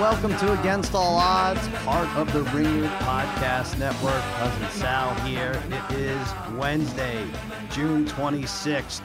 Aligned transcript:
welcome 0.00 0.36
to 0.38 0.58
Against 0.60 0.94
All 0.94 1.16
Odds, 1.16 1.68
part 1.84 2.08
of 2.16 2.32
the 2.32 2.42
Ringer 2.56 2.88
Podcast 2.98 3.78
Network. 3.78 4.20
Cousin 4.36 4.68
Sal 4.70 5.14
here. 5.26 5.62
It 5.70 5.96
is 5.96 6.28
Wednesday, 6.56 7.24
June 7.70 8.04
26th. 8.06 9.02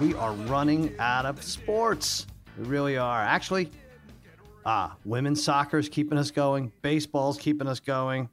We 0.00 0.14
are 0.14 0.32
running 0.32 0.92
out 0.98 1.24
of 1.24 1.42
sports. 1.42 2.26
We 2.58 2.64
really 2.64 2.96
are. 2.96 3.22
Actually, 3.22 3.70
ah, 4.66 4.96
women's 5.04 5.42
soccer 5.42 5.78
is 5.78 5.88
keeping 5.88 6.18
us 6.18 6.32
going. 6.32 6.72
Baseball's 6.82 7.38
keeping 7.38 7.68
us 7.68 7.78
going. 7.78 8.28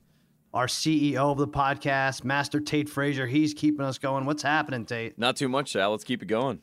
Our 0.56 0.68
CEO 0.68 1.32
of 1.32 1.38
the 1.38 1.48
podcast, 1.48 2.24
Master 2.24 2.60
Tate 2.60 2.90
Frazier, 2.90 3.28
he's 3.28 3.54
keeping 3.54 3.86
us 3.86 4.00
going. 4.00 4.26
What's 4.26 4.44
happening, 4.44 4.86
Tate? 4.86 5.20
Not 5.20 5.36
too 5.36 5.50
much, 5.50 5.74
Sal. 5.74 5.92
Let's 5.92 6.04
keep 6.04 6.24
it 6.24 6.28
going. 6.28 6.62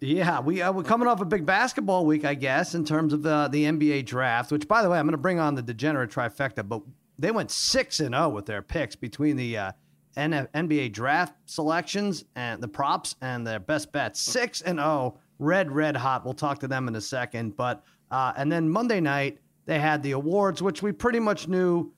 Yeah, 0.00 0.40
we 0.40 0.62
uh, 0.62 0.72
we're 0.72 0.82
coming 0.82 1.06
off 1.06 1.20
a 1.20 1.26
big 1.26 1.44
basketball 1.44 2.06
week, 2.06 2.24
I 2.24 2.32
guess, 2.34 2.74
in 2.74 2.86
terms 2.86 3.12
of 3.12 3.22
the 3.22 3.48
the 3.48 3.64
NBA 3.64 4.06
draft. 4.06 4.50
Which, 4.50 4.66
by 4.66 4.82
the 4.82 4.88
way, 4.88 4.98
I'm 4.98 5.04
going 5.04 5.12
to 5.12 5.18
bring 5.18 5.38
on 5.38 5.54
the 5.54 5.62
degenerate 5.62 6.10
trifecta. 6.10 6.66
But 6.66 6.82
they 7.18 7.30
went 7.30 7.50
six 7.50 8.00
and 8.00 8.14
zero 8.14 8.30
with 8.30 8.46
their 8.46 8.62
picks 8.62 8.96
between 8.96 9.36
the 9.36 9.58
uh, 9.58 9.72
NBA 10.16 10.92
draft 10.92 11.34
selections 11.44 12.24
and 12.34 12.62
the 12.62 12.68
props 12.68 13.14
and 13.20 13.46
their 13.46 13.60
best 13.60 13.92
bets. 13.92 14.20
Six 14.20 14.62
and 14.62 14.78
zero, 14.78 15.18
red 15.38 15.70
red 15.70 15.96
hot. 15.96 16.24
We'll 16.24 16.32
talk 16.32 16.58
to 16.60 16.68
them 16.68 16.88
in 16.88 16.96
a 16.96 17.00
second. 17.00 17.54
But 17.56 17.84
uh, 18.10 18.32
and 18.38 18.50
then 18.50 18.70
Monday 18.70 19.00
night 19.00 19.38
they 19.66 19.78
had 19.78 20.02
the 20.02 20.12
awards, 20.12 20.62
which 20.62 20.82
we 20.82 20.92
pretty 20.92 21.20
much 21.20 21.46
knew 21.46 21.92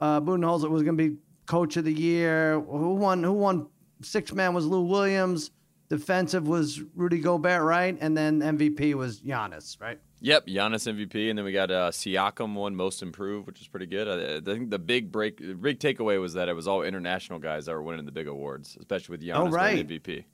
uh, 0.00 0.20
Budenholzer 0.20 0.68
was 0.68 0.82
going 0.82 0.98
to 0.98 1.10
be 1.10 1.16
coach 1.46 1.76
of 1.76 1.84
the 1.84 1.92
year. 1.92 2.60
Who 2.60 2.94
won? 2.94 3.22
Who 3.22 3.32
won? 3.32 3.68
Six 4.02 4.32
man 4.32 4.54
was 4.54 4.66
Lou 4.66 4.82
Williams. 4.82 5.52
Defensive 5.88 6.48
was 6.48 6.80
Rudy 6.94 7.18
Gobert, 7.18 7.62
right? 7.62 7.96
And 8.00 8.16
then 8.16 8.40
MVP 8.40 8.94
was 8.94 9.20
Giannis, 9.20 9.80
right? 9.80 9.98
Yep, 10.20 10.46
Giannis 10.46 10.90
MVP, 10.90 11.28
and 11.28 11.38
then 11.38 11.44
we 11.44 11.52
got 11.52 11.70
uh, 11.70 11.90
Siakam 11.90 12.54
won 12.54 12.74
Most 12.74 13.02
Improved, 13.02 13.46
which 13.46 13.60
is 13.60 13.68
pretty 13.68 13.84
good. 13.84 14.08
I, 14.08 14.36
I 14.36 14.40
think 14.40 14.70
the 14.70 14.78
big 14.78 15.12
break, 15.12 15.36
the 15.36 15.54
big 15.54 15.80
takeaway 15.80 16.18
was 16.18 16.32
that 16.32 16.48
it 16.48 16.54
was 16.54 16.66
all 16.66 16.82
international 16.82 17.38
guys 17.38 17.66
that 17.66 17.72
were 17.72 17.82
winning 17.82 18.06
the 18.06 18.12
big 18.12 18.26
awards, 18.26 18.76
especially 18.78 19.12
with 19.18 19.22
Giannis 19.22 19.48
oh, 19.48 19.50
right. 19.50 19.86
MVP. 19.86 20.24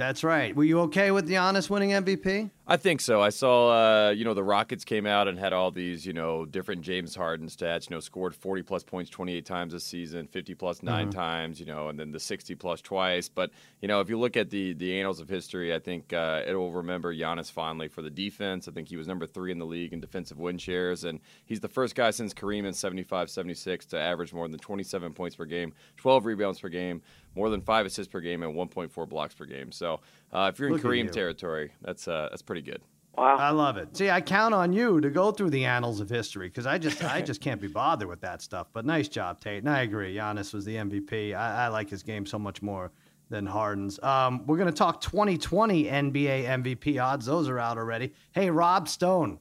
That's 0.00 0.24
right. 0.24 0.56
Were 0.56 0.64
you 0.64 0.80
okay 0.80 1.10
with 1.10 1.28
Giannis 1.28 1.68
winning 1.68 1.90
MVP? 1.90 2.48
I 2.66 2.78
think 2.78 3.02
so. 3.02 3.20
I 3.20 3.28
saw, 3.28 4.06
uh, 4.06 4.10
you 4.10 4.24
know, 4.24 4.32
the 4.32 4.42
Rockets 4.42 4.82
came 4.82 5.04
out 5.04 5.28
and 5.28 5.38
had 5.38 5.52
all 5.52 5.70
these, 5.70 6.06
you 6.06 6.14
know, 6.14 6.46
different 6.46 6.80
James 6.80 7.14
Harden 7.14 7.48
stats. 7.48 7.90
You 7.90 7.96
know, 7.96 8.00
scored 8.00 8.34
40 8.34 8.62
plus 8.62 8.82
points 8.82 9.10
28 9.10 9.44
times 9.44 9.74
this 9.74 9.84
season, 9.84 10.26
50 10.26 10.54
plus 10.54 10.82
9 10.82 11.02
mm-hmm. 11.02 11.10
times. 11.10 11.60
You 11.60 11.66
know, 11.66 11.88
and 11.88 12.00
then 12.00 12.12
the 12.12 12.20
60 12.20 12.54
plus 12.54 12.80
twice. 12.80 13.28
But 13.28 13.50
you 13.82 13.88
know, 13.88 14.00
if 14.00 14.08
you 14.08 14.18
look 14.18 14.38
at 14.38 14.48
the 14.48 14.72
the 14.72 14.98
annals 14.98 15.20
of 15.20 15.28
history, 15.28 15.74
I 15.74 15.78
think 15.78 16.14
uh, 16.14 16.44
it 16.46 16.54
will 16.54 16.72
remember 16.72 17.14
Giannis 17.14 17.52
fondly 17.52 17.88
for 17.88 18.00
the 18.00 18.08
defense. 18.08 18.68
I 18.68 18.70
think 18.70 18.88
he 18.88 18.96
was 18.96 19.06
number 19.06 19.26
three 19.26 19.52
in 19.52 19.58
the 19.58 19.66
league 19.66 19.92
in 19.92 20.00
defensive 20.00 20.38
win 20.38 20.56
shares, 20.56 21.04
and 21.04 21.20
he's 21.44 21.60
the 21.60 21.68
first 21.68 21.94
guy 21.94 22.10
since 22.10 22.32
Kareem 22.32 22.64
in 22.64 22.72
75-76 22.72 23.88
to 23.88 23.98
average 23.98 24.32
more 24.32 24.48
than 24.48 24.58
27 24.58 25.12
points 25.12 25.36
per 25.36 25.44
game, 25.44 25.74
12 25.98 26.24
rebounds 26.24 26.60
per 26.60 26.70
game 26.70 27.02
more 27.34 27.50
than 27.50 27.60
five 27.60 27.86
assists 27.86 28.10
per 28.10 28.20
game 28.20 28.42
and 28.42 28.54
1.4 28.54 29.08
blocks 29.08 29.34
per 29.34 29.44
game. 29.44 29.72
So 29.72 30.00
uh, 30.32 30.50
if 30.52 30.58
you're 30.58 30.68
in 30.68 30.74
Look 30.74 30.82
Kareem 30.82 31.10
territory, 31.10 31.72
that's 31.82 32.08
uh, 32.08 32.28
that's 32.30 32.42
pretty 32.42 32.62
good. 32.62 32.82
Wow, 33.16 33.36
I 33.36 33.50
love 33.50 33.76
it. 33.76 33.96
See, 33.96 34.08
I 34.08 34.20
count 34.20 34.54
on 34.54 34.72
you 34.72 35.00
to 35.00 35.10
go 35.10 35.32
through 35.32 35.50
the 35.50 35.64
annals 35.64 36.00
of 36.00 36.08
history 36.08 36.48
because 36.48 36.66
I 36.66 36.78
just 36.78 37.02
I 37.04 37.20
just 37.20 37.40
can't 37.40 37.60
be 37.60 37.68
bothered 37.68 38.08
with 38.08 38.20
that 38.20 38.40
stuff. 38.40 38.68
But 38.72 38.86
nice 38.86 39.08
job, 39.08 39.40
Tate. 39.40 39.58
And 39.58 39.68
I 39.68 39.82
agree. 39.82 40.14
Giannis 40.14 40.54
was 40.54 40.64
the 40.64 40.76
MVP. 40.76 41.34
I, 41.34 41.64
I 41.64 41.68
like 41.68 41.90
his 41.90 42.02
game 42.02 42.24
so 42.24 42.38
much 42.38 42.62
more 42.62 42.92
than 43.28 43.46
Harden's. 43.46 44.00
Um, 44.02 44.46
we're 44.46 44.56
going 44.56 44.68
to 44.68 44.76
talk 44.76 45.00
2020 45.00 45.84
NBA 45.84 46.44
MVP 46.46 47.02
odds. 47.02 47.26
Those 47.26 47.48
are 47.48 47.58
out 47.58 47.78
already. 47.78 48.12
Hey, 48.32 48.50
Rob 48.50 48.88
Stone, 48.88 49.38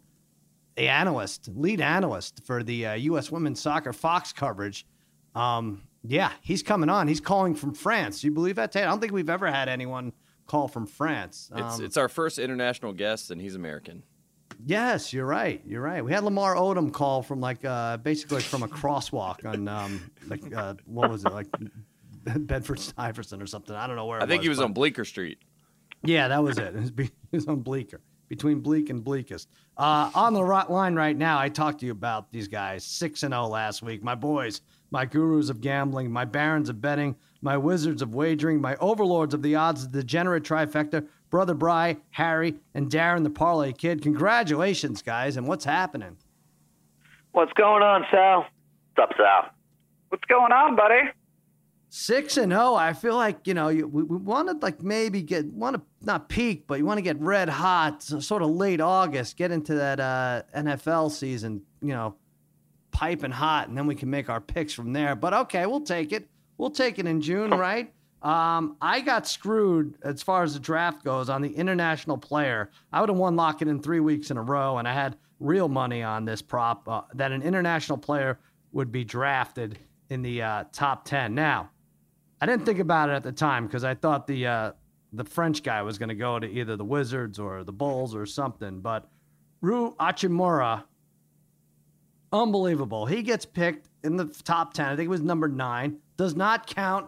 the 0.75 0.87
analyst, 0.87 1.49
lead 1.55 1.81
analyst 1.81 2.43
for 2.45 2.63
the 2.63 2.85
uh, 2.85 2.93
U.S. 2.93 3.31
Women's 3.31 3.59
Soccer 3.59 3.93
Fox 3.93 4.31
coverage. 4.31 4.85
Um, 5.35 5.83
yeah, 6.03 6.31
he's 6.41 6.63
coming 6.63 6.89
on. 6.89 7.07
He's 7.07 7.21
calling 7.21 7.55
from 7.55 7.73
France. 7.73 8.21
Do 8.21 8.27
you 8.27 8.33
believe 8.33 8.55
that, 8.55 8.71
Tate? 8.71 8.83
I 8.83 8.87
don't 8.87 8.99
think 8.99 9.13
we've 9.13 9.29
ever 9.29 9.47
had 9.51 9.69
anyone 9.69 10.13
call 10.47 10.67
from 10.67 10.85
France. 10.85 11.49
Um, 11.53 11.65
it's, 11.65 11.79
it's 11.79 11.97
our 11.97 12.09
first 12.09 12.39
international 12.39 12.93
guest, 12.93 13.31
and 13.31 13.41
he's 13.41 13.55
American. 13.55 14.03
Yes, 14.65 15.13
you're 15.13 15.25
right. 15.25 15.61
You're 15.65 15.81
right. 15.81 16.03
We 16.03 16.11
had 16.11 16.23
Lamar 16.23 16.55
Odom 16.55 16.91
call 16.91 17.21
from 17.21 17.39
like 17.39 17.63
uh, 17.63 17.97
basically 17.97 18.37
like 18.37 18.45
from 18.45 18.63
a 18.63 18.67
crosswalk 18.67 19.45
on 19.45 19.67
um, 19.67 20.11
like 20.27 20.53
uh, 20.53 20.73
what 20.85 21.09
was 21.09 21.23
it 21.23 21.31
like 21.31 21.47
Bedford 22.23 22.79
Stuyvesant 22.79 23.41
or 23.41 23.47
something. 23.47 23.75
I 23.75 23.87
don't 23.87 23.95
know 23.95 24.05
where. 24.05 24.21
I 24.21 24.25
think 24.25 24.39
was, 24.39 24.45
he 24.45 24.49
was 24.49 24.59
on 24.59 24.73
Bleecker 24.73 25.05
Street. 25.05 25.37
Yeah, 26.03 26.27
that 26.29 26.43
was 26.43 26.57
it. 26.57 26.75
It 27.31 27.35
was 27.35 27.47
on 27.47 27.59
Bleecker 27.59 28.01
between 28.27 28.59
bleak 28.59 28.89
and 28.89 29.03
bleakest. 29.03 29.49
Uh, 29.77 30.09
on 30.13 30.33
the 30.33 30.43
rot 30.43 30.71
line 30.71 30.95
right 30.95 31.17
now, 31.17 31.39
I 31.39 31.49
talked 31.49 31.79
to 31.81 31.85
you 31.85 31.91
about 31.91 32.31
these 32.31 32.47
guys 32.47 32.83
six 32.83 33.23
and 33.23 33.33
zero 33.33 33.43
oh 33.43 33.49
last 33.49 33.81
week. 33.81 34.03
My 34.03 34.15
boys 34.15 34.61
my 34.91 35.05
gurus 35.05 35.49
of 35.49 35.61
gambling, 35.61 36.11
my 36.11 36.25
barons 36.25 36.69
of 36.69 36.81
betting, 36.81 37.15
my 37.41 37.57
wizards 37.57 38.01
of 38.01 38.13
wagering, 38.13 38.59
my 38.59 38.75
overlords 38.77 39.33
of 39.33 39.41
the 39.41 39.55
odds, 39.55 39.87
the 39.87 40.01
degenerate 40.01 40.43
trifecta, 40.43 41.05
Brother 41.29 41.53
Bry, 41.53 41.97
Harry, 42.11 42.55
and 42.73 42.89
Darren 42.89 43.23
the 43.23 43.29
Parlay 43.29 43.71
Kid. 43.71 44.01
Congratulations, 44.01 45.01
guys, 45.01 45.37
and 45.37 45.47
what's 45.47 45.65
happening? 45.65 46.17
What's 47.31 47.53
going 47.53 47.83
on, 47.83 48.05
Sal? 48.11 48.47
What's 48.95 49.11
up, 49.11 49.17
Sal? 49.17 49.51
What's 50.09 50.25
going 50.25 50.51
on, 50.51 50.75
buddy? 50.75 51.01
Six 51.91 52.37
and 52.37 52.51
zero. 52.51 52.61
Oh, 52.61 52.75
I 52.75 52.93
feel 52.93 53.15
like 53.15 53.47
you 53.47 53.55
know 53.55 53.69
you, 53.69 53.87
we, 53.87 54.03
we 54.03 54.17
want 54.17 54.47
to 54.49 54.57
like 54.63 54.83
maybe 54.83 55.23
get 55.23 55.45
want 55.45 55.75
to 55.75 55.81
not 56.01 56.29
peak, 56.29 56.65
but 56.67 56.77
you 56.77 56.85
want 56.85 56.99
to 56.99 57.01
get 57.01 57.19
red 57.19 57.49
hot, 57.49 58.03
so 58.03 58.19
sort 58.19 58.43
of 58.43 58.49
late 58.49 58.79
August, 58.79 59.37
get 59.37 59.51
into 59.51 59.73
that 59.75 59.99
uh, 59.99 60.43
NFL 60.55 61.11
season. 61.11 61.63
You 61.81 61.93
know, 61.93 62.15
piping 62.99 63.31
hot, 63.31 63.69
and 63.69 63.77
then 63.77 63.87
we 63.87 63.95
can 63.95 64.09
make 64.09 64.29
our 64.29 64.41
picks 64.41 64.73
from 64.73 64.91
there. 64.91 65.15
But 65.15 65.33
okay, 65.33 65.65
we'll 65.65 65.79
take 65.79 66.11
it. 66.11 66.27
We'll 66.57 66.69
take 66.69 66.99
it 66.99 67.07
in 67.07 67.21
June, 67.21 67.51
right? 67.51 67.93
Um, 68.21 68.75
I 68.81 68.99
got 68.99 69.25
screwed 69.25 69.95
as 70.03 70.21
far 70.21 70.43
as 70.43 70.53
the 70.53 70.59
draft 70.59 71.05
goes 71.05 71.29
on 71.29 71.41
the 71.41 71.47
international 71.49 72.17
player. 72.17 72.69
I 72.91 72.99
would 72.99 73.07
have 73.07 73.17
won 73.17 73.37
lock 73.37 73.61
it 73.61 73.69
in 73.69 73.81
three 73.81 74.01
weeks 74.01 74.31
in 74.31 74.35
a 74.35 74.41
row, 74.41 74.79
and 74.79 74.85
I 74.85 74.93
had 74.93 75.15
real 75.39 75.69
money 75.69 76.03
on 76.03 76.25
this 76.25 76.41
prop 76.41 76.89
uh, 76.89 77.03
that 77.13 77.31
an 77.31 77.41
international 77.41 77.97
player 77.97 78.37
would 78.73 78.91
be 78.91 79.05
drafted 79.05 79.79
in 80.09 80.21
the 80.21 80.41
uh, 80.41 80.63
top 80.73 81.05
10. 81.05 81.33
Now, 81.33 81.69
I 82.41 82.45
didn't 82.47 82.65
think 82.65 82.79
about 82.79 83.09
it 83.09 83.13
at 83.13 83.23
the 83.23 83.31
time 83.31 83.65
because 83.65 83.85
I 83.85 83.95
thought 83.95 84.27
the 84.27 84.45
uh, 84.45 84.71
the 85.13 85.23
French 85.23 85.63
guy 85.63 85.83
was 85.83 85.97
going 85.97 86.09
to 86.09 86.15
go 86.15 86.37
to 86.37 86.45
either 86.45 86.75
the 86.75 86.83
Wizards 86.83 87.39
or 87.39 87.63
the 87.63 87.71
Bulls 87.71 88.13
or 88.13 88.25
something. 88.25 88.81
But 88.81 89.09
Rui 89.61 89.91
Hachimura 89.91 90.83
Unbelievable. 92.31 93.05
He 93.05 93.23
gets 93.23 93.45
picked 93.45 93.89
in 94.03 94.15
the 94.15 94.25
top 94.43 94.73
10. 94.73 94.85
I 94.85 94.95
think 94.95 95.07
it 95.07 95.09
was 95.09 95.21
number 95.21 95.47
nine. 95.47 95.97
Does 96.17 96.35
not 96.35 96.67
count 96.67 97.07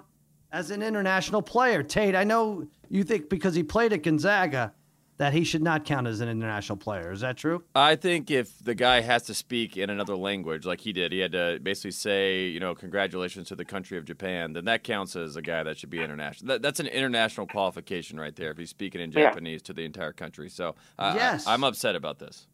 as 0.52 0.72
an 0.72 0.82
international 0.82 1.42
player. 1.42 1.84
Tate, 1.84 2.16
I 2.16 2.24
know 2.24 2.68
you 2.90 3.04
think 3.04 3.30
because 3.30 3.56
he 3.56 3.64
played 3.64 3.94
at 3.94 4.04
Gonzaga 4.04 4.74
that 5.22 5.34
he 5.34 5.44
should 5.44 5.62
not 5.62 5.86
count 5.86 6.08
as 6.08 6.20
an 6.20 6.28
international 6.28 6.76
player. 6.76 7.12
Is 7.12 7.20
that 7.20 7.38
true? 7.38 7.64
I 7.76 7.96
think 7.96 8.32
if 8.32 8.58
the 8.58 8.74
guy 8.74 9.02
has 9.02 9.22
to 9.24 9.36
speak 9.36 9.78
in 9.78 9.92
another 9.92 10.16
language 10.16 10.66
like 10.66 10.82
he 10.82 10.94
did, 10.94 11.12
he 11.12 11.20
had 11.20 11.34
to 11.34 11.60
basically 11.62 11.92
say, 11.92 12.48
you 12.48 12.60
know, 12.60 12.74
congratulations 12.74 13.48
to 13.50 13.56
the 13.56 13.64
country 13.64 14.00
of 14.00 14.06
Japan, 14.06 14.54
then 14.54 14.66
that 14.66 14.84
counts 14.84 15.16
as 15.16 15.36
a 15.36 15.42
guy 15.44 15.62
that 15.62 15.78
should 15.78 15.92
be 15.92 16.00
international. 16.00 16.48
That, 16.48 16.64
that's 16.64 16.80
an 16.80 16.88
international 16.88 17.46
qualification 17.46 18.20
right 18.20 18.36
there 18.36 18.50
if 18.50 18.58
he's 18.58 18.72
speaking 18.72 19.00
in 19.00 19.12
Japanese 19.12 19.62
yeah. 19.62 19.66
to 19.66 19.74
the 19.74 19.86
entire 19.86 20.12
country. 20.12 20.50
So 20.50 20.74
uh, 20.98 21.14
yes. 21.16 21.46
I, 21.46 21.54
I'm 21.54 21.64
upset 21.64 21.96
about 21.96 22.18
this. 22.18 22.48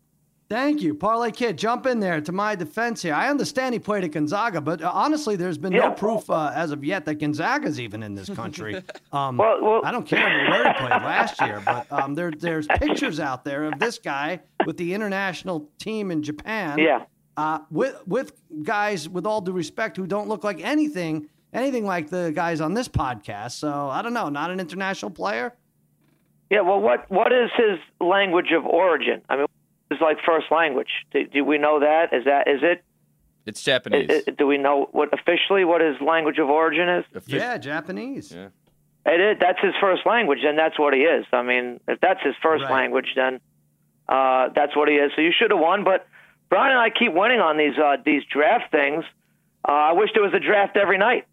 Thank 0.49 0.81
you, 0.81 0.95
Parlay 0.95 1.31
Kid. 1.31 1.57
Jump 1.57 1.85
in 1.85 1.99
there 1.99 2.21
to 2.21 2.31
my 2.31 2.55
defense 2.55 3.01
here. 3.01 3.13
I 3.13 3.29
understand 3.29 3.73
he 3.73 3.79
played 3.79 4.05
at 4.05 4.11
Gonzaga, 4.11 4.61
but 4.61 4.81
uh, 4.81 4.89
honestly, 4.93 5.35
there's 5.35 5.57
been 5.57 5.73
yeah. 5.73 5.89
no 5.89 5.91
proof 5.91 6.29
uh, 6.29 6.53
as 6.55 6.71
of 6.71 6.85
yet 6.85 7.03
that 7.05 7.15
Gonzaga's 7.15 7.81
even 7.81 8.01
in 8.01 8.15
this 8.15 8.29
country. 8.29 8.83
Um, 9.11 9.37
well, 9.37 9.57
well, 9.61 9.81
I 9.85 9.91
don't 9.91 10.05
care 10.05 10.23
where 10.49 10.67
he 10.67 10.79
played 10.79 10.89
last 10.89 11.39
year, 11.41 11.61
but 11.63 11.89
um, 11.91 12.13
there, 12.13 12.29
there's 12.29 12.67
pictures 12.67 13.19
out 13.19 13.45
there 13.45 13.63
of 13.63 13.79
this 13.79 13.97
guy 13.97 14.41
with 14.65 14.75
the 14.75 14.93
international 14.93 15.69
team 15.79 16.11
in 16.11 16.21
Japan. 16.21 16.77
Yeah. 16.77 17.05
Uh, 17.37 17.59
with 17.71 17.95
with 18.05 18.33
guys, 18.63 19.07
with 19.07 19.25
all 19.25 19.39
due 19.39 19.53
respect, 19.53 19.95
who 19.95 20.05
don't 20.05 20.27
look 20.27 20.43
like 20.43 20.61
anything 20.61 21.29
anything 21.53 21.85
like 21.85 22.09
the 22.09 22.31
guys 22.35 22.59
on 22.59 22.73
this 22.73 22.89
podcast. 22.89 23.51
So 23.51 23.89
I 23.89 24.01
don't 24.01 24.13
know. 24.13 24.29
Not 24.29 24.51
an 24.51 24.59
international 24.59 25.11
player. 25.11 25.53
Yeah. 26.49 26.61
Well, 26.61 26.81
what 26.81 27.09
what 27.09 27.31
is 27.31 27.49
his 27.55 27.79
language 28.01 28.51
of 28.51 28.65
origin? 28.65 29.21
I 29.29 29.37
mean 29.37 29.47
is 29.91 29.99
like 30.01 30.17
first 30.25 30.47
language. 30.51 30.89
Do, 31.11 31.25
do, 31.27 31.45
we 31.45 31.57
know 31.57 31.79
that? 31.79 32.13
Is 32.13 32.25
that 32.25 32.47
is 32.47 32.61
it? 32.61 32.83
It's 33.45 33.63
Japanese. 33.63 34.09
Is, 34.09 34.25
do 34.37 34.45
we 34.45 34.57
know 34.57 34.89
what 34.91 35.09
officially 35.13 35.63
what 35.63 35.81
his 35.81 35.95
language 36.01 36.37
of 36.37 36.49
origin 36.49 36.89
is? 36.89 37.05
yeah, 37.27 37.57
Japanese. 37.57 38.31
Yeah. 38.31 38.49
It 39.05 39.21
is. 39.21 39.37
That's 39.39 39.59
his 39.61 39.73
first 39.79 40.05
language, 40.05 40.39
and 40.43 40.57
that's 40.57 40.77
what 40.77 40.93
he 40.93 41.01
is. 41.01 41.25
I 41.31 41.41
mean, 41.41 41.79
if 41.87 41.99
that's 42.01 42.21
his 42.21 42.35
first 42.43 42.63
right. 42.63 42.71
language, 42.71 43.07
then 43.15 43.39
uh, 44.09 44.49
that's 44.53 44.75
what 44.75 44.89
he 44.89 44.95
is. 44.95 45.11
So 45.15 45.21
you 45.21 45.31
should 45.37 45.51
have 45.51 45.61
won. 45.61 45.85
But 45.85 46.05
Brian 46.49 46.71
and 46.71 46.79
I 46.79 46.89
keep 46.89 47.13
winning 47.13 47.39
on 47.39 47.57
these 47.57 47.77
uh, 47.77 47.97
these 48.03 48.23
draft 48.25 48.71
things. 48.71 49.05
Uh, 49.67 49.71
I 49.71 49.91
wish 49.93 50.09
there 50.13 50.23
was 50.23 50.33
a 50.33 50.39
draft 50.39 50.75
every 50.75 50.97
night 50.97 51.25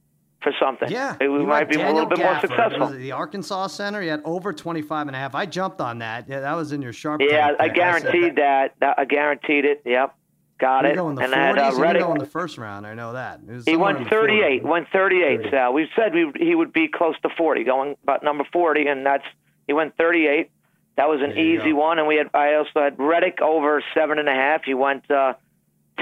for 0.45 0.53
something. 0.61 0.89
Yeah. 0.91 1.17
We 1.21 1.45
might 1.45 1.69
be 1.69 1.77
Daniel 1.77 1.93
a 1.93 1.95
little 1.95 2.09
bit 2.11 2.19
Gafford. 2.19 2.23
more 2.33 2.41
successful. 2.41 2.87
The 2.91 3.11
Arkansas 3.13 3.67
Center, 3.69 4.01
he 4.01 4.07
had 4.09 4.21
over 4.25 4.53
25 4.53 5.09
and 5.09 5.17
a 5.17 5.19
half. 5.19 5.35
I 5.35 5.47
jumped 5.47 5.81
on 5.81 5.99
that. 5.99 6.29
Yeah, 6.29 6.41
that 6.41 6.55
was 6.55 6.71
in 6.71 6.81
your 6.83 6.93
sharp. 6.93 7.21
Yeah, 7.21 7.53
I 7.59 7.69
guaranteed 7.69 8.33
I 8.39 8.43
that. 8.43 8.75
that. 8.81 8.99
I 8.99 9.05
guaranteed 9.07 9.65
it. 9.65 9.83
Yep. 9.85 10.15
got 10.61 10.85
it. 10.85 10.95
Go 10.95 11.09
in 11.09 11.17
the 11.17 11.23
and 11.23 11.33
40s, 11.33 11.37
I 11.37 11.41
had 11.47 11.59
uh, 11.59 11.73
he 11.75 11.81
Reddish. 11.83 12.03
go 12.03 12.13
in 12.13 12.19
the 12.19 12.27
first 12.27 12.59
round. 12.59 12.87
I 12.87 12.95
know 12.95 13.15
that. 13.15 13.41
He 13.65 13.75
went 13.77 13.99
in 13.99 14.05
the 14.05 14.11
40s. 14.11 14.61
38. 14.61 14.65
Went 14.65 14.89
38. 14.93 15.37
38. 15.39 15.51
Sal. 15.51 15.73
We 15.73 15.89
said 15.97 16.15
we, 16.15 16.31
he 16.37 16.55
would 16.55 16.73
be 16.73 16.87
close 16.87 17.17
to 17.23 17.29
40, 17.37 17.65
going 17.65 17.97
about 18.05 18.23
number 18.23 18.45
40, 18.53 18.87
and 18.87 19.05
that's 19.05 19.25
he 19.67 19.73
went 19.73 19.97
38. 19.97 20.51
That 20.97 21.09
was 21.09 21.21
an 21.23 21.31
There 21.31 21.39
easy 21.39 21.73
one, 21.73 21.99
and 21.99 22.07
we 22.07 22.17
had 22.17 22.29
I 22.35 22.55
also 22.55 22.71
had 22.83 22.99
Reddish 22.99 23.41
over 23.43 23.83
seven 23.95 24.21
and 24.21 24.29
a 24.29 24.33
half. 24.35 24.63
He 24.65 24.75
went 24.75 25.11
uh, 25.11 25.35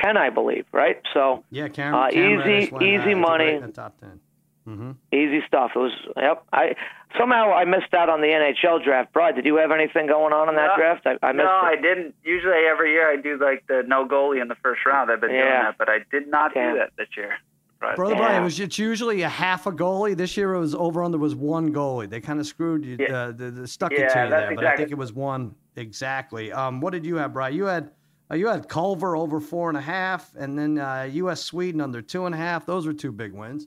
10, 0.02 0.16
I 0.18 0.28
believe, 0.28 0.66
right? 0.72 1.00
So 1.14 1.44
Yeah, 1.50 1.68
Cam, 1.68 1.94
Uh, 1.94 2.10
Cam 2.10 2.40
easy- 2.40 2.74
easy 2.84 3.12
uh, 3.14 3.16
money. 3.16 3.56
right 3.58 3.74
top 3.74 3.98
10. 4.00 4.20
Mm-hmm. 4.68 4.92
easy 5.12 5.40
stuff. 5.46 5.72
It 5.74 5.78
was 5.78 5.92
yep. 6.16 6.44
I 6.52 6.76
somehow 7.18 7.52
I 7.52 7.64
missed 7.64 7.92
out 7.94 8.08
on 8.08 8.20
the 8.20 8.28
NHL 8.28 8.82
draft. 8.84 9.12
Brad, 9.12 9.34
did 9.34 9.44
you 9.44 9.56
have 9.56 9.72
anything 9.72 10.06
going 10.06 10.32
on 10.32 10.48
in 10.48 10.54
that 10.54 10.70
No. 10.72 10.76
draft? 10.76 11.06
I, 11.06 11.16
I 11.26 11.32
missed 11.32 11.44
no, 11.44 11.60
it. 11.64 11.78
I 11.78 11.82
didn't. 11.82 12.14
Usually 12.24 12.64
every 12.70 12.92
year 12.92 13.10
I 13.10 13.16
do 13.16 13.38
like 13.38 13.64
the 13.66 13.82
no 13.86 14.06
goalie 14.06 14.40
in 14.40 14.46
the 14.48 14.54
first 14.62 14.86
round. 14.86 15.10
I've 15.10 15.20
been 15.20 15.30
doing 15.30 15.42
that, 15.42 15.76
but 15.78 15.88
I 15.88 15.98
did 16.10 16.28
not 16.28 16.54
Damn. 16.54 16.74
do 16.74 16.78
that 16.78 16.90
this 16.96 17.08
year. 17.16 17.34
Right. 17.80 17.96
Brother 17.96 18.14
Yeah. 18.14 18.20
Brian, 18.20 18.42
it 18.42 18.44
was 18.44 18.60
it's 18.60 18.78
usually 18.78 19.22
a 19.22 19.28
half 19.28 19.66
a 19.66 19.72
goalie. 19.72 20.16
This 20.16 20.36
year 20.36 20.54
it 20.54 20.60
was 20.60 20.76
over 20.76 21.02
under 21.02 21.18
was 21.18 21.34
one 21.34 21.74
goalie. 21.74 22.08
They 22.08 22.20
kind 22.20 22.38
of 22.38 22.46
screwed 22.46 22.84
you, 22.84 22.96
Yeah. 23.00 23.16
uh, 23.16 23.32
the, 23.32 23.50
the 23.50 23.66
stuck 23.66 23.90
it 23.90 23.96
to 23.96 24.02
you 24.02 24.08
that's 24.08 24.30
there, 24.30 24.54
but 24.54 24.64
I 24.64 24.76
think 24.76 24.92
it 24.92 24.96
was 24.98 25.12
one 25.12 25.56
exactly. 25.74 26.52
Um, 26.52 26.80
what 26.80 26.92
did 26.92 27.04
you 27.04 27.16
have, 27.16 27.32
Brian? 27.32 27.54
You 27.54 27.64
had 27.64 27.90
uh, 28.30 28.36
you 28.36 28.46
had 28.46 28.68
Culver 28.68 29.16
over 29.16 29.40
four 29.40 29.68
and 29.68 29.76
a 29.76 29.80
half, 29.82 30.32
and 30.38 30.56
then 30.56 30.78
uh, 30.78 31.08
U.S. 31.14 31.42
Sweden 31.42 31.80
under 31.80 32.00
two 32.00 32.26
and 32.26 32.34
a 32.34 32.38
half. 32.38 32.64
Those 32.64 32.86
were 32.86 32.92
two 32.92 33.10
big 33.12 33.32
wins. 33.32 33.66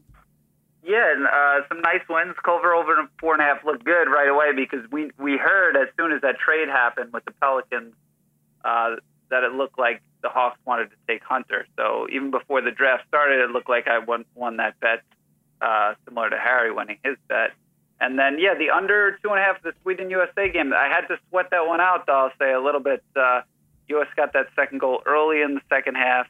Yeah, 0.85 1.13
and 1.13 1.25
uh, 1.25 1.67
some 1.67 1.81
nice 1.81 2.01
wins. 2.07 2.35
Culver 2.43 2.73
over 2.73 2.95
four 3.19 3.33
and 3.33 3.41
a 3.41 3.45
half 3.45 3.65
looked 3.65 3.83
good 3.83 4.05
right 4.05 4.29
away 4.29 4.53
because 4.55 4.89
we 4.91 5.09
we 5.17 5.35
heard 5.35 5.75
as 5.75 5.87
soon 5.97 6.11
as 6.11 6.21
that 6.21 6.37
trade 6.37 6.67
happened 6.67 7.11
with 7.11 7.25
the 7.25 7.31
Pelicans 7.41 7.93
uh, 8.63 8.97
that 9.31 9.43
it 9.43 9.53
looked 9.53 9.79
like 9.79 10.01
the 10.21 10.29
Hawks 10.29 10.59
wanted 10.63 10.91
to 10.91 10.95
take 11.07 11.23
Hunter. 11.23 11.65
So 11.75 12.07
even 12.11 12.29
before 12.29 12.61
the 12.61 12.69
draft 12.69 13.07
started, 13.07 13.39
it 13.39 13.49
looked 13.49 13.69
like 13.69 13.87
I 13.87 13.97
won 13.97 14.25
won 14.35 14.57
that 14.57 14.79
bet, 14.79 15.01
uh, 15.59 15.95
similar 16.05 16.29
to 16.29 16.37
Harry 16.37 16.71
winning 16.71 16.99
his 17.03 17.17
bet. 17.27 17.51
And 17.99 18.19
then 18.19 18.37
yeah, 18.39 18.53
the 18.53 18.69
under 18.69 19.17
two 19.23 19.29
and 19.29 19.39
a 19.39 19.43
half 19.43 19.57
of 19.57 19.63
the 19.63 19.73
Sweden 19.81 20.11
USA 20.11 20.51
game. 20.51 20.71
I 20.71 20.87
had 20.87 21.07
to 21.07 21.17
sweat 21.29 21.49
that 21.49 21.65
one 21.65 21.81
out. 21.81 22.05
Though, 22.05 22.25
I'll 22.25 22.31
say 22.37 22.53
a 22.53 22.61
little 22.61 22.81
bit. 22.81 23.03
Uh, 23.15 23.41
U.S. 23.87 24.07
got 24.15 24.33
that 24.33 24.47
second 24.55 24.79
goal 24.79 25.01
early 25.05 25.41
in 25.41 25.55
the 25.55 25.61
second 25.69 25.95
half. 25.95 26.27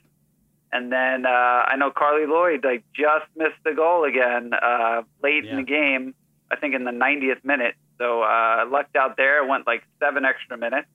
And 0.75 0.91
then 0.91 1.25
uh, 1.25 1.29
I 1.29 1.75
know 1.77 1.89
Carli 1.89 2.27
Lloyd 2.27 2.65
like 2.65 2.83
just 2.93 3.25
missed 3.37 3.63
the 3.63 3.73
goal 3.73 4.03
again 4.03 4.51
uh, 4.53 5.03
late 5.23 5.45
in 5.45 5.55
the 5.55 5.63
game. 5.63 6.13
I 6.51 6.57
think 6.57 6.75
in 6.75 6.83
the 6.83 6.91
90th 6.91 7.45
minute. 7.45 7.75
So 7.97 8.23
uh, 8.23 8.65
lucked 8.69 8.97
out 8.97 9.15
there. 9.15 9.45
Went 9.45 9.65
like 9.65 9.83
seven 10.01 10.25
extra 10.25 10.57
minutes, 10.57 10.87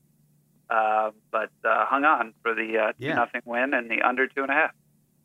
uh, 0.68 1.12
but 1.32 1.50
uh, 1.64 1.86
hung 1.86 2.04
on 2.04 2.34
for 2.42 2.54
the 2.54 2.76
uh, 2.78 2.92
two 2.92 3.06
Yeah. 3.06 3.14
nothing 3.14 3.40
win 3.46 3.72
and 3.72 3.90
the 3.90 4.02
under 4.02 4.26
two 4.26 4.42
and 4.42 4.50
a 4.50 4.54
half. 4.54 4.72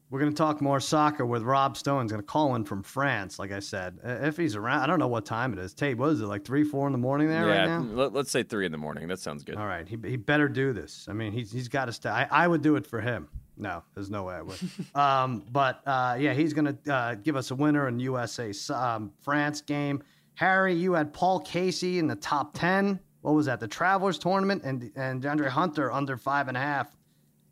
We're 0.09 0.19
going 0.19 0.31
to 0.31 0.37
talk 0.37 0.61
more 0.61 0.79
soccer 0.79 1.25
with 1.25 1.41
Rob 1.41 1.75
Stone. 1.75 2.03
He's 2.03 2.11
going 2.11 2.21
to 2.21 2.27
call 2.27 2.55
in 2.55 2.63
from 2.63 2.81
France, 2.83 3.39
like 3.39 3.51
I 3.51 3.59
said. 3.59 3.97
Uh, 4.05 4.19
If 4.21 4.37
he's 4.37 4.55
around, 4.55 4.83
I 4.83 4.87
don't 4.87 4.99
know 4.99 5.09
what 5.09 5.25
time 5.25 5.51
it 5.51 5.59
is. 5.59 5.73
Tate, 5.73 5.97
what 5.97 6.11
is 6.11 6.21
it, 6.21 6.27
like 6.27 6.45
3, 6.45 6.63
4 6.63 6.87
in 6.87 6.91
the 6.93 6.97
morning 6.99 7.27
there 7.27 7.47
yeah, 7.47 7.59
right 7.59 7.67
now? 7.67 7.81
Let, 7.81 8.13
let's 8.13 8.31
say 8.31 8.43
three 8.43 8.65
in 8.65 8.71
the 8.71 8.77
morning. 8.77 9.07
That 9.09 9.19
sounds 9.19 9.43
good. 9.43 9.57
All 9.57 9.65
right, 9.65 9.85
he, 9.85 9.97
he 10.07 10.15
better 10.15 10.47
do 10.47 10.71
this. 10.71 11.07
I 11.09 11.13
mean, 11.13 11.33
he's 11.33 11.51
he's 11.51 11.67
got 11.67 11.85
to 11.85 11.91
stay. 11.91 12.09
I, 12.09 12.27
I 12.45 12.47
would 12.47 12.61
do 12.61 12.75
it 12.77 12.87
for 12.87 13.01
him. 13.01 13.27
No, 13.57 13.83
there's 13.93 14.09
no 14.09 14.23
way 14.23 14.35
I 14.35 14.41
would. 14.41 14.59
um, 14.95 15.43
but 15.51 15.81
uh, 15.85 16.17
yeah, 16.19 16.33
he's 16.33 16.53
gonna 16.53 16.77
uh, 16.89 17.15
give 17.15 17.35
us 17.35 17.51
a 17.51 17.55
winner 17.55 17.87
in 17.87 17.99
USA 17.99 18.51
um, 18.73 19.11
France 19.21 19.61
game. 19.61 20.03
Harry, 20.35 20.73
you 20.73 20.93
had 20.93 21.13
Paul 21.13 21.39
Casey 21.39 21.99
in 21.99 22.07
the 22.07 22.15
top 22.15 22.53
ten. 22.53 22.99
What 23.21 23.33
was 23.33 23.45
that? 23.45 23.59
The 23.59 23.67
Travelers 23.67 24.17
tournament 24.17 24.63
and 24.63 24.91
and 24.95 25.21
DeAndre 25.21 25.49
Hunter 25.49 25.91
under 25.91 26.17
five 26.17 26.47
and 26.47 26.57
a 26.57 26.59
half, 26.59 26.95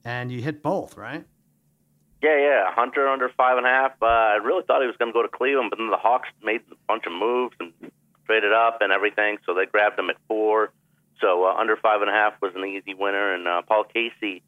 and 0.04 0.32
you 0.32 0.42
hit 0.42 0.62
both, 0.62 0.98
right? 0.98 1.26
Yeah, 2.22 2.38
yeah. 2.38 2.74
Hunter 2.74 3.08
under 3.08 3.30
five 3.30 3.58
and 3.58 3.66
a 3.66 3.70
half. 3.70 3.92
Uh, 4.02 4.06
I 4.06 4.36
really 4.36 4.64
thought 4.66 4.82
he 4.82 4.88
was 4.88 4.96
going 4.98 5.12
to 5.12 5.14
go 5.14 5.22
to 5.22 5.28
Cleveland, 5.28 5.70
but 5.70 5.78
then 5.78 5.90
the 5.90 5.98
Hawks 5.98 6.30
made 6.42 6.62
a 6.72 6.76
bunch 6.88 7.04
of 7.06 7.12
moves 7.12 7.54
and 7.60 7.74
traded 8.26 8.54
up 8.54 8.78
and 8.80 8.94
everything, 8.94 9.38
so 9.46 9.54
they 9.54 9.66
grabbed 9.66 10.00
him 10.00 10.10
at 10.10 10.16
four. 10.28 10.72
So 11.20 11.46
uh, 11.46 11.54
under 11.54 11.76
five 11.76 12.02
and 12.02 12.10
a 12.10 12.14
half 12.14 12.34
was 12.42 12.54
an 12.56 12.64
easy 12.64 12.94
winner. 12.94 13.34
And 13.34 13.46
uh, 13.46 13.62
Paul 13.64 13.84
Casey, 13.84 14.42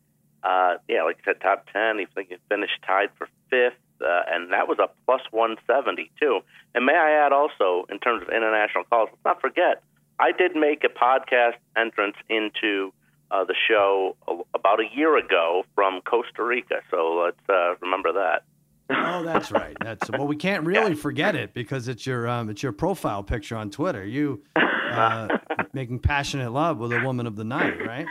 uh, 0.46 0.78
yeah, 0.88 1.04
like 1.04 1.18
I 1.24 1.32
said, 1.32 1.42
top 1.42 1.66
ten. 1.74 1.98
He 1.98 2.06
finished 2.50 2.80
tied 2.86 3.10
for 3.18 3.28
fifth, 3.50 3.80
uh, 4.02 4.22
and 4.32 4.52
that 4.54 4.68
was 4.68 4.78
a 4.80 4.90
plus 5.06 5.22
one 5.32 5.56
seventy 5.66 6.12
too. 6.20 6.42
And 6.76 6.86
may 6.86 6.96
I 6.96 7.26
add 7.26 7.34
also, 7.34 7.86
in 7.90 8.00
terms 8.00 8.22
of 8.22 8.30
international 8.30 8.84
calls, 8.84 9.10
let's 9.12 9.26
not 9.26 9.42
forget, 9.42 9.82
I 10.20 10.32
did 10.32 10.56
make 10.56 10.84
a 10.84 10.90
podcast 10.90 11.56
entrance 11.76 12.16
into 12.30 12.94
uh, 13.32 13.44
the 13.44 13.56
show 13.68 14.16
about 14.54 14.80
a 14.80 14.86
year 14.96 15.18
ago 15.18 15.64
from 15.74 16.02
Costa 16.02 16.44
Rica. 16.44 16.82
So 16.92 17.24
let's 17.26 17.50
uh, 17.50 17.76
remember 17.82 18.14
that. 18.14 18.44
Oh, 18.90 19.24
that's 19.24 19.52
right. 19.52 19.76
That's 19.82 20.12
well, 20.12 20.28
we 20.28 20.36
can't 20.36 20.64
really 20.64 20.94
forget 20.94 21.36
it 21.36 21.56
because 21.56 21.88
it's 21.88 22.06
your 22.06 22.28
um, 22.28 22.50
it's 22.50 22.62
your 22.62 22.72
profile 22.72 23.24
picture 23.24 23.56
on 23.56 23.72
Twitter. 23.72 24.06
You 24.06 24.44
uh, 24.56 25.28
making 25.74 26.00
passionate 26.00 26.52
love 26.52 26.78
with 26.78 26.94
a 26.94 27.02
woman 27.04 27.26
of 27.26 27.36
the 27.36 27.44
night, 27.44 27.84
right? 27.84 28.06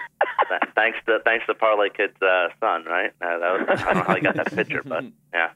Th- 0.75 0.93
thanks 0.93 0.99
to 1.07 1.19
thanks 1.25 1.47
to 1.47 1.55
Parlay 1.55 1.89
Kid's 1.91 2.21
uh, 2.23 2.49
son, 2.61 2.85
right? 2.85 3.11
Uh, 3.21 3.39
that 3.39 3.69
was, 3.69 3.81
I 3.81 3.85
don't 3.85 3.95
know 3.97 4.03
how 4.05 4.17
you 4.17 4.23
got 4.23 4.37
that 4.37 4.53
picture, 4.55 4.83
but 4.85 5.05
yeah. 5.35 5.51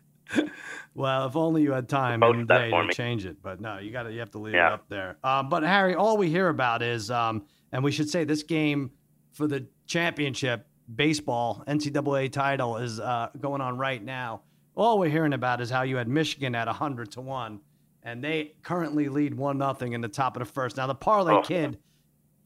Well, 0.94 1.26
if 1.26 1.36
only 1.36 1.62
you 1.62 1.72
had 1.72 1.88
time 1.88 2.20
Post 2.20 2.34
in 2.34 2.46
the 2.46 2.54
day 2.58 2.70
to 2.70 2.84
me. 2.84 2.92
change 2.92 3.24
it, 3.24 3.36
but 3.42 3.60
no, 3.60 3.78
you 3.78 3.90
got 3.90 4.02
to 4.04 4.12
you 4.12 4.18
have 4.20 4.30
to 4.32 4.38
leave 4.38 4.54
it 4.54 4.60
up 4.60 4.88
there. 4.88 5.16
Um, 5.24 5.48
but 5.48 5.62
Harry, 5.62 5.94
all 5.94 6.16
we 6.16 6.28
hear 6.28 6.48
about 6.48 6.82
is, 6.82 7.10
um, 7.10 7.44
and 7.72 7.82
we 7.84 7.92
should 7.92 8.10
say 8.10 8.24
this 8.24 8.42
game 8.42 8.90
for 9.32 9.46
the 9.46 9.66
championship 9.86 10.66
baseball 10.94 11.62
NCAA 11.66 12.32
title 12.32 12.76
is 12.78 12.98
uh, 13.00 13.28
going 13.40 13.60
on 13.60 13.78
right 13.78 14.02
now. 14.02 14.42
All 14.74 14.98
we're 14.98 15.10
hearing 15.10 15.32
about 15.32 15.60
is 15.60 15.70
how 15.70 15.82
you 15.82 15.96
had 15.96 16.08
Michigan 16.08 16.54
at 16.54 16.68
hundred 16.68 17.12
to 17.12 17.20
one, 17.20 17.60
and 18.02 18.22
they 18.22 18.54
currently 18.62 19.08
lead 19.08 19.34
one 19.34 19.58
nothing 19.58 19.92
in 19.92 20.00
the 20.00 20.08
top 20.08 20.36
of 20.36 20.46
the 20.46 20.52
first. 20.52 20.76
Now 20.76 20.86
the 20.86 20.94
parlay 20.94 21.34
Oh. 21.34 21.42
kid, 21.42 21.78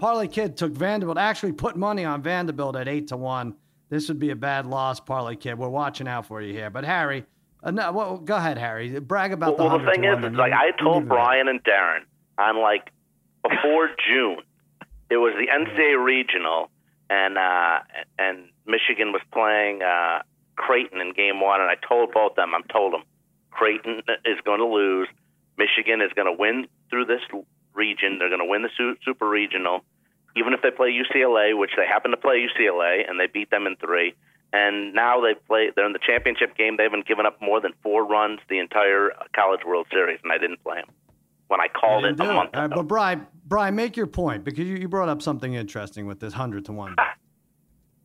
parlay 0.02 0.26
kid 0.26 0.56
took 0.56 0.72
Vanderbilt. 0.72 1.16
Actually, 1.16 1.52
put 1.52 1.76
money 1.76 2.04
on 2.04 2.22
Vanderbilt 2.22 2.74
at 2.74 2.88
eight 2.88 3.06
to 3.08 3.16
one. 3.16 3.54
This 3.88 4.08
would 4.08 4.18
be 4.18 4.30
a 4.30 4.36
bad 4.36 4.66
loss, 4.66 4.98
parlay 4.98 5.36
kid. 5.36 5.56
We're 5.56 5.68
watching 5.68 6.08
out 6.08 6.26
for 6.26 6.42
you 6.42 6.52
here. 6.52 6.70
But 6.70 6.84
Harry, 6.84 7.24
uh, 7.62 7.70
no, 7.70 7.92
well, 7.92 8.18
go 8.18 8.34
ahead, 8.34 8.58
Harry. 8.58 8.98
Brag 8.98 9.32
about 9.32 9.58
Well, 9.58 9.68
the 9.68 9.76
well, 9.76 9.84
the 9.84 9.92
thing 9.92 10.04
is, 10.04 10.18
it's 10.24 10.36
like 10.36 10.52
I 10.52 10.72
told 10.72 11.06
Brian 11.06 11.46
and 11.46 11.62
Darren 11.62 12.00
on 12.36 12.60
like 12.60 12.90
before 13.48 13.90
June, 14.08 14.42
it 15.08 15.18
was 15.18 15.34
the 15.38 15.46
NCAA 15.46 16.04
regional, 16.04 16.68
and 17.08 17.38
uh, 17.38 17.78
and 18.18 18.48
Michigan 18.66 19.12
was 19.12 19.22
playing 19.32 19.82
uh, 19.82 20.22
Creighton 20.56 21.00
in 21.00 21.12
game 21.12 21.40
one, 21.40 21.60
and 21.60 21.70
I 21.70 21.76
told 21.76 22.10
both 22.12 22.34
them, 22.34 22.56
I'm 22.56 22.64
told 22.64 22.92
them 22.92 23.04
Creighton 23.52 24.02
is 24.24 24.38
going 24.44 24.58
to 24.58 24.66
lose, 24.66 25.06
Michigan 25.56 26.00
is 26.00 26.10
going 26.16 26.26
to 26.26 26.36
win 26.36 26.66
through 26.90 27.04
this 27.04 27.20
region, 27.72 28.18
they're 28.18 28.30
going 28.30 28.40
to 28.40 28.50
win 28.50 28.62
the 28.62 28.70
su- 28.76 28.96
super 29.04 29.28
regional, 29.28 29.84
even 30.36 30.52
if 30.52 30.62
they 30.62 30.70
play 30.70 30.90
UCLA, 30.90 31.56
which 31.58 31.70
they 31.76 31.86
happen 31.86 32.10
to 32.12 32.16
play 32.16 32.46
UCLA, 32.46 33.08
and 33.08 33.18
they 33.20 33.26
beat 33.26 33.50
them 33.50 33.66
in 33.66 33.76
three. 33.76 34.14
And 34.54 34.92
now 34.92 35.20
they 35.20 35.34
play. 35.34 35.70
They're 35.74 35.86
in 35.86 35.92
the 35.94 35.98
championship 36.06 36.56
game. 36.56 36.76
They 36.76 36.82
haven't 36.82 37.06
given 37.06 37.24
up 37.24 37.40
more 37.40 37.60
than 37.60 37.72
four 37.82 38.06
runs 38.06 38.38
the 38.50 38.58
entire 38.58 39.10
College 39.34 39.60
World 39.66 39.86
Series, 39.90 40.20
and 40.22 40.30
I 40.32 40.36
didn't 40.38 40.62
play 40.62 40.76
them 40.76 40.90
when 41.48 41.60
I 41.60 41.68
called 41.68 42.04
it 42.04 42.18
a 42.20 42.24
month 42.24 42.50
All 42.54 42.60
right, 42.60 42.64
ago. 42.66 42.76
but 42.76 42.82
Brian, 42.84 43.26
Brian, 43.46 43.74
make 43.74 43.96
your 43.96 44.06
point 44.06 44.44
because 44.44 44.66
you, 44.66 44.76
you 44.76 44.88
brought 44.88 45.08
up 45.08 45.22
something 45.22 45.54
interesting 45.54 46.06
with 46.06 46.20
this 46.20 46.34
hundred 46.34 46.64
to 46.66 46.72
one. 46.72 46.96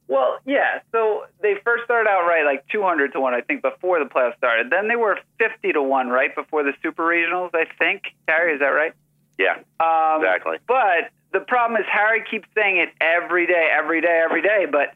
Well, 0.10 0.38
yeah. 0.46 0.80
So 0.94 1.26
they 1.42 1.56
first 1.66 1.84
started 1.84 2.10
out 2.10 2.26
right, 2.26 2.46
like 2.46 2.66
200 2.72 3.12
to 3.12 3.20
one, 3.20 3.34
I 3.34 3.42
think, 3.42 3.62
before 3.62 4.00
the 4.00 4.06
playoffs 4.10 4.38
started. 4.38 4.70
Then 4.72 4.88
they 4.88 4.96
were 4.96 5.20
50 5.38 5.74
to 5.74 5.82
one, 5.84 6.08
right 6.08 6.34
before 6.34 6.64
the 6.64 6.72
super 6.82 7.04
regionals, 7.04 7.50
I 7.54 7.66
think. 7.78 8.04
Harry, 8.28 8.54
is 8.54 8.60
that 8.62 8.68
right? 8.68 8.94
yeah, 9.38 9.58
Um, 9.82 10.22
exactly. 10.22 10.60
But 10.66 11.12
the 11.34 11.40
problem 11.42 11.80
is 11.82 11.88
Harry 11.92 12.24
keeps 12.30 12.48
saying 12.56 12.78
it 12.78 12.90
every 13.02 13.46
day, 13.48 13.70
every 13.72 14.02
day, 14.02 14.22
every 14.24 14.42
day. 14.42 14.66
But 14.72 14.94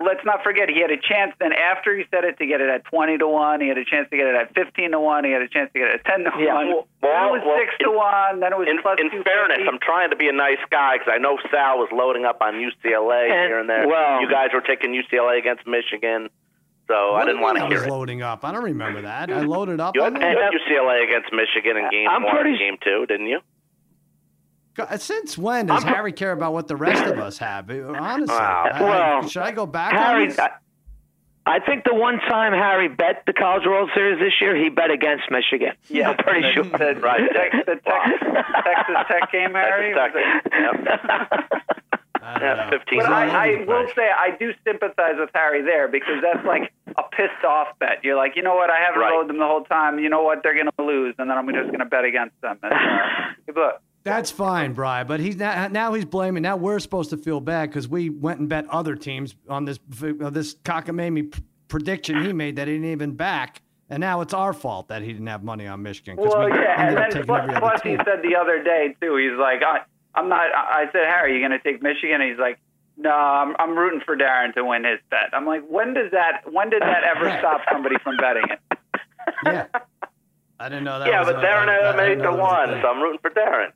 let's 0.00 0.24
not 0.24 0.42
forget 0.42 0.68
he 0.68 0.80
had 0.80 0.90
a 0.90 0.96
chance. 0.96 1.32
Then 1.38 1.52
after 1.52 1.96
he 1.96 2.04
said 2.10 2.24
it 2.24 2.38
to 2.38 2.46
get 2.46 2.60
it 2.60 2.68
at 2.68 2.84
20 2.86 3.18
to 3.18 3.28
one, 3.28 3.60
he 3.60 3.68
had 3.68 3.78
a 3.78 3.84
chance 3.84 4.08
to 4.10 4.16
get 4.16 4.26
it 4.26 4.34
at 4.34 4.54
15 4.54 4.90
to 4.92 5.00
one. 5.00 5.24
He 5.24 5.30
had 5.30 5.42
a 5.42 5.48
chance 5.48 5.70
to 5.72 5.78
get 5.78 5.88
it 5.88 6.00
at 6.00 6.04
10 6.04 6.24
to 6.24 6.30
Yeah, 6.38 6.54
one. 6.54 6.66
well- 6.68 6.88
then 7.02 7.10
it 7.28 7.32
was 7.32 7.42
well, 7.46 7.58
six 7.58 7.74
to 7.80 7.90
one. 7.90 8.40
Then 8.40 8.52
it 8.52 8.58
was 8.58 8.66
In, 8.68 8.80
plus 8.82 8.98
in 8.98 9.10
fairness, 9.22 9.60
I'm 9.68 9.78
trying 9.78 10.10
to 10.10 10.16
be 10.16 10.28
a 10.28 10.32
nice 10.32 10.58
guy 10.70 10.98
because 10.98 11.12
I 11.12 11.18
know 11.18 11.38
Sal 11.50 11.78
was 11.78 11.88
loading 11.92 12.24
up 12.24 12.38
on 12.40 12.54
UCLA 12.60 13.30
And- 13.30 13.48
here 13.48 13.58
and 13.58 13.68
there. 13.68 13.86
well- 13.86 14.20
you 14.20 14.28
guys 14.28 14.50
were 14.52 14.62
taking 14.62 14.94
UCLA 14.94 15.38
against 15.38 15.66
Michigan, 15.66 16.28
so 16.88 17.12
What 17.12 17.22
I 17.22 17.26
didn't 17.26 17.40
want 17.42 17.54
mean 17.60 17.62
to 17.62 17.66
I 17.66 17.68
hear 17.70 17.78
was 17.78 17.86
it. 17.86 17.90
loading 17.90 18.22
up. 18.22 18.44
I 18.44 18.52
don't 18.52 18.64
remember 18.64 19.02
that. 19.02 19.30
I 19.30 19.40
loaded 19.40 19.80
up 19.80 19.94
You 19.94 20.02
had, 20.02 20.14
that. 20.16 20.32
you 20.32 20.38
had 20.42 20.52
UCLA 20.52 21.04
against 21.04 21.32
Michigan 21.32 21.76
in 21.76 21.88
game 21.90 22.08
I'm 22.08 22.22
one 22.24 22.32
pretty 22.34 22.50
and 22.50 22.58
game 22.58 22.76
two, 22.82 23.06
didn't 23.06 23.26
you? 23.26 23.40
God, 24.74 25.00
Since 25.00 25.38
when 25.38 25.66
does 25.66 25.84
I'm- 25.84 25.94
Harry 25.94 26.12
care 26.12 26.32
about 26.32 26.52
what 26.52 26.66
the 26.68 26.76
rest 26.76 27.04
of 27.04 27.18
us 27.18 27.38
have? 27.38 27.70
Honestly, 27.70 28.34
Wow. 28.34 28.70
I- 28.72 29.18
I- 29.22 29.26
should 29.26 29.42
I 29.42 29.52
go 29.52 29.66
back? 29.66 29.92
Harry, 29.92 30.26
this? 30.26 30.38
I, 30.38 30.50
I 31.46 31.60
think 31.60 31.84
the 31.84 31.94
one 31.94 32.18
time 32.20 32.52
Harry 32.54 32.88
bet 32.88 33.22
the 33.26 33.32
College 33.34 33.66
World 33.66 33.90
Series 33.94 34.18
this 34.18 34.32
year, 34.40 34.56
he 34.56 34.70
bet 34.70 34.90
against 34.90 35.30
Michigan. 35.30 35.74
Yeah, 35.88 36.10
I'm 36.10 36.16
pretty 36.16 36.50
sure. 36.52 36.64
The, 36.64 36.98
Right. 37.00 37.20
Tex, 37.32 37.56
the 37.66 37.74
Tex, 37.76 38.10
Texas 38.64 38.96
Tech 39.08 39.30
game, 39.32 39.52
Harry. 39.52 39.94
Tech. 39.94 40.12
Yep. 40.50 41.50
Yeah, 42.40 42.70
15 42.70 43.00
But 43.00 43.12
I, 43.12 43.26
I 43.60 43.64
will 43.66 43.86
say 43.94 44.08
I 44.10 44.34
do 44.38 44.54
sympathize 44.66 45.16
with 45.18 45.28
Harry 45.34 45.60
there 45.60 45.88
because 45.88 46.22
that's 46.22 46.42
like 46.46 46.72
a 46.96 47.02
pissed 47.14 47.44
off 47.46 47.78
bet. 47.78 48.02
You're 48.02 48.16
like, 48.16 48.32
you 48.34 48.42
know 48.42 48.54
what? 48.54 48.70
I 48.70 48.78
haven't 48.80 49.02
Right. 49.02 49.10
rode 49.10 49.28
them 49.28 49.36
the 49.36 49.44
whole 49.44 49.64
time. 49.64 49.98
You 49.98 50.08
know 50.08 50.22
what? 50.22 50.42
They're 50.42 50.54
going 50.54 50.70
to 50.74 50.82
lose, 50.84 51.14
and 51.18 51.28
then 51.28 51.36
I'm 51.36 51.46
just 51.48 51.66
going 51.66 51.80
to 51.80 51.84
bet 51.84 52.04
against 52.06 52.40
them. 52.40 52.58
And, 52.62 52.72
uh, 52.72 53.52
but 53.54 53.82
That's 54.04 54.30
fine, 54.30 54.74
Bry. 54.74 55.02
But 55.04 55.20
he's 55.20 55.36
now, 55.36 55.68
now 55.68 55.94
he's 55.94 56.04
blaming. 56.04 56.42
Now 56.42 56.56
we're 56.56 56.78
supposed 56.78 57.10
to 57.10 57.16
feel 57.16 57.40
bad 57.40 57.70
because 57.70 57.88
we 57.88 58.10
went 58.10 58.38
and 58.38 58.48
bet 58.48 58.68
other 58.68 58.96
teams 58.96 59.34
on 59.48 59.64
this 59.64 59.78
uh, 60.02 60.28
this 60.30 60.54
cockamamie 60.56 61.32
p- 61.32 61.42
prediction 61.68 62.22
he 62.22 62.32
made 62.32 62.56
that 62.56 62.68
he 62.68 62.74
didn't 62.74 62.90
even 62.90 63.12
back, 63.12 63.62
and 63.88 64.00
now 64.02 64.20
it's 64.20 64.34
our 64.34 64.52
fault 64.52 64.88
that 64.88 65.00
he 65.00 65.08
didn't 65.12 65.26
have 65.28 65.42
money 65.42 65.66
on 65.66 65.82
Michigan. 65.82 66.16
well, 66.18 66.44
we 66.44 66.50
yeah, 66.52 66.86
and 66.88 66.96
then 66.98 67.10
taking 67.10 67.26
plus, 67.26 67.42
every 67.44 67.54
other 67.54 67.60
plus 67.60 67.80
he 67.82 67.96
said 68.04 68.20
the 68.22 68.36
other 68.36 68.62
day 68.62 68.94
too. 69.00 69.16
He's 69.16 69.38
like, 69.38 69.62
I, 69.62 69.80
I'm 70.14 70.28
not. 70.28 70.54
I 70.54 70.82
I 70.82 70.92
said, 70.92 71.06
Harry, 71.06 71.32
you 71.34 71.40
going 71.40 71.58
to 71.58 71.64
take 71.64 71.82
Michigan? 71.82 72.20
And 72.20 72.30
he's 72.30 72.38
like, 72.38 72.58
No, 72.98 73.10
I'm, 73.10 73.56
I'm 73.58 73.74
rooting 73.74 74.02
for 74.04 74.18
Darren 74.18 74.52
to 74.54 74.64
win 74.66 74.84
his 74.84 74.98
bet. 75.10 75.30
I'm 75.32 75.46
like, 75.46 75.62
when 75.66 75.94
does 75.94 76.10
that? 76.12 76.42
When 76.52 76.68
did 76.68 76.82
that 76.82 77.04
ever 77.04 77.34
stop 77.38 77.62
somebody 77.72 77.96
from 78.04 78.18
betting 78.18 78.44
it? 78.50 78.78
yeah, 79.46 79.66
I 80.60 80.68
didn't 80.68 80.84
know 80.84 80.98
that. 80.98 81.08
yeah, 81.08 81.20
was 81.20 81.32
but 81.32 81.42
Darren 81.42 81.70
I- 81.70 81.90
I 81.90 81.96
made 81.96 82.08
didn't 82.16 82.24
the 82.24 82.30
that 82.32 82.38
was 82.38 82.68
a 82.68 82.72
one, 82.72 82.82
so 82.82 82.88
I'm 82.88 83.00
rooting 83.02 83.20
for 83.22 83.30
Darren. 83.30 83.72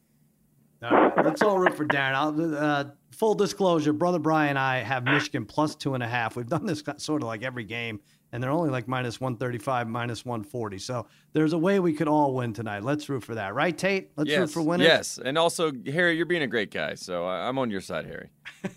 All 0.83 0.91
right, 0.91 1.25
let's 1.25 1.43
all 1.43 1.59
root 1.59 1.75
for 1.77 1.85
Darren. 1.87 2.15
I'll, 2.15 2.55
uh, 2.57 2.85
full 3.11 3.35
disclosure, 3.35 3.93
brother 3.93 4.19
Brian 4.21 4.51
and 4.51 4.59
I 4.59 4.79
have 4.79 5.03
Michigan 5.05 5.45
plus 5.45 5.75
two 5.75 5.95
and 5.95 6.03
a 6.03 6.09
half. 6.09 6.37
We've 6.37 6.47
done 6.47 6.67
this 6.67 6.83
sort 6.99 7.23
of 7.23 7.27
like 7.27 7.43
every 7.43 7.65
game, 7.65 7.99
and 8.31 8.41
they're 8.41 8.51
only 8.53 8.71
like 8.71 8.87
minus 8.87 9.21
135, 9.21 9.89
minus 9.89 10.25
140. 10.25 10.79
So 10.79 11.07
there's 11.33 11.53
a 11.53 11.59
way 11.59 11.81
we 11.81 11.93
could 11.95 12.07
all 12.07 12.33
win 12.33 12.53
tonight. 12.53 12.85
Let's 12.85 13.09
root 13.09 13.25
for 13.25 13.35
that. 13.35 13.55
Right, 13.57 13.77
Tate? 13.77 14.13
Let's 14.17 14.31
root 14.31 14.51
for 14.51 14.63
winners. 14.63 14.87
yes, 14.87 15.19
and 15.25 15.37
also 15.37 15.73
Harry, 15.87 16.17
you're 16.17 16.27
being 16.27 16.43
a 16.43 16.47
great 16.47 16.71
guy, 16.71 16.95
so 16.95 17.27
I- 17.27 17.49
I'm 17.49 17.59
on 17.59 17.71
your 17.71 17.81
side, 17.81 18.07
Harry. 18.07 18.31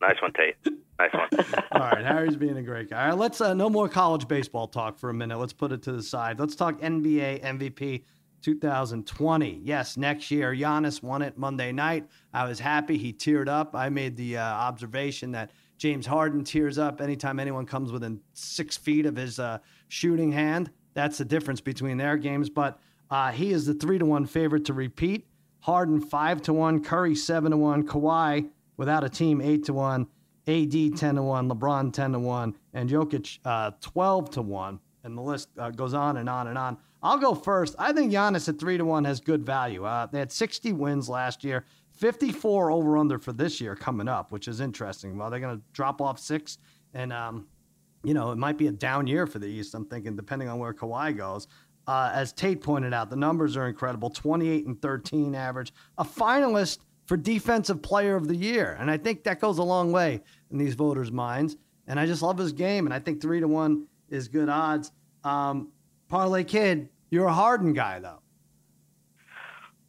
Nice 0.00 0.20
one, 0.20 0.32
Tate. 0.32 0.56
Nice 0.98 1.10
one. 1.12 1.44
All 1.72 1.80
right, 1.80 2.04
Harry's 2.04 2.36
being 2.36 2.56
a 2.56 2.62
great 2.62 2.90
guy. 2.90 3.02
All 3.04 3.08
right, 3.10 3.18
let's 3.18 3.40
uh, 3.40 3.54
no 3.54 3.70
more 3.70 3.88
college 3.88 4.26
baseball 4.28 4.66
talk 4.66 4.98
for 4.98 5.10
a 5.10 5.14
minute. 5.14 5.38
Let's 5.38 5.52
put 5.52 5.70
it 5.72 5.82
to 5.84 5.92
the 5.92 6.02
side. 6.02 6.40
Let's 6.40 6.56
talk 6.56 6.80
NBA 6.80 7.42
MVP 7.44 8.02
2020. 8.42 9.60
Yes, 9.64 9.96
next 9.96 10.30
year. 10.30 10.54
Giannis 10.54 11.02
won 11.02 11.22
it 11.22 11.38
Monday 11.38 11.72
night. 11.72 12.06
I 12.34 12.46
was 12.46 12.58
happy. 12.58 12.98
He 12.98 13.12
teared 13.12 13.48
up. 13.48 13.74
I 13.74 13.88
made 13.88 14.16
the 14.16 14.38
uh, 14.38 14.42
observation 14.42 15.32
that 15.32 15.52
James 15.78 16.06
Harden 16.06 16.44
tears 16.44 16.78
up 16.78 17.00
anytime 17.00 17.40
anyone 17.40 17.66
comes 17.66 17.90
within 17.90 18.20
six 18.34 18.76
feet 18.76 19.06
of 19.06 19.16
his 19.16 19.38
uh, 19.38 19.58
shooting 19.88 20.30
hand. 20.30 20.70
That's 20.94 21.18
the 21.18 21.24
difference 21.24 21.60
between 21.60 21.96
their 21.96 22.16
games. 22.16 22.50
But 22.50 22.78
uh, 23.10 23.32
he 23.32 23.52
is 23.52 23.66
the 23.66 23.74
three 23.74 23.98
to 23.98 24.06
one 24.06 24.26
favorite 24.26 24.64
to 24.66 24.74
repeat. 24.74 25.26
Harden 25.60 26.00
five 26.00 26.42
to 26.42 26.52
one, 26.52 26.82
Curry 26.82 27.14
seven 27.14 27.52
to 27.52 27.56
one, 27.56 27.86
Kawhi 27.86 28.48
without 28.76 29.04
a 29.04 29.08
team 29.08 29.40
eight 29.40 29.64
to 29.66 29.72
one, 29.72 30.06
AD 30.46 30.96
ten 30.96 31.14
to 31.14 31.22
one, 31.22 31.48
LeBron 31.48 31.92
ten 31.92 32.12
to 32.12 32.18
one, 32.18 32.56
and 32.74 32.90
Jokic 32.90 33.38
uh, 33.44 33.70
twelve 33.80 34.30
to 34.30 34.42
one, 34.42 34.80
and 35.04 35.16
the 35.16 35.22
list 35.22 35.48
uh, 35.58 35.70
goes 35.70 35.94
on 35.94 36.16
and 36.16 36.28
on 36.28 36.48
and 36.48 36.58
on. 36.58 36.78
I'll 37.02 37.18
go 37.18 37.34
first. 37.34 37.74
I 37.78 37.92
think 37.92 38.12
Giannis 38.12 38.48
at 38.48 38.58
three 38.58 38.78
to 38.78 38.84
one 38.84 39.04
has 39.04 39.20
good 39.20 39.44
value. 39.44 39.84
Uh, 39.84 40.06
they 40.06 40.18
had 40.18 40.30
sixty 40.30 40.72
wins 40.72 41.08
last 41.08 41.42
year, 41.42 41.64
fifty-four 41.92 42.70
over 42.70 42.96
under 42.96 43.18
for 43.18 43.32
this 43.32 43.60
year 43.60 43.74
coming 43.74 44.08
up, 44.08 44.30
which 44.30 44.48
is 44.48 44.60
interesting. 44.60 45.16
Well, 45.16 45.30
they're 45.30 45.40
going 45.40 45.58
to 45.58 45.62
drop 45.72 46.00
off 46.00 46.18
six, 46.18 46.58
and 46.94 47.12
um, 47.12 47.46
you 48.04 48.14
know, 48.14 48.30
it 48.30 48.38
might 48.38 48.58
be 48.58 48.68
a 48.68 48.72
down 48.72 49.06
year 49.06 49.26
for 49.26 49.38
the 49.38 49.46
East. 49.46 49.74
I'm 49.74 49.84
thinking, 49.84 50.16
depending 50.16 50.48
on 50.48 50.58
where 50.58 50.72
Kawhi 50.72 51.16
goes. 51.16 51.48
Uh, 51.86 52.10
as 52.14 52.32
Tate 52.32 52.62
pointed 52.62 52.94
out, 52.94 53.10
the 53.10 53.16
numbers 53.16 53.56
are 53.56 53.66
incredible 53.66 54.08
28 54.08 54.66
and 54.66 54.80
13 54.80 55.34
average, 55.34 55.72
a 55.98 56.04
finalist 56.04 56.78
for 57.06 57.16
Defensive 57.16 57.82
Player 57.82 58.14
of 58.14 58.28
the 58.28 58.36
Year. 58.36 58.76
And 58.78 58.88
I 58.90 58.96
think 58.96 59.24
that 59.24 59.40
goes 59.40 59.58
a 59.58 59.62
long 59.64 59.90
way 59.90 60.20
in 60.52 60.58
these 60.58 60.74
voters' 60.74 61.10
minds. 61.10 61.56
And 61.88 61.98
I 61.98 62.06
just 62.06 62.22
love 62.22 62.38
his 62.38 62.52
game. 62.52 62.86
And 62.86 62.94
I 62.94 63.00
think 63.00 63.20
three 63.20 63.40
to 63.40 63.48
one 63.48 63.86
is 64.08 64.28
good 64.28 64.48
odds. 64.48 64.92
Um, 65.24 65.72
Parlay 66.12 66.44
Kid, 66.44 66.90
you're 67.10 67.24
a 67.26 67.32
Harden 67.32 67.72
guy, 67.72 67.98
though. 67.98 68.18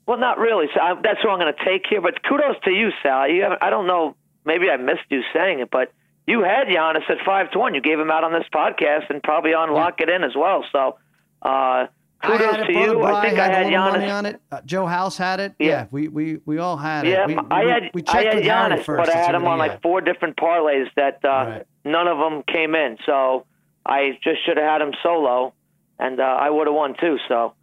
Well, 0.08 0.18
not 0.18 0.38
really. 0.38 0.68
So 0.74 0.80
I, 0.82 0.94
that's 1.04 1.22
what 1.24 1.32
I'm 1.34 1.40
going 1.40 1.54
to 1.54 1.66
take 1.66 1.84
here. 1.90 2.00
But 2.02 2.24
kudos 2.24 2.56
to 2.64 2.72
you, 2.72 2.92
Sal. 3.04 3.28
You 3.30 3.46
I 3.62 3.70
don't 3.70 3.88
know. 3.88 4.16
Maybe 4.46 4.70
I 4.70 4.78
missed 4.78 5.04
you 5.10 5.22
saying 5.34 5.60
it, 5.60 5.70
but 5.70 5.92
you 6.26 6.42
had 6.44 6.68
Giannis 6.68 7.10
at 7.10 7.18
five 7.26 7.52
to 7.52 7.60
one. 7.60 7.76
You 7.76 7.82
gave 7.82 8.00
him 8.00 8.10
out 8.10 8.24
on 8.24 8.32
this 8.32 8.46
podcast 8.54 9.10
and 9.10 9.22
probably 9.22 9.54
on 9.54 9.74
Lock 9.74 10.00
It 10.00 10.10
In 10.10 10.24
as 10.24 10.32
well. 10.36 10.64
So 10.72 10.98
uh, 11.42 11.88
kudos 12.24 12.42
I 12.54 12.58
had 12.58 12.68
to 12.68 12.72
you. 12.74 13.04
I 13.04 13.22
think 13.28 13.40
I 13.40 13.46
had, 13.48 13.54
had 13.56 13.66
little 13.66 13.80
money 13.92 14.06
Giannis. 14.06 14.14
on 14.14 14.26
it. 14.26 14.42
Uh, 14.50 14.62
Joe 14.66 14.86
House 14.86 15.18
had 15.18 15.42
it. 15.42 15.54
Yeah, 15.60 15.68
Yeah. 15.68 15.86
we, 15.92 16.08
we, 16.08 16.40
we 16.46 16.58
all 16.58 16.78
had 16.78 17.06
Yeah, 17.06 17.24
it. 17.24 17.28
We, 17.28 17.38
I 17.52 17.64
had 17.66 17.84
we 17.94 18.02
I 18.08 18.12
checked 18.14 18.26
had 18.28 18.36
with 18.36 18.46
Giannis, 18.46 18.84
first 18.86 19.08
but 19.08 19.10
I 19.16 19.18
had 19.18 19.36
him 19.36 19.46
on 19.46 19.58
like 19.58 19.82
four 19.82 20.00
different 20.00 20.38
parlays 20.38 20.88
that 20.96 21.20
uh, 21.24 21.28
Right. 21.30 21.66
none 21.86 22.08
of 22.08 22.18
them 22.18 22.44
came 22.48 22.76
in. 22.76 22.98
So 23.06 23.46
I 23.86 24.18
just 24.24 24.46
should 24.46 24.56
have 24.58 24.66
had 24.66 24.82
him 24.82 24.94
solo, 25.04 25.54
and 26.00 26.20
uh, 26.20 26.24
I 26.24 26.50
would 26.50 26.68
have 26.68 26.76
won 26.76 26.96
too. 27.00 27.18
So 27.28 27.54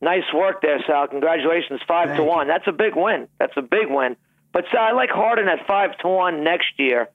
nice 0.00 0.24
work 0.34 0.62
there, 0.62 0.82
Sal. 0.86 1.08
Congratulations, 1.08 1.80
five 1.86 2.08
Thank 2.08 2.18
to 2.18 2.24
one. 2.24 2.48
That's 2.48 2.66
a 2.66 2.72
big 2.72 2.96
win. 2.96 3.28
That's 3.38 3.56
a 3.56 3.62
big 3.62 3.88
win. 3.88 4.16
But 4.52 4.64
Sal, 4.72 4.80
I 4.80 4.92
like 4.92 5.10
Harden 5.10 5.48
at 5.48 5.66
five 5.66 5.96
to 5.98 6.08
one 6.08 6.44
next 6.44 6.78
year. 6.78 7.08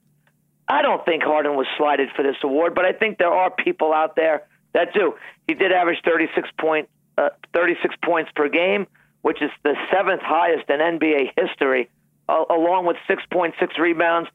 I 0.68 0.82
don't 0.82 1.04
think 1.04 1.22
Harden 1.22 1.54
was 1.54 1.66
slighted 1.76 2.08
for 2.16 2.22
this 2.22 2.36
award, 2.42 2.74
but 2.74 2.84
I 2.84 2.92
think 2.92 3.18
there 3.18 3.32
are 3.32 3.50
people 3.50 3.92
out 3.92 4.16
there 4.16 4.46
that 4.72 4.92
do. 4.92 5.14
He 5.46 5.54
did 5.54 5.72
average 5.72 5.98
36 6.04 6.48
point, 6.58 6.88
uh, 7.16 7.30
36 7.54 7.94
points 8.04 8.30
per 8.34 8.48
game, 8.48 8.86
which 9.22 9.40
is 9.40 9.50
the 9.62 9.74
seventh 9.92 10.22
highest 10.22 10.68
in 10.68 10.80
NBA 10.80 11.32
history, 11.36 11.88
uh, 12.28 12.44
along 12.50 12.86
with 12.86 12.96
6.6 13.08 13.54
rebounds, 13.78 14.28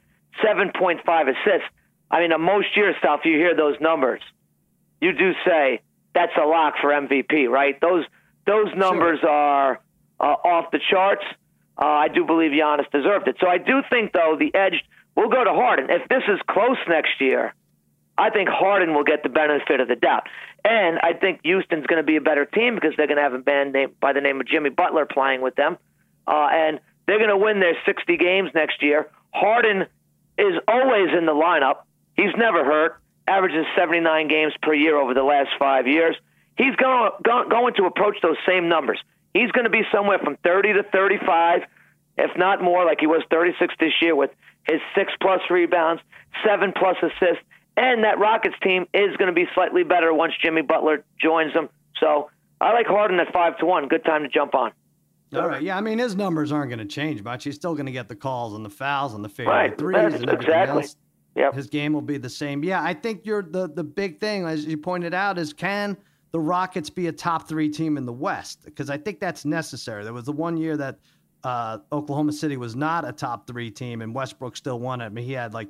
7.5 0.44 1.28
assists. 1.28 1.68
I 2.10 2.22
mean, 2.22 2.32
uh, 2.32 2.38
most 2.38 2.76
years, 2.76 2.96
Sal, 3.02 3.16
if 3.16 3.26
you 3.26 3.38
hear 3.38 3.56
those 3.56 3.76
numbers, 3.82 4.22
you 5.02 5.12
do 5.14 5.34
say 5.46 5.82
that's 6.14 6.34
a 6.42 6.46
lock 6.46 6.76
for 6.82 6.90
MVP, 6.90 7.48
right? 7.50 7.80
Those 7.82 8.06
those 8.46 8.68
numbers 8.76 9.20
are 9.28 9.80
uh, 10.20 10.24
off 10.24 10.72
the 10.72 10.80
charts. 10.90 11.24
Uh, 11.78 11.86
I 11.86 12.08
do 12.10 12.26
believe 12.26 12.52
Giannis 12.52 12.90
deserved 12.92 13.28
it. 13.28 13.38
So 13.40 13.48
I 13.48 13.58
do 13.58 13.82
think, 13.90 14.14
though, 14.14 14.36
the 14.38 14.54
edge 14.54 14.84
will 15.16 15.30
go 15.30 15.44
to 15.44 15.52
Harden. 15.52 15.90
If 15.90 16.08
this 16.10 16.24
is 16.28 16.40
close 16.50 16.78
next 16.88 17.20
year, 17.20 17.54
I 18.18 18.30
think 18.30 18.50
Harden 18.50 18.94
will 18.94 19.04
get 19.04 19.24
the 19.24 19.30
benefit 19.30 19.80
of 19.80 19.88
the 19.88 19.96
doubt. 19.96 20.28
And 20.64 21.00
I 21.00 21.14
think 21.14 21.40
Houston's 21.44 21.88
going 21.88 22.02
to 22.02 22.06
be 22.06 22.18
a 22.18 22.22
better 22.22 22.46
team 22.46 22.76
because 22.76 22.94
they're 22.98 23.08
going 23.08 23.18
to 23.18 23.24
have 23.24 23.34
a 23.34 23.40
band 23.40 23.74
name 23.74 23.94
by 24.00 24.14
the 24.14 24.22
name 24.22 24.40
of 24.40 24.48
Jimmy 24.48 24.70
Butler 24.70 25.06
playing 25.06 25.42
with 25.42 25.56
them. 25.56 25.78
Uh, 26.28 26.48
and 26.52 26.80
they're 27.08 27.18
going 27.18 27.30
to 27.30 27.38
win 27.38 27.60
their 27.60 27.76
60 27.86 28.18
games 28.18 28.52
next 28.54 28.84
year. 28.84 29.10
Harden 29.34 29.88
is 30.38 30.54
always 30.68 31.10
in 31.18 31.26
the 31.26 31.34
lineup. 31.34 31.84
He's 32.16 32.34
never 32.38 32.64
hurt, 32.64 33.02
averages 33.32 33.66
79 33.78 34.28
games 34.28 34.54
per 34.62 34.74
year 34.74 34.98
over 34.98 35.14
the 35.14 35.24
last 35.24 35.50
five 35.58 35.88
years. 35.88 36.16
He's 36.58 36.76
going, 36.76 37.12
go, 37.24 37.46
going 37.50 37.74
to 37.76 37.86
approach 37.86 38.18
those 38.22 38.38
same 38.48 38.68
numbers. 38.68 39.00
He's 39.34 39.52
going 39.52 39.64
to 39.64 39.70
be 39.70 39.84
somewhere 39.94 40.20
from 40.20 40.38
30 40.44 40.74
to 40.74 40.84
35, 40.84 41.62
if 42.18 42.32
not 42.38 42.62
more, 42.62 42.86
like 42.86 43.00
he 43.00 43.08
was 43.08 43.24
36 43.32 43.74
this 43.80 43.94
year 44.02 44.16
with 44.16 44.32
his 44.68 44.80
six 44.96 45.14
plus 45.22 45.40
rebounds, 45.50 46.02
seven 46.46 46.74
plus 46.78 46.98
assists. 47.02 47.44
And 47.78 48.04
that 48.04 48.20
Rockets 48.20 48.56
team 48.62 48.86
is 48.94 49.16
going 49.18 49.28
to 49.28 49.34
be 49.34 49.46
slightly 49.56 49.84
better 49.84 50.14
once 50.14 50.34
Jimmy 50.44 50.62
Butler 50.62 51.04
joins 51.22 51.54
them. 51.54 51.70
So 52.00 52.30
I 52.60 52.74
like 52.74 52.86
Harden 52.86 53.20
at 53.22 53.32
5 53.32 53.58
to 53.60 53.66
1. 53.66 53.88
Good 53.88 54.04
time 54.04 54.24
to 54.24 54.30
jump 54.30 54.54
on. 54.54 54.72
All 55.34 55.48
right. 55.48 55.62
Yeah, 55.62 55.78
I 55.78 55.82
mean 55.82 55.98
his 55.98 56.14
numbers 56.18 56.52
aren't 56.52 56.70
going 56.70 56.80
to 56.80 56.86
change 56.94 57.24
much. 57.24 57.46
He's 57.46 57.56
still 57.56 57.74
going 57.74 57.86
to 57.86 57.92
get 57.94 58.10
the 58.10 58.16
calls 58.18 58.54
and 58.54 58.66
the 58.66 58.70
fouls 58.70 59.14
and 59.14 59.24
the 59.24 59.30
fadeaway 59.30 59.56
Right. 59.56 59.78
threes 59.78 59.96
That's- 59.96 60.20
and 60.20 60.30
everything 60.30 60.50
exactly. 60.54 60.82
else. 60.84 60.98
Yep. 61.36 61.54
His 61.54 61.68
game 61.68 61.94
will 61.94 62.02
be 62.02 62.18
the 62.18 62.30
same. 62.30 62.64
Yeah, 62.64 62.84
I 62.84 62.94
think 62.94 63.26
you're 63.26 63.44
the 63.44 63.70
the 63.70 63.84
big 63.84 64.20
thing, 64.20 64.46
as 64.46 64.66
you 64.66 64.78
pointed 64.78 65.14
out, 65.14 65.38
is 65.38 65.54
can 65.54 65.98
the 66.32 66.40
Rockets 66.40 66.90
be 66.90 67.08
a 67.08 67.12
top 67.12 67.48
three 67.48 67.70
team 67.70 67.98
in 67.98 68.06
the 68.06 68.14
West? 68.14 68.66
Because 68.66 68.90
I 68.90 68.98
think 68.98 69.20
that's 69.20 69.46
necessary. 69.46 70.04
There 70.04 70.14
was 70.14 70.26
the 70.26 70.34
one 70.34 70.58
year 70.58 70.76
that 70.78 71.00
uh, 71.44 71.80
Oklahoma 71.92 72.34
City 72.34 72.58
was 72.58 72.76
not 72.76 73.08
a 73.08 73.12
top 73.12 73.48
three 73.48 73.72
team, 73.72 74.02
and 74.02 74.14
Westbrook 74.14 74.58
still 74.58 74.80
won 74.80 75.02
it. 75.02 75.06
I 75.06 75.10
mean, 75.10 75.26
he 75.26 75.34
had 75.34 75.54
like 75.54 75.70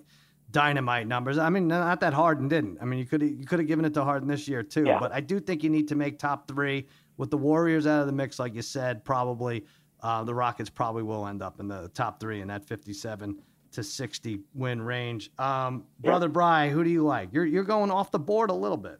dynamite 0.50 1.08
numbers. 1.08 1.38
I 1.38 1.50
mean, 1.50 1.68
not 1.68 2.00
that 2.01 2.13
Harden 2.13 2.48
didn't. 2.48 2.80
I 2.82 2.86
mean, 2.86 3.00
you 3.00 3.06
could 3.06 3.22
you 3.22 3.46
could 3.46 3.60
have 3.60 3.68
given 3.68 3.86
it 3.86 3.94
to 3.94 4.03
Harden 4.03 4.27
this 4.27 4.48
year 4.48 4.63
too. 4.63 4.86
Yeah. 4.86 5.00
But 5.00 5.12
I 5.12 5.22
do 5.22 5.39
think 5.39 5.63
you 5.63 5.70
need 5.70 5.88
to 5.89 5.96
make 5.96 6.20
top 6.20 6.48
three 6.48 6.88
with 7.18 7.30
the 7.30 7.38
Warriors 7.38 7.86
out 7.86 8.01
of 8.01 8.08
the 8.08 8.13
mix, 8.13 8.39
like 8.39 8.56
you 8.56 8.62
said. 8.62 9.06
Probably 9.06 9.65
uh, 10.01 10.24
the 10.24 10.34
Rockets 10.34 10.70
probably 10.70 11.03
will 11.03 11.27
end 11.27 11.41
up 11.41 11.60
in 11.60 11.68
the 11.68 11.89
top 11.89 12.20
three 12.20 12.41
in 12.41 12.48
that 12.48 12.65
57 12.65 13.38
to 13.72 13.84
60 13.84 14.40
win 14.54 14.82
range. 14.82 15.32
Um, 15.40 15.86
Brother 16.00 16.30
Bry, 16.30 16.70
who 16.70 16.84
do 16.84 16.90
you 16.90 17.04
like? 17.04 17.30
You're 17.32 17.46
you're 17.46 17.63
going 17.63 17.92
off 17.92 18.12
the 18.12 18.20
board 18.20 18.50
a 18.50 18.54
little 18.54 18.78
bit. 18.78 19.00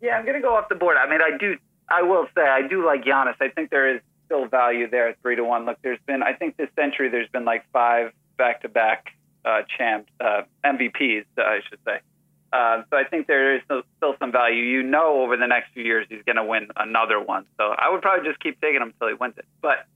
Yeah, 0.00 0.16
I'm 0.16 0.24
going 0.24 0.40
to 0.40 0.40
go 0.40 0.56
off 0.56 0.68
the 0.68 0.74
board. 0.74 0.96
I 0.96 1.08
mean, 1.08 1.20
I 1.22 1.36
do. 1.38 1.56
I 1.90 2.02
will 2.02 2.26
say 2.34 2.42
I 2.42 2.66
do 2.66 2.84
like 2.86 3.02
Giannis. 3.02 3.34
I 3.40 3.48
think 3.48 3.70
there 3.70 3.96
is 3.96 4.00
still 4.26 4.46
value 4.46 4.88
there 4.88 5.08
at 5.08 5.20
three 5.22 5.36
to 5.36 5.44
one. 5.44 5.66
Look, 5.66 5.78
there's 5.82 5.98
been. 6.06 6.22
I 6.22 6.32
think 6.32 6.56
this 6.56 6.68
century 6.76 7.08
there's 7.08 7.28
been 7.28 7.44
like 7.44 7.64
five 7.72 8.12
back-to-back 8.38 9.08
uh, 9.44 9.60
champs, 9.76 10.10
uh, 10.20 10.42
MVPs, 10.64 11.24
uh, 11.36 11.42
I 11.42 11.60
should 11.68 11.78
say. 11.84 12.00
Uh, 12.52 12.82
so 12.90 12.96
I 12.96 13.04
think 13.04 13.26
there 13.26 13.54
is 13.54 13.62
still, 13.64 13.82
still 13.98 14.14
some 14.18 14.32
value. 14.32 14.62
You 14.62 14.82
know, 14.82 15.22
over 15.22 15.36
the 15.36 15.46
next 15.46 15.72
few 15.72 15.84
years 15.84 16.06
he's 16.08 16.22
going 16.24 16.36
to 16.36 16.44
win 16.44 16.68
another 16.76 17.20
one. 17.20 17.46
So 17.58 17.74
I 17.76 17.90
would 17.90 18.02
probably 18.02 18.26
just 18.28 18.40
keep 18.40 18.60
taking 18.60 18.80
him 18.80 18.88
until 18.88 19.08
he 19.08 19.14
wins 19.14 19.34
it. 19.36 19.44
But 19.60 19.86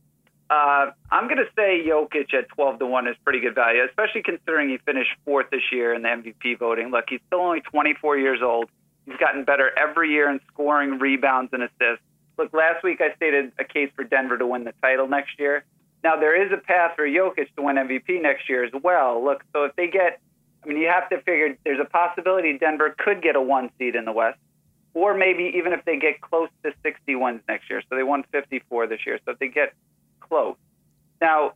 Uh, 0.51 0.91
I'm 1.11 1.27
going 1.27 1.39
to 1.39 1.49
say 1.57 1.83
Jokic 1.87 2.35
at 2.35 2.49
12 2.51 2.81
to 2.81 2.87
1 2.87 3.09
is 3.09 3.17
pretty 3.25 3.41
good 3.41 3.55
value, 3.55 3.83
especially 3.89 4.23
considering 4.23 4.69
he 4.69 4.79
finished 4.79 5.11
fourth 5.25 5.51
this 5.51 5.63
year 5.73 5.95
in 5.95 6.03
the 6.03 6.09
MVP 6.09 6.59
voting. 6.59 6.91
Look, 6.91 7.07
he's 7.09 7.21
still 7.27 7.41
only 7.41 7.61
24 7.61 8.19
years 8.19 8.41
old. 8.43 8.69
He's 9.07 9.17
gotten 9.17 9.45
better 9.45 9.71
every 9.79 10.11
year 10.11 10.31
in 10.31 10.41
scoring, 10.53 10.99
rebounds, 10.99 11.53
and 11.53 11.63
assists. 11.63 12.05
Look, 12.37 12.53
last 12.53 12.83
week 12.83 13.01
I 13.01 13.15
stated 13.17 13.53
a 13.59 13.65
case 13.65 13.91
for 13.95 14.05
Denver 14.05 14.37
to 14.37 14.47
win 14.47 14.65
the 14.65 14.75
title 14.83 15.09
next 15.09 15.39
year. 15.39 15.65
Now, 16.03 16.17
there 16.17 16.41
is 16.41 16.53
a 16.53 16.59
path 16.59 16.93
for 16.97 17.07
Jokic 17.07 17.55
to 17.57 17.63
win 17.63 17.77
MVP 17.77 18.21
next 18.21 18.49
year 18.49 18.65
as 18.65 18.73
well. 18.83 19.25
Look, 19.25 19.43
so 19.55 19.65
if 19.65 19.77
they 19.77 19.87
get, 19.87 20.21
I 20.63 20.69
mean, 20.69 20.77
you 20.79 20.89
have 20.89 21.09
to 21.09 21.17
figure 21.23 21.57
there's 21.65 21.81
a 21.81 21.89
possibility 21.89 22.59
Denver 22.59 22.95
could 22.99 23.23
get 23.23 23.37
a 23.37 23.41
one 23.41 23.71
seed 23.79 23.95
in 23.95 24.05
the 24.05 24.13
West, 24.13 24.39
or 24.93 25.17
maybe 25.17 25.55
even 25.57 25.73
if 25.73 25.85
they 25.87 25.99
get 25.99 26.21
close 26.21 26.51
to 26.63 26.73
60 26.83 27.15
wins 27.15 27.41
next 27.49 27.71
year. 27.71 27.83
So 27.89 27.97
they 27.97 28.03
won 28.03 28.25
54 28.33 28.87
this 28.87 29.01
year. 29.07 29.19
So 29.25 29.33
if 29.33 29.39
they 29.39 29.49
get 29.49 29.73
close. 30.35 30.57
Now, 31.21 31.53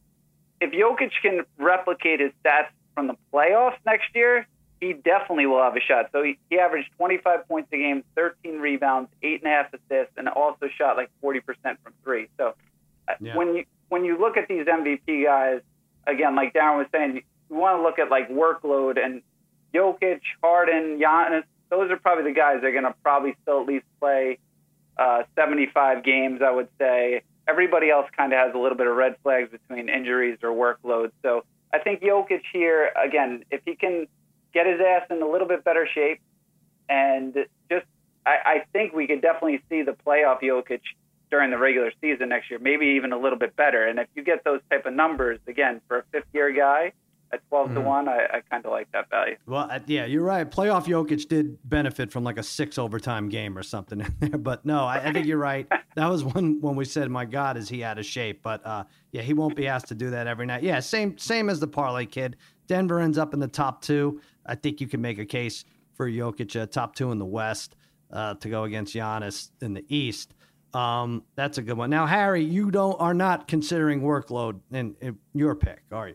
if 0.61 0.71
Jokic 0.73 1.11
can 1.21 1.41
replicate 1.59 2.21
his 2.21 2.33
stats 2.45 2.69
from 2.95 3.09
the 3.09 3.17
playoffs 3.33 3.77
next 3.85 4.15
year, 4.15 4.47
he 4.81 4.93
definitely 4.93 5.47
will 5.47 5.63
have 5.63 5.77
a 5.77 5.81
shot. 5.81 6.11
So 6.13 6.23
he, 6.23 6.39
he 6.49 6.59
averaged 6.59 6.91
25 6.97 7.49
points 7.49 7.69
a 7.73 7.79
game, 7.79 8.05
13 8.15 8.61
rebounds, 8.61 9.11
eight 9.23 9.43
and 9.43 9.53
a 9.53 9.57
half 9.57 9.67
assists, 9.73 10.15
and 10.17 10.29
also 10.29 10.69
shot 10.77 10.97
like 10.97 11.11
40% 11.23 11.43
from 11.83 11.93
three. 12.05 12.29
So 12.37 12.55
uh, 13.09 13.15
yeah. 13.21 13.37
when 13.37 13.57
you 13.57 13.65
when 13.89 14.05
you 14.05 14.19
look 14.19 14.37
at 14.37 14.47
these 14.49 14.67
MVP 14.67 15.25
guys, 15.25 15.61
again, 16.07 16.37
like 16.37 16.53
Darren 16.53 16.79
was 16.79 16.87
saying, 16.93 17.23
you 17.51 17.57
want 17.57 17.79
to 17.79 17.83
look 17.83 17.99
at 17.99 18.11
like 18.11 18.29
workload 18.31 19.03
and 19.03 19.23
Jokic, 19.75 20.21
Harden, 20.43 21.01
Giannis. 21.01 21.45
Those 21.71 21.91
are 21.91 21.97
probably 21.97 22.25
the 22.25 22.37
guys 22.37 22.61
that 22.61 22.67
are 22.67 22.73
going 22.73 22.85
to 22.85 22.95
probably 23.03 23.35
still 23.43 23.63
at 23.63 23.67
least 23.67 23.87
play 23.99 24.39
uh, 24.99 25.23
75 25.35 26.05
games, 26.05 26.43
I 26.43 26.51
would 26.51 26.69
say 26.79 27.23
everybody 27.49 27.91
else 27.91 28.07
kind 28.17 28.33
of 28.33 28.39
has 28.39 28.55
a 28.55 28.59
little 28.59 28.77
bit 28.77 28.87
of 28.87 28.95
red 28.95 29.17
flags 29.23 29.51
between 29.51 29.89
injuries 29.89 30.39
or 30.43 30.51
workload. 30.51 31.11
So 31.23 31.45
I 31.73 31.79
think 31.79 32.03
Jokic 32.03 32.43
here, 32.53 32.91
again, 33.03 33.45
if 33.51 33.63
he 33.65 33.75
can 33.75 34.07
get 34.53 34.67
his 34.67 34.81
ass 34.81 35.07
in 35.11 35.23
a 35.23 35.29
little 35.29 35.49
bit 35.49 35.65
better 35.65 35.89
shape 35.93 36.21
and 36.89 37.35
just, 37.71 37.87
I, 38.27 38.37
I 38.45 38.65
think 38.73 38.93
we 38.93 39.07
could 39.07 39.23
definitely 39.23 39.63
see 39.69 39.83
the 39.83 39.97
playoff 40.07 40.43
Jokic 40.43 40.81
during 41.31 41.51
the 41.51 41.59
regular 41.59 41.93
season 42.01 42.31
next 42.31 42.51
year, 42.51 42.59
maybe 42.59 42.87
even 42.97 43.13
a 43.13 43.19
little 43.19 43.39
bit 43.39 43.55
better. 43.57 43.87
And 43.87 43.99
if 43.99 44.09
you 44.15 44.23
get 44.23 44.45
those 44.45 44.61
type 44.71 44.87
of 44.87 44.95
numbers, 44.95 45.39
again, 45.47 45.81
for 45.89 45.99
a 45.99 46.03
fifth 46.13 46.29
year 46.33 46.53
guy, 46.53 46.93
at 47.33 47.47
12 47.49 47.67
mm-hmm. 47.67 47.75
to 47.77 47.81
1, 47.83 48.09
I, 48.09 48.13
I 48.13 48.41
kind 48.51 48.65
of 48.65 48.73
like 48.73 48.91
that 48.93 49.11
value. 49.11 49.37
Well, 49.47 49.71
yeah, 49.87 50.07
you're 50.07 50.23
right. 50.23 50.51
Playoff 50.51 50.87
Jokic 50.87 51.29
did 51.29 51.59
benefit 51.69 52.11
from 52.11 52.25
like 52.25 52.39
a 52.39 52.43
six 52.43 52.79
overtime 52.79 53.29
game 53.29 53.57
or 53.57 53.63
something 53.63 54.01
in 54.01 54.15
there. 54.21 54.39
But 54.39 54.65
no, 54.65 54.85
I, 54.85 54.97
I 54.97 55.13
think 55.13 55.27
you're 55.27 55.39
right. 55.39 55.67
that 55.97 56.07
was 56.07 56.25
one 56.25 56.61
when 56.61 56.77
we 56.77 56.85
said, 56.85 57.11
my 57.11 57.25
God, 57.25 57.57
is 57.57 57.69
he 57.69 57.85
out 57.85 57.99
of 57.99 58.07
shape? 58.07 58.43
But 58.43 58.65
uh, 58.67 58.85
yeah, 59.13 59.23
he 59.23 59.35
won't 59.35 59.57
be 59.57 59.67
asked 59.67 59.89
to 59.89 59.95
do 59.95 60.11
that 60.11 60.27
every 60.27 60.47
night. 60.47 60.63
Yeah, 60.63 60.81
same, 60.81 61.19
same 61.19 61.49
as 61.49 61.61
the 61.61 61.69
parlay 61.69 62.07
kid. 62.07 62.37
Denver 62.67 63.01
ends 63.01 63.19
up 63.19 63.35
in 63.35 63.41
the 63.41 63.49
top 63.49 63.83
two. 63.83 64.21
I 64.47 64.55
think 64.55 64.81
you 64.81 64.89
can 64.89 65.01
make 65.01 65.19
a 65.19 65.27
case 65.27 65.65
for 65.95 66.09
Jokic, 66.09 66.61
uh, 66.61 66.67
top 66.67 66.95
two 66.95 67.11
in 67.13 67.19
the 67.19 67.27
West, 67.27 67.77
uh, 68.13 68.35
to 68.35 68.49
go 68.49 68.65
against 68.65 68.95
Giannis 68.95 69.51
in 69.61 69.75
the 69.75 69.85
East. 69.89 70.35
Um, 70.75 71.25
that's 71.35 71.59
a 71.59 71.63
good 71.63 71.77
one. 71.77 71.91
Now, 71.91 72.07
Harry, 72.07 72.45
you 72.45 72.71
don't 72.71 73.01
are 73.01 73.15
not 73.15 73.49
considering 73.49 74.03
workload 74.03 74.61
in, 74.71 74.95
in 75.01 75.19
your 75.35 75.55
pick, 75.55 75.83
are 75.91 76.09
you? 76.09 76.15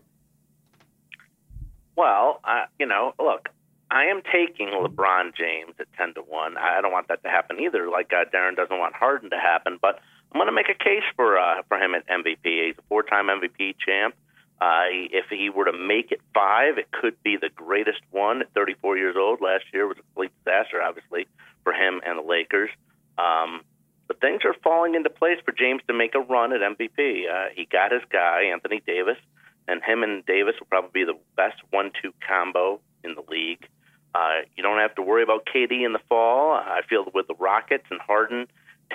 Well, 1.96 2.40
uh, 2.44 2.66
you 2.78 2.86
know, 2.86 3.14
look, 3.18 3.48
I 3.90 4.06
am 4.06 4.22
taking 4.22 4.68
LeBron 4.68 5.36
James 5.36 5.74
at 5.78 5.86
ten 5.96 6.14
to 6.14 6.20
one. 6.20 6.56
I 6.56 6.80
don't 6.80 6.92
want 6.92 7.08
that 7.08 7.22
to 7.22 7.28
happen 7.28 7.60
either. 7.60 7.88
Like 7.88 8.12
uh, 8.12 8.24
Darren 8.34 8.56
doesn't 8.56 8.78
want 8.78 8.94
Harden 8.94 9.30
to 9.30 9.38
happen, 9.38 9.78
but 9.80 10.00
I'm 10.32 10.38
going 10.38 10.48
to 10.48 10.52
make 10.52 10.68
a 10.68 10.74
case 10.74 11.04
for 11.16 11.38
uh, 11.38 11.62
for 11.68 11.78
him 11.78 11.94
at 11.94 12.06
MVP. 12.08 12.66
He's 12.66 12.74
a 12.78 12.82
four-time 12.88 13.26
MVP 13.26 13.76
champ. 13.84 14.14
Uh, 14.60 14.86
if 14.90 15.26
he 15.30 15.50
were 15.50 15.66
to 15.66 15.72
make 15.72 16.10
it 16.10 16.20
five, 16.32 16.78
it 16.78 16.90
could 16.90 17.20
be 17.22 17.36
the 17.36 17.50
greatest 17.54 18.00
one 18.10 18.40
at 18.40 18.52
34 18.54 18.96
years 18.96 19.16
old. 19.18 19.40
Last 19.40 19.64
year 19.72 19.86
was 19.86 19.98
a 19.98 20.02
complete 20.02 20.32
disaster, 20.44 20.80
obviously, 20.82 21.26
for 21.62 21.72
him 21.72 22.00
and 22.06 22.18
the 22.18 22.22
Lakers. 22.22 22.70
Um, 23.18 23.62
but 24.06 24.20
things 24.20 24.42
are 24.44 24.54
falling 24.62 24.94
into 24.94 25.10
place 25.10 25.38
for 25.44 25.52
James 25.52 25.82
to 25.88 25.94
make 25.94 26.14
a 26.14 26.20
run 26.20 26.52
at 26.52 26.60
MVP. 26.60 27.28
Uh, 27.28 27.48
he 27.54 27.66
got 27.70 27.92
his 27.92 28.02
guy, 28.10 28.44
Anthony 28.52 28.82
Davis 28.86 29.18
and 29.68 29.82
him 29.82 30.02
and 30.02 30.24
Davis 30.26 30.54
will 30.60 30.66
probably 30.66 30.90
be 30.92 31.04
the 31.04 31.18
best 31.36 31.56
one-two 31.70 32.12
combo 32.26 32.80
in 33.02 33.14
the 33.14 33.22
league. 33.28 33.66
Uh, 34.14 34.42
you 34.56 34.62
don't 34.62 34.78
have 34.78 34.94
to 34.94 35.02
worry 35.02 35.22
about 35.22 35.46
KD 35.46 35.84
in 35.84 35.92
the 35.92 36.00
fall. 36.08 36.52
I 36.52 36.80
feel 36.88 37.04
with 37.12 37.26
the 37.26 37.34
Rockets 37.34 37.84
and 37.90 38.00
Harden 38.00 38.46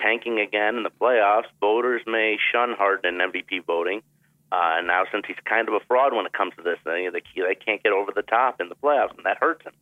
tanking 0.01 0.39
again 0.39 0.77
in 0.77 0.84
the 0.84 0.91
playoffs, 0.91 1.47
voters 1.60 2.01
may 2.08 2.38
shun 2.51 2.73
Harden 2.73 3.19
in 3.19 3.32
MVP 3.32 3.65
voting. 3.65 4.01
Uh, 4.51 4.82
now, 4.84 5.03
since 5.12 5.25
he's 5.27 5.38
kind 5.45 5.67
of 5.67 5.75
a 5.75 5.79
fraud 5.88 6.13
when 6.13 6.25
it 6.25 6.34
comes 6.34 6.53
to 6.58 6.63
this, 6.63 6.77
they, 6.84 7.08
they 7.12 7.55
can't 7.55 7.84
get 7.84 7.91
over 7.91 8.12
the 8.15 8.23
top 8.23 8.60
in 8.60 8.69
the 8.69 8.75
playoffs, 8.75 9.15
and 9.15 9.25
that 9.25 9.38
hurts 9.39 9.63
him. 9.63 9.73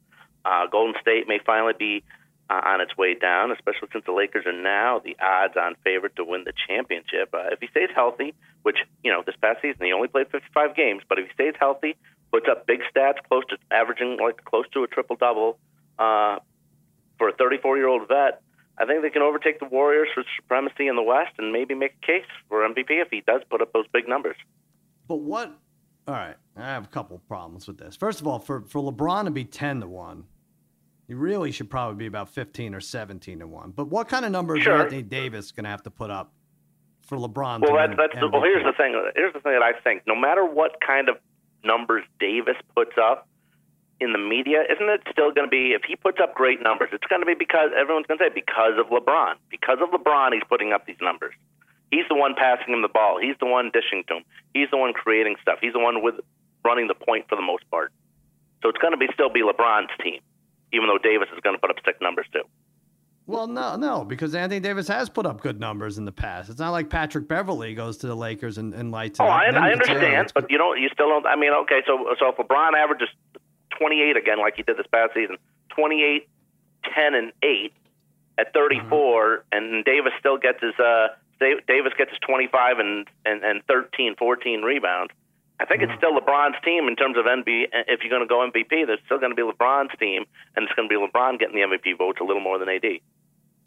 Uh, 0.44 0.68
Golden 0.68 1.00
State 1.02 1.28
may 1.28 1.40
finally 1.46 1.74
be 1.78 2.04
uh, 2.50 2.62
on 2.64 2.82
its 2.82 2.96
way 2.98 3.14
down, 3.14 3.52
especially 3.52 3.90
since 3.92 4.06
the 4.06 4.12
Lakers 4.12 4.46
are 4.46 4.54
now 4.54 5.00
the 5.04 5.16
odds-on 5.22 5.76
favorite 5.84 6.16
to 6.16 6.24
win 6.24 6.44
the 6.46 6.54
championship. 6.68 7.30
Uh, 7.34 7.52
if 7.52 7.60
he 7.60 7.68
stays 7.68 7.90
healthy, 7.94 8.34
which 8.64 8.78
you 9.04 9.12
know 9.12 9.24
this 9.26 9.36
past 9.42 9.62
season 9.62 9.86
he 9.86 9.94
only 9.94 10.08
played 10.08 10.28
55 10.32 10.76
games, 10.76 11.04
but 11.10 11.20
if 11.20 11.28
he 11.28 11.34
stays 11.34 11.54
healthy, 11.60 11.96
puts 12.32 12.48
up 12.50 12.66
big 12.66 12.80
stats, 12.94 13.18
close 13.28 13.44
to 13.50 13.58
averaging 13.72 14.18
like 14.22 14.44
close 14.46 14.66
to 14.74 14.84
a 14.84 14.88
triple 14.88 15.16
double 15.16 15.58
uh, 16.00 16.38
for 17.18 17.30
a 17.30 17.34
34-year-old 17.34 18.08
vet. 18.08 18.42
I 18.80 18.86
think 18.86 19.02
they 19.02 19.10
can 19.10 19.24
overtake 19.24 19.60
the 19.60 19.66
Warriors 19.66 20.08
for 20.14 20.24
supremacy 20.40 20.88
in 20.88 20.96
the 20.96 21.02
West 21.02 21.32
and 21.40 21.52
maybe 21.52 21.74
make 21.74 21.96
a 22.04 22.06
case 22.06 22.26
for 22.48 22.60
MVP 22.60 23.02
if 23.02 23.10
he 23.10 23.24
does 23.26 23.42
put 23.50 23.62
up 23.62 23.74
those 23.74 23.88
big 23.92 24.08
numbers. 24.08 24.36
But 25.08 25.18
what? 25.18 25.58
All 26.08 26.14
right, 26.14 26.36
I 26.56 26.62
have 26.62 26.86
a 26.86 26.88
couple 26.88 27.18
problems 27.28 27.68
with 27.68 27.80
this. 27.80 27.98
First 27.98 28.22
of 28.22 28.28
all, 28.28 28.40
for 28.40 28.62
for 28.62 28.82
LeBron 28.82 29.26
to 29.26 29.32
be 29.32 29.44
10 29.44 29.82
to 29.82 29.88
one 29.88 30.24
you 31.08 31.16
really 31.16 31.52
should 31.52 31.70
probably 31.70 31.96
be 31.96 32.06
about 32.06 32.30
15 32.30 32.76
or 32.76 32.82
17 32.82 33.40
to 33.40 33.48
1. 33.48 33.72
But 33.72 33.88
what 33.88 34.10
kind 34.10 34.26
of 34.26 34.32
numbers 34.32 34.64
sure. 34.64 34.82
Anthony 34.82 35.02
Davis 35.02 35.52
going 35.52 35.64
to 35.64 35.70
have 35.70 35.84
to 35.84 35.92
put 35.92 36.12
up 36.12 36.34
for 37.02 37.18
LeBron? 37.18 37.62
Well, 37.62 37.76
that's, 37.76 37.98
that's 37.98 38.14
the, 38.20 38.28
well, 38.28 38.44
here's 38.44 38.66
the 38.66 38.74
thing. 38.76 38.94
Here's 39.16 39.34
the 39.34 39.40
thing 39.40 39.54
that 39.54 39.64
I 39.64 39.72
think. 39.84 40.04
No 40.06 40.16
matter 40.16 40.46
what 40.46 40.80
kind 40.86 41.08
of 41.08 41.16
numbers 41.64 42.04
Davis 42.20 42.58
puts 42.76 42.92
up 43.02 43.28
in 44.02 44.12
the 44.12 44.20
media, 44.20 44.64
isn't 44.70 44.90
it 44.90 45.02
still 45.10 45.32
going 45.32 45.48
to 45.48 45.50
be, 45.50 45.72
if 45.72 45.84
he 45.88 45.96
puts 45.96 46.20
up 46.22 46.36
great 46.36 46.62
numbers, 46.62 46.90
it's 46.92 47.08
going 47.08 47.22
to 47.22 47.26
be 47.26 47.36
because, 47.36 47.72
everyone's 47.80 48.06
going 48.06 48.20
to 48.20 48.26
say, 48.26 48.34
because 48.34 48.76
of 48.78 48.88
LeBron. 48.88 49.36
Because 49.50 49.80
of 49.82 49.90
LeBron, 49.90 50.34
he's 50.34 50.44
putting 50.50 50.74
up 50.74 50.86
these 50.86 51.00
numbers. 51.02 51.34
He's 51.90 52.04
the 52.10 52.16
one 52.16 52.36
passing 52.36 52.74
him 52.74 52.82
the 52.82 52.92
ball. 52.92 53.18
He's 53.18 53.36
the 53.40 53.48
one 53.48 53.72
dishing 53.72 54.04
to 54.10 54.18
him. 54.18 54.24
He's 54.54 54.68
the 54.72 54.78
one 54.78 54.92
creating 54.92 55.38
stuff. 55.42 55.60
He's 55.62 55.72
the 55.72 55.80
one 55.80 56.04
with 56.04 56.16
running 56.66 56.90
the 56.90 57.00
point 57.00 57.30
for 57.30 57.38
the 57.38 57.42
most 57.42 57.64
part. 57.72 57.94
So 58.62 58.68
it's 58.68 58.78
going 58.80 58.92
to 58.92 58.98
be 58.98 59.08
still 59.14 59.30
be 59.30 59.40
LeBron's 59.40 59.96
team 60.04 60.20
even 60.74 60.88
though 60.88 60.98
Davis 60.98 61.30
is 61.34 61.40
going 61.42 61.56
to 61.56 61.60
put 61.60 61.70
up 61.70 61.80
stick 61.80 61.98
numbers 62.02 62.26
too. 62.32 62.44
Well, 63.28 63.48
no, 63.48 63.76
no, 63.76 64.06
because 64.06 64.34
Anthony 64.34 64.62
Davis 64.62 64.88
has 64.88 65.10
put 65.10 65.26
up 65.26 65.42
good 65.42 65.60
numbers 65.60 65.98
in 65.98 66.06
the 66.06 66.14
past. 66.14 66.50
It's 66.50 66.60
not 66.60 66.72
like 66.72 66.90
Patrick 66.90 67.28
Beverley 67.28 67.74
goes 67.74 67.98
to 67.98 68.08
the 68.08 68.16
Lakers 68.16 68.58
and, 68.58 68.74
and 68.74 68.90
lights. 68.90 69.20
Oh, 69.20 69.26
I, 69.26 69.48
I 69.48 69.72
understand, 69.74 70.32
but 70.34 70.50
you 70.50 70.58
don't. 70.58 70.82
You 70.82 70.88
still 70.94 71.10
don't. 71.10 71.26
I 71.26 71.36
mean, 71.36 71.52
okay, 71.52 71.82
so 71.86 72.16
so 72.20 72.30
if 72.30 72.38
LeBron 72.38 72.72
averages 72.82 73.10
28 73.78 74.16
again, 74.16 74.40
like 74.40 74.56
he 74.56 74.64
did 74.64 74.78
this 74.78 74.88
past 74.94 75.14
season, 75.14 75.36
28, 75.76 76.26
10, 76.96 77.16
and 77.16 77.34
eight 77.44 77.74
at 78.38 78.54
34, 78.54 78.88
mm-hmm. 78.90 79.42
and 79.52 79.84
Davis 79.84 80.14
still 80.20 80.38
gets 80.38 80.64
his. 80.64 80.74
Uh, 80.80 81.10
Davis 81.40 81.94
gets 81.98 82.12
his 82.12 82.20
25 82.26 82.80
and, 82.80 83.08
and 83.26 83.44
and 83.44 83.62
13, 83.68 84.16
14 84.18 84.62
rebounds. 84.62 85.12
I 85.60 85.66
think 85.66 85.82
it's 85.82 85.94
still 85.98 86.14
LeBron's 86.18 86.56
team 86.64 86.88
in 86.88 86.96
terms 86.96 87.18
of 87.18 87.26
NBA. 87.26 87.66
If 87.88 88.02
you're 88.02 88.12
going 88.12 88.22
to 88.22 88.28
go 88.28 88.48
MVP, 88.48 88.86
there's 88.86 89.00
still 89.06 89.20
going 89.20 89.32
to 89.32 89.36
be 89.36 89.42
LeBron's 89.42 89.98
team, 90.00 90.26
and 90.56 90.64
it's 90.64 90.74
going 90.76 90.88
to 90.88 90.94
be 90.94 91.00
LeBron 91.00 91.40
getting 91.40 91.56
the 91.56 91.62
MVP 91.62 91.98
votes 91.98 92.20
a 92.22 92.24
little 92.24 92.42
more 92.42 92.60
than 92.60 92.70
AD. 92.70 92.86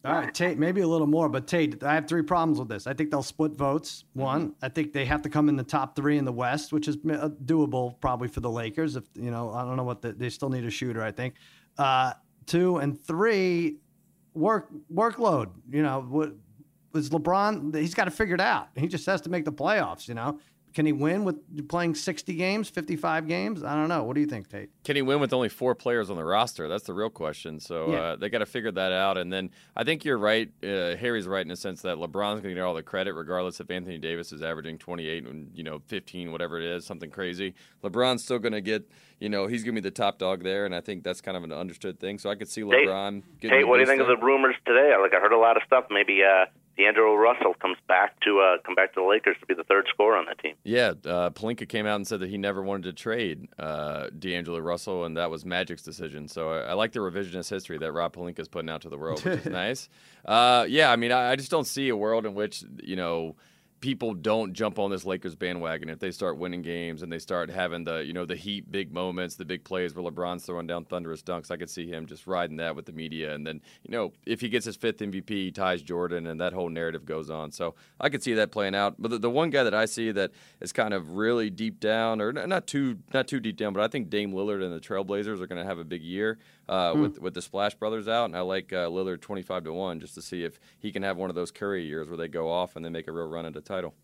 All 0.03 0.15
right, 0.15 0.33
Tate, 0.33 0.59
maybe 0.59 0.81
a 0.81 0.87
little 0.87 1.07
more, 1.07 1.29
but 1.29 1.47
Tate, 1.47 1.83
I 1.83 1.93
have 1.93 2.09
three 2.09 2.23
problems 2.23 2.59
with 2.59 2.69
this. 2.69 2.87
I 2.87 2.95
think 2.95 3.11
they'll 3.11 3.23
split 3.23 3.53
votes. 3.53 4.05
One, 4.15 4.53
mm-hmm. 4.53 4.65
I 4.65 4.71
think 4.71 4.95
they 4.95 5.05
have 5.05 5.21
to 5.23 5.29
come 5.29 5.51
in 5.51 5.57
the 5.57 5.63
top 5.63 5.95
three 5.95 6.17
in 6.17 6.25
the 6.25 6.33
West, 6.33 6.73
which 6.73 6.89
is 6.89 6.97
uh, 6.97 7.29
doable 7.45 8.01
probably 8.01 8.29
for 8.29 8.41
the 8.41 8.49
Lakers. 8.49 8.97
If 8.97 9.05
you 9.15 9.31
know, 9.31 9.53
I 9.53 9.63
don't 9.63 9.77
know 9.77 9.85
what 9.85 10.01
the, 10.01 10.13
they 10.13 10.31
still 10.31 10.49
need 10.49 10.65
a 10.65 10.71
shooter. 10.71 11.03
I 11.03 11.13
think. 11.13 11.35
Uh, 11.77 12.15
two 12.47 12.79
and 12.79 12.99
three, 12.99 13.77
work 14.33 14.69
workload. 14.93 15.51
You 15.71 15.83
know, 15.83 16.01
what 16.09 16.33
was 16.93 17.11
LeBron? 17.11 17.77
He's 17.77 17.95
got 17.95 18.05
to 18.05 18.11
figure 18.11 18.35
it 18.35 18.41
out. 18.41 18.69
He 18.77 18.89
just 18.89 19.05
has 19.05 19.21
to 19.23 19.31
make 19.31 19.45
the 19.45 19.53
playoffs. 19.53 20.09
You 20.09 20.15
know, 20.15 20.41
can 20.73 20.87
he 20.87 20.93
win 20.93 21.25
with 21.25 21.69
playing 21.69 21.95
60 21.95 22.35
games, 22.35 22.69
55 22.69 23.27
games? 23.27 23.65
I 23.65 23.75
don't 23.75 23.89
know. 23.89 24.05
What 24.05 24.15
do 24.15 24.21
you 24.21 24.27
think, 24.27 24.49
Tate? 24.49 24.71
Can 24.85 24.97
he 24.97 25.03
win 25.03 25.21
with 25.21 25.33
only 25.33 25.49
four 25.49 25.75
players 25.75 26.11
on 26.11 26.17
the 26.17 26.25
roster? 26.25 26.69
That's 26.69 26.85
the 26.85 26.95
real 26.95 27.11
question. 27.11 27.59
So 27.59 27.91
yeah. 27.91 27.99
uh, 27.99 28.17
they 28.17 28.29
got 28.29 28.39
to 28.39 28.47
figure 28.47 28.71
that 28.71 28.93
out. 28.93 29.19
And 29.19 29.33
then 29.33 29.51
I 29.77 29.85
think 29.85 30.05
you're 30.05 30.19
right. 30.19 30.49
Uh, 30.63 30.97
Harry's 30.97 31.27
right 31.27 31.43
in 31.43 31.49
the 31.49 31.57
sense 31.57 31.83
that 31.83 31.97
LeBron's 31.97 32.41
going 32.41 32.55
to 32.55 32.55
get 32.55 32.61
all 32.61 32.75
the 32.75 32.83
credit, 32.83 33.15
regardless 33.15 33.61
if 33.61 33.71
Anthony 33.71 33.99
Davis 33.99 34.33
is 34.33 34.43
averaging 34.43 34.79
28 34.79 35.27
and 35.27 35.51
you 35.55 35.65
know 35.65 35.81
15, 35.87 36.31
whatever 36.31 36.61
it 36.61 36.65
is, 36.65 36.87
something 36.87 37.11
crazy. 37.11 37.55
LeBron's 37.83 38.23
still 38.23 38.39
going 38.39 38.53
to 38.53 38.61
get. 38.61 38.89
You 39.19 39.29
know, 39.29 39.49
he's 39.49 39.65
going 39.65 39.75
to 39.75 39.83
be 39.83 39.87
the 39.87 39.95
top 39.95 40.17
dog 40.19 40.43
there, 40.43 40.65
and 40.65 40.75
I 40.75 40.81
think 40.81 41.05
that's 41.05 41.21
kind 41.21 41.37
of 41.37 41.45
an 41.45 41.53
understood 41.53 42.01
thing. 42.01 42.19
So 42.19 42.31
I 42.31 42.37
could 42.37 42.49
see 42.49 42.63
LeBron. 42.63 43.23
Tate, 43.43 43.51
Tate 43.51 43.69
what 43.69 43.77
do 43.77 43.81
you 43.81 43.87
think 43.87 44.01
stuff. 44.01 44.09
of 44.09 44.19
the 44.19 44.25
rumors 44.25 44.55
today? 44.65 44.95
Like 44.99 45.13
I 45.13 45.21
heard 45.21 45.33
a 45.33 45.39
lot 45.39 45.59
of 45.59 45.63
stuff. 45.67 45.85
Maybe 45.91 46.23
uh, 46.25 46.47
D'Angelo 46.81 47.15
Russell 47.15 47.55
comes 47.61 47.77
back 47.89 48.19
to 48.21 48.41
uh, 48.41 48.57
come 48.65 48.75
back 48.75 48.95
to 48.95 49.01
the 49.01 49.07
Lakers 49.07 49.37
to 49.41 49.47
be 49.47 49.53
the 49.53 49.65
third 49.65 49.87
scorer 49.93 50.17
on 50.17 50.25
that 50.27 50.39
team. 50.39 50.55
Yeah, 50.65 50.95
uh, 51.05 51.29
Pelinka 51.31 51.69
came 51.69 51.87
out 51.87 51.97
and 51.97 52.07
said 52.07 52.21
that 52.21 52.31
he 52.31 52.39
never 52.39 52.63
wanted 52.63 52.85
to 52.85 52.93
trade 52.95 53.49
uh, 53.59 54.07
D'Angelo 54.19 54.59
Russell, 54.61 55.05
and 55.05 55.17
that 55.19 55.31
was 55.31 55.45
Magic's 55.45 55.83
decision. 55.83 56.27
So 56.27 56.51
I, 56.51 56.61
I 56.61 56.73
like 56.73 56.93
the 56.93 57.01
revisionist 57.01 57.51
history 57.51 57.77
that 57.79 57.93
Rob 57.93 58.15
Pelinka 58.15 58.41
is 58.41 58.49
putting 58.49 58.71
out 58.71 58.81
to 58.83 58.89
the 58.89 58.97
world, 58.97 59.23
which 59.23 59.41
is 59.41 59.47
nice. 59.53 59.91
Uh, 60.25 60.65
yeah, 60.69 60.91
I 60.91 60.97
mean, 60.97 61.13
I, 61.13 61.33
I 61.33 61.37
just 61.37 61.51
don't 61.51 61.67
see 61.67 61.91
a 61.91 61.97
world 61.97 62.25
in 62.25 62.35
which 62.35 62.65
you 62.83 62.97
know 62.97 63.37
people 63.81 64.13
don't 64.13 64.53
jump 64.53 64.79
on 64.79 64.91
this 64.91 65.05
Lakers 65.05 65.35
bandwagon 65.35 65.89
if 65.89 65.99
they 65.99 66.11
start 66.11 66.37
winning 66.37 66.63
games 66.63 67.03
and 67.03 67.11
they 67.11 67.19
start 67.19 67.51
having 67.51 67.85
the 67.85 68.05
you 68.05 68.13
know 68.13 68.25
the 68.27 68.37
heat 68.37 68.71
big 68.71 68.93
moments, 68.93 69.37
the 69.37 69.45
big 69.45 69.65
plays 69.65 69.95
where 69.95 70.05
LeBron's 70.05 70.45
throwing 70.45 70.67
down 70.67 70.85
thunderous 70.85 71.23
dunks. 71.23 71.51
I 71.51 71.57
could 71.57 71.71
see 71.71 71.89
him 71.89 72.07
just 72.07 72.27
riding 72.27 72.57
that 72.57 72.77
with 72.77 72.87
the 72.87 72.93
media, 72.93 73.35
and 73.35 73.47
then 73.47 73.61
you 73.83 73.93
know 73.93 74.13
if 74.27 74.41
he 74.41 74.49
gets 74.49 74.67
his 74.67 74.77
fifth 74.77 74.99
MVP, 74.99 75.29
he 75.29 75.51
ties 75.51 75.83
Jordan, 75.83 76.27
and 76.27 76.41
that 76.41 76.53
whole 76.53 76.69
narrative 76.69 77.05
goes 77.05 77.31
on. 77.31 77.51
So 77.51 77.75
I 78.01 78.09
could 78.09 78.23
see 78.23 78.35
that 78.35 78.51
playing 78.51 78.75
out. 78.75 78.97
But 78.99 79.11
the, 79.11 79.19
the 79.19 79.31
one 79.31 79.51
guy 79.51 79.65
that 79.65 79.75
I 79.75 79.87
see 79.87 80.11
that 80.13 80.31
is 80.61 80.73
kind 80.73 80.93
of 80.93 81.13
really 81.13 81.51
deep 81.51 81.81
down, 81.81 82.21
or 82.21 82.33
not 82.33 82.67
too 82.67 82.99
not 83.15 83.29
too 83.29 83.41
deep 83.41 83.57
down, 83.57 83.73
but 83.73 83.83
I 83.83 83.89
think 83.89 84.11
Dame 84.11 84.33
Lillard 84.33 84.63
and 84.63 84.73
the 84.73 84.81
Trailblazers 84.81 85.41
are 85.41 85.47
going 85.47 85.61
to 85.61 85.67
have 85.67 85.79
a 85.79 85.85
big 85.85 86.03
year 86.03 86.39
uh, 86.71 86.95
hmm. 86.95 87.03
with 87.03 87.21
with 87.21 87.35
the 87.35 87.43
Splash 87.43 87.75
Brothers 87.75 88.07
out, 88.07 88.27
and 88.27 88.37
I 88.37 88.41
like 88.41 88.73
uh, 88.73 88.87
Lillard 88.87 89.21
twenty 89.21 89.43
five 89.43 89.65
to 89.65 89.73
one 89.73 89.99
just 89.99 90.15
to 90.15 90.23
see 90.23 90.45
if 90.45 90.61
he 90.79 90.93
can 90.93 91.03
have 91.03 91.17
one 91.17 91.29
of 91.29 91.35
those 91.35 91.51
Curry 91.51 91.85
years 91.85 92.09
where 92.09 92.17
they 92.17 92.29
go 92.29 92.49
off 92.49 92.77
and 92.77 92.85
they 92.85 92.89
make 92.89 93.09
a 93.09 93.13
real 93.13 93.27
run 93.27 93.45
at 93.45 93.53
the 93.53 93.61
title. 93.61 93.95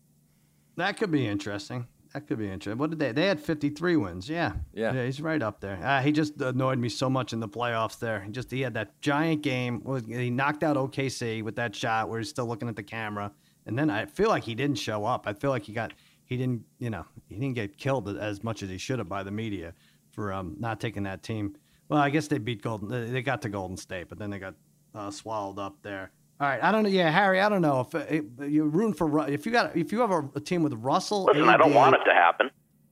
That 0.75 0.97
could 0.97 1.09
be 1.09 1.25
interesting. 1.25 1.87
That 2.13 2.27
could 2.27 2.37
be 2.37 2.49
interesting. 2.49 2.77
What 2.77 2.89
did 2.89 2.99
they? 2.99 3.11
They 3.13 3.25
had 3.25 3.39
53 3.39 3.95
wins. 3.97 4.29
Yeah. 4.29 4.53
Yeah. 4.73 4.93
yeah 4.93 5.05
he's 5.05 5.21
right 5.21 5.41
up 5.41 5.59
there. 5.59 5.79
Uh, 5.83 6.01
he 6.01 6.11
just 6.11 6.39
annoyed 6.39 6.77
me 6.77 6.89
so 6.89 7.09
much 7.09 7.33
in 7.33 7.39
the 7.39 7.49
playoffs 7.49 7.99
there. 7.99 8.21
He 8.21 8.31
just 8.31 8.51
he 8.51 8.61
had 8.61 8.73
that 8.75 8.99
giant 9.01 9.41
game. 9.41 9.81
He 10.07 10.29
knocked 10.29 10.63
out 10.63 10.75
OKC 10.75 11.43
with 11.43 11.55
that 11.55 11.75
shot 11.75 12.09
where 12.09 12.19
he's 12.19 12.29
still 12.29 12.45
looking 12.45 12.69
at 12.69 12.75
the 12.75 12.83
camera. 12.83 13.31
And 13.65 13.77
then 13.77 13.89
I 13.89 14.05
feel 14.05 14.29
like 14.29 14.43
he 14.43 14.55
didn't 14.55 14.77
show 14.77 15.05
up. 15.05 15.25
I 15.25 15.33
feel 15.33 15.49
like 15.51 15.63
he 15.63 15.73
got 15.73 15.93
he 16.25 16.35
didn't 16.35 16.63
you 16.79 16.89
know 16.89 17.05
he 17.27 17.35
didn't 17.35 17.55
get 17.55 17.77
killed 17.77 18.09
as 18.17 18.43
much 18.43 18.61
as 18.61 18.69
he 18.69 18.77
should 18.77 18.99
have 18.99 19.09
by 19.09 19.23
the 19.23 19.31
media 19.31 19.73
for 20.11 20.33
um, 20.33 20.55
not 20.59 20.79
taking 20.79 21.03
that 21.03 21.23
team 21.23 21.55
well, 21.89 21.99
I 21.99 22.09
guess 22.09 22.27
they 22.27 22.37
beat 22.37 22.61
Golden. 22.61 23.11
They 23.11 23.21
got 23.21 23.41
to 23.43 23.49
Golden 23.49 23.77
State, 23.77 24.09
but 24.09 24.17
then 24.17 24.29
they 24.29 24.39
got 24.39 24.55
uh, 24.93 25.11
swallowed 25.11 25.59
up 25.59 25.77
there. 25.81 26.11
All 26.39 26.47
right, 26.47 26.63
I 26.63 26.71
don't 26.71 26.83
know. 26.83 26.89
Yeah, 26.89 27.09
Harry, 27.09 27.41
I 27.41 27.49
don't 27.49 27.61
know 27.63 27.81
if, 27.81 27.95
if 28.11 28.25
you're 28.47 28.67
rooting 28.67 28.93
for 28.93 29.27
if 29.27 29.45
you 29.45 29.51
got 29.51 29.75
if 29.75 29.91
you 29.91 30.01
have 30.01 30.11
a, 30.11 30.29
a 30.35 30.39
team 30.39 30.61
with 30.61 30.73
Russell. 30.73 31.23
Listen, 31.23 31.43
AD, 31.43 31.49
I 31.49 31.57
don't 31.57 31.73
want 31.73 31.95
it 31.95 32.03
to 32.05 32.13
happen. 32.13 32.51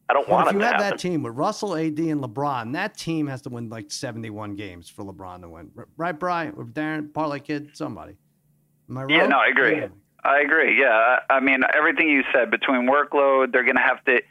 I 0.09 0.13
don't 0.13 0.27
want 0.27 0.47
it. 0.47 0.49
If 0.49 0.55
you 0.55 0.61
have 0.61 0.79
that 0.79 0.99
team 0.99 1.23
with 1.23 1.35
Russell, 1.35 1.75
AD, 1.75 1.97
and 1.99 2.21
LeBron, 2.21 2.73
that 2.73 2.97
team 2.97 3.27
has 3.27 3.41
to 3.43 3.49
win 3.49 3.69
like 3.69 3.91
71 3.91 4.55
games 4.55 4.89
for 4.89 5.03
LeBron 5.03 5.41
to 5.41 5.49
win. 5.49 5.71
Right, 5.97 6.17
Brian? 6.17 6.53
Or 6.57 6.65
Darren, 6.65 7.11
Parlay 7.11 7.39
Kid, 7.39 7.71
somebody. 7.73 8.15
Am 8.89 8.97
I 8.97 9.03
right? 9.03 9.11
Yeah, 9.11 9.27
no, 9.27 9.37
I 9.37 9.47
agree. 9.47 9.77
Yeah. 9.77 9.87
I 10.23 10.39
agree. 10.39 10.79
Yeah, 10.79 11.19
I 11.29 11.39
mean 11.39 11.61
everything 11.75 12.09
you 12.09 12.23
said 12.33 12.49
between 12.49 12.89
workload, 12.89 13.51
they're 13.51 13.63
going 13.63 13.75
to 13.75 13.81
have 13.81 14.03
to. 14.05 14.21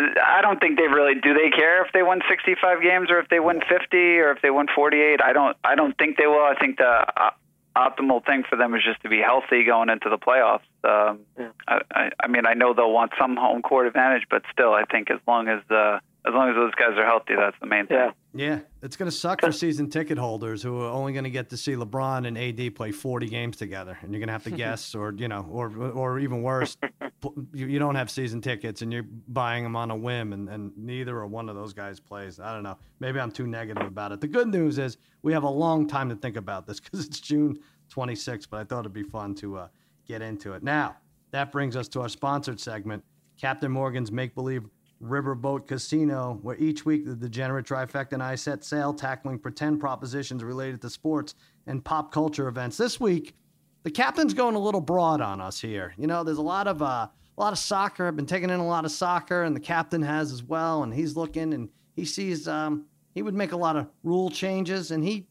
I 0.00 0.40
don't 0.42 0.60
think 0.60 0.78
they 0.78 0.88
really 0.88 1.14
do. 1.14 1.34
They 1.34 1.50
care 1.50 1.84
if 1.84 1.92
they 1.92 2.02
win 2.02 2.20
65 2.28 2.82
games 2.82 3.10
or 3.10 3.18
if 3.18 3.28
they 3.28 3.40
win 3.40 3.60
50 3.68 3.96
or 3.96 4.32
if 4.32 4.42
they 4.42 4.50
win 4.50 4.66
48. 4.74 5.20
I 5.22 5.32
don't. 5.32 5.56
I 5.64 5.74
don't 5.74 5.96
think 5.98 6.16
they 6.16 6.26
will. 6.26 6.44
I 6.44 6.54
think 6.58 6.78
the 6.78 6.84
uh, 6.84 7.30
optimal 7.76 8.24
thing 8.24 8.44
for 8.48 8.56
them 8.56 8.74
is 8.74 8.82
just 8.84 9.02
to 9.02 9.08
be 9.08 9.20
healthy 9.20 9.64
going 9.64 9.88
into 9.88 10.08
the 10.08 10.18
playoffs. 10.18 10.66
Um, 10.84 11.20
yeah. 11.38 11.50
I, 11.68 12.10
I 12.20 12.26
mean, 12.28 12.46
I 12.46 12.54
know 12.54 12.74
they'll 12.74 12.92
want 12.92 13.12
some 13.18 13.36
home 13.36 13.62
court 13.62 13.86
advantage, 13.86 14.24
but 14.30 14.42
still, 14.52 14.72
I 14.72 14.84
think 14.84 15.10
as 15.10 15.18
long 15.26 15.48
as 15.48 15.62
uh, 15.70 16.00
as 16.26 16.34
long 16.34 16.50
as 16.50 16.54
those 16.54 16.74
guys 16.74 16.98
are 16.98 17.06
healthy, 17.06 17.34
that's 17.34 17.56
the 17.60 17.66
main 17.66 17.86
thing. 17.86 17.96
Yeah, 17.96 18.10
yeah. 18.34 18.58
It's 18.82 18.96
going 18.96 19.10
to 19.10 19.16
suck 19.16 19.40
for 19.40 19.52
season 19.52 19.88
ticket 19.88 20.18
holders 20.18 20.62
who 20.62 20.82
are 20.82 20.90
only 20.90 21.12
going 21.12 21.24
to 21.24 21.30
get 21.30 21.48
to 21.50 21.56
see 21.56 21.72
LeBron 21.72 22.26
and 22.26 22.36
AD 22.36 22.74
play 22.74 22.92
40 22.92 23.28
games 23.28 23.56
together, 23.56 23.96
and 24.02 24.12
you're 24.12 24.20
going 24.20 24.28
to 24.28 24.32
have 24.32 24.44
to 24.44 24.50
guess, 24.64 24.94
or 24.94 25.14
you 25.16 25.28
know, 25.28 25.46
or 25.50 25.74
or 25.74 26.18
even 26.18 26.42
worse, 26.42 26.76
you 27.54 27.78
don't 27.78 27.94
have 27.94 28.10
season 28.10 28.40
tickets 28.42 28.82
and 28.82 28.92
you're 28.92 29.06
buying 29.28 29.64
them 29.64 29.76
on 29.76 29.90
a 29.90 29.96
whim, 29.96 30.32
and, 30.34 30.48
and 30.48 30.72
neither 30.76 31.16
or 31.16 31.26
one 31.26 31.48
of 31.48 31.56
those 31.56 31.72
guys 31.72 32.00
plays. 32.00 32.38
I 32.38 32.52
don't 32.52 32.62
know. 32.62 32.76
Maybe 32.98 33.18
I'm 33.18 33.32
too 33.32 33.46
negative 33.46 33.86
about 33.86 34.12
it. 34.12 34.20
The 34.20 34.28
good 34.28 34.48
news 34.48 34.78
is 34.78 34.98
we 35.22 35.32
have 35.32 35.44
a 35.44 35.50
long 35.50 35.88
time 35.88 36.10
to 36.10 36.16
think 36.16 36.36
about 36.36 36.66
this 36.66 36.80
because 36.80 37.06
it's 37.06 37.20
June 37.20 37.58
26th, 37.94 38.48
but 38.50 38.60
I 38.60 38.64
thought 38.64 38.80
it'd 38.80 38.92
be 38.92 39.02
fun 39.02 39.34
to 39.36 39.56
uh, 39.56 39.68
get 40.06 40.20
into 40.20 40.52
it. 40.52 40.62
Now 40.62 40.96
that 41.30 41.50
brings 41.50 41.76
us 41.76 41.88
to 41.88 42.02
our 42.02 42.08
sponsored 42.08 42.60
segment, 42.60 43.04
Captain 43.40 43.70
Morgan's 43.70 44.12
Make 44.12 44.34
Believe 44.34 44.64
Riverboat 45.02 45.66
Casino, 45.66 46.38
where 46.42 46.56
each 46.56 46.84
week 46.84 47.06
the 47.06 47.16
degenerate 47.16 47.66
trifecta 47.66 48.12
and 48.12 48.22
I 48.22 48.34
set 48.34 48.64
sail 48.64 48.92
tackling 48.92 49.38
pretend 49.38 49.80
propositions 49.80 50.44
related 50.44 50.82
to 50.82 50.90
sports 50.90 51.34
and 51.66 51.84
pop 51.84 52.12
culture 52.12 52.48
events. 52.48 52.76
This 52.76 53.00
week, 53.00 53.34
the 53.82 53.90
captain's 53.90 54.34
going 54.34 54.56
a 54.56 54.58
little 54.58 54.80
broad 54.80 55.20
on 55.20 55.40
us 55.40 55.60
here. 55.60 55.94
You 55.96 56.06
know, 56.06 56.22
there's 56.22 56.38
a 56.38 56.42
lot 56.42 56.66
of 56.66 56.82
uh, 56.82 57.08
a 57.38 57.40
lot 57.40 57.52
of 57.52 57.58
soccer. 57.58 58.06
I've 58.06 58.16
been 58.16 58.26
taking 58.26 58.50
in 58.50 58.60
a 58.60 58.66
lot 58.66 58.84
of 58.84 58.90
soccer, 58.90 59.44
and 59.44 59.56
the 59.56 59.60
captain 59.60 60.02
has 60.02 60.32
as 60.32 60.42
well. 60.42 60.82
And 60.82 60.92
he's 60.92 61.16
looking 61.16 61.54
and 61.54 61.70
he 61.96 62.04
sees 62.04 62.46
um, 62.46 62.84
he 63.14 63.22
would 63.22 63.34
make 63.34 63.52
a 63.52 63.56
lot 63.56 63.76
of 63.76 63.88
rule 64.02 64.30
changes, 64.30 64.90
and 64.90 65.02
he 65.02 65.26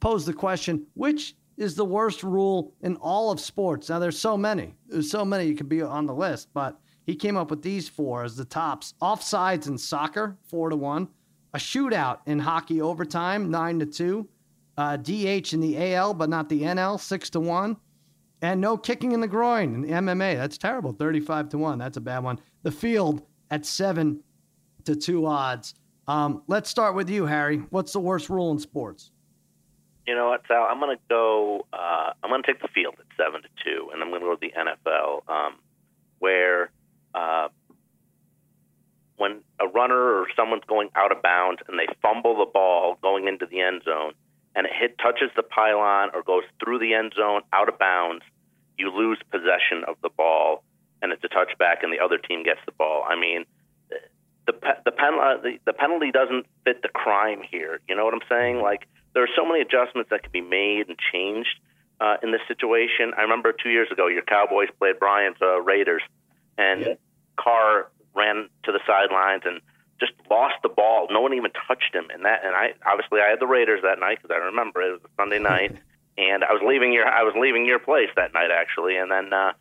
posed 0.00 0.26
the 0.26 0.32
question: 0.32 0.86
which 0.94 1.36
is 1.56 1.76
the 1.76 1.84
worst 1.84 2.24
rule 2.24 2.72
in 2.80 2.96
all 2.96 3.30
of 3.30 3.38
sports? 3.38 3.88
Now, 3.88 3.98
there's 4.00 4.18
so 4.18 4.36
many. 4.36 4.74
There's 4.88 5.10
so 5.10 5.24
many 5.24 5.46
you 5.46 5.54
could 5.54 5.68
be 5.68 5.82
on 5.82 6.06
the 6.06 6.14
list, 6.14 6.48
but 6.52 6.80
he 7.06 7.16
came 7.16 7.36
up 7.36 7.50
with 7.50 7.62
these 7.62 7.88
four 7.88 8.24
as 8.24 8.36
the 8.36 8.44
tops. 8.44 8.94
Offsides 9.02 9.66
in 9.66 9.76
soccer, 9.76 10.36
four 10.48 10.70
to 10.70 10.76
one. 10.76 11.08
A 11.54 11.58
shootout 11.58 12.18
in 12.26 12.38
hockey 12.38 12.80
overtime, 12.80 13.50
nine 13.50 13.78
to 13.80 13.86
two. 13.86 14.28
Uh, 14.78 14.96
DH 14.96 15.52
in 15.52 15.60
the 15.60 15.94
AL, 15.94 16.14
but 16.14 16.30
not 16.30 16.48
the 16.48 16.62
NL, 16.62 16.98
six 16.98 17.28
to 17.30 17.40
one. 17.40 17.76
And 18.40 18.60
no 18.60 18.76
kicking 18.76 19.12
in 19.12 19.20
the 19.20 19.28
groin 19.28 19.74
in 19.74 19.82
the 19.82 19.88
MMA. 19.88 20.36
That's 20.36 20.58
terrible, 20.58 20.92
35 20.92 21.50
to 21.50 21.58
one. 21.58 21.78
That's 21.78 21.96
a 21.96 22.00
bad 22.00 22.24
one. 22.24 22.40
The 22.62 22.72
field 22.72 23.22
at 23.50 23.66
seven 23.66 24.22
to 24.84 24.96
two 24.96 25.26
odds. 25.26 25.74
Um, 26.08 26.42
let's 26.48 26.68
start 26.70 26.94
with 26.94 27.08
you, 27.08 27.26
Harry. 27.26 27.58
What's 27.70 27.92
the 27.92 28.00
worst 28.00 28.28
rule 28.28 28.50
in 28.50 28.58
sports? 28.58 29.10
You 30.06 30.16
know 30.16 30.28
what, 30.30 30.42
Sal? 30.48 30.66
I'm 30.68 30.80
going 30.80 30.96
to 30.96 31.02
go. 31.08 31.66
Uh, 31.72 32.12
I'm 32.22 32.30
going 32.30 32.42
to 32.42 32.46
take 32.46 32.60
the 32.60 32.68
field 32.68 32.94
at 32.98 33.06
seven 33.16 33.42
to 33.42 33.48
two, 33.64 33.90
and 33.92 34.02
I'm 34.02 34.08
going 34.08 34.22
to 34.22 34.26
go 34.26 34.34
to 34.34 34.40
the 34.40 34.52
NFL, 34.58 35.28
um, 35.32 35.54
where 36.18 36.70
uh, 37.14 37.48
when 39.16 39.40
a 39.60 39.68
runner 39.68 40.20
or 40.20 40.26
someone's 40.34 40.64
going 40.66 40.88
out 40.96 41.12
of 41.12 41.22
bounds 41.22 41.60
and 41.68 41.78
they 41.78 41.86
fumble 42.00 42.36
the 42.38 42.50
ball 42.50 42.98
going 43.02 43.28
into 43.28 43.46
the 43.46 43.60
end 43.60 43.82
zone 43.84 44.12
and 44.54 44.66
it 44.66 44.72
hit 44.78 44.98
touches 44.98 45.30
the 45.36 45.42
pylon 45.42 46.10
or 46.14 46.22
goes 46.22 46.42
through 46.62 46.78
the 46.78 46.94
end 46.94 47.12
zone 47.16 47.42
out 47.52 47.68
of 47.68 47.78
bounds, 47.78 48.24
you 48.78 48.90
lose 48.90 49.18
possession 49.30 49.84
of 49.86 49.96
the 50.02 50.10
ball 50.10 50.64
and 51.00 51.12
it's 51.12 51.22
a 51.24 51.28
touchback 51.28 51.82
and 51.82 51.92
the 51.92 52.00
other 52.02 52.18
team 52.18 52.42
gets 52.42 52.60
the 52.66 52.72
ball. 52.72 53.04
I 53.08 53.18
mean, 53.18 53.44
the 54.46 54.54
the, 54.84 54.90
pen, 54.90 55.14
uh, 55.20 55.36
the 55.40 55.58
the 55.66 55.72
penalty 55.72 56.10
doesn't 56.10 56.46
fit 56.64 56.82
the 56.82 56.88
crime 56.88 57.42
here. 57.48 57.80
You 57.88 57.94
know 57.94 58.04
what 58.04 58.14
I'm 58.14 58.26
saying? 58.28 58.60
Like 58.60 58.88
there 59.14 59.22
are 59.22 59.34
so 59.36 59.46
many 59.46 59.60
adjustments 59.60 60.10
that 60.10 60.22
can 60.22 60.32
be 60.32 60.40
made 60.40 60.88
and 60.88 60.96
changed 61.12 61.60
uh, 62.00 62.16
in 62.22 62.32
this 62.32 62.40
situation. 62.48 63.12
I 63.16 63.22
remember 63.22 63.52
two 63.52 63.70
years 63.70 63.88
ago, 63.92 64.08
your 64.08 64.22
Cowboys 64.22 64.68
played 64.78 64.98
Bryant's 64.98 65.40
uh, 65.40 65.60
Raiders 65.60 66.02
and 66.58 66.80
yeah. 66.80 66.94
Carr 67.36 67.88
ran 68.14 68.48
to 68.64 68.72
the 68.72 68.80
sidelines 68.86 69.42
and 69.44 69.60
just 70.02 70.12
lost 70.28 70.56
the 70.62 70.68
ball. 70.68 71.06
No 71.10 71.20
one 71.20 71.32
even 71.34 71.52
touched 71.68 71.94
him. 71.94 72.10
And 72.12 72.24
that, 72.24 72.44
and 72.44 72.54
I 72.54 72.74
obviously 72.86 73.20
I 73.20 73.30
had 73.30 73.40
the 73.40 73.46
Raiders 73.46 73.82
that 73.82 73.98
night 74.00 74.18
because 74.20 74.34
I 74.34 74.44
remember 74.44 74.82
it 74.82 74.92
was 74.92 75.00
a 75.04 75.12
Sunday 75.16 75.38
night, 75.52 75.76
and 76.18 76.44
I 76.44 76.52
was 76.52 76.62
leaving 76.66 76.92
your 76.92 77.06
I 77.06 77.22
was 77.22 77.34
leaving 77.38 77.66
your 77.66 77.78
place 77.78 78.10
that 78.16 78.34
night 78.34 78.50
actually, 78.50 78.96
and 78.96 79.10
then 79.10 79.32
uh, 79.32 79.52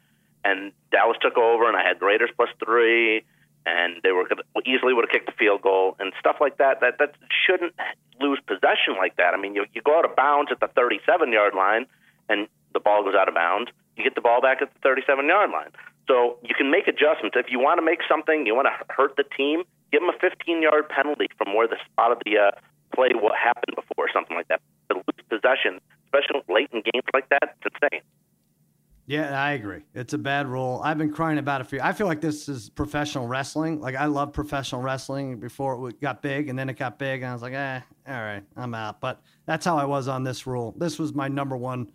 and 0.43 0.71
Dallas 0.91 1.17
took 1.21 1.37
over, 1.37 1.67
and 1.67 1.77
I 1.77 1.83
had 1.87 1.99
the 1.99 2.05
Raiders 2.05 2.31
plus 2.35 2.49
three, 2.63 3.23
and 3.65 4.01
they 4.03 4.11
were 4.11 4.27
gonna, 4.27 4.41
easily 4.65 4.93
would 4.93 5.05
have 5.05 5.11
kicked 5.11 5.27
the 5.27 5.37
field 5.37 5.61
goal 5.61 5.95
and 5.99 6.11
stuff 6.19 6.37
like 6.41 6.57
that. 6.57 6.81
That 6.81 6.97
that 6.97 7.15
shouldn't 7.45 7.73
lose 8.19 8.39
possession 8.45 8.97
like 8.97 9.17
that. 9.17 9.33
I 9.33 9.37
mean, 9.37 9.53
you 9.53 9.65
you 9.73 9.81
go 9.81 9.97
out 9.97 10.05
of 10.05 10.15
bounds 10.15 10.51
at 10.51 10.59
the 10.59 10.67
37 10.67 11.31
yard 11.31 11.53
line, 11.53 11.85
and 12.29 12.47
the 12.73 12.79
ball 12.79 13.03
goes 13.03 13.15
out 13.15 13.27
of 13.27 13.35
bounds. 13.35 13.69
You 13.95 14.03
get 14.03 14.15
the 14.15 14.21
ball 14.21 14.41
back 14.41 14.61
at 14.61 14.73
the 14.73 14.79
37 14.81 15.27
yard 15.27 15.51
line. 15.51 15.69
So 16.11 16.37
you 16.43 16.53
can 16.53 16.69
make 16.69 16.89
adjustments. 16.89 17.37
If 17.39 17.45
you 17.49 17.59
want 17.59 17.77
to 17.77 17.81
make 17.81 17.99
something, 18.09 18.45
you 18.45 18.53
want 18.53 18.67
to 18.67 18.93
hurt 18.93 19.15
the 19.15 19.23
team, 19.23 19.63
give 19.93 20.01
them 20.01 20.09
a 20.09 20.19
15 20.19 20.61
yard 20.61 20.89
penalty 20.89 21.27
from 21.37 21.55
where 21.55 21.69
the 21.69 21.77
spot 21.89 22.11
of 22.11 22.17
the 22.25 22.37
uh, 22.37 22.51
play 22.93 23.11
what 23.15 23.31
happened 23.41 23.77
before, 23.77 24.09
something 24.13 24.35
like 24.35 24.49
that. 24.49 24.59
To 24.89 24.97
lose 24.97 25.25
possession, 25.29 25.79
especially 26.07 26.43
late 26.53 26.67
in 26.73 26.81
games 26.81 27.05
like 27.13 27.29
that, 27.29 27.55
it's 27.63 27.75
insane. 27.81 28.01
Yeah, 29.07 29.41
I 29.41 29.51
agree. 29.51 29.83
It's 29.95 30.13
a 30.13 30.17
bad 30.17 30.47
rule. 30.47 30.81
I've 30.83 30.97
been 30.97 31.13
crying 31.13 31.37
about 31.37 31.61
it 31.61 31.67
for. 31.67 31.81
I 31.81 31.93
feel 31.93 32.07
like 32.07 32.19
this 32.19 32.49
is 32.49 32.69
professional 32.69 33.27
wrestling. 33.27 33.79
Like 33.79 33.95
I 33.95 34.05
love 34.05 34.33
professional 34.33 34.81
wrestling 34.81 35.39
before 35.39 35.89
it 35.89 36.01
got 36.01 36.21
big, 36.21 36.49
and 36.49 36.59
then 36.59 36.67
it 36.67 36.77
got 36.77 36.99
big, 36.99 37.21
and 37.21 37.29
I 37.29 37.33
was 37.33 37.41
like, 37.41 37.53
eh, 37.53 37.79
all 38.07 38.13
right, 38.13 38.43
I'm 38.57 38.73
out. 38.73 38.99
But 38.99 39.21
that's 39.45 39.65
how 39.65 39.77
I 39.77 39.85
was 39.85 40.09
on 40.09 40.25
this 40.25 40.45
rule. 40.45 40.75
This 40.77 40.99
was 40.99 41.13
my 41.13 41.29
number 41.29 41.55
one 41.55 41.89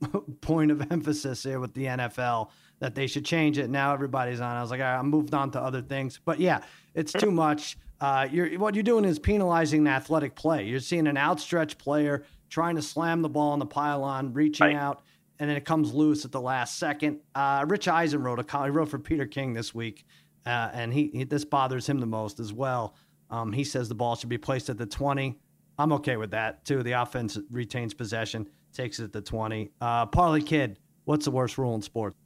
point 0.40 0.70
of 0.70 0.90
emphasis 0.90 1.42
here 1.42 1.60
with 1.60 1.74
the 1.74 1.84
NFL 1.84 2.50
that 2.80 2.94
they 2.94 3.06
should 3.06 3.24
change 3.24 3.58
it. 3.58 3.68
Now 3.70 3.92
everybody's 3.92 4.40
on. 4.40 4.56
I 4.56 4.62
was 4.62 4.70
like, 4.70 4.80
all 4.80 4.86
right, 4.86 4.98
I 4.98 5.02
moved 5.02 5.34
on 5.34 5.50
to 5.52 5.60
other 5.60 5.82
things. 5.82 6.18
But 6.24 6.40
yeah, 6.40 6.62
it's 6.94 7.12
too 7.12 7.30
much. 7.30 7.76
Uh, 8.00 8.26
you're, 8.30 8.58
what 8.58 8.74
you're 8.74 8.82
doing 8.82 9.04
is 9.04 9.18
penalizing 9.18 9.84
the 9.84 9.90
athletic 9.90 10.34
play. 10.34 10.64
You're 10.64 10.80
seeing 10.80 11.06
an 11.06 11.18
outstretched 11.18 11.78
player 11.78 12.24
trying 12.48 12.76
to 12.76 12.82
slam 12.82 13.22
the 13.22 13.28
ball 13.28 13.52
on 13.52 13.58
the 13.58 13.66
pylon, 13.66 14.32
reaching 14.32 14.68
right. 14.68 14.76
out. 14.76 15.02
and 15.38 15.48
then 15.48 15.56
it 15.56 15.64
comes 15.64 15.92
loose 15.92 16.24
at 16.24 16.32
the 16.32 16.40
last 16.40 16.78
second. 16.78 17.20
Uh, 17.34 17.64
Rich 17.68 17.88
Eisen 17.88 18.22
wrote 18.22 18.38
a 18.38 18.44
column. 18.44 18.70
He 18.70 18.76
wrote 18.76 18.88
for 18.88 18.98
Peter 18.98 19.26
King 19.26 19.52
this 19.52 19.74
week, 19.74 20.04
uh, 20.46 20.70
and 20.72 20.92
he, 20.92 21.10
he, 21.12 21.24
this 21.24 21.44
bothers 21.44 21.86
him 21.86 21.98
the 21.98 22.06
most 22.06 22.40
as 22.40 22.52
well. 22.52 22.94
Um, 23.30 23.52
he 23.52 23.64
says 23.64 23.88
the 23.88 23.94
ball 23.94 24.16
should 24.16 24.28
be 24.28 24.38
placed 24.38 24.68
at 24.70 24.78
the 24.78 24.86
20. 24.86 25.38
I'm 25.78 25.92
okay 25.94 26.16
with 26.16 26.32
that 26.32 26.64
too. 26.64 26.82
The 26.82 26.92
offense 26.92 27.38
retains 27.50 27.94
possession, 27.94 28.48
takes 28.72 28.98
it 29.00 29.12
to 29.12 29.20
20. 29.20 29.70
Uh, 29.80 30.06
Parlay 30.06 30.40
Kid, 30.40 30.78
what's 31.04 31.24
the 31.24 31.30
worst 31.30 31.58
rule 31.58 31.74
in 31.74 31.82
sports? 31.82 32.16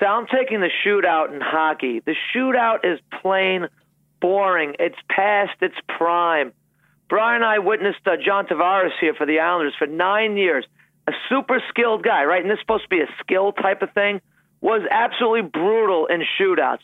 So 0.00 0.06
I'm 0.06 0.26
taking 0.26 0.60
the 0.60 0.70
shootout 0.84 1.34
in 1.34 1.40
hockey. 1.40 2.00
The 2.04 2.14
shootout 2.34 2.84
is 2.84 2.98
plain 3.22 3.68
boring. 4.20 4.74
It's 4.78 4.96
past 5.08 5.52
its 5.60 5.76
prime. 5.96 6.52
Brian 7.08 7.36
and 7.36 7.44
I 7.44 7.58
witnessed 7.58 8.00
uh, 8.06 8.16
John 8.24 8.46
Tavares 8.46 8.90
here 9.00 9.14
for 9.14 9.26
the 9.26 9.40
Islanders 9.40 9.74
for 9.78 9.86
nine 9.86 10.36
years. 10.36 10.64
A 11.06 11.12
super 11.28 11.62
skilled 11.68 12.02
guy, 12.02 12.24
right? 12.24 12.40
And 12.40 12.50
this 12.50 12.56
is 12.56 12.62
supposed 12.62 12.84
to 12.84 12.88
be 12.88 13.00
a 13.00 13.08
skill 13.20 13.52
type 13.52 13.82
of 13.82 13.92
thing. 13.92 14.20
Was 14.60 14.82
absolutely 14.90 15.42
brutal 15.42 16.06
in 16.06 16.22
shootouts. 16.40 16.78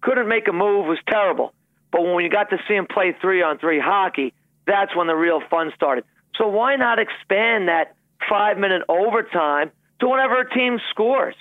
Couldn't 0.00 0.28
make 0.28 0.48
a 0.48 0.52
move. 0.52 0.86
Was 0.86 0.98
terrible. 1.08 1.54
But 1.92 2.02
when 2.02 2.24
you 2.24 2.30
got 2.30 2.50
to 2.50 2.58
see 2.66 2.74
him 2.74 2.86
play 2.92 3.16
three 3.20 3.40
on 3.42 3.58
three 3.58 3.78
hockey, 3.78 4.34
that's 4.66 4.94
when 4.96 5.06
the 5.06 5.14
real 5.14 5.40
fun 5.48 5.72
started. 5.76 6.04
So 6.36 6.48
why 6.48 6.74
not 6.74 6.98
expand 6.98 7.68
that 7.68 7.94
five 8.28 8.58
minute 8.58 8.82
overtime 8.88 9.70
to 10.00 10.08
whenever 10.08 10.40
a 10.40 10.50
team 10.54 10.78
scores? 10.90 11.34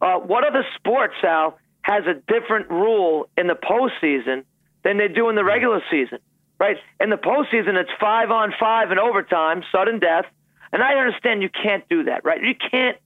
Uh, 0.00 0.16
what 0.18 0.44
other 0.44 0.64
sport, 0.76 1.12
Sal, 1.20 1.58
has 1.82 2.04
a 2.06 2.14
different 2.30 2.68
rule 2.70 3.28
in 3.36 3.46
the 3.46 3.54
postseason 3.54 4.44
than 4.84 4.98
they 4.98 5.08
do 5.08 5.28
in 5.28 5.36
the 5.36 5.44
regular 5.44 5.82
season? 5.90 6.18
Right? 6.58 6.76
In 7.00 7.10
the 7.10 7.16
postseason, 7.16 7.74
it's 7.74 7.90
five 8.00 8.30
on 8.30 8.52
five 8.58 8.90
in 8.90 8.98
overtime, 8.98 9.62
sudden 9.70 9.98
death. 9.98 10.24
And 10.72 10.82
I 10.82 10.94
understand 10.94 11.42
you 11.42 11.50
can't 11.50 11.88
do 11.88 12.04
that, 12.04 12.24
right? 12.24 12.42
You 12.42 12.54
can't 12.54 12.96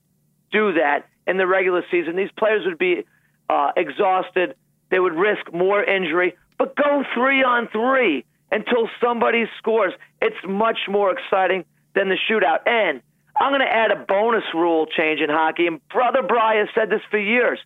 do 0.51 0.73
that 0.73 1.07
in 1.27 1.37
the 1.37 1.47
regular 1.47 1.83
season. 1.91 2.15
These 2.15 2.31
players 2.37 2.65
would 2.65 2.77
be 2.77 3.03
uh, 3.49 3.71
exhausted. 3.75 4.55
They 4.89 4.99
would 4.99 5.13
risk 5.13 5.51
more 5.53 5.83
injury. 5.83 6.35
But 6.57 6.75
go 6.75 7.03
three 7.13 7.43
on 7.43 7.67
three 7.69 8.25
until 8.51 8.89
somebody 9.01 9.45
scores. 9.57 9.93
It's 10.21 10.35
much 10.47 10.79
more 10.89 11.11
exciting 11.11 11.65
than 11.95 12.09
the 12.09 12.17
shootout. 12.29 12.67
And 12.67 13.01
I'm 13.35 13.51
going 13.51 13.61
to 13.61 13.73
add 13.73 13.91
a 13.91 13.95
bonus 13.95 14.43
rule 14.53 14.85
change 14.85 15.19
in 15.19 15.29
hockey. 15.29 15.67
And 15.67 15.85
Brother 15.89 16.21
Brian 16.27 16.65
has 16.65 16.75
said 16.75 16.89
this 16.89 17.01
for 17.09 17.19
years 17.19 17.59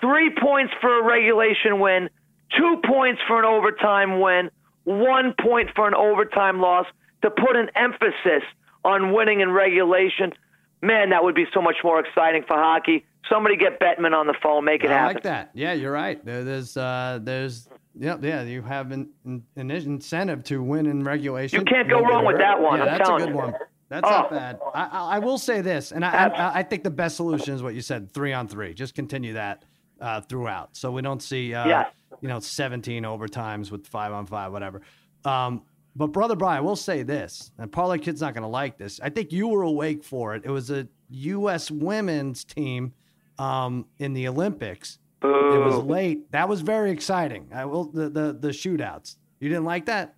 three 0.00 0.30
points 0.30 0.72
for 0.80 1.00
a 1.00 1.04
regulation 1.04 1.78
win, 1.78 2.08
two 2.56 2.80
points 2.86 3.20
for 3.26 3.38
an 3.38 3.44
overtime 3.44 4.20
win, 4.20 4.50
one 4.84 5.34
point 5.38 5.70
for 5.76 5.86
an 5.86 5.94
overtime 5.94 6.60
loss 6.60 6.86
to 7.22 7.30
put 7.30 7.54
an 7.56 7.68
emphasis 7.74 8.42
on 8.82 9.12
winning 9.12 9.40
in 9.40 9.50
regulation. 9.50 10.32
Man, 10.80 11.10
that 11.10 11.22
would 11.22 11.34
be 11.34 11.44
so 11.52 11.60
much 11.60 11.76
more 11.84 12.00
exciting 12.00 12.44
for 12.48 12.56
hockey. 12.56 13.04
Somebody 13.28 13.56
get 13.56 13.78
Bettman 13.80 14.12
on 14.14 14.26
the 14.26 14.34
phone, 14.42 14.64
make 14.64 14.82
it 14.82 14.90
I 14.90 14.94
happen. 14.94 15.04
I 15.04 15.12
like 15.14 15.22
that. 15.24 15.50
Yeah, 15.54 15.72
you're 15.72 15.92
right. 15.92 16.24
There, 16.24 16.42
there's, 16.42 16.76
uh, 16.76 17.18
there's, 17.22 17.68
yeah, 17.98 18.16
yeah. 18.20 18.42
You 18.42 18.62
have 18.62 18.90
an, 18.92 19.10
an, 19.24 19.44
incentive 19.70 20.42
to 20.44 20.62
win 20.62 20.86
in 20.86 21.04
regulation. 21.04 21.60
You 21.60 21.64
can't 21.64 21.88
go 21.88 22.00
wrong 22.00 22.24
with 22.24 22.38
that 22.38 22.60
one. 22.60 22.78
Yeah, 22.78 22.86
I'm 22.86 22.98
that's 22.98 23.10
a 23.10 23.16
good 23.18 23.28
you. 23.28 23.36
one. 23.36 23.54
That's 23.88 24.06
Oh. 24.06 24.10
not 24.10 24.30
bad. 24.30 24.58
I, 24.74 24.84
I, 24.84 25.16
I 25.16 25.18
will 25.18 25.38
say 25.38 25.60
this, 25.60 25.92
and 25.92 26.04
I, 26.04 26.28
I, 26.28 26.58
I 26.60 26.62
think 26.62 26.82
the 26.84 26.90
best 26.90 27.16
solution 27.16 27.54
is 27.54 27.62
what 27.62 27.74
you 27.74 27.82
said: 27.82 28.10
three 28.12 28.32
on 28.32 28.46
three. 28.48 28.72
Just 28.72 28.94
continue 28.94 29.32
that 29.34 29.64
uh, 30.00 30.20
throughout, 30.22 30.76
so 30.76 30.90
we 30.92 31.02
don't 31.02 31.22
see, 31.22 31.52
uh, 31.54 31.66
Yes. 31.66 31.90
you 32.20 32.28
know, 32.28 32.38
17 32.40 33.02
overtimes 33.02 33.70
with 33.72 33.86
five 33.86 34.12
on 34.12 34.26
five, 34.26 34.52
whatever. 34.52 34.80
Um, 35.24 35.62
but 35.96 36.08
brother 36.08 36.36
Brian, 36.36 36.58
I 36.58 36.60
will 36.60 36.76
say 36.76 37.02
this, 37.02 37.50
and 37.58 37.70
Parlay 37.70 37.98
Kid's 37.98 38.20
not 38.20 38.32
going 38.32 38.42
to 38.42 38.48
like 38.48 38.78
this. 38.78 39.00
I 39.02 39.10
think 39.10 39.32
you 39.32 39.48
were 39.48 39.62
awake 39.62 40.04
for 40.04 40.34
it. 40.36 40.42
It 40.44 40.50
was 40.50 40.70
a 40.70 40.86
U.S. 41.10 41.68
women's 41.70 42.44
team 42.44 42.92
um, 43.40 43.86
in 43.98 44.12
the 44.12 44.28
Olympics. 44.28 44.98
It 45.22 45.26
was 45.26 45.76
late. 45.84 46.30
That 46.32 46.48
was 46.48 46.60
very 46.62 46.90
exciting. 46.90 47.48
I 47.52 47.64
will 47.66 47.84
the 47.84 48.08
the, 48.08 48.32
the 48.32 48.48
shootouts. 48.48 49.16
You 49.38 49.48
didn't 49.48 49.64
like 49.64 49.86
that? 49.86 50.14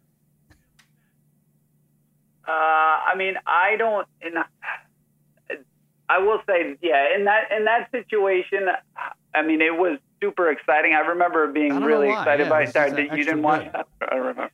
Uh, 2.46 2.50
I 2.50 3.14
mean, 3.16 3.34
I 3.46 3.76
don't. 3.78 4.06
In, 4.20 4.34
I 6.08 6.18
will 6.18 6.40
say, 6.46 6.76
yeah, 6.82 7.16
in 7.16 7.24
that 7.24 7.50
in 7.56 7.64
that 7.64 7.90
situation, 7.90 8.68
I 9.34 9.42
mean, 9.42 9.60
it 9.60 9.76
was 9.76 9.98
super 10.22 10.50
exciting. 10.50 10.94
I 10.94 11.00
remember 11.00 11.48
being 11.48 11.70
don't 11.70 11.84
really 11.84 12.08
why. 12.08 12.20
excited 12.20 12.44
Yeah, 12.44 12.50
by 12.50 12.62
it. 12.62 12.72
Sorry, 12.72 12.90
that 12.90 13.16
you 13.16 13.24
didn't 13.24 13.42
watch 13.42 13.72
that. 13.72 13.88
I 14.08 14.16
remember. 14.16 14.50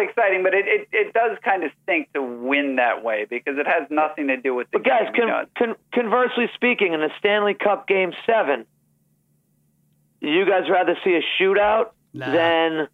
It 0.00 0.06
was 0.06 0.16
really 0.16 0.32
exciting, 0.32 0.42
but 0.42 0.54
it, 0.54 0.66
it, 0.66 0.88
it 0.92 1.12
does 1.12 1.36
kind 1.44 1.64
of 1.64 1.70
stink 1.82 2.12
to 2.14 2.22
win 2.22 2.76
that 2.76 3.02
way 3.04 3.26
because 3.28 3.56
it 3.58 3.66
has 3.66 3.88
nothing 3.90 4.28
to 4.28 4.36
do 4.36 4.54
with 4.54 4.68
the 4.72 4.78
But 4.78 4.86
guys, 4.86 5.08
game. 5.14 5.28
con- 5.28 5.46
con- 5.56 5.76
conversely 5.94 6.46
speaking, 6.54 6.92
in 6.94 7.00
the 7.00 7.10
Stanley 7.18 7.54
Cup 7.54 7.86
Game 7.88 8.12
Seven, 8.26 8.66
you 10.20 10.44
guys 10.46 10.68
rather 10.70 10.96
see 11.04 11.14
a 11.18 11.42
shootout 11.42 11.90
Nah. 12.14 12.30
than 12.32 12.88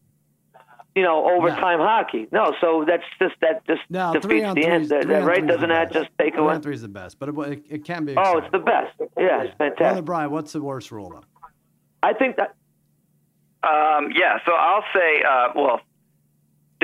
you 0.94 1.02
know 1.02 1.24
overtime 1.30 1.78
hockey? 1.78 2.26
No, 2.32 2.54
so 2.60 2.84
that's 2.86 3.04
just 3.20 3.34
that 3.40 3.64
just 3.66 3.80
No, 3.88 4.12
three 4.20 4.40
defeats 4.40 4.46
on 4.48 4.54
the 4.56 4.60
three. 4.62 4.70
end. 4.70 4.82
is- 4.84 4.88
That, 4.90 5.02
three 5.04 5.14
that 5.14 5.24
right? 5.24 5.36
three 5.38 5.42
is 5.42 5.46
the 5.46 5.52
Doesn't 5.54 5.68
that 5.70 5.92
best. 5.92 6.04
just 6.06 6.18
take 6.18 6.34
Three 6.34 6.42
away? 6.42 6.54
on 6.54 6.62
three 6.62 6.74
is 6.74 6.82
the 6.82 6.88
best, 6.88 7.18
but 7.18 7.28
it, 7.28 7.38
it, 7.38 7.62
it 7.70 7.84
can 7.84 8.04
be. 8.04 8.14
Oh, 8.16 8.38
it's 8.38 8.50
the 8.52 8.58
best. 8.58 8.92
Yeah, 9.16 9.42
it's 9.42 9.54
Brother 9.54 9.74
fantastic. 9.76 10.04
Brian, 10.04 10.30
what's 10.30 10.52
the 10.52 10.62
worst 10.62 10.90
rule 10.92 11.10
though? 11.10 11.24
I 12.02 12.12
think 12.12 12.36
that 12.36 12.54
Um, 13.62 14.10
yeah, 14.14 14.38
so 14.44 14.52
I'll 14.52 14.84
say, 14.92 15.22
uh, 15.22 15.48
well, 15.54 15.80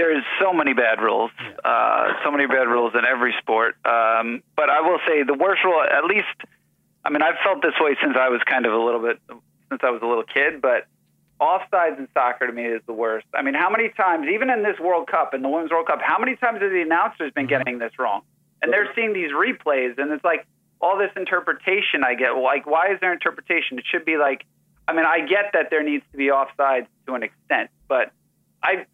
there's 0.00 0.24
so 0.40 0.54
many 0.54 0.72
bad 0.72 1.02
rules, 1.02 1.30
uh, 1.62 2.12
so 2.24 2.30
many 2.30 2.46
bad 2.46 2.66
rules 2.66 2.94
in 2.94 3.04
every 3.04 3.34
sport. 3.38 3.74
Um, 3.84 4.42
but 4.56 4.70
I 4.70 4.80
will 4.80 4.98
say 5.06 5.24
the 5.24 5.34
worst 5.34 5.62
rule, 5.62 5.82
at 5.82 6.04
least, 6.04 6.24
I 7.04 7.10
mean, 7.10 7.20
I've 7.20 7.36
felt 7.44 7.60
this 7.60 7.74
way 7.78 7.96
since 8.02 8.16
I 8.18 8.30
was 8.30 8.40
kind 8.48 8.64
of 8.64 8.72
a 8.72 8.78
little 8.78 9.02
bit, 9.02 9.20
since 9.68 9.82
I 9.84 9.90
was 9.90 10.00
a 10.02 10.06
little 10.06 10.24
kid, 10.24 10.62
but 10.62 10.86
offsides 11.38 11.98
in 11.98 12.08
soccer 12.14 12.46
to 12.46 12.52
me 12.52 12.64
is 12.64 12.80
the 12.86 12.94
worst. 12.94 13.26
I 13.34 13.42
mean, 13.42 13.52
how 13.52 13.68
many 13.68 13.90
times, 13.90 14.26
even 14.32 14.48
in 14.48 14.62
this 14.62 14.80
World 14.80 15.06
Cup, 15.06 15.34
in 15.34 15.42
the 15.42 15.50
Women's 15.50 15.70
World 15.70 15.86
Cup, 15.86 16.00
how 16.02 16.18
many 16.18 16.34
times 16.34 16.62
have 16.62 16.70
the 16.70 16.80
announcers 16.80 17.32
been 17.34 17.46
getting 17.46 17.78
this 17.78 17.92
wrong? 17.98 18.22
And 18.62 18.72
they're 18.72 18.88
seeing 18.94 19.12
these 19.12 19.32
replays, 19.32 19.98
and 19.98 20.10
it's 20.12 20.24
like 20.24 20.46
all 20.80 20.96
this 20.96 21.12
interpretation 21.14 22.04
I 22.04 22.14
get. 22.14 22.30
Like, 22.30 22.64
why 22.64 22.92
is 22.92 23.00
there 23.00 23.12
interpretation? 23.12 23.78
It 23.78 23.84
should 23.90 24.06
be 24.06 24.16
like, 24.16 24.46
I 24.88 24.94
mean, 24.94 25.04
I 25.04 25.20
get 25.20 25.52
that 25.52 25.68
there 25.68 25.82
needs 25.82 26.04
to 26.12 26.16
be 26.16 26.28
offsides 26.28 26.86
to 27.06 27.14
an 27.14 27.22
extent, 27.22 27.68
but 27.86 28.12
I, 28.62 28.86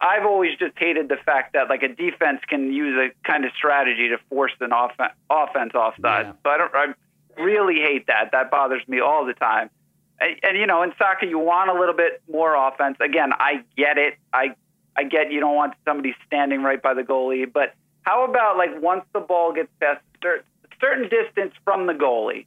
I've 0.00 0.24
always 0.24 0.56
just 0.58 0.78
hated 0.78 1.08
the 1.08 1.16
fact 1.16 1.52
that 1.52 1.68
like 1.68 1.82
a 1.82 1.88
defense 1.88 2.40
can 2.48 2.72
use 2.72 2.96
a 2.96 3.28
kind 3.28 3.44
of 3.44 3.52
strategy 3.56 4.08
to 4.08 4.18
force 4.28 4.52
an 4.60 4.72
off- 4.72 4.98
offense 5.28 5.74
offside. 5.74 6.26
Yeah. 6.26 6.32
So 6.42 6.50
I 6.50 6.58
don't, 6.58 6.74
I 6.74 7.42
really 7.42 7.80
hate 7.80 8.06
that. 8.06 8.30
That 8.32 8.50
bothers 8.50 8.82
me 8.88 9.00
all 9.00 9.26
the 9.26 9.34
time. 9.34 9.70
And, 10.18 10.36
and 10.42 10.56
you 10.56 10.66
know, 10.66 10.82
in 10.82 10.92
soccer, 10.96 11.26
you 11.26 11.38
want 11.38 11.70
a 11.70 11.78
little 11.78 11.94
bit 11.94 12.22
more 12.30 12.54
offense. 12.54 12.96
Again, 13.00 13.32
I 13.32 13.62
get 13.76 13.98
it. 13.98 14.14
I, 14.32 14.54
I 14.96 15.04
get 15.04 15.30
you 15.30 15.40
don't 15.40 15.54
want 15.54 15.74
somebody 15.84 16.14
standing 16.26 16.62
right 16.62 16.80
by 16.80 16.94
the 16.94 17.02
goalie, 17.02 17.50
but 17.50 17.74
how 18.02 18.24
about 18.24 18.56
like 18.56 18.80
once 18.80 19.04
the 19.12 19.20
ball 19.20 19.52
gets 19.52 19.68
past 19.80 20.00
a 20.24 20.38
certain 20.80 21.08
distance 21.08 21.52
from 21.64 21.86
the 21.86 21.92
goalie? 21.92 22.46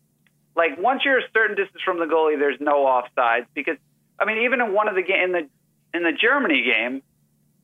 like 0.55 0.77
once 0.77 1.01
you're 1.05 1.19
a 1.19 1.29
certain 1.33 1.55
distance 1.55 1.81
from 1.83 1.99
the 1.99 2.05
goalie, 2.05 2.37
there's 2.37 2.59
no 2.59 2.85
offsides 2.85 3.45
because 3.53 3.77
I 4.19 4.25
mean 4.25 4.43
even 4.43 4.61
in 4.61 4.73
one 4.73 4.87
of 4.87 4.95
the 4.95 5.01
game 5.01 5.23
in 5.23 5.31
the 5.31 5.49
in 5.97 6.03
the 6.03 6.11
Germany 6.11 6.63
game, 6.63 7.01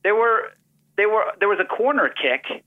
they 0.02 0.12
were 0.12 0.50
they 0.96 1.06
were 1.06 1.24
there 1.38 1.48
was 1.48 1.58
a 1.60 1.64
corner 1.64 2.08
kick, 2.08 2.62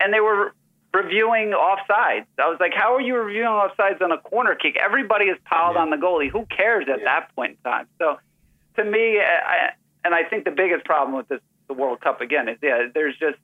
and 0.00 0.12
they 0.12 0.20
were 0.20 0.54
reviewing 0.94 1.52
offsides. 1.52 2.26
I 2.38 2.48
was 2.48 2.58
like, 2.60 2.72
how 2.74 2.94
are 2.94 3.00
you 3.00 3.16
reviewing 3.16 3.48
offsides 3.48 4.02
on 4.02 4.12
a 4.12 4.18
corner 4.18 4.54
kick? 4.54 4.76
Everybody 4.76 5.26
is 5.26 5.38
piled 5.44 5.76
on 5.76 5.90
the 5.90 5.96
goalie. 5.96 6.30
Who 6.30 6.46
cares 6.46 6.86
at 6.92 7.00
that 7.04 7.34
point 7.34 7.52
in 7.52 7.70
time? 7.70 7.86
So 7.98 8.18
to 8.76 8.84
me, 8.84 9.18
I, 9.18 9.70
and 10.04 10.14
I 10.14 10.24
think 10.24 10.44
the 10.44 10.50
biggest 10.50 10.84
problem 10.84 11.16
with 11.16 11.28
this 11.28 11.40
the 11.68 11.74
World 11.74 12.00
Cup 12.00 12.20
again 12.20 12.48
is 12.48 12.58
yeah, 12.62 12.86
there's 12.92 13.16
just 13.18 13.38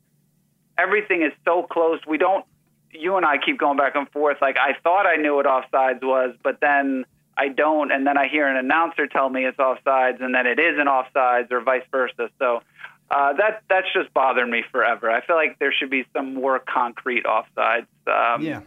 everything 0.76 1.22
is 1.22 1.32
so 1.44 1.62
close. 1.62 2.00
We 2.06 2.18
don't. 2.18 2.44
You 2.90 3.16
and 3.16 3.26
I 3.26 3.36
keep 3.36 3.58
going 3.58 3.76
back 3.76 3.94
and 3.96 4.10
forth. 4.10 4.38
Like 4.40 4.56
I 4.58 4.74
thought 4.82 5.06
I 5.06 5.16
knew 5.16 5.36
what 5.36 5.46
offsides 5.46 6.02
was, 6.02 6.34
but 6.42 6.58
then 6.60 7.04
I 7.36 7.48
don't, 7.48 7.92
and 7.92 8.06
then 8.06 8.18
I 8.18 8.28
hear 8.28 8.48
an 8.48 8.56
announcer 8.56 9.06
tell 9.06 9.28
me 9.28 9.44
it's 9.44 9.58
offsides, 9.58 10.22
and 10.22 10.34
then 10.34 10.46
it 10.46 10.58
isn't 10.58 10.86
offsides, 10.86 11.52
or 11.52 11.60
vice 11.60 11.84
versa. 11.90 12.30
So 12.38 12.62
uh, 13.10 13.32
that 13.34 13.62
that's 13.68 13.86
just 13.94 14.12
bothered 14.12 14.48
me 14.48 14.62
forever. 14.70 15.10
I 15.10 15.24
feel 15.24 15.36
like 15.36 15.58
there 15.58 15.72
should 15.72 15.90
be 15.90 16.04
some 16.14 16.34
more 16.34 16.58
concrete 16.58 17.24
offsides. 17.24 17.86
Um, 18.06 18.42
Yeah. 18.42 18.60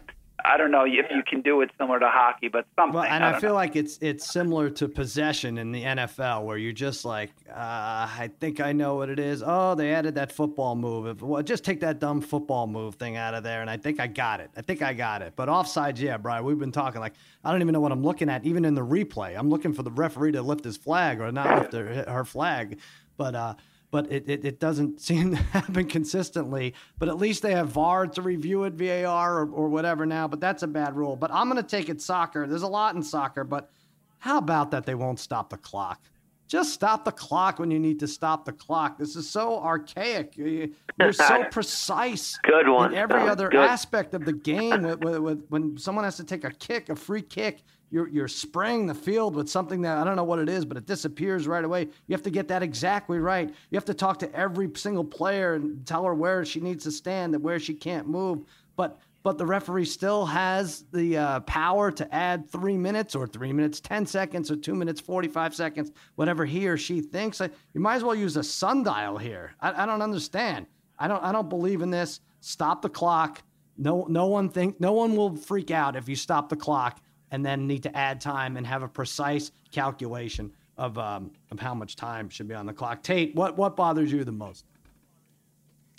I 0.44 0.56
don't 0.56 0.70
know 0.70 0.84
if 0.84 0.92
you 0.92 1.22
can 1.28 1.40
do 1.40 1.60
it 1.60 1.70
similar 1.78 2.00
to 2.00 2.08
hockey, 2.08 2.48
but 2.48 2.66
something. 2.76 2.94
Well, 2.94 3.04
and 3.04 3.24
I, 3.24 3.36
I, 3.36 3.40
feel 3.40 3.50
know. 3.50 3.56
like 3.56 3.76
it's 3.76 3.98
it's 4.00 4.30
similar 4.30 4.70
to 4.70 4.88
possession 4.88 5.58
in 5.58 5.72
the 5.72 5.82
NFL, 5.82 6.44
where 6.44 6.56
you're 6.56 6.72
just 6.72 7.04
like, 7.04 7.30
uh, 7.48 7.54
I 7.54 8.30
think 8.40 8.60
I 8.60 8.72
know 8.72 8.96
what 8.96 9.08
it 9.08 9.18
is. 9.18 9.42
Oh, 9.44 9.74
they 9.74 9.92
added 9.92 10.16
that 10.16 10.32
football 10.32 10.74
move. 10.74 11.06
If, 11.06 11.22
well, 11.22 11.42
just 11.42 11.64
take 11.64 11.80
that 11.80 12.00
dumb 12.00 12.20
football 12.20 12.66
move 12.66 12.96
thing 12.96 13.16
out 13.16 13.34
of 13.34 13.44
there, 13.44 13.60
and 13.60 13.70
I 13.70 13.76
think 13.76 14.00
I 14.00 14.06
got 14.06 14.40
it. 14.40 14.50
I 14.56 14.62
think 14.62 14.82
I 14.82 14.94
got 14.94 15.22
it. 15.22 15.34
But 15.36 15.48
offsides, 15.48 16.00
yeah, 16.00 16.16
Brian, 16.16 16.44
we've 16.44 16.58
been 16.58 16.72
talking 16.72 17.00
like 17.00 17.14
I 17.44 17.52
don't 17.52 17.62
even 17.62 17.72
know 17.72 17.80
what 17.80 17.92
I'm 17.92 18.02
looking 18.02 18.28
at, 18.28 18.44
even 18.44 18.64
in 18.64 18.74
the 18.74 18.84
replay. 18.84 19.38
I'm 19.38 19.48
looking 19.48 19.72
for 19.72 19.82
the 19.82 19.92
referee 19.92 20.32
to 20.32 20.42
lift 20.42 20.64
his 20.64 20.76
flag 20.76 21.20
or 21.20 21.30
not 21.30 21.58
lift 21.58 21.72
her, 21.72 22.04
her 22.08 22.24
flag. 22.24 22.80
But 23.16 23.34
uh, 23.34 23.54
but 23.92 24.10
it, 24.10 24.28
it, 24.28 24.44
it, 24.44 24.58
doesn't 24.58 25.00
seem 25.08 25.30
to 25.30 25.36
happen 25.36 25.86
consistently. 25.86 26.74
But 26.98 27.08
at 27.08 27.18
least 27.18 27.42
they 27.42 27.52
have 27.52 27.68
VAR 27.68 28.08
to 28.08 28.22
review 28.22 28.64
it, 28.64 28.72
VAR 28.72 29.38
or, 29.38 29.50
or 29.50 29.68
whatever 29.68 30.04
now. 30.04 30.26
But 30.26 30.40
that's 30.40 30.64
a 30.64 30.66
bad 30.66 30.96
rule. 30.96 31.14
But 31.14 31.30
I'm 31.32 31.48
going 31.48 31.62
to 31.62 31.68
take 31.68 31.88
it 31.88 32.02
soccer. 32.02 32.48
There's 32.48 32.62
a 32.62 32.68
lot 32.68 32.96
in 32.96 33.02
soccer, 33.04 33.44
but 33.44 33.70
how 34.18 34.38
about 34.38 34.72
that 34.72 34.86
they 34.86 34.96
won't 34.96 35.20
stop 35.20 35.50
the 35.50 35.58
clock? 35.58 36.00
Just 36.48 36.74
stop 36.74 37.04
the 37.04 37.12
clock 37.12 37.58
when 37.58 37.70
you 37.70 37.78
need 37.78 37.98
to 38.00 38.06
stop 38.06 38.44
the 38.44 38.52
clock. 38.52 38.98
This 38.98 39.16
is 39.16 39.28
so 39.30 39.58
archaic. 39.58 40.36
You're 40.36 41.12
so 41.12 41.44
precise. 41.50 42.38
Good 42.42 42.68
one. 42.68 42.92
In 42.92 42.98
every 42.98 43.22
other 43.22 43.48
Good. 43.48 43.60
aspect 43.60 44.12
of 44.12 44.24
the 44.26 44.34
game, 44.34 44.82
with, 44.82 45.02
with, 45.02 45.18
with, 45.18 45.46
when 45.48 45.78
someone 45.78 46.04
has 46.04 46.16
to 46.18 46.24
take 46.24 46.44
a 46.44 46.50
kick, 46.50 46.90
a 46.90 46.96
free 46.96 47.22
kick, 47.22 47.62
you're 47.92 48.08
you're 48.08 48.28
spraying 48.28 48.86
the 48.86 48.94
field 48.94 49.36
with 49.36 49.50
something 49.50 49.82
that 49.82 49.98
I 49.98 50.04
don't 50.04 50.16
know 50.16 50.24
what 50.24 50.38
it 50.38 50.48
is, 50.48 50.64
but 50.64 50.78
it 50.78 50.86
disappears 50.86 51.46
right 51.46 51.64
away. 51.64 51.82
You 51.82 52.12
have 52.12 52.22
to 52.22 52.30
get 52.30 52.48
that 52.48 52.62
exactly 52.62 53.18
right. 53.18 53.48
You 53.48 53.76
have 53.76 53.84
to 53.84 53.94
talk 53.94 54.18
to 54.20 54.34
every 54.34 54.70
single 54.74 55.04
player 55.04 55.54
and 55.54 55.86
tell 55.86 56.04
her 56.04 56.14
where 56.14 56.44
she 56.44 56.58
needs 56.58 56.84
to 56.84 56.90
stand 56.90 57.34
and 57.34 57.44
where 57.44 57.60
she 57.60 57.74
can't 57.74 58.08
move. 58.08 58.44
But 58.76 58.98
but 59.22 59.36
the 59.38 59.46
referee 59.46 59.84
still 59.84 60.24
has 60.24 60.84
the 60.90 61.18
uh, 61.18 61.40
power 61.40 61.92
to 61.92 62.14
add 62.14 62.50
three 62.50 62.78
minutes 62.78 63.14
or 63.14 63.26
three 63.26 63.52
minutes, 63.52 63.78
10 63.78 64.06
seconds 64.06 64.50
or 64.50 64.56
two 64.56 64.74
minutes, 64.74 65.00
45 65.00 65.54
seconds, 65.54 65.92
whatever 66.16 66.44
he 66.44 66.66
or 66.66 66.76
she 66.76 67.00
thinks. 67.00 67.40
You 67.40 67.80
might 67.80 67.96
as 67.96 68.04
well 68.04 68.16
use 68.16 68.36
a 68.36 68.42
sundial 68.42 69.18
here. 69.18 69.52
I, 69.60 69.84
I 69.84 69.86
don't 69.86 70.02
understand. 70.02 70.66
I 70.98 71.06
don't, 71.06 71.22
I 71.22 71.30
don't 71.30 71.48
believe 71.48 71.82
in 71.82 71.90
this. 71.90 72.20
Stop 72.40 72.82
the 72.82 72.88
clock. 72.88 73.42
No, 73.78 74.06
no 74.08 74.26
one 74.26 74.48
think, 74.48 74.80
no 74.80 74.92
one 74.92 75.14
will 75.14 75.36
freak 75.36 75.70
out 75.70 75.94
if 75.94 76.08
you 76.08 76.16
stop 76.16 76.48
the 76.48 76.56
clock 76.56 77.00
and 77.32 77.44
then 77.44 77.66
need 77.66 77.82
to 77.82 77.96
add 77.96 78.20
time 78.20 78.56
and 78.56 78.64
have 78.66 78.82
a 78.82 78.88
precise 78.88 79.50
calculation 79.72 80.52
of, 80.78 80.96
um, 80.98 81.32
of 81.50 81.58
how 81.58 81.74
much 81.74 81.96
time 81.96 82.28
should 82.28 82.46
be 82.46 82.54
on 82.54 82.66
the 82.66 82.72
clock. 82.72 83.02
Tate, 83.02 83.34
what, 83.34 83.56
what 83.56 83.74
bothers 83.74 84.12
you 84.12 84.22
the 84.22 84.30
most? 84.30 84.64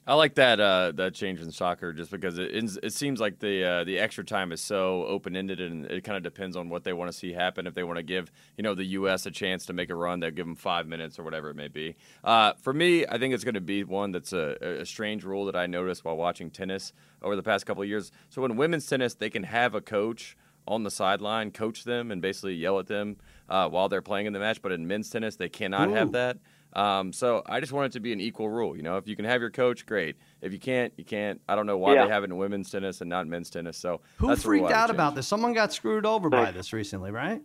I 0.05 0.15
like 0.15 0.35
that 0.35 0.59
uh, 0.59 0.91
that 0.95 1.13
change 1.13 1.39
in 1.39 1.49
soccer 1.49 1.93
just 1.93 2.11
because 2.11 2.37
it 2.37 2.51
it 2.51 2.91
seems 2.91 3.21
like 3.21 3.39
the 3.39 3.63
uh, 3.63 3.83
the 3.85 3.99
extra 3.99 4.25
time 4.25 4.51
is 4.51 4.59
so 4.59 5.05
open 5.05 5.33
ended 5.33 5.61
and 5.61 5.85
it 5.85 6.03
kind 6.03 6.17
of 6.17 6.23
depends 6.23 6.57
on 6.57 6.67
what 6.67 6.83
they 6.83 6.91
want 6.91 7.09
to 7.09 7.17
see 7.17 7.31
happen. 7.31 7.65
If 7.65 7.73
they 7.73 7.85
want 7.85 7.95
to 7.95 8.03
give 8.03 8.29
you 8.57 8.63
know 8.63 8.75
the 8.75 8.83
U.S. 8.83 9.25
a 9.27 9.31
chance 9.31 9.65
to 9.67 9.71
make 9.73 9.89
a 9.89 9.95
run, 9.95 10.19
they'll 10.19 10.31
give 10.31 10.45
them 10.45 10.57
five 10.57 10.87
minutes 10.87 11.17
or 11.19 11.23
whatever 11.23 11.51
it 11.51 11.55
may 11.55 11.69
be. 11.69 11.95
Uh, 12.21 12.51
for 12.61 12.73
me, 12.73 13.05
I 13.07 13.17
think 13.17 13.33
it's 13.33 13.45
going 13.45 13.53
to 13.53 13.61
be 13.61 13.85
one 13.85 14.11
that's 14.11 14.33
a, 14.33 14.57
a, 14.81 14.85
strange 14.85 15.23
rule 15.23 15.45
that 15.45 15.55
I 15.55 15.67
noticed 15.67 16.03
while 16.03 16.17
watching 16.17 16.51
tennis 16.51 16.91
over 17.21 17.37
the 17.37 17.43
past 17.43 17.65
couple 17.65 17.81
of 17.81 17.87
years. 17.87 18.11
So 18.27 18.43
in 18.43 18.57
women's 18.57 18.85
tennis, 18.85 19.13
they 19.13 19.29
can 19.29 19.43
have 19.43 19.73
a 19.73 19.79
coach 19.79 20.35
on 20.67 20.83
the 20.83 20.91
sideline 20.91 21.51
coach 21.51 21.83
them 21.83 22.11
and 22.11 22.21
basically 22.21 22.55
yell 22.55 22.79
at 22.79 22.87
them 22.87 23.17
uh, 23.49 23.67
while 23.69 23.89
they're 23.89 24.01
playing 24.01 24.25
in 24.25 24.33
the 24.33 24.39
match, 24.39 24.61
but 24.61 24.71
in 24.71 24.87
men's 24.87 25.09
tennis, 25.09 25.35
they 25.35 25.49
cannot 25.49 25.89
Ooh. 25.89 25.93
have 25.93 26.11
that. 26.13 26.37
Um, 26.73 27.13
so 27.13 27.43
I 27.45 27.59
just 27.59 27.71
want 27.71 27.87
it 27.87 27.91
to 27.93 27.99
be 27.99 28.13
an 28.13 28.19
equal 28.19 28.49
rule. 28.49 28.75
You 28.75 28.81
know, 28.81 28.97
if 28.97 29.07
you 29.07 29.15
can 29.15 29.25
have 29.25 29.41
your 29.41 29.51
coach, 29.51 29.85
great. 29.85 30.15
If 30.41 30.51
you 30.53 30.59
can't, 30.59 30.91
you 30.97 31.05
can't. 31.05 31.39
I 31.47 31.55
don't 31.55 31.67
know 31.67 31.77
why 31.77 31.93
yeah. 31.93 32.05
they 32.05 32.11
have 32.11 32.23
it 32.23 32.31
in 32.31 32.37
women's 32.37 32.69
tennis 32.71 33.01
and 33.01 33.09
not 33.09 33.27
men's 33.27 33.49
tennis. 33.49 33.77
So 33.77 34.01
who 34.17 34.35
freaked 34.35 34.71
out 34.71 34.89
about 34.89 35.13
this? 35.13 35.27
Someone 35.27 35.53
got 35.53 35.71
screwed 35.71 36.05
over 36.05 36.29
by 36.29 36.51
this 36.51 36.73
recently, 36.73 37.11
right? 37.11 37.41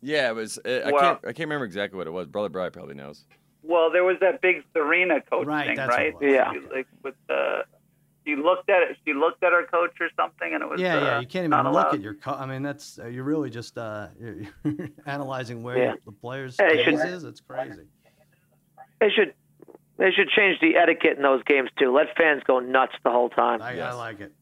Yeah, 0.00 0.30
it 0.30 0.34
was. 0.34 0.58
It, 0.64 0.86
well, 0.86 0.96
I 0.96 1.00
can't. 1.00 1.18
I 1.18 1.26
can't 1.26 1.48
remember 1.48 1.66
exactly 1.66 1.98
what 1.98 2.06
it 2.06 2.12
was. 2.12 2.26
Brother 2.28 2.48
Bry 2.48 2.70
probably 2.70 2.94
knows. 2.94 3.24
Well, 3.62 3.92
there 3.92 4.04
was 4.04 4.16
that 4.20 4.40
big 4.40 4.64
Serena 4.72 5.20
coach 5.20 5.46
right, 5.46 5.76
thing, 5.76 5.86
right? 5.86 6.14
Yeah. 6.20 6.52
Like 6.74 6.88
with 7.04 7.14
the 7.28 7.64
she 8.24 8.36
looked 8.36 8.70
at 8.70 8.82
it. 8.82 8.96
She 9.06 9.14
looked 9.14 9.42
at 9.42 9.52
her 9.52 9.66
coach 9.66 9.92
or 10.00 10.08
something, 10.16 10.52
and 10.52 10.62
it 10.62 10.68
was 10.68 10.80
yeah, 10.80 10.96
uh, 10.96 11.00
yeah. 11.00 11.20
You 11.20 11.26
can't 11.26 11.44
even 11.44 11.72
look 11.72 11.94
at 11.94 12.00
your. 12.00 12.14
Co- 12.14 12.34
I 12.34 12.46
mean, 12.46 12.62
that's 12.62 12.98
uh, 12.98 13.06
you're 13.06 13.24
really 13.24 13.50
just 13.50 13.78
uh, 13.78 14.08
you're, 14.20 14.36
you're 14.64 14.88
analyzing 15.06 15.62
where 15.62 15.78
yeah. 15.78 15.94
the 16.04 16.12
player's 16.12 16.56
yeah, 16.60 16.82
should, 16.84 16.94
is. 16.94 17.24
It's 17.24 17.40
crazy. 17.40 17.86
They 19.00 19.08
should 19.10 19.34
they 19.98 20.10
should 20.10 20.28
change 20.28 20.58
the 20.60 20.76
etiquette 20.76 21.16
in 21.16 21.22
those 21.22 21.42
games 21.44 21.70
too. 21.78 21.92
Let 21.94 22.16
fans 22.16 22.42
go 22.46 22.60
nuts 22.60 22.94
the 23.04 23.10
whole 23.10 23.28
time. 23.28 23.62
I, 23.62 23.74
yes. 23.74 23.92
I 23.92 23.96
like 23.96 24.20
it. 24.20 24.32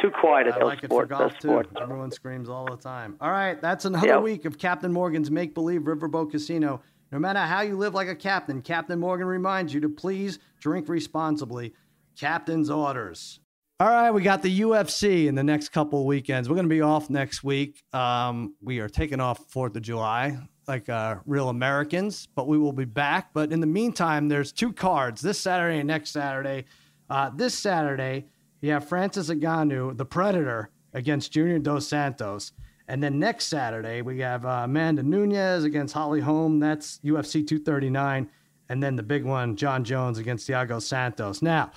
Too 0.00 0.10
quiet 0.10 0.46
at 0.46 0.54
I 0.54 0.58
those 0.58 0.68
like 0.68 0.84
sports. 0.84 1.10
it 1.10 1.14
for 1.14 1.18
golf 1.18 1.32
sport. 1.40 1.74
too. 1.74 1.82
Everyone 1.82 2.10
screams 2.10 2.48
all 2.48 2.64
the 2.64 2.76
time. 2.76 3.16
All 3.20 3.30
right, 3.30 3.60
that's 3.60 3.84
another 3.84 4.06
yep. 4.06 4.22
week 4.22 4.44
of 4.44 4.56
Captain 4.56 4.92
Morgan's 4.92 5.30
Make 5.30 5.52
Believe 5.54 5.82
Riverboat 5.82 6.30
Casino. 6.30 6.80
No 7.12 7.18
matter 7.18 7.40
how 7.40 7.62
you 7.62 7.76
live 7.76 7.92
like 7.92 8.08
a 8.08 8.14
captain, 8.14 8.62
Captain 8.62 8.98
Morgan 9.00 9.26
reminds 9.26 9.74
you 9.74 9.80
to 9.80 9.88
please 9.88 10.38
drink 10.60 10.88
responsibly. 10.88 11.74
Captain's 12.20 12.68
orders. 12.68 13.40
All 13.80 13.88
right, 13.88 14.10
we 14.10 14.20
got 14.20 14.42
the 14.42 14.60
UFC 14.60 15.26
in 15.26 15.34
the 15.34 15.42
next 15.42 15.70
couple 15.70 16.00
of 16.00 16.04
weekends. 16.04 16.50
We're 16.50 16.56
going 16.56 16.68
to 16.68 16.74
be 16.74 16.82
off 16.82 17.08
next 17.08 17.42
week. 17.42 17.82
Um, 17.94 18.54
we 18.60 18.78
are 18.80 18.90
taking 18.90 19.20
off 19.20 19.46
Fourth 19.48 19.74
of 19.74 19.80
July 19.80 20.36
like 20.68 20.90
uh, 20.90 21.16
real 21.24 21.48
Americans, 21.48 22.28
but 22.34 22.46
we 22.46 22.58
will 22.58 22.74
be 22.74 22.84
back. 22.84 23.30
But 23.32 23.52
in 23.52 23.60
the 23.60 23.66
meantime, 23.66 24.28
there's 24.28 24.52
two 24.52 24.70
cards 24.70 25.22
this 25.22 25.40
Saturday 25.40 25.78
and 25.78 25.88
next 25.88 26.10
Saturday. 26.10 26.66
Uh, 27.08 27.30
this 27.34 27.54
Saturday, 27.54 28.26
you 28.60 28.70
have 28.70 28.86
Francis 28.86 29.30
Ngannou, 29.30 29.96
the 29.96 30.04
Predator, 30.04 30.68
against 30.92 31.32
Junior 31.32 31.58
Dos 31.58 31.88
Santos. 31.88 32.52
And 32.86 33.02
then 33.02 33.18
next 33.18 33.46
Saturday, 33.46 34.02
we 34.02 34.18
have 34.18 34.44
uh, 34.44 34.62
Amanda 34.64 35.02
Nunes 35.02 35.64
against 35.64 35.94
Holly 35.94 36.20
Holm. 36.20 36.60
That's 36.60 36.98
UFC 36.98 37.46
239. 37.46 38.28
And 38.68 38.80
then 38.80 38.94
the 38.94 39.02
big 39.02 39.24
one, 39.24 39.56
Jon 39.56 39.82
Jones 39.82 40.18
against 40.18 40.48
Thiago 40.48 40.80
Santos. 40.80 41.42
Now, 41.42 41.72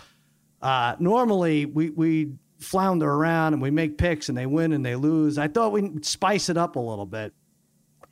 uh, 0.63 0.95
normally 0.97 1.65
we, 1.65 1.89
we 1.89 2.31
flounder 2.59 3.11
around 3.11 3.53
and 3.53 3.61
we 3.61 3.69
make 3.69 3.97
picks 3.97 4.29
and 4.29 4.37
they 4.37 4.45
win 4.45 4.71
and 4.71 4.83
they 4.83 4.95
lose. 4.95 5.37
I 5.37 5.49
thought 5.49 5.73
we'd 5.73 6.05
spice 6.05 6.49
it 6.49 6.57
up 6.57 6.77
a 6.77 6.79
little 6.79 7.05
bit 7.05 7.33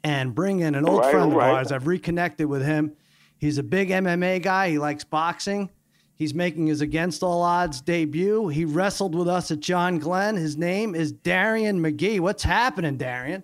and 0.04 0.36
bring 0.36 0.60
in 0.60 0.76
an 0.76 0.88
old 0.88 1.00
right, 1.00 1.12
friend 1.12 1.32
of 1.32 1.38
right. 1.38 1.52
ours. 1.52 1.72
I've 1.72 1.88
reconnected 1.88 2.48
with 2.48 2.64
him. 2.64 2.94
He's 3.38 3.58
a 3.58 3.64
big 3.64 3.90
MMA 3.90 4.44
guy. 4.44 4.70
He 4.70 4.80
likes 4.80 5.06
boxing. 5.06 5.70
He's 6.16 6.34
making 6.34 6.68
his 6.68 6.82
against 6.82 7.24
all 7.24 7.42
odds 7.42 7.82
debut. 7.82 8.50
He 8.50 8.66
wrestled 8.66 9.16
with 9.16 9.30
us 9.30 9.50
at 9.50 9.62
John 9.62 9.98
Glenn. 9.98 10.36
His 10.36 10.58
name 10.58 10.94
is 10.94 11.12
Darian 11.12 11.82
McGee. 11.82 12.20
What's 12.20 12.44
happening, 12.44 12.98
Darian? 12.98 13.44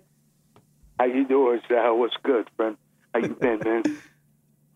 How 1.00 1.06
you 1.06 1.26
doing, 1.26 1.60
Sal? 1.66 1.98
What's 1.98 2.14
good, 2.22 2.48
friend? 2.56 2.76
How 3.14 3.20
you 3.20 3.34
been, 3.34 3.60
man? 3.64 3.82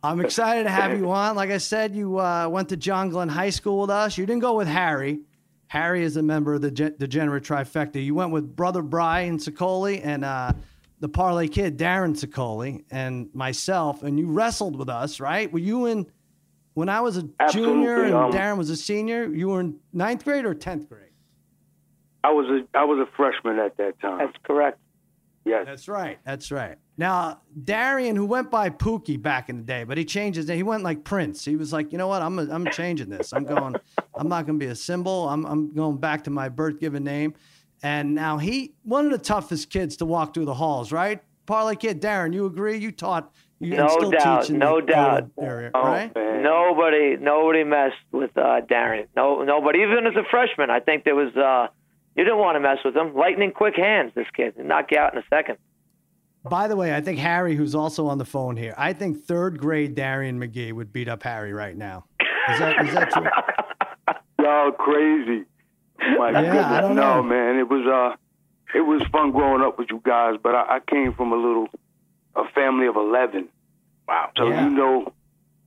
I'm 0.05 0.21
excited 0.21 0.65
to 0.65 0.71
have 0.71 0.99
you 0.99 1.11
on. 1.11 1.37
Like 1.37 1.51
I 1.51 1.59
said, 1.59 1.95
you 1.95 2.19
uh, 2.19 2.49
went 2.49 2.69
to 2.71 2.77
John 2.77 3.11
Glenn 3.11 3.29
High 3.29 3.51
School 3.51 3.83
with 3.83 3.91
us. 3.91 4.19
You 4.19 4.27
didn't 4.27 4.43
go 4.43 4.55
with 4.55 4.67
Harry. 4.67 5.21
Harry 5.69 6.03
is 6.03 6.17
a 6.17 6.23
member 6.23 6.55
of 6.55 6.61
the 6.61 6.71
Ge- 6.71 6.97
Degenerate 6.99 7.45
Trifecta. 7.45 8.05
You 8.05 8.15
went 8.15 8.33
with 8.33 8.55
Brother 8.57 8.83
Brian 8.83 9.39
Sicoli 9.39 10.01
and 10.05 10.25
uh, 10.25 10.53
the 11.01 11.09
Parlay 11.09 11.49
Kid, 11.49 11.79
Darren 11.79 12.15
Sicoli, 12.15 12.85
and 12.91 13.29
myself, 13.33 14.03
and 14.03 14.19
you 14.19 14.27
wrestled 14.27 14.77
with 14.77 14.89
us, 14.89 15.19
right? 15.21 15.51
Were 15.53 15.61
you 15.61 15.87
in 15.87 16.07
when 16.75 16.89
I 16.89 17.01
was 17.01 17.17
a 17.17 17.29
Absolutely, 17.41 17.75
junior 17.75 18.05
and 18.05 18.15
um, 18.15 18.33
Darren 18.33 18.59
was 18.59 18.71
a 18.71 18.77
senior? 18.77 19.25
You 19.27 19.49
were 19.49 19.61
in 19.61 19.79
ninth 19.93 20.25
grade 20.25 20.45
or 20.45 20.55
tenth 20.55 20.89
grade? 20.89 21.11
I 22.25 22.33
was 22.33 22.47
a 22.47 22.79
I 22.79 22.85
was 22.85 22.99
a 22.99 23.17
freshman 23.17 23.59
at 23.59 23.77
that 23.79 24.01
time. 24.01 24.19
That's 24.19 24.37
correct. 24.43 24.79
Yes. 25.45 25.65
That's 25.67 25.89
right. 25.89 26.19
That's 26.25 26.53
right. 26.53 26.77
Now, 26.99 27.41
Darian, 27.65 28.17
who 28.17 28.27
went 28.27 28.51
by 28.51 28.69
Pookie 28.69 29.21
back 29.21 29.49
in 29.49 29.57
the 29.57 29.63
day, 29.63 29.85
but 29.85 29.97
he 29.97 30.05
changed 30.05 30.37
his 30.37 30.47
name. 30.47 30.57
He 30.59 30.63
went 30.63 30.83
like 30.83 31.05
Prince. 31.05 31.45
He 31.45 31.57
was 31.57 31.73
like, 31.73 31.91
you 31.91 31.99
know 31.99 32.09
what? 32.09 32.23
I'm 32.23 32.39
I'm 32.39 32.67
changing 32.71 33.09
this. 33.09 33.33
I'm 33.33 33.45
going. 33.45 33.77
I'm 34.15 34.29
not 34.29 34.47
going 34.47 34.59
to 34.59 34.65
be 34.65 34.71
a 34.71 34.75
symbol. 34.75 35.29
I'm 35.29 35.47
I'm 35.47 35.75
going 35.75 35.97
back 35.97 36.25
to 36.25 36.31
my 36.31 36.49
birth 36.49 36.81
given 36.81 37.03
name. 37.03 37.35
And 37.83 38.15
now 38.15 38.39
he, 38.39 38.75
one 38.85 39.07
of 39.07 39.11
the 39.11 39.19
toughest 39.19 39.71
kids 39.71 39.97
to 39.97 40.07
walk 40.07 40.35
through 40.35 40.45
the 40.45 40.55
halls, 40.55 40.93
right? 40.93 41.21
Parlay 41.47 41.75
kid, 41.75 42.01
Darren, 42.01 42.33
you 42.33 42.47
agree? 42.47 42.79
You 42.79 42.93
taught, 42.93 43.33
you 43.59 43.77
no 43.77 43.89
still 43.89 44.11
doubt, 44.13 44.51
no 44.51 44.81
doubt. 44.81 45.31
area, 45.41 45.73
oh, 45.75 45.83
right? 45.83 46.15
Man. 46.15 46.45
Nobody, 46.45 47.17
nobody 47.17 47.65
messed 47.65 47.97
with 48.13 48.31
uh, 48.37 48.61
Darren. 48.71 49.09
No, 49.17 49.43
nobody. 49.43 49.81
Even 49.81 50.07
as 50.07 50.15
a 50.15 50.23
freshman, 50.31 50.71
I 50.71 50.81
think 50.81 51.05
there 51.05 51.17
was. 51.17 51.35
Uh, 51.37 51.73
you 52.15 52.25
didn't 52.25 52.39
want 52.39 52.57
to 52.57 52.61
mess 52.61 52.79
with 52.85 52.95
him. 52.95 53.15
Lightning 53.15 53.53
quick 53.53 53.75
hands. 53.75 54.13
This 54.15 54.27
kid, 54.37 54.55
He'd 54.57 54.67
knock 54.67 54.89
you 54.91 54.99
out 54.99 55.15
in 55.15 55.19
a 55.19 55.25
second. 55.31 55.57
By 56.45 56.69
the 56.69 56.77
way, 56.77 56.95
I 56.95 57.01
think 57.01 57.19
Harry, 57.19 57.55
who's 57.55 57.75
also 57.75 58.07
on 58.09 58.19
the 58.19 58.25
phone 58.25 58.57
here, 58.57 58.75
I 58.77 58.93
think 58.93 59.25
third 59.25 59.59
grade 59.59 59.95
Darian 59.95 60.41
McGee 60.41 60.73
would 60.73 60.93
beat 60.93 61.09
up 61.09 61.23
Harry 61.23 61.53
right 61.53 61.77
now. 61.77 62.05
Is 62.51 62.59
that 62.59 62.85
is 62.87 62.95
that 62.95 63.11
true? 63.13 63.29
Y'all 64.45 64.73
crazy. 64.73 65.45
My 66.19 66.31
Yeah, 66.31 66.41
goodness. 66.43 66.65
I 66.67 66.81
don't 66.81 66.97
no, 66.97 67.17
know. 67.17 67.23
man. 67.23 67.59
It 67.59 67.69
was 67.69 67.87
uh 67.87 68.17
it 68.77 68.81
was 68.81 69.03
fun 69.13 69.31
growing 69.31 69.63
up 69.63 69.79
with 69.79 69.89
you 69.91 70.01
guys, 70.05 70.37
but 70.43 70.55
I, 70.55 70.77
I 70.77 70.81
came 70.91 71.15
from 71.15 71.33
a 71.33 71.37
little 71.37 71.69
a 72.35 72.43
family 72.55 72.87
of 72.89 72.97
eleven. 72.97 73.49
Wow. 74.09 74.31
So 74.37 74.49
Yeah. 74.49 74.65
you 74.65 74.71
know 74.71 75.13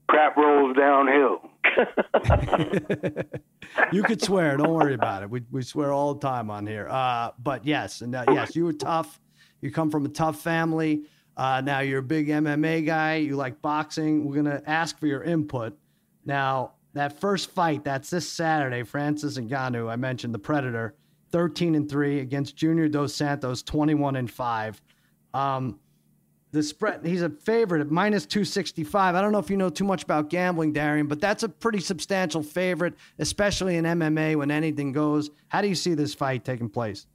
crap 0.10 0.36
rolls 0.36 0.76
downhill. 0.76 1.50
you 3.91 4.04
could 4.04 4.22
swear. 4.22 4.58
Don't 4.58 4.74
worry 4.74 4.93
about 4.93 5.24
it. 5.24 5.30
We, 5.30 5.41
we 5.52 5.62
swear 5.62 5.91
all 5.93 6.14
the 6.14 6.20
time 6.20 6.50
on 6.50 6.68
here. 6.68 6.88
Uh, 6.89 7.32
but 7.41 7.66
yes, 7.66 8.02
and 8.02 8.16
uh, 8.16 8.26
yes, 8.30 8.56
you 8.56 8.66
were 8.66 8.74
tough. 8.74 9.20
You 9.62 9.72
come 9.72 9.89
from 9.89 10.06
a 10.06 10.10
tough 10.10 10.41
family. 10.41 11.03
Uh, 11.38 11.62
now 11.62 11.80
you're 11.80 11.99
a 11.99 12.03
big 12.03 12.28
MMA 12.28 12.86
guy. 12.86 13.16
You 13.16 13.36
like 13.36 13.62
boxing. 13.62 14.26
We're 14.26 14.36
gonna 14.36 14.62
ask 14.66 14.99
for 14.99 15.08
your 15.08 15.24
input. 15.24 15.78
Now 16.26 16.74
that 16.93 17.20
first 17.20 17.51
fight, 17.51 17.84
that's 17.84 18.10
this 18.10 18.28
Saturday. 18.30 18.84
Francis 18.84 19.38
and 19.38 19.49
Ngannou. 19.49 19.89
I 19.89 19.95
mentioned 19.95 20.34
the 20.34 20.39
Predator, 20.39 20.95
13 21.32 21.76
and 21.76 21.89
three 21.89 22.20
against 22.20 22.56
Junior 22.56 22.88
Dos 22.88 23.14
Santos, 23.14 23.62
21 23.64 24.16
and 24.16 24.32
five. 24.32 24.82
Um, 25.34 25.80
the 26.56 26.64
spread. 26.64 27.06
He's 27.06 27.22
a 27.22 27.30
favorite 27.30 27.82
at 27.82 27.91
minus 27.91 28.26
265. 28.26 29.14
I 29.14 29.22
don't 29.22 29.32
know 29.32 29.39
if 29.39 29.49
you 29.49 29.58
know 29.58 29.70
too 29.70 29.84
much 29.84 30.03
about 30.03 30.30
gambling, 30.30 30.72
Darian, 30.74 31.06
but 31.06 31.20
that's 31.20 31.43
a 31.43 31.49
pretty 31.49 31.82
substantial 31.82 32.41
favorite, 32.41 32.95
especially 33.20 33.76
in 33.76 33.86
MMA 33.86 34.38
when 34.38 34.49
anything 34.49 34.93
goes. 34.93 35.30
How 35.49 35.62
do 35.62 35.68
you 35.68 35.76
see 35.76 35.93
this 35.93 36.14
fight 36.14 36.45
taking 36.45 36.70
place? 36.70 37.06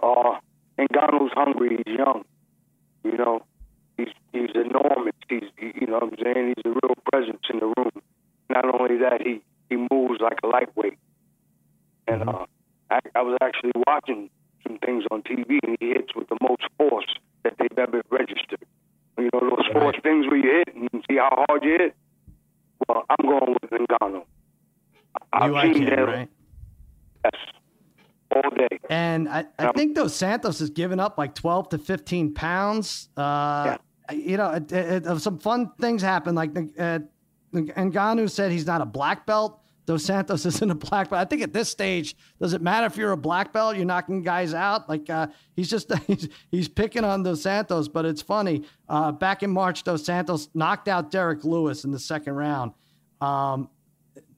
Uh, 0.00 0.38
Ngannou's 0.78 1.32
hungry. 1.34 1.82
He's 1.86 1.96
young. 1.96 2.24
You 3.04 3.16
know, 3.16 3.42
he's 3.96 4.08
he's 4.32 4.50
enormous. 4.54 5.14
He's 5.28 5.44
you 5.58 5.86
know 5.86 5.94
what 5.94 6.02
I'm 6.04 6.14
saying 6.22 6.54
he's 6.56 6.64
a 6.64 6.68
real 6.70 6.94
presence 7.12 7.42
in 7.50 7.60
the 7.60 7.66
room. 7.76 7.90
Not 8.50 8.64
only 8.80 8.98
that, 8.98 9.22
he 9.22 9.42
he 9.70 9.76
moves 9.90 10.20
like 10.20 10.38
a 10.42 10.46
lightweight. 10.48 10.98
And 12.08 12.22
Mm-hmm. 12.22 12.28
uh, 12.28 12.46
I, 12.90 13.00
I 13.16 13.22
was 13.22 13.36
actually 13.42 13.72
watching 13.86 14.30
some 14.62 14.78
things 14.78 15.04
on 15.10 15.22
TV, 15.22 15.58
and 15.66 15.76
he 15.80 15.88
hits 15.88 16.14
with 16.14 16.28
the 16.28 16.36
most 16.40 16.62
force 16.78 17.06
that 17.42 17.54
they've 17.58 17.76
ever 17.78 18.02
registered. 18.10 18.60
You 19.18 19.30
know 19.32 19.40
those 19.40 19.66
force 19.72 19.96
things 20.02 20.26
where 20.26 20.36
you 20.36 20.62
hit 20.64 20.74
and 20.76 20.88
you 20.92 21.02
see 21.10 21.16
how 21.16 21.44
hard 21.48 21.64
you 21.64 21.72
hit. 21.78 21.96
Well, 22.88 23.04
I'm 23.10 23.26
going 23.28 23.56
with 23.60 23.70
Ngannou. 23.70 24.22
I've 25.32 25.48
You 25.48 25.52
like 25.54 25.74
seen 25.74 25.82
him, 25.88 25.98
him, 25.98 26.06
right? 26.06 26.28
Yes, 27.24 27.34
all 28.44 28.50
day. 28.56 28.78
And 28.90 29.28
I, 29.28 29.44
I 29.58 29.72
think 29.72 29.94
Dos 29.96 30.14
Santos 30.14 30.58
has 30.60 30.70
given 30.70 31.00
up 31.00 31.18
like 31.18 31.34
12 31.34 31.70
to 31.70 31.78
15 31.78 32.34
pounds. 32.34 33.08
Uh, 33.16 33.76
You 34.12 34.36
know, 34.36 34.50
it, 34.52 34.70
it, 34.70 35.06
it- 35.06 35.20
some 35.20 35.38
fun 35.38 35.72
things 35.80 36.02
happen. 36.02 36.34
Like 36.34 36.50
uh, 36.78 37.00
Ngannou 37.54 38.30
said 38.30 38.52
he's 38.52 38.66
not 38.66 38.80
a 38.80 38.86
black 38.86 39.26
belt. 39.26 39.60
Dos 39.86 40.04
Santos 40.04 40.44
isn't 40.50 40.70
a 40.70 40.74
black 40.74 41.10
belt. 41.10 41.20
I 41.20 41.24
think 41.24 41.42
at 41.42 41.52
this 41.52 41.68
stage, 41.68 42.16
does 42.40 42.52
it 42.52 42.60
matter 42.62 42.86
if 42.86 42.96
you're 42.96 43.12
a 43.12 43.16
black 43.16 43.52
belt? 43.52 43.76
You're 43.76 43.84
knocking 43.84 44.22
guys 44.22 44.52
out. 44.54 44.88
Like 44.88 45.08
uh, 45.10 45.28
he's 45.54 45.70
just 45.70 45.92
he's, 46.06 46.28
he's 46.50 46.68
picking 46.68 47.04
on 47.04 47.22
Dos 47.22 47.42
Santos. 47.42 47.88
But 47.88 48.04
it's 48.04 48.22
funny. 48.22 48.64
Uh, 48.88 49.12
back 49.12 49.42
in 49.42 49.50
March, 49.50 49.84
Dos 49.84 50.04
Santos 50.04 50.48
knocked 50.54 50.88
out 50.88 51.10
Derrick 51.10 51.44
Lewis 51.44 51.84
in 51.84 51.90
the 51.92 51.98
second 51.98 52.34
round. 52.34 52.72
Um, 53.20 53.70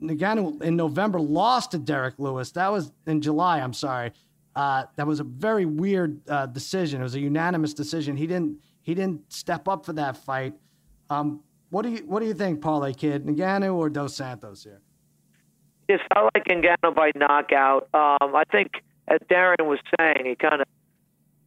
Ngannou 0.03 0.62
in 0.62 0.76
November 0.76 1.20
lost 1.20 1.72
to 1.72 1.79
Derrick 1.79 2.14
Lewis. 2.18 2.53
That 2.53 2.70
was 2.70 2.93
in 3.07 3.20
July. 3.20 3.61
I'm 3.61 3.72
sorry. 3.72 4.12
Uh, 4.55 4.85
that 4.97 5.07
was 5.07 5.20
a 5.20 5.24
very 5.24 5.66
weird 5.66 6.20
uh, 6.29 6.47
decision. 6.47 7.01
It 7.01 7.05
was 7.05 7.14
a 7.14 7.20
unanimous 7.20 7.74
decision. 7.74 8.16
He 8.16 8.26
didn't 8.26 8.59
he 8.83 8.95
didn't 8.95 9.33
step 9.33 9.68
up 9.68 9.85
for 9.85 9.93
that 9.95 10.16
fight. 10.16 10.55
Um, 11.11 11.41
what 11.70 11.83
do 11.83 11.91
you 11.91 11.99
what 12.07 12.20
do 12.20 12.26
you 12.26 12.35
think, 12.35 12.61
Parlay 12.61 12.95
Kid, 12.95 13.24
Ngannou 13.26 13.74
or 13.74 13.91
Dos 13.91 14.16
Santos 14.16 14.64
here? 14.64 14.81
Yes, 15.89 16.01
I 16.14 16.22
like 16.22 16.45
Ngannou 16.45 16.95
by 16.95 17.12
knockout. 17.14 17.89
Um, 17.95 18.35
I 18.35 18.45
think, 18.51 18.83
as 19.07 19.18
Darren 19.31 19.66
was 19.66 19.79
saying, 19.99 20.24
he 20.24 20.35
kind 20.35 20.61
of 20.61 20.66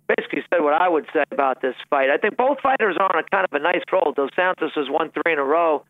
basically 0.07 0.43
said 0.51 0.61
what 0.61 0.73
I 0.73 0.87
would 0.87 1.05
say 1.13 1.23
about 1.31 1.61
this 1.61 1.75
fight. 1.89 2.09
I 2.09 2.17
think 2.17 2.37
both 2.37 2.59
fighters 2.61 2.95
are 2.99 3.15
on 3.15 3.23
a 3.23 3.27
kind 3.29 3.45
of 3.49 3.53
a 3.53 3.63
nice 3.63 3.81
roll. 3.91 4.13
Dos 4.15 4.29
Santos 4.35 4.71
has 4.75 4.87
won 4.89 5.11
three 5.11 5.33
in 5.33 5.39
a 5.39 5.43
row, 5.43 5.83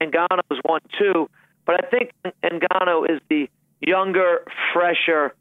Ngannou 0.00 0.40
has 0.50 0.58
won 0.64 0.80
two. 0.98 1.28
But 1.66 1.84
I 1.84 1.88
think 1.88 2.12
Ngannou 2.42 3.10
is 3.10 3.20
the 3.28 3.48
younger, 3.80 4.44
fresher 4.72 5.34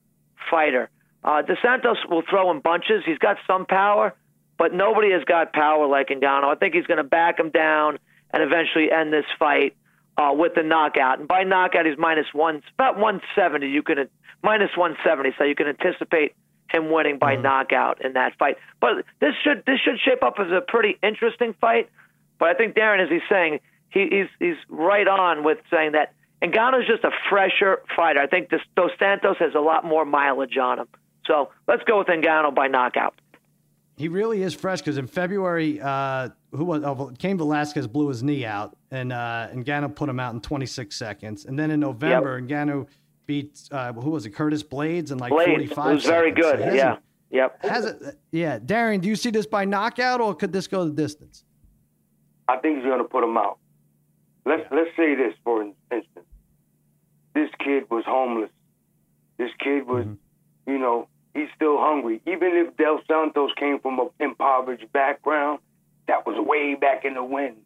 fighter. 0.50 0.90
Uh, 1.24 1.42
Dos 1.42 1.58
Santos 1.62 1.98
will 2.10 2.24
throw 2.30 2.52
in 2.52 2.60
bunches. 2.60 3.04
He's 3.06 3.18
got 3.18 3.38
some 3.48 3.66
power, 3.66 4.14
but 4.58 4.74
nobody 4.74 5.12
has 5.12 5.24
got 5.24 5.54
power 5.54 5.88
like 5.88 6.10
Ngannou. 6.10 6.46
I 6.46 6.56
think 6.56 6.74
he's 6.74 6.86
going 6.86 6.98
to 6.98 7.04
back 7.04 7.40
him 7.40 7.50
down 7.50 8.00
and 8.32 8.44
eventually 8.44 8.92
end 8.92 9.14
this 9.14 9.26
fight 9.40 9.76
uh, 10.18 10.32
with 10.34 10.54
the 10.56 10.64
knockout. 10.64 11.20
And 11.20 11.28
by 11.28 11.44
knockout, 11.44 11.86
he's 11.86 11.98
minus 11.98 12.28
one, 12.34 12.62
about 12.74 12.98
170. 12.98 13.68
You 13.68 13.84
can 13.84 14.10
minus 14.42 14.76
170, 14.76 15.36
so 15.38 15.44
you 15.44 15.56
can 15.56 15.68
anticipate 15.68 16.36
him 16.70 16.92
winning 16.92 17.20
by 17.20 17.36
knockout 17.36 18.04
in 18.04 18.14
that 18.14 18.38
fight. 18.38 18.58
But 18.82 19.06
this 19.20 19.34
should 19.44 19.64
this 19.66 19.80
should 19.80 20.00
shape 20.04 20.24
up 20.24 20.36
as 20.40 20.52
a 20.52 20.62
pretty 20.62 20.98
interesting 21.04 21.54
fight. 21.62 21.90
But 22.40 22.50
I 22.50 22.54
think 22.56 22.76
Darren, 22.76 23.02
as 23.02 23.10
he's 23.10 23.22
saying, 23.30 23.60
he, 23.94 24.08
he's 24.10 24.28
he's 24.39 24.58
right 24.70 25.08
on 25.08 25.44
with 25.44 25.60
saying 25.70 25.94
that 25.94 26.14
Ngannou's 26.44 26.88
just 26.88 27.04
a 27.04 27.12
fresher 27.30 27.82
fighter. 27.96 28.20
I 28.20 28.28
think 28.28 28.50
this, 28.50 28.62
Dos 28.76 28.91
Santos 29.00 29.38
has 29.39 29.54
a 29.56 29.60
lot 29.60 29.86
more 29.86 30.04
mileage 30.04 30.58
on 30.58 30.80
him. 30.80 30.88
So 31.26 31.52
let's 31.68 31.84
go 31.84 32.00
with 32.00 32.08
Ngannou 32.08 32.54
by 32.54 32.68
knockout. 32.68 33.16
He 33.96 34.08
really 34.08 34.41
is 34.41 34.54
fresh 34.54 34.80
because 34.80 34.98
in 34.98 35.08
February, 35.08 35.80
uh, 35.80 36.30
who 36.52 36.66
was 36.66 36.84
oh, 36.84 37.14
Cain 37.20 37.38
Velasquez 37.38 37.88
blew 37.88 38.10
his 38.10 38.24
knee 38.24 38.44
out, 38.44 38.76
and 38.91 39.14
uh, 39.14 39.50
Ngannou 39.54 39.96
put 39.96 40.10
him 40.10 40.20
out 40.20 40.34
in 40.34 40.41
26 40.41 40.96
seconds. 40.96 41.46
And 41.46 41.58
then 41.58 41.70
in 41.72 41.80
November, 41.80 42.41
Ngannou 42.41 42.88
beat 43.28 43.70
uh, 43.72 43.94
who 43.94 44.10
was 44.10 44.26
it, 44.26 44.32
Curtis 44.32 44.64
Blaydes, 44.64 45.12
in 45.12 45.20
like 45.20 45.32
Blaydes 45.32 45.76
45. 45.76 45.94
was 45.94 46.06
very 46.06 46.32
seconds. 46.32 46.46
So 46.46 46.58
good. 46.58 46.72
he 46.72 46.78
yeah. 46.78 46.98
Yep. 47.30 47.66
Has 47.66 47.86
it? 47.86 48.20
Yeah, 48.32 48.60
Darren, 48.60 49.02
do 49.02 49.08
you 49.08 49.16
see 49.16 49.32
this 49.32 49.48
by 49.48 49.66
knockout 49.66 50.22
or 50.22 50.36
could 50.36 50.52
this 50.54 50.68
go 50.68 50.86
the 50.86 50.91
distance? 50.91 51.46
I 52.48 52.58
think 52.58 52.78
he's 52.78 52.86
going 52.86 53.00
to 53.00 53.08
put 53.08 53.24
him 53.24 53.38
out. 53.38 53.58
Let's 54.46 54.64
let's 54.72 54.89
say 54.98 55.16
this 55.16 55.34
for 55.44 55.62
instance. 55.64 56.26
This 57.34 57.50
kid 57.60 57.89
was 57.89 58.04
homeless. 58.06 58.52
This 59.38 59.50
kid 59.60 59.88
was, 59.88 60.06
mm-hmm. 60.06 60.72
you 60.72 60.78
know, 60.78 61.08
he's 61.34 61.50
still 61.56 61.78
hungry. 61.80 62.22
Even 62.28 62.52
if 62.54 62.78
Dos 62.78 63.02
Santos 63.08 63.52
came 63.58 63.80
from 63.80 64.00
an 64.00 64.10
impoverished 64.20 64.91
background, 64.94 65.60
that 66.08 66.26
was 66.28 66.36
way 66.46 66.76
back 66.76 67.06
in 67.06 67.16
the 67.16 67.24
wind. 67.24 67.58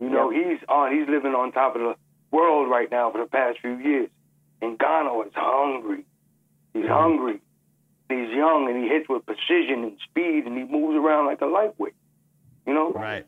You 0.00 0.10
know, 0.10 0.30
he's 0.30 0.58
on. 0.68 0.92
He's 0.96 1.08
living 1.08 1.34
on 1.34 1.52
top 1.52 1.74
of 1.74 1.82
the 1.82 1.94
world 2.30 2.70
right 2.70 2.90
now 2.90 3.10
for 3.10 3.18
the 3.18 3.26
past 3.26 3.58
few 3.60 3.78
years. 3.78 4.10
And 4.60 4.78
Ngannou 4.78 5.26
is 5.26 5.32
hungry. 5.34 6.04
He's 6.72 6.84
mm-hmm. 6.84 6.92
hungry. 6.92 7.40
He's 8.08 8.30
young 8.30 8.68
and 8.70 8.84
he 8.84 8.88
hits 8.88 9.08
with 9.08 9.26
precision 9.26 9.82
and 9.82 9.96
speed 10.08 10.44
and 10.46 10.56
he 10.56 10.64
moves 10.64 10.96
around 10.96 11.26
like 11.26 11.40
a 11.40 11.46
lightweight. 11.46 11.94
You 12.66 12.74
know, 12.74 12.92
Right. 12.92 13.26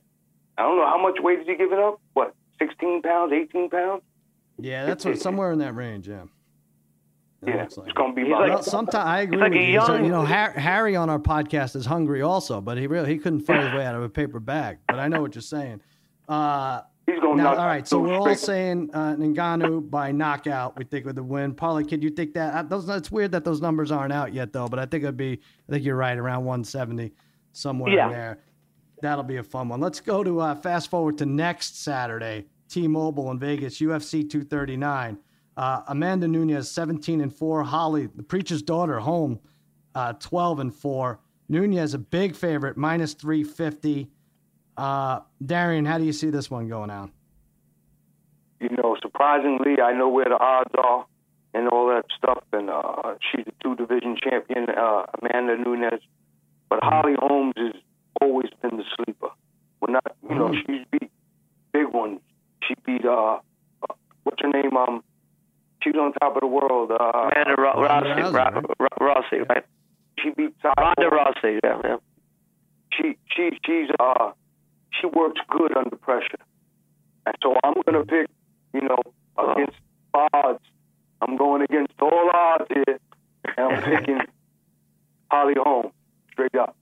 I 0.56 0.62
don't 0.62 0.76
know 0.76 0.86
how 0.86 1.00
much 1.00 1.18
weight 1.20 1.40
is 1.40 1.46
he 1.46 1.56
giving 1.56 1.78
up. 1.78 2.00
What, 2.12 2.34
16 2.58 3.02
pounds, 3.02 3.32
18 3.32 3.70
pounds? 3.70 4.02
Yeah, 4.58 4.84
that's 4.86 5.04
what, 5.04 5.18
somewhere 5.20 5.52
in 5.52 5.58
that 5.60 5.74
range. 5.74 6.08
Yeah. 6.08 6.22
It 7.42 7.48
Yeah, 7.50 7.54
like 7.56 7.66
it's 7.66 7.76
going 7.76 8.10
to 8.10 8.14
be 8.16 8.22
He's 8.22 8.30
about. 8.32 8.48
Well, 8.48 8.62
sometimes 8.64 9.06
I 9.06 9.20
agree 9.20 9.38
like 9.38 9.52
with 9.52 9.60
a 9.60 9.64
you. 9.64 9.80
So, 9.80 9.94
young- 9.94 10.04
you 10.04 10.10
know, 10.10 10.24
Harry 10.24 10.96
on 10.96 11.08
our 11.08 11.20
podcast 11.20 11.76
is 11.76 11.86
hungry 11.86 12.22
also, 12.22 12.60
but 12.60 12.76
he 12.78 12.86
really 12.88 13.08
he 13.10 13.18
couldn't 13.18 13.40
fight 13.42 13.62
his 13.62 13.72
way 13.74 13.86
out 13.86 13.94
of 13.94 14.02
a 14.02 14.08
paper 14.08 14.40
bag. 14.40 14.78
But 14.88 14.98
I 14.98 15.06
know 15.06 15.20
what 15.20 15.34
you're 15.36 15.42
saying. 15.42 15.80
Uh, 16.28 16.80
he's 17.06 17.20
going 17.20 17.36
now, 17.36 17.52
to 17.54 17.60
all 17.60 17.66
right, 17.66 17.86
so 17.86 18.00
we're 18.00 18.12
all 18.18 18.34
saying 18.34 18.90
uh, 18.92 19.14
Ngannou 19.14 19.88
by 19.88 20.10
knockout. 20.10 20.76
We 20.76 20.84
think 20.84 21.06
with 21.06 21.14
the 21.14 21.22
win. 21.22 21.54
Paulie, 21.54 21.88
kid, 21.88 22.02
you 22.02 22.10
think 22.10 22.34
that? 22.34 22.54
Uh, 22.54 22.62
those, 22.64 22.88
it's 22.88 23.10
weird 23.12 23.30
that 23.32 23.44
those 23.44 23.60
numbers 23.62 23.92
aren't 23.92 24.12
out 24.12 24.34
yet, 24.34 24.52
though. 24.52 24.66
But 24.66 24.80
I 24.80 24.86
think 24.86 25.04
it'd 25.04 25.16
be. 25.16 25.40
I 25.68 25.72
think 25.72 25.84
you're 25.84 25.94
right, 25.96 26.18
around 26.18 26.44
170, 26.44 27.12
somewhere 27.52 27.92
Yeah. 27.94 28.06
in 28.06 28.12
there. 28.12 28.38
That'll 29.00 29.24
be 29.24 29.36
a 29.36 29.42
fun 29.42 29.68
one. 29.68 29.80
Let's 29.80 30.00
go 30.00 30.24
to 30.24 30.40
uh, 30.40 30.54
fast 30.54 30.90
forward 30.90 31.18
to 31.18 31.26
next 31.26 31.82
Saturday, 31.82 32.46
T-Mobile 32.68 33.30
in 33.30 33.38
Vegas, 33.38 33.80
UFC 33.80 34.28
239. 34.28 35.18
Uh, 35.56 35.82
Amanda 35.88 36.28
Nunes, 36.28 36.70
17 36.70 37.20
and 37.20 37.34
four. 37.34 37.64
Holly, 37.64 38.08
the 38.14 38.22
preacher's 38.22 38.62
daughter, 38.62 38.98
Holm, 39.00 39.40
uh, 39.94 40.12
12 40.14 40.60
and 40.60 40.74
four. 40.74 41.20
Nunes, 41.48 41.94
a 41.94 41.98
big 41.98 42.36
favorite, 42.36 42.76
minus 42.76 43.14
350. 43.14 44.08
Uh, 44.76 45.20
Darian, 45.44 45.84
how 45.84 45.98
do 45.98 46.04
you 46.04 46.12
see 46.12 46.30
this 46.30 46.50
one 46.50 46.68
going 46.68 46.90
out? 46.90 47.10
you 48.60 48.70
know, 48.70 48.96
surprisingly, 49.00 49.80
I 49.82 49.92
know 49.92 50.08
where 50.08 50.26
the 50.26 50.38
odds 50.38 50.70
are 50.76 51.06
and 51.54 51.68
all 51.68 51.88
that 51.88 52.04
stuff. 52.16 52.42
And 52.52 52.70
uh, 52.70 53.14
she's 53.20 53.46
a 53.46 53.52
two 53.62 53.76
division 53.76 54.16
champion, 54.22 54.66
uh, 54.70 55.06
Amanda 55.20 55.56
Nunes. 55.56 56.02
But 56.68 56.80
Holly 56.82 57.14
Holmes 57.18 57.54
has 57.56 57.72
always 58.20 58.48
been 58.62 58.76
the 58.78 58.84
sleeper. 58.96 59.28
We're 59.80 59.92
not, 59.92 60.04
you 60.28 60.34
know, 60.34 60.52
she's 60.52 60.84
beat 60.90 61.10
big 61.72 61.86
ones. 61.92 62.20
She 62.66 62.74
beat, 62.84 63.04
uh, 63.04 63.38
uh, 63.38 63.94
what's 64.24 64.42
her 64.42 64.48
name? 64.48 64.76
Um, 64.76 65.02
she's 65.82 65.94
on 65.94 66.12
top 66.14 66.34
of 66.36 66.40
the 66.40 66.46
world. 66.46 66.90
Uh, 66.90 67.30
Amanda 67.32 67.54
Ro- 67.56 67.82
Ronda 67.82 68.08
Rossi, 68.08 68.22
Rousey, 68.22 68.32
Ro- 68.32 68.32
right? 68.32 68.64
Ro- 68.80 69.06
Rossi, 69.06 69.36
right? 69.48 69.64
she 70.18 70.30
beat 70.30 70.54
Ty 70.62 70.72
Ronda 70.78 70.94
Ford. 71.08 71.12
Rossi, 71.12 71.60
yeah, 71.62 71.80
yeah. 71.84 71.96
she 72.92 73.16
she 73.34 73.50
she's 73.64 73.88
uh 74.00 74.32
she 75.00 75.06
works 75.06 75.40
good 75.48 75.76
under 75.76 75.94
pressure. 75.96 76.42
And 77.26 77.36
so 77.42 77.54
I'm 77.62 77.74
gonna 77.86 78.04
pick, 78.04 78.26
you 78.74 78.80
know, 78.82 78.98
against 79.38 79.76
odds. 80.14 80.60
I'm 81.20 81.36
going 81.36 81.62
against 81.62 81.92
all 82.00 82.30
odds 82.34 82.64
here. 82.68 82.98
And 83.56 83.72
I'm 83.72 83.82
picking 83.98 84.18
Holly 85.30 85.54
Holm 85.56 85.92
straight 86.32 86.54
up. 86.56 86.74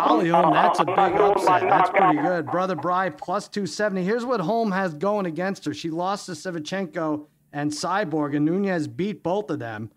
Holly 0.00 0.30
that's 0.30 0.80
a 0.80 0.84
big 0.84 0.96
not 0.96 1.16
going 1.16 1.46
by 1.46 1.60
upset. 1.60 1.70
That's 1.70 1.90
pretty 1.90 2.18
good. 2.18 2.46
Brother 2.46 2.76
Bry, 2.76 3.10
plus 3.10 3.48
270. 3.48 4.04
Here's 4.04 4.24
what 4.24 4.40
Holm 4.40 4.70
has 4.72 4.94
going 4.94 5.26
against 5.26 5.64
her. 5.64 5.74
She 5.74 5.90
lost 5.90 6.26
to 6.26 6.32
Shevchenko 6.32 7.26
and 7.52 7.70
Cyborg, 7.70 8.36
and 8.36 8.44
Nunes 8.44 8.88
beat 8.88 9.22
both 9.22 9.50
of 9.50 9.58
them. 9.58 9.90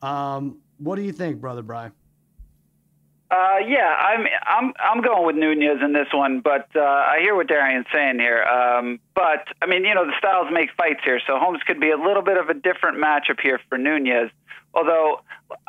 Um, 0.00 0.58
what 0.78 0.96
do 0.96 1.02
you 1.02 1.12
think, 1.12 1.40
Brother 1.40 1.62
Bry? 1.62 1.90
Uh, 3.30 3.56
yeah, 3.66 3.96
I'm 3.98 4.26
I'm 4.44 4.74
I'm 4.78 5.00
going 5.00 5.24
with 5.24 5.36
Nunes 5.36 5.80
in 5.82 5.94
this 5.94 6.08
one, 6.12 6.40
but 6.40 6.68
uh, 6.76 6.80
I 6.80 7.20
hear 7.22 7.34
what 7.34 7.48
Darian's 7.48 7.86
saying 7.92 8.18
here. 8.18 8.42
Um, 8.42 9.00
but 9.14 9.48
I 9.62 9.66
mean, 9.66 9.84
you 9.84 9.94
know, 9.94 10.04
the 10.04 10.12
styles 10.18 10.48
make 10.52 10.68
fights 10.76 11.00
here, 11.02 11.18
so 11.26 11.38
Holmes 11.38 11.60
could 11.66 11.80
be 11.80 11.90
a 11.90 11.96
little 11.96 12.22
bit 12.22 12.36
of 12.36 12.50
a 12.50 12.54
different 12.54 12.98
matchup 12.98 13.40
here 13.42 13.58
for 13.70 13.78
Nunes. 13.78 14.30
Although 14.74 15.20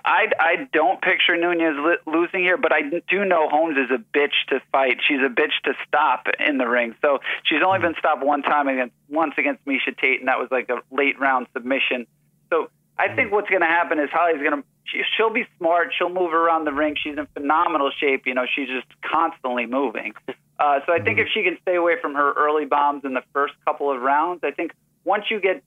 I 0.06 0.28
I 0.40 0.68
don't 0.72 1.02
picture 1.02 1.36
Nunes 1.36 1.78
li- 1.78 2.12
losing 2.12 2.42
here, 2.42 2.58
but 2.58 2.72
I 2.72 2.82
do 2.84 3.26
know 3.26 3.50
Holmes 3.50 3.78
is 3.78 3.92
a 3.92 4.00
bitch 4.18 4.36
to 4.50 4.62
fight. 4.72 4.98
She's 5.06 5.20
a 5.20 5.30
bitch 5.30 5.52
to 5.66 5.74
stop 5.88 6.28
in 6.40 6.58
the 6.58 6.68
ring. 6.68 6.96
So 7.02 7.20
she's 7.44 7.60
only 7.66 7.80
been 7.80 7.96
stopped 8.00 8.24
one 8.24 8.44
time 8.44 8.68
against 8.68 8.96
once 9.10 9.34
against 9.38 9.66
Miesha 9.66 9.98
Tate, 9.98 10.20
and 10.20 10.30
that 10.30 10.40
was 10.40 10.48
like 10.52 10.70
a 10.70 10.82
late 10.96 11.20
round 11.20 11.48
submission. 11.54 12.08
So 12.50 12.70
I 12.98 13.14
think 13.14 13.32
what's 13.32 13.50
going 13.50 13.62
to 13.62 13.68
happen 13.68 14.00
is 14.00 14.10
Holly's 14.12 14.42
going 14.42 14.62
to 14.62 14.64
she, 14.86 15.02
she'll 15.18 15.34
be 15.34 15.46
smart. 15.58 15.94
She'll 15.98 16.10
move 16.10 16.34
around 16.34 16.66
the 16.66 16.74
ring. 16.74 16.96
She's 17.02 17.18
in 17.18 17.28
phenomenal 17.34 17.92
shape. 18.00 18.24
You 18.26 18.34
know, 18.34 18.46
she's 18.54 18.68
just 18.68 18.88
constantly 19.02 19.66
moving. 19.66 20.14
Uh, 20.60 20.80
so 20.86 20.94
I 20.94 21.00
think 21.00 21.20
if 21.20 21.28
she 21.34 21.44
can 21.44 21.58
stay 21.62 21.76
away 21.76 21.96
from 22.02 22.14
her 22.16 22.32
early 22.34 22.66
bombs 22.66 23.04
in 23.04 23.14
the 23.14 23.24
first 23.34 23.54
couple 23.66 23.92
of 23.92 24.02
rounds, 24.02 24.42
I 24.44 24.52
think 24.52 24.72
once 25.04 25.26
you 25.30 25.42
get 25.42 25.64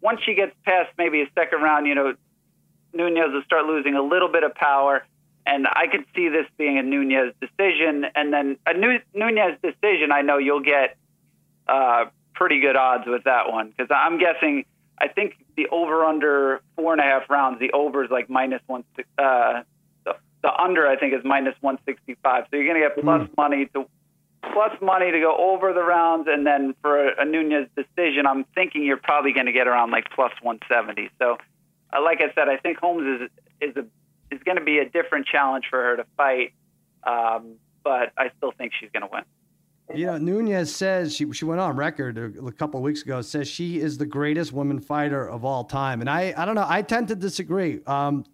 once 0.00 0.20
she 0.24 0.34
gets 0.34 0.52
past 0.64 0.90
maybe 0.98 1.22
a 1.22 1.26
second 1.34 1.62
round, 1.62 1.86
you 1.86 1.94
know, 1.94 2.14
Nunes 2.92 3.32
will 3.32 3.42
start 3.44 3.66
losing 3.66 3.94
a 3.94 4.02
little 4.02 4.28
bit 4.28 4.44
of 4.44 4.54
power. 4.54 5.04
And 5.44 5.66
I 5.66 5.88
could 5.90 6.04
see 6.14 6.28
this 6.28 6.46
being 6.56 6.78
a 6.78 6.82
Nunes 6.82 7.34
decision, 7.40 8.06
and 8.14 8.32
then 8.32 8.56
a 8.64 8.74
Nunes 8.74 9.58
decision. 9.60 10.12
I 10.12 10.22
know 10.22 10.38
you'll 10.38 10.60
get 10.60 10.96
uh, 11.66 12.04
pretty 12.32 12.60
good 12.60 12.76
odds 12.76 13.04
with 13.08 13.24
that 13.24 13.50
one 13.50 13.70
because 13.70 13.88
I'm 13.90 14.18
guessing 14.18 14.64
I 14.98 15.08
think 15.08 15.34
the 15.56 15.66
over 15.68 16.04
under 16.04 16.60
four 16.76 16.92
and 16.92 17.00
a 17.00 17.04
half 17.04 17.28
rounds, 17.28 17.58
the 17.58 17.72
over 17.72 18.04
is 18.04 18.10
like 18.10 18.30
minus 18.30 18.62
one. 18.68 18.84
Uh, 19.18 19.62
the, 20.04 20.14
the 20.42 20.52
under 20.56 20.86
I 20.86 20.96
think 20.96 21.12
is 21.12 21.24
minus 21.24 21.56
one 21.60 21.78
sixty 21.84 22.16
five. 22.22 22.44
So 22.50 22.56
you're 22.56 22.66
going 22.66 22.80
to 22.80 22.88
get 22.88 23.02
plus 23.02 23.28
mm. 23.28 23.36
money 23.36 23.66
to 23.74 23.86
plus 24.52 24.72
money 24.80 25.10
to 25.10 25.18
go 25.18 25.36
over 25.36 25.72
the 25.72 25.82
rounds, 25.82 26.28
and 26.30 26.46
then 26.46 26.74
for 26.82 27.08
a, 27.08 27.22
a 27.22 27.24
Nunes 27.24 27.68
decision, 27.74 28.26
I'm 28.26 28.44
thinking 28.54 28.84
you're 28.84 28.96
probably 28.96 29.32
going 29.32 29.46
to 29.46 29.52
get 29.52 29.66
around 29.66 29.90
like 29.90 30.08
plus 30.14 30.32
one 30.40 30.60
seventy. 30.68 31.10
So, 31.18 31.38
uh, 31.92 32.02
like 32.02 32.20
I 32.20 32.32
said, 32.34 32.48
I 32.48 32.56
think 32.56 32.78
Holmes 32.78 33.22
is 33.22 33.30
is 33.60 33.76
a 33.76 33.84
is 34.34 34.40
going 34.44 34.58
to 34.58 34.64
be 34.64 34.78
a 34.78 34.88
different 34.88 35.26
challenge 35.26 35.66
for 35.68 35.82
her 35.82 35.96
to 35.96 36.06
fight, 36.16 36.52
um, 37.04 37.56
but 37.84 38.12
I 38.16 38.30
still 38.36 38.52
think 38.56 38.72
she's 38.78 38.90
going 38.92 39.02
to 39.02 39.08
win. 39.12 39.24
You 39.94 40.06
know, 40.06 40.18
Nunes 40.18 40.74
says 40.74 41.14
she 41.14 41.30
she 41.32 41.44
went 41.44 41.60
on 41.60 41.76
record 41.76 42.16
a, 42.16 42.46
a 42.46 42.52
couple 42.52 42.78
of 42.78 42.84
weeks 42.84 43.02
ago 43.02 43.20
says 43.20 43.48
she 43.48 43.80
is 43.80 43.98
the 43.98 44.06
greatest 44.06 44.52
woman 44.52 44.80
fighter 44.80 45.28
of 45.28 45.44
all 45.44 45.64
time, 45.64 46.00
and 46.00 46.08
I 46.08 46.32
I 46.36 46.44
don't 46.44 46.54
know 46.54 46.66
I 46.66 46.82
tend 46.82 47.08
to 47.08 47.16
disagree. 47.16 47.80
Um, 47.86 48.24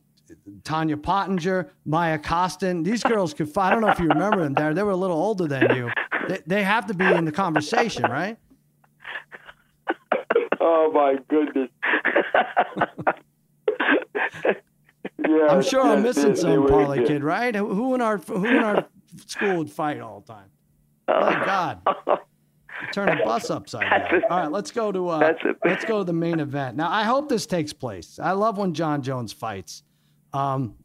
Tonya 0.62 1.02
Pottinger, 1.02 1.70
Maya 1.86 2.18
Costin, 2.18 2.82
these 2.82 3.02
girls 3.02 3.32
could 3.32 3.48
fight. 3.48 3.68
I 3.68 3.70
don't 3.72 3.80
know 3.80 3.88
if 3.88 3.98
you 3.98 4.08
remember 4.08 4.44
them 4.44 4.52
there. 4.52 4.74
They 4.74 4.82
were 4.82 4.90
a 4.90 4.96
little 4.96 5.16
older 5.16 5.46
than 5.46 5.74
you. 5.74 5.90
They, 6.28 6.38
they 6.46 6.62
have 6.62 6.86
to 6.88 6.94
be 6.94 7.06
in 7.06 7.24
the 7.24 7.32
conversation, 7.32 8.04
right? 8.04 8.36
Oh 10.60 10.90
my 10.92 11.16
goodness. 11.28 11.70
yeah, 15.26 15.46
I'm 15.48 15.62
sure 15.62 15.82
I'm 15.82 16.02
missing 16.02 16.36
some, 16.36 16.66
Parlay 16.66 17.06
Kid, 17.06 17.22
right? 17.22 17.54
Who 17.54 17.94
in 17.94 18.00
our 18.00 18.18
who 18.18 18.44
in 18.44 18.56
our 18.58 18.86
school 19.26 19.58
would 19.58 19.70
fight 19.70 20.00
all 20.00 20.20
the 20.20 20.32
time? 20.32 20.50
Oh 21.08 21.20
My 21.20 21.44
God. 21.44 21.80
Turn 22.92 23.16
the 23.16 23.24
bus 23.24 23.50
upside 23.50 23.82
down. 23.82 24.22
All 24.30 24.38
right, 24.38 24.52
let's 24.52 24.70
go 24.70 24.92
to 24.92 25.08
uh, 25.08 25.32
let's 25.64 25.84
go 25.84 25.98
to 25.98 26.04
the 26.04 26.12
main 26.12 26.38
event. 26.40 26.76
Now, 26.76 26.90
I 26.90 27.02
hope 27.02 27.28
this 27.28 27.46
takes 27.46 27.72
place. 27.72 28.18
I 28.22 28.32
love 28.32 28.56
when 28.56 28.72
Jon 28.72 29.02
Jones 29.02 29.32
fights. 29.32 29.82
Um, 30.32 30.76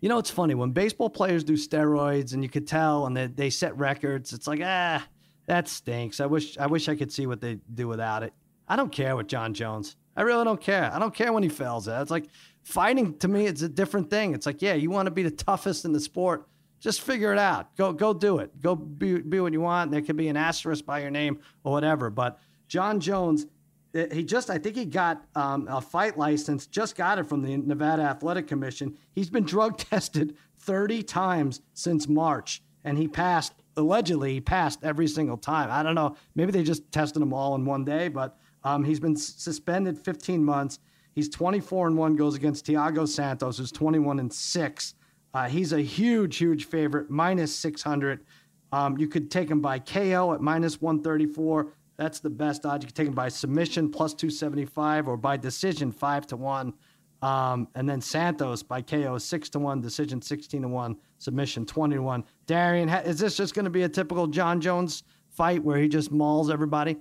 you 0.00 0.08
know, 0.08 0.18
it's 0.18 0.30
funny 0.30 0.54
when 0.54 0.72
baseball 0.72 1.08
players 1.08 1.44
do 1.44 1.52
steroids, 1.52 2.34
and 2.34 2.42
you 2.42 2.48
could 2.48 2.66
tell, 2.66 3.06
and 3.06 3.16
they, 3.16 3.28
they 3.28 3.50
set 3.50 3.76
records. 3.78 4.32
It's 4.32 4.48
like, 4.48 4.60
ah, 4.62 5.06
that 5.46 5.68
stinks. 5.68 6.20
I 6.20 6.26
wish 6.26 6.58
I 6.58 6.66
wish 6.66 6.88
I 6.88 6.96
could 6.96 7.12
see 7.12 7.26
what 7.26 7.40
they 7.40 7.58
do 7.72 7.86
without 7.86 8.24
it. 8.24 8.32
I 8.66 8.74
don't 8.74 8.90
care 8.90 9.16
with 9.16 9.28
Jon 9.28 9.54
Jones. 9.54 9.96
I 10.16 10.22
really 10.22 10.44
don't 10.44 10.60
care. 10.60 10.90
I 10.92 10.98
don't 10.98 11.14
care 11.14 11.32
when 11.32 11.42
he 11.42 11.48
fails. 11.48 11.88
It's 11.88 12.10
like 12.10 12.26
fighting 12.62 13.18
to 13.18 13.28
me. 13.28 13.46
It's 13.46 13.62
a 13.62 13.68
different 13.68 14.10
thing. 14.10 14.34
It's 14.34 14.46
like, 14.46 14.62
yeah, 14.62 14.74
you 14.74 14.90
want 14.90 15.06
to 15.06 15.10
be 15.10 15.22
the 15.22 15.30
toughest 15.30 15.84
in 15.84 15.92
the 15.92 16.00
sport 16.00 16.46
just 16.82 17.00
figure 17.00 17.32
it 17.32 17.38
out. 17.38 17.74
Go 17.76 17.92
go 17.92 18.12
do 18.12 18.38
it. 18.38 18.60
Go 18.60 18.74
be, 18.74 19.20
be 19.20 19.38
what 19.38 19.52
you 19.52 19.60
want. 19.60 19.92
There 19.92 20.02
could 20.02 20.16
be 20.16 20.26
an 20.26 20.36
asterisk 20.36 20.84
by 20.84 21.00
your 21.00 21.10
name 21.10 21.38
or 21.62 21.72
whatever. 21.72 22.10
But 22.10 22.40
Jon 22.66 22.98
Jones, 22.98 23.46
eh, 23.94 24.12
he 24.12 24.24
just 24.24 24.50
I 24.50 24.58
think 24.58 24.74
he 24.74 24.84
got 24.84 25.24
um, 25.36 25.68
a 25.70 25.80
fight 25.80 26.18
license. 26.18 26.66
Just 26.66 26.96
got 26.96 27.20
it 27.20 27.28
from 27.28 27.40
the 27.42 27.56
Nevada 27.56 28.02
Athletic 28.02 28.48
Commission. 28.48 28.98
He's 29.12 29.30
been 29.30 29.44
drug 29.44 29.78
tested 29.90 30.36
30 30.58 31.04
times 31.04 31.60
since 31.72 32.08
March, 32.08 32.62
and 32.84 32.98
he 32.98 33.06
passed. 33.06 33.54
Allegedly, 33.76 34.34
he 34.34 34.40
passed 34.40 34.80
every 34.82 35.06
single 35.06 35.38
time. 35.38 35.70
I 35.70 35.82
don't 35.82 35.94
know. 35.94 36.16
Maybe 36.34 36.50
they 36.50 36.62
just 36.62 36.90
tested 36.92 37.22
him 37.22 37.32
all 37.32 37.54
in 37.54 37.64
one 37.64 37.86
day, 37.86 38.08
but 38.08 38.36
um, 38.64 38.84
he's 38.84 39.00
been 39.00 39.16
suspended 39.16 39.98
15 39.98 40.44
months. 40.44 40.78
He's 41.14 41.28
24 41.28 41.88
and 41.88 41.96
one. 41.96 42.16
Goes 42.16 42.34
against 42.34 42.66
Thiago 42.66 43.06
Santos, 43.06 43.58
who's 43.58 43.72
21 43.72 44.18
and 44.18 44.32
six. 44.32 44.94
Uh, 45.34 45.48
he's 45.48 45.72
a 45.72 45.80
huge, 45.80 46.36
huge 46.36 46.66
favorite, 46.66 47.10
minus 47.10 47.54
600. 47.56 48.24
Um, 48.70 48.96
you 48.98 49.08
could 49.08 49.30
take 49.30 49.50
him 49.50 49.60
by 49.60 49.78
KO 49.78 50.32
at 50.32 50.40
minus 50.40 50.80
134. 50.80 51.72
That's 51.96 52.20
the 52.20 52.30
best 52.30 52.64
odds. 52.64 52.84
You 52.84 52.86
could 52.86 52.96
take 52.96 53.08
him 53.08 53.14
by 53.14 53.28
submission 53.28 53.90
plus 53.90 54.14
275 54.14 55.08
or 55.08 55.16
by 55.16 55.36
decision 55.36 55.92
5 55.92 56.26
to 56.28 56.36
1. 56.36 56.72
Um, 57.20 57.68
and 57.76 57.88
then 57.88 58.00
Santos 58.00 58.62
by 58.62 58.82
KO 58.82 59.16
6 59.16 59.48
to 59.50 59.58
1, 59.60 59.80
decision 59.80 60.20
16 60.20 60.62
to 60.62 60.68
1, 60.68 60.96
submission 61.18 61.64
20 61.64 61.94
to 61.94 62.02
1. 62.02 62.24
Darian, 62.46 62.88
is 62.88 63.18
this 63.18 63.36
just 63.36 63.54
going 63.54 63.64
to 63.64 63.70
be 63.70 63.84
a 63.84 63.88
typical 63.88 64.26
Jon 64.26 64.60
Jones 64.60 65.04
fight 65.30 65.62
where 65.62 65.78
he 65.78 65.88
just 65.88 66.10
mauls 66.10 66.50
everybody? 66.50 66.96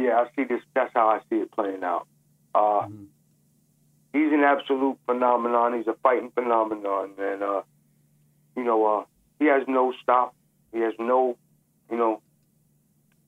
Yeah, 0.00 0.24
I 0.24 0.30
see 0.34 0.44
this. 0.44 0.62
That's 0.74 0.92
how 0.94 1.08
I 1.08 1.20
see 1.28 1.36
it 1.36 1.52
playing 1.52 1.84
out. 1.84 2.06
Uh, 2.54 2.58
mm-hmm 2.58 3.04
he's 4.12 4.32
an 4.32 4.42
absolute 4.42 4.98
phenomenon. 5.06 5.76
He's 5.76 5.86
a 5.86 5.96
fighting 6.02 6.30
phenomenon, 6.34 7.10
and 7.18 7.42
uh, 7.42 7.62
you 8.56 8.64
know, 8.64 8.86
uh, 8.86 9.04
he 9.38 9.46
has 9.46 9.62
no 9.68 9.92
stop. 10.02 10.34
He 10.72 10.80
has 10.80 10.94
no, 10.98 11.36
you 11.90 11.96
know, 11.96 12.20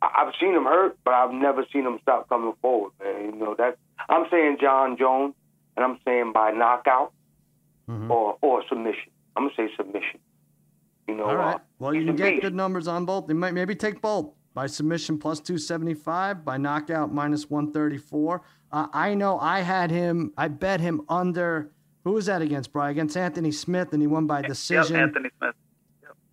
I- 0.00 0.24
have 0.24 0.34
seen 0.40 0.54
him 0.54 0.64
hurt, 0.64 0.98
but 1.04 1.14
I've 1.14 1.32
never 1.32 1.64
seen 1.72 1.86
him 1.86 1.98
stop 2.02 2.28
coming 2.28 2.54
forward, 2.60 2.92
man. 3.02 3.24
You 3.26 3.32
know 3.32 3.54
that 3.56 3.78
I'm 4.08 4.26
saying 4.30 4.58
Jon 4.60 4.96
Jones, 4.96 5.34
and 5.76 5.84
I'm 5.84 5.98
saying 6.04 6.32
by 6.32 6.50
knockout 6.50 7.12
mm-hmm. 7.88 8.10
or 8.10 8.38
or 8.40 8.62
submission. 8.68 9.10
I'm 9.36 9.44
gonna 9.44 9.54
say 9.56 9.74
submission. 9.76 10.20
You 11.08 11.16
know, 11.16 11.24
all 11.24 11.36
right. 11.36 11.56
Uh, 11.56 11.58
well, 11.78 11.94
you 11.94 12.04
can 12.04 12.16
get 12.16 12.40
good 12.40 12.54
numbers 12.54 12.86
on 12.86 13.04
both. 13.04 13.26
They 13.26 13.34
might 13.34 13.54
maybe 13.54 13.74
take 13.74 14.00
both 14.00 14.30
by 14.54 14.66
submission 14.66 15.18
plus 15.18 15.40
275, 15.40 16.44
by 16.44 16.56
knockout 16.56 17.12
minus 17.12 17.48
134. 17.50 18.42
Uh, 18.70 18.86
I 18.92 19.14
know 19.14 19.38
I 19.38 19.60
had 19.60 19.90
him, 19.90 20.32
I 20.36 20.48
bet 20.48 20.80
him 20.80 21.02
under, 21.08 21.70
who 22.04 22.12
was 22.12 22.26
that 22.26 22.42
against, 22.42 22.72
Brian? 22.72 22.90
Against 22.90 23.16
Anthony 23.16 23.52
Smith, 23.52 23.92
and 23.92 24.02
he 24.02 24.06
won 24.06 24.26
by 24.26 24.42
decision. 24.42 24.96
Yep, 24.96 25.02
Anthony 25.02 25.30
Smith. 25.38 25.54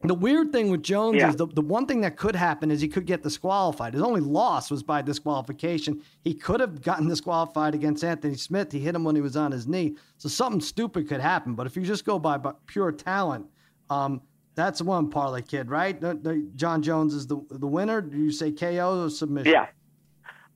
The 0.04 0.16
weird 0.16 0.54
thing 0.54 0.72
with 0.72 0.82
Jones 0.82 1.18
yeah. 1.18 1.28
is 1.28 1.36
the, 1.36 1.46
the 1.46 1.62
one 1.62 1.86
thing 1.86 2.00
that 2.02 2.16
could 2.16 2.36
happen 2.36 2.72
is 2.72 2.80
he 2.80 2.88
could 2.88 3.06
get 3.06 3.22
disqualified. 3.22 3.94
His 3.94 4.02
only 4.02 4.22
loss 4.22 4.72
was 4.72 4.82
by 4.82 5.02
disqualification. 5.02 6.02
He 6.22 6.34
could 6.34 6.62
have 6.62 6.82
gotten 6.82 7.10
disqualified 7.10 7.76
against 7.76 8.02
Anthony 8.06 8.36
Smith. 8.36 8.72
He 8.72 8.80
hit 8.80 8.96
him 8.96 9.04
when 9.04 9.16
he 9.16 9.22
was 9.22 9.36
on 9.36 9.52
his 9.52 9.68
knee. 9.68 9.98
So 10.18 10.30
something 10.30 10.62
stupid 10.62 11.10
could 11.10 11.20
happen. 11.20 11.54
But 11.54 11.68
if 11.68 11.76
you 11.76 11.84
just 11.84 12.06
go 12.06 12.18
by, 12.18 12.38
by 12.38 12.54
pure 12.66 12.94
talent, 12.94 13.48
um, 13.90 14.22
that's 14.60 14.82
one 14.82 15.10
parlay 15.10 15.42
kid, 15.42 15.70
right? 15.70 16.00
The, 16.00 16.16
the, 16.16 16.50
Jon 16.56 16.82
Jones 16.82 17.14
is 17.14 17.28
the 17.28 17.44
the 17.50 17.68
winner. 17.68 18.02
Do 18.02 18.18
you 18.18 18.32
say 18.32 18.52
KO 18.52 19.06
or 19.06 19.10
submission? 19.10 19.52
Yeah. 19.52 19.68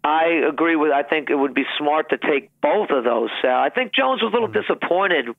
I 0.04 0.42
agree 0.50 0.76
with. 0.76 0.92
I 0.92 1.04
think 1.04 1.30
it 1.30 1.36
would 1.36 1.54
be 1.54 1.64
smart 1.78 2.10
to 2.10 2.18
take 2.18 2.50
both 2.62 2.90
of 2.90 3.06
those. 3.06 3.30
Sal. 3.42 3.58
I 3.58 3.70
think 3.70 3.94
Jones 3.94 4.22
was 4.22 4.34
a 4.34 4.34
little 4.34 4.50
disappointed 4.50 5.30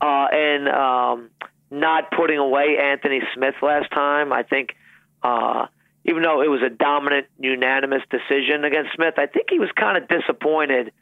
uh, 0.00 0.26
in 0.30 0.68
um, 0.68 1.30
not 1.70 2.10
putting 2.10 2.36
away 2.38 2.76
Anthony 2.82 3.20
Smith 3.34 3.54
last 3.62 3.90
time. 3.92 4.30
I 4.32 4.42
think, 4.42 4.76
uh, 5.22 5.66
even 6.04 6.22
though 6.22 6.42
it 6.42 6.48
was 6.48 6.60
a 6.62 6.68
dominant, 6.68 7.28
unanimous 7.38 8.02
decision 8.10 8.64
against 8.64 8.90
Smith, 8.94 9.14
I 9.16 9.26
think 9.26 9.46
he 9.48 9.58
was 9.58 9.70
kind 9.74 9.96
of 9.96 10.06
disappointed 10.06 10.92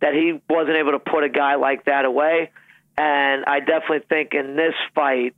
that 0.00 0.14
he 0.14 0.40
wasn't 0.48 0.76
able 0.76 0.92
to 0.92 0.98
put 0.98 1.24
a 1.24 1.28
guy 1.28 1.56
like 1.56 1.84
that 1.84 2.06
away. 2.06 2.50
And 2.96 3.44
I 3.44 3.60
definitely 3.60 4.06
think 4.08 4.32
in 4.32 4.56
this 4.56 4.74
fight, 4.94 5.34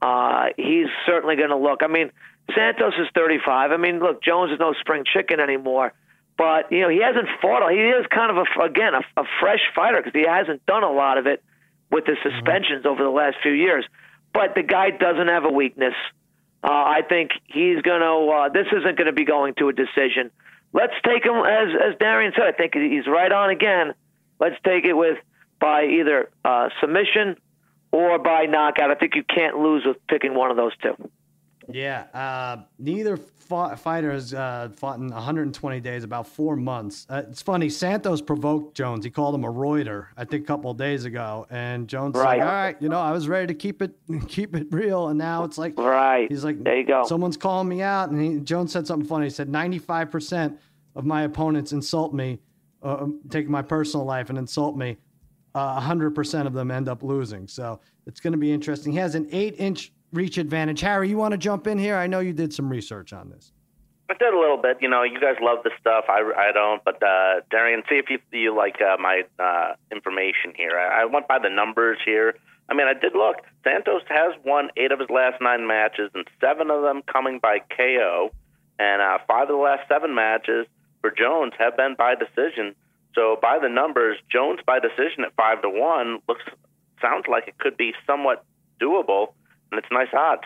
uh, 0.00 0.46
he's 0.56 0.86
certainly 1.06 1.36
going 1.36 1.50
to 1.50 1.56
look. 1.56 1.80
I 1.82 1.88
mean, 1.88 2.10
Santos 2.54 2.94
is 2.98 3.08
35. 3.14 3.72
I 3.72 3.76
mean, 3.76 3.98
look, 3.98 4.22
Jones 4.22 4.52
is 4.52 4.58
no 4.58 4.74
spring 4.80 5.04
chicken 5.12 5.40
anymore. 5.40 5.92
But 6.38 6.70
you 6.70 6.82
know 6.82 6.88
he 6.88 7.02
hasn't 7.02 7.26
fought. 7.42 7.68
He 7.72 7.78
is 7.78 8.06
kind 8.14 8.30
of 8.30 8.36
a 8.38 8.62
again 8.62 8.94
a, 8.94 9.20
a 9.20 9.24
fresh 9.40 9.60
fighter 9.74 10.00
because 10.00 10.14
he 10.14 10.24
hasn't 10.24 10.64
done 10.66 10.84
a 10.84 10.90
lot 10.90 11.18
of 11.18 11.26
it 11.26 11.42
with 11.90 12.04
the 12.06 12.12
mm-hmm. 12.12 12.30
suspensions 12.30 12.86
over 12.86 13.02
the 13.02 13.10
last 13.10 13.38
few 13.42 13.52
years. 13.52 13.84
But 14.32 14.54
the 14.54 14.62
guy 14.62 14.90
doesn't 14.90 15.26
have 15.26 15.44
a 15.44 15.52
weakness. 15.52 15.94
Uh, 16.62 16.70
I 16.70 17.00
think 17.08 17.32
he's 17.44 17.82
going 17.82 18.00
to. 18.00 18.32
Uh, 18.32 18.48
this 18.50 18.66
isn't 18.70 18.96
going 18.96 19.06
to 19.06 19.12
be 19.12 19.24
going 19.24 19.54
to 19.54 19.68
a 19.68 19.72
decision. 19.72 20.30
Let's 20.72 20.94
take 21.04 21.24
him 21.24 21.34
as 21.34 21.68
as 21.74 21.98
Darian 21.98 22.32
said. 22.36 22.46
I 22.46 22.52
think 22.52 22.74
he's 22.74 23.08
right 23.08 23.32
on 23.32 23.50
again. 23.50 23.94
Let's 24.38 24.56
take 24.64 24.84
it 24.84 24.94
with 24.94 25.18
by 25.60 25.86
either 25.86 26.30
uh, 26.44 26.68
submission 26.80 27.36
or 27.92 28.18
by 28.18 28.44
knockout. 28.46 28.90
I 28.90 28.94
think 28.94 29.14
you 29.14 29.22
can't 29.24 29.58
lose 29.58 29.84
with 29.86 29.96
picking 30.08 30.34
one 30.34 30.50
of 30.50 30.56
those 30.56 30.72
two. 30.82 30.94
Yeah, 31.70 32.04
uh, 32.14 32.62
neither 32.78 33.18
fought, 33.18 33.78
fighter 33.78 34.10
has 34.10 34.32
uh, 34.32 34.70
fought 34.76 34.98
in 35.00 35.08
120 35.10 35.80
days, 35.80 36.02
about 36.02 36.26
four 36.26 36.56
months. 36.56 37.06
Uh, 37.10 37.24
it's 37.28 37.42
funny. 37.42 37.68
Santos 37.68 38.22
provoked 38.22 38.74
Jones. 38.74 39.04
He 39.04 39.10
called 39.10 39.34
him 39.34 39.44
a 39.44 39.50
Reuter, 39.50 40.08
I 40.16 40.24
think, 40.24 40.44
a 40.44 40.46
couple 40.46 40.70
of 40.70 40.78
days 40.78 41.04
ago, 41.04 41.46
and 41.50 41.86
Jones 41.86 42.14
was 42.14 42.22
Right. 42.24 42.38
like, 42.38 42.48
"All 42.48 42.54
right, 42.54 42.76
you 42.80 42.88
know, 42.88 42.98
I 42.98 43.12
was 43.12 43.28
ready 43.28 43.48
to 43.48 43.54
keep 43.54 43.82
it, 43.82 43.92
keep 44.28 44.56
it 44.56 44.68
real," 44.70 45.08
and 45.08 45.18
now 45.18 45.44
it's 45.44 45.58
like, 45.58 45.78
Right. 45.78 46.26
He's 46.30 46.42
like, 46.42 46.62
There 46.64 46.78
you 46.78 46.86
go. 46.86 47.04
Someone's 47.06 47.36
calling 47.36 47.68
me 47.68 47.82
out, 47.82 48.08
and 48.10 48.20
he, 48.22 48.40
Jones 48.40 48.72
said 48.72 48.86
something 48.86 49.06
funny. 49.06 49.26
He 49.26 49.30
said, 49.30 49.50
"95 49.50 50.10
percent 50.10 50.58
of 50.94 51.04
my 51.04 51.22
opponents 51.24 51.72
insult 51.72 52.14
me, 52.14 52.38
uh, 52.82 53.08
take 53.28 53.46
my 53.46 53.60
personal 53.60 54.06
life 54.06 54.30
and 54.30 54.38
insult 54.38 54.74
me. 54.74 54.96
Uh, 55.58 55.80
100% 55.80 56.46
of 56.46 56.52
them 56.52 56.70
end 56.70 56.88
up 56.88 57.02
losing. 57.02 57.48
So 57.48 57.80
it's 58.06 58.20
going 58.20 58.32
to 58.32 58.38
be 58.38 58.52
interesting. 58.52 58.92
He 58.92 58.98
has 58.98 59.16
an 59.16 59.26
eight-inch 59.32 59.92
reach 60.12 60.38
advantage. 60.38 60.80
Harry, 60.82 61.08
you 61.08 61.16
want 61.16 61.32
to 61.32 61.38
jump 61.38 61.66
in 61.66 61.78
here? 61.78 61.96
I 61.96 62.06
know 62.06 62.20
you 62.20 62.32
did 62.32 62.54
some 62.54 62.68
research 62.68 63.12
on 63.12 63.28
this. 63.28 63.50
I 64.08 64.14
did 64.14 64.32
a 64.32 64.38
little 64.38 64.56
bit. 64.56 64.78
You 64.80 64.88
know, 64.88 65.02
you 65.02 65.18
guys 65.18 65.34
love 65.42 65.64
this 65.64 65.72
stuff. 65.80 66.04
I, 66.08 66.20
I 66.36 66.52
don't. 66.52 66.84
But 66.84 67.02
uh, 67.02 67.40
Darian, 67.50 67.82
see 67.88 67.96
if 67.96 68.08
you, 68.08 68.20
you 68.30 68.56
like 68.56 68.76
uh, 68.80 68.98
my 69.00 69.24
uh, 69.40 69.74
information 69.90 70.54
here. 70.54 70.78
I, 70.78 71.02
I 71.02 71.04
went 71.06 71.26
by 71.26 71.40
the 71.40 71.50
numbers 71.50 71.98
here. 72.04 72.36
I 72.68 72.74
mean, 72.74 72.86
I 72.86 72.94
did 72.94 73.14
look. 73.14 73.38
Santos 73.64 74.02
has 74.08 74.34
won 74.44 74.70
eight 74.76 74.92
of 74.92 75.00
his 75.00 75.10
last 75.10 75.40
nine 75.40 75.66
matches, 75.66 76.12
and 76.14 76.24
seven 76.40 76.70
of 76.70 76.82
them 76.82 77.02
coming 77.02 77.40
by 77.40 77.58
KO, 77.76 78.30
and 78.78 79.02
uh, 79.02 79.18
five 79.26 79.42
of 79.42 79.48
the 79.48 79.54
last 79.56 79.88
seven 79.88 80.14
matches 80.14 80.66
for 81.00 81.10
Jones 81.10 81.54
have 81.58 81.76
been 81.76 81.96
by 81.98 82.14
decision. 82.14 82.76
So 83.14 83.36
by 83.40 83.58
the 83.60 83.68
numbers, 83.68 84.18
Jones 84.30 84.60
by 84.66 84.78
decision 84.78 85.24
at 85.24 85.34
five 85.36 85.62
to 85.62 85.70
one 85.70 86.20
looks 86.28 86.42
sounds 87.00 87.24
like 87.28 87.48
it 87.48 87.58
could 87.58 87.76
be 87.76 87.92
somewhat 88.06 88.44
doable, 88.80 89.34
and 89.70 89.78
it's 89.78 89.88
nice 89.90 90.08
odds. 90.12 90.42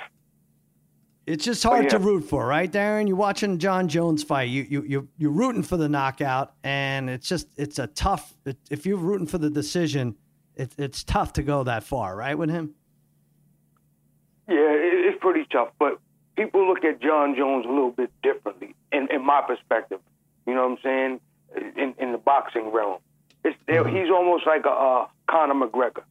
It's 1.24 1.44
just 1.44 1.62
hard 1.62 1.84
yeah. 1.84 1.90
to 1.90 1.98
root 1.98 2.22
for, 2.22 2.44
right, 2.46 2.70
Darren? 2.70 3.06
You're 3.06 3.16
watching 3.16 3.58
Jon 3.58 3.88
Jones 3.88 4.24
fight. 4.24 4.48
You 4.48 4.66
you 4.68 4.82
you 4.82 5.08
you're 5.18 5.30
rooting 5.30 5.62
for 5.62 5.76
the 5.76 5.88
knockout, 5.88 6.54
and 6.64 7.08
it's 7.08 7.28
just 7.28 7.48
it's 7.56 7.78
a 7.78 7.86
tough. 7.86 8.34
It, 8.44 8.56
if 8.70 8.86
you're 8.86 8.96
rooting 8.96 9.26
for 9.26 9.38
the 9.38 9.50
decision, 9.50 10.16
it, 10.56 10.72
it's 10.78 11.04
tough 11.04 11.32
to 11.34 11.42
go 11.42 11.62
that 11.64 11.84
far, 11.84 12.16
right, 12.16 12.36
with 12.36 12.50
him. 12.50 12.74
Yeah, 14.48 14.56
it, 14.56 15.06
it's 15.06 15.20
pretty 15.20 15.46
tough. 15.50 15.68
But 15.78 16.00
people 16.36 16.66
look 16.66 16.84
at 16.84 17.00
Jon 17.00 17.36
Jones 17.36 17.66
a 17.66 17.68
little 17.68 17.92
bit 17.92 18.10
differently, 18.22 18.74
in, 18.90 19.08
in 19.12 19.24
my 19.24 19.42
perspective. 19.46 20.00
You 20.46 20.54
know 20.54 20.62
what 20.62 20.72
I'm 20.72 20.78
saying? 20.82 21.20
In, 21.54 21.94
in 21.98 22.12
the 22.12 22.18
boxing 22.18 22.72
realm, 22.72 22.98
it's, 23.44 23.56
he's 23.66 24.10
almost 24.10 24.46
like 24.46 24.64
a 24.64 24.70
uh, 24.70 25.06
Conor 25.28 25.54
McGregor. 25.54 26.02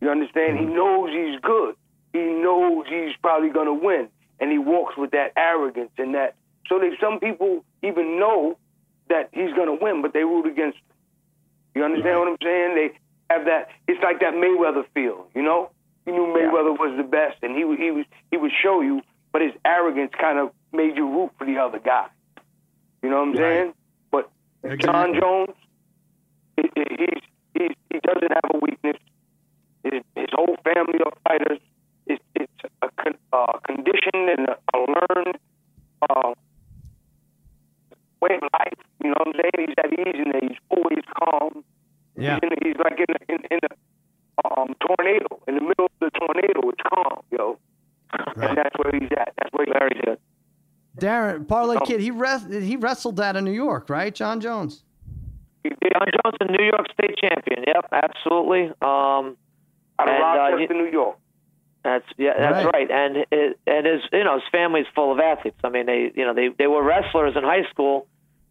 You 0.00 0.10
understand? 0.10 0.58
He 0.58 0.64
knows 0.64 1.10
he's 1.10 1.40
good. 1.40 1.74
He 2.12 2.18
knows 2.18 2.86
he's 2.88 3.14
probably 3.22 3.50
going 3.50 3.66
to 3.66 3.74
win, 3.74 4.08
and 4.40 4.50
he 4.50 4.58
walks 4.58 4.96
with 4.96 5.12
that 5.12 5.32
arrogance 5.36 5.92
and 5.98 6.14
that. 6.14 6.34
So 6.68 6.78
they, 6.78 6.90
some 7.00 7.20
people 7.20 7.64
even 7.82 8.18
know 8.18 8.56
that 9.08 9.28
he's 9.32 9.52
going 9.52 9.66
to 9.66 9.84
win, 9.84 10.02
but 10.02 10.12
they 10.12 10.24
root 10.24 10.46
against 10.46 10.78
him. 10.78 10.96
You 11.74 11.84
understand 11.84 12.18
what 12.18 12.28
I'm 12.28 12.36
saying? 12.42 12.74
They 12.74 12.98
have 13.34 13.44
that. 13.44 13.68
It's 13.86 14.02
like 14.02 14.20
that 14.20 14.34
Mayweather 14.34 14.84
feel. 14.92 15.28
You 15.34 15.42
know, 15.42 15.70
he 16.04 16.10
knew 16.10 16.26
Mayweather 16.26 16.76
was 16.76 16.96
the 16.96 17.04
best, 17.04 17.36
and 17.42 17.54
he 17.54 17.60
he 17.76 17.90
was 17.90 18.06
he 18.30 18.36
would 18.36 18.52
show 18.62 18.80
you, 18.80 19.02
but 19.32 19.42
his 19.42 19.52
arrogance 19.64 20.12
kind 20.18 20.38
of 20.38 20.50
made 20.72 20.96
you 20.96 21.08
root 21.08 21.30
for 21.38 21.46
the 21.46 21.58
other 21.58 21.78
guy. 21.78 22.06
You 23.02 23.10
know 23.10 23.20
what 23.20 23.28
I'm 23.28 23.36
saying? 23.36 23.74
But 24.62 24.78
Jon 24.80 25.14
Jones, 25.18 25.56
he, 26.56 26.62
he- 26.74 26.96
he's, 26.98 27.22
he's 27.54 27.76
he 27.90 27.98
doesn't 28.00 28.32
have 28.32 28.50
a 28.54 28.58
weakness. 28.58 28.96
His, 29.84 30.02
his 30.14 30.26
whole 30.32 30.56
family 30.64 31.00
of 31.04 31.12
fighters. 31.26 31.58
It's 32.06 32.22
it's 32.34 32.52
a 32.82 32.88
con, 33.02 33.14
uh, 33.32 33.58
conditioned 33.66 34.28
and 34.36 34.48
a, 34.48 34.56
a 34.74 34.78
learned 34.78 35.38
uh, 36.10 36.34
way 38.20 38.34
of 38.36 38.42
life. 38.52 38.78
You 39.02 39.10
know 39.10 39.16
what 39.24 39.28
I'm 39.28 39.34
saying? 39.40 39.68
He's 39.68 39.74
at 39.78 39.92
ease 39.92 40.20
and 40.24 40.34
he's 40.50 40.58
always 40.70 41.04
calm. 41.18 41.64
Yeah. 42.16 42.38
He's, 42.42 42.50
in, 42.50 42.66
he's 42.66 42.76
like 42.82 42.98
in 42.98 43.14
a, 43.16 43.32
in, 43.34 43.40
in 43.50 43.60
a 43.70 44.60
um, 44.60 44.74
tornado. 44.80 45.40
In 45.48 45.54
the 45.56 45.60
middle 45.62 45.86
of 45.86 45.92
the 46.00 46.10
tornado, 46.10 46.68
it's 46.68 46.82
calm, 46.82 47.22
yo. 47.30 47.58
And 48.12 48.58
that's 48.58 48.74
where 48.76 48.92
he's 48.92 49.10
at. 49.16 49.32
That's 49.38 49.52
where 49.52 49.66
he's 49.66 49.74
Very 49.78 50.00
good. 50.04 50.18
Darren 50.98 51.46
Parlay 51.46 51.76
Oh. 51.80 51.84
Kid, 51.84 52.00
he 52.00 52.10
res- 52.10 52.46
he 52.50 52.76
wrestled 52.76 53.16
that 53.16 53.36
in 53.36 53.44
New 53.44 53.52
York, 53.52 53.88
right? 53.88 54.14
Jon 54.14 54.40
Jones. 54.40 54.84
He 55.62 55.68
did 55.70 55.78
Jon 55.92 56.06
Jones, 56.24 56.36
a 56.40 56.44
New 56.50 56.64
York 56.64 56.86
State 56.92 57.16
champion. 57.18 57.64
Yep, 57.66 57.88
absolutely. 57.92 58.66
Um, 58.82 59.36
out 59.98 60.08
of 60.08 60.14
and, 60.14 60.22
uh, 60.22 60.26
Rochester, 60.26 60.74
New 60.74 60.90
York. 60.90 61.16
That's 61.84 62.04
yeah, 62.18 62.32
that's 62.38 62.64
Right. 62.66 62.74
right. 62.74 62.90
And 62.90 63.16
it, 63.30 63.58
and 63.66 63.86
his 63.86 64.02
you 64.12 64.24
know 64.24 64.34
his 64.34 64.42
family's 64.52 64.86
full 64.94 65.12
of 65.12 65.18
athletes. 65.20 65.56
I 65.64 65.68
mean 65.70 65.86
they 65.86 66.12
you 66.14 66.24
know 66.26 66.34
they 66.34 66.48
they 66.58 66.66
were 66.66 66.82
wrestlers 66.82 67.36
in 67.36 67.42
high 67.44 67.64
school, 67.70 68.06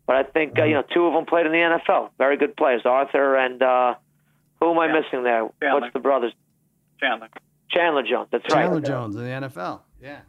but 0.07 0.15
I 0.15 0.23
think 0.23 0.57
uh, 0.57 0.63
you 0.63 0.73
know 0.73 0.83
two 0.93 1.05
of 1.05 1.13
them 1.13 1.25
played 1.25 1.45
in 1.45 1.51
the 1.51 1.57
NFL. 1.59 2.09
Very 2.17 2.37
good 2.37 2.55
players, 2.57 2.81
Arthur 2.85 3.35
and 3.35 3.61
uh, 3.61 3.95
who 4.59 4.71
am 4.71 4.79
I 4.79 4.87
missing 4.87 5.23
there? 5.23 5.47
Chandler. 5.61 5.81
What's 5.81 5.93
the 5.93 5.99
brothers? 5.99 6.33
Chandler. 6.99 7.29
Chandler 7.69 8.03
Jones. 8.03 8.29
That's 8.31 8.43
Chandler 8.45 8.77
right. 8.77 8.83
Chandler 8.85 9.11
Jones 9.11 9.15
in 9.15 9.23
the 9.23 9.47
NFL. 9.47 9.81
Yeah. 10.01 10.19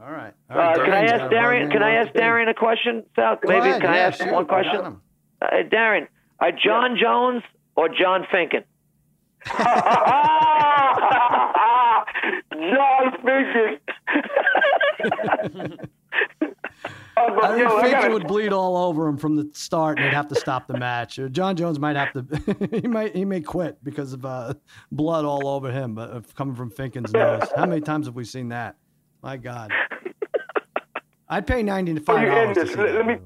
All 0.00 0.10
right. 0.10 0.32
All 0.50 0.58
Uh, 0.58 0.74
can 0.84 0.92
I 0.92 1.04
ask 1.04 1.18
got 1.18 1.32
a 1.32 1.36
Darren? 1.36 1.70
Can 1.70 1.82
I 1.82 1.94
ask 1.94 2.08
order 2.08 2.18
to 2.18 2.24
Darren 2.24 2.48
a 2.50 2.54
question? 2.54 3.04
Sal? 3.16 3.36
Go 3.36 3.48
Maybe 3.48 3.68
ahead, 3.68 3.80
can 3.80 3.90
I 3.90 3.98
ask 3.98 4.18
shoot. 4.22 4.32
one 4.32 4.46
question? 4.46 5.00
Uh, 5.40 5.46
Darren, 5.72 6.08
are 6.40 6.52
Jon 6.52 6.96
Jones 7.00 7.42
or 7.76 7.88
John 7.88 8.24
Finken? 8.32 8.64
John 12.52 13.12
Finken. 13.24 13.78
I 17.16 17.56
think 17.56 17.58
Yo, 17.60 17.80
gotta- 17.80 18.12
would 18.12 18.26
bleed 18.26 18.52
all 18.52 18.76
over 18.76 19.06
him 19.06 19.16
from 19.16 19.36
the 19.36 19.48
start, 19.52 19.98
and 19.98 20.06
they'd 20.06 20.14
have 20.14 20.28
to 20.28 20.34
stop 20.34 20.66
the 20.66 20.76
match. 20.78 21.18
Jon 21.30 21.54
Jones 21.56 21.78
might 21.78 21.96
have 21.96 22.12
to. 22.12 22.68
he 22.80 22.88
might. 22.88 23.14
He 23.14 23.24
may 23.24 23.40
quit 23.40 23.82
because 23.84 24.12
of 24.12 24.24
uh, 24.24 24.54
blood 24.90 25.24
all 25.24 25.46
over 25.48 25.70
him, 25.70 25.94
but 25.94 26.10
uh, 26.10 26.20
coming 26.34 26.54
from 26.56 26.70
Finken's 26.70 27.12
nose. 27.12 27.44
How 27.56 27.66
many 27.66 27.80
times 27.80 28.06
have 28.06 28.14
we 28.16 28.24
seen 28.24 28.48
that? 28.48 28.76
My 29.24 29.38
God. 29.38 29.72
I'd 31.30 31.46
pay 31.46 31.62
ninety 31.62 31.94
to 31.94 32.00
five 32.00 32.20
you 32.22 32.26
dollars 32.28 32.56
to 32.58 32.64
this. 32.64 32.74
see 32.74 32.78
Let- 32.80 32.94
let 32.94 33.06
me- 33.06 33.14
by. 33.14 33.20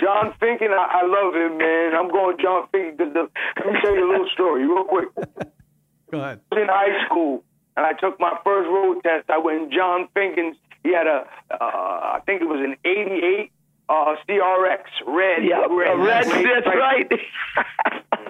John 0.00 0.32
Finken, 0.40 0.70
I, 0.70 1.02
I 1.02 1.06
love 1.06 1.34
him, 1.34 1.58
man. 1.58 1.92
I'm 1.94 2.08
going 2.08 2.36
John 2.40 2.68
Finken 2.72 2.96
because 2.96 3.12
the, 3.14 3.28
let 3.58 3.66
me 3.74 3.80
tell 3.82 3.94
you 3.96 4.08
a 4.08 4.10
little 4.10 4.28
story 4.32 4.64
real 4.64 4.84
quick. 4.84 5.08
Go 6.12 6.20
ahead. 6.20 6.40
I 6.52 6.54
was 6.54 6.62
in 6.62 6.68
high 6.68 7.04
school 7.04 7.42
and 7.76 7.84
I 7.84 7.92
took 7.94 8.18
my 8.20 8.38
first 8.44 8.68
road 8.68 9.02
test. 9.02 9.28
I 9.28 9.38
went 9.38 9.62
in 9.64 9.70
John 9.72 10.08
Finken's. 10.16 10.56
He 10.84 10.94
had 10.94 11.06
a, 11.08 11.26
uh, 11.50 11.56
I 12.16 12.20
think 12.26 12.40
it 12.42 12.46
was 12.48 12.60
an 12.60 12.76
'88 12.84 13.50
uh, 13.88 14.14
CRX 14.28 14.84
red. 15.08 15.44
Yeah, 15.44 15.66
red, 15.68 15.90
uh, 15.90 15.96
Red, 15.98 16.24
that's 16.26 16.66
right. 16.66 17.10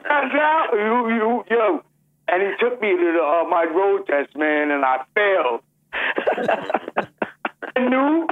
That's 0.09 0.35
out, 0.35 0.69
you, 0.73 1.15
you, 1.15 1.45
yo. 1.51 1.83
And 2.29 2.43
he 2.43 2.49
took 2.59 2.81
me 2.81 2.89
to 2.97 3.13
the, 3.13 3.21
uh, 3.23 3.45
my 3.49 3.65
road 3.65 4.07
test, 4.07 4.35
man, 4.37 4.71
and 4.71 4.83
I 4.85 5.05
failed. 5.15 5.61
I 5.93 7.89
knew 7.89 8.27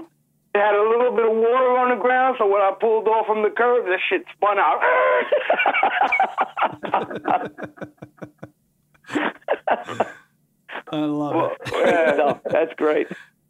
it 0.54 0.58
had 0.58 0.74
a 0.74 0.82
little 0.88 1.14
bit 1.14 1.26
of 1.26 1.36
water 1.36 1.76
on 1.78 1.90
the 1.96 2.02
ground, 2.02 2.36
so 2.38 2.46
when 2.46 2.62
I 2.62 2.72
pulled 2.80 3.06
off 3.08 3.26
from 3.26 3.42
the 3.42 3.50
curb, 3.50 3.84
that 3.86 3.98
shit 4.08 4.24
spun 4.34 4.58
out. 4.58 4.80
I 10.92 10.96
love 10.98 11.52
it. 11.52 11.58
yeah, 11.72 12.14
no, 12.16 12.40
that's 12.50 12.72
great. 12.76 13.08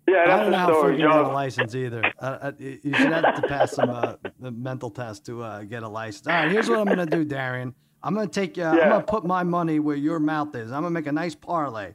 yeah, 0.08 0.22
I 0.22 0.26
don't 0.26 0.50
know 0.50 0.58
how 0.58 0.66
story, 0.68 0.96
Finken 0.98 1.08
got 1.08 1.24
a 1.24 1.28
license 1.28 1.74
either. 1.74 2.02
Uh, 2.18 2.52
you 2.58 2.78
you 2.82 2.94
should 2.94 3.12
have 3.12 3.40
to 3.40 3.48
pass 3.48 3.72
some 3.72 3.90
uh, 3.90 4.14
mental 4.40 4.90
test 4.90 5.26
to 5.26 5.42
uh, 5.42 5.62
get 5.64 5.82
a 5.82 5.88
license. 5.88 6.26
All 6.26 6.34
right, 6.34 6.50
here's 6.50 6.68
what 6.68 6.78
I'm 6.78 6.86
gonna 6.86 7.06
do, 7.06 7.24
Darian. 7.24 7.74
I'm 8.02 8.14
gonna 8.14 8.28
take. 8.28 8.58
Uh, 8.58 8.64
I'm 8.70 8.78
gonna 8.78 9.02
put 9.02 9.24
my 9.24 9.42
money 9.42 9.80
where 9.80 9.96
your 9.96 10.18
mouth 10.18 10.54
is. 10.54 10.72
I'm 10.72 10.82
gonna 10.82 10.90
make 10.90 11.06
a 11.06 11.12
nice 11.12 11.34
parlay 11.34 11.94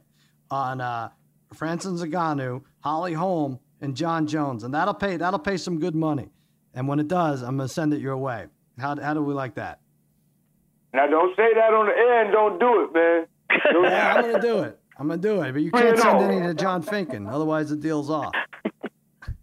on 0.50 0.80
uh, 0.80 1.08
Francis 1.54 2.02
Ngannou, 2.02 2.62
Holly 2.80 3.12
Holm, 3.14 3.58
and 3.80 3.96
Jon 3.96 4.26
Jones, 4.26 4.64
and 4.64 4.72
that'll 4.74 4.94
pay. 4.94 5.16
That'll 5.16 5.38
pay 5.38 5.56
some 5.56 5.78
good 5.78 5.94
money. 5.94 6.30
And 6.74 6.88
when 6.88 6.98
it 7.00 7.08
does, 7.08 7.42
I'm 7.42 7.56
gonna 7.56 7.68
send 7.68 7.92
it 7.92 8.00
your 8.00 8.16
way. 8.16 8.46
How 8.78 8.98
how 9.00 9.14
do 9.14 9.22
we 9.22 9.34
like 9.34 9.54
that? 9.56 9.80
Now, 10.94 11.06
don't 11.06 11.34
say 11.36 11.54
that 11.54 11.72
on 11.72 11.86
the 11.86 11.92
air 11.92 12.24
and 12.24 12.32
don't 12.32 12.58
do 12.58 12.84
it, 12.84 12.92
man. 12.94 13.26
Yeah, 13.84 14.14
I'm 14.14 14.22
gonna 14.30 14.40
do 14.40 14.60
it. 14.60 14.78
I'm 14.98 15.08
gonna 15.08 15.20
do 15.20 15.42
it. 15.42 15.52
But 15.52 15.62
you 15.62 15.70
can't 15.70 15.98
send 15.98 16.20
any 16.20 16.40
to 16.46 16.54
John 16.54 16.82
Finken, 16.82 17.30
otherwise 17.30 17.70
the 17.70 17.76
deal's 17.76 18.08
off. 18.10 18.32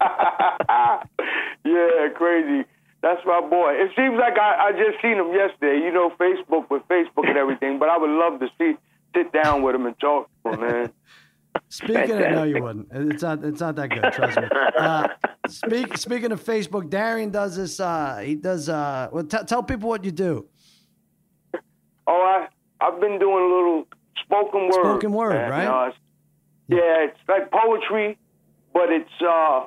yeah, 1.64 2.08
crazy. 2.14 2.64
That's 3.02 3.20
my 3.24 3.40
boy. 3.40 3.72
It 3.74 3.90
seems 3.96 4.18
like 4.18 4.38
I, 4.38 4.68
I 4.68 4.72
just 4.72 5.00
seen 5.00 5.16
him 5.16 5.32
yesterday. 5.32 5.80
You 5.84 5.92
know, 5.92 6.10
Facebook 6.20 6.68
with 6.70 6.82
Facebook 6.88 7.28
and 7.28 7.38
everything. 7.38 7.78
But 7.78 7.88
I 7.88 7.96
would 7.98 8.10
love 8.10 8.40
to 8.40 8.48
see 8.58 8.76
sit 9.14 9.32
down 9.32 9.62
with 9.62 9.74
him 9.74 9.86
and 9.86 9.98
talk 9.98 10.28
to 10.44 10.52
him, 10.52 10.60
man. 10.60 10.92
Speaking 11.68 12.12
of, 12.12 12.30
no, 12.32 12.42
you 12.44 12.62
wouldn't. 12.62 12.88
It's 12.92 13.22
not. 13.22 13.44
It's 13.44 13.60
not 13.60 13.76
that 13.76 13.90
good. 13.90 14.12
Trust 14.12 14.38
me. 14.40 14.48
Uh, 14.78 15.08
speak, 15.48 15.96
speaking 15.98 16.32
of 16.32 16.42
Facebook, 16.42 16.90
Darian 16.90 17.30
does 17.30 17.56
this. 17.56 17.78
Uh, 17.80 18.18
he 18.24 18.34
does. 18.34 18.68
Uh, 18.68 19.08
well, 19.12 19.24
t- 19.24 19.38
tell 19.46 19.62
people 19.62 19.88
what 19.88 20.04
you 20.04 20.10
do. 20.12 20.46
Oh, 22.06 22.12
I 22.22 22.48
I've 22.84 23.00
been 23.00 23.18
doing 23.18 23.44
a 23.44 23.54
little 23.54 23.86
spoken 24.24 24.64
word. 24.64 24.72
Spoken 24.74 25.12
word, 25.12 25.32
And, 25.36 25.50
right? 25.50 25.88
uh, 25.88 25.92
yeah, 26.68 27.06
it's 27.06 27.18
like 27.28 27.50
poetry, 27.50 28.18
but 28.72 28.90
it's 28.90 29.10
uh, 29.22 29.66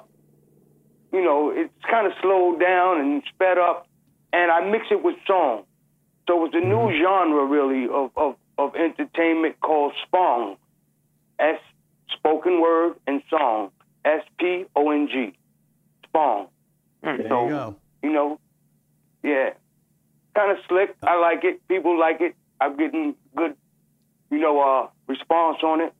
you 1.12 1.24
know, 1.24 1.52
it's 1.54 1.74
kind 1.90 2.08
of 2.08 2.14
slowed 2.22 2.60
down 2.60 3.00
and 3.02 3.24
sped 3.34 3.58
up, 3.58 3.88
and 4.32 4.52
I 4.52 4.70
mix 4.70 4.86
it 4.92 5.04
with 5.04 5.16
song. 5.28 5.64
So 6.28 6.46
it's 6.46 6.56
a 6.56 6.60
new 6.60 6.76
Mm-hmm. 6.76 7.04
genre, 7.04 7.46
really, 7.46 7.86
of, 7.94 8.12
of, 8.16 8.36
of 8.58 8.76
entertainment 8.76 9.60
called 9.60 9.94
spong. 10.08 10.56
S 11.40 11.60
spoken 12.12 12.62
word 12.62 12.96
and 13.08 13.22
song. 13.30 13.72
S 14.06 14.22
P 14.40 14.66
O 14.76 14.92
N 14.92 15.08
G. 15.12 15.34
Spong. 16.06 16.48
There 17.02 17.18
so, 17.28 17.44
you 17.44 17.50
go. 17.50 17.76
you 18.02 18.14
know, 18.14 18.40
yeah, 19.24 19.52
kind 20.36 20.52
of 20.52 20.58
slick. 20.68 20.96
I 21.04 21.18
like 21.20 21.44
it. 21.44 21.66
People 21.68 22.00
like 22.00 22.22
it. 22.22 22.36
I'm 22.62 22.78
getting 22.78 23.16
good, 23.36 23.56
you 24.32 24.40
know, 24.40 24.60
uh, 24.62 24.88
response 25.08 25.58
on 25.64 25.82
it. 25.82 25.94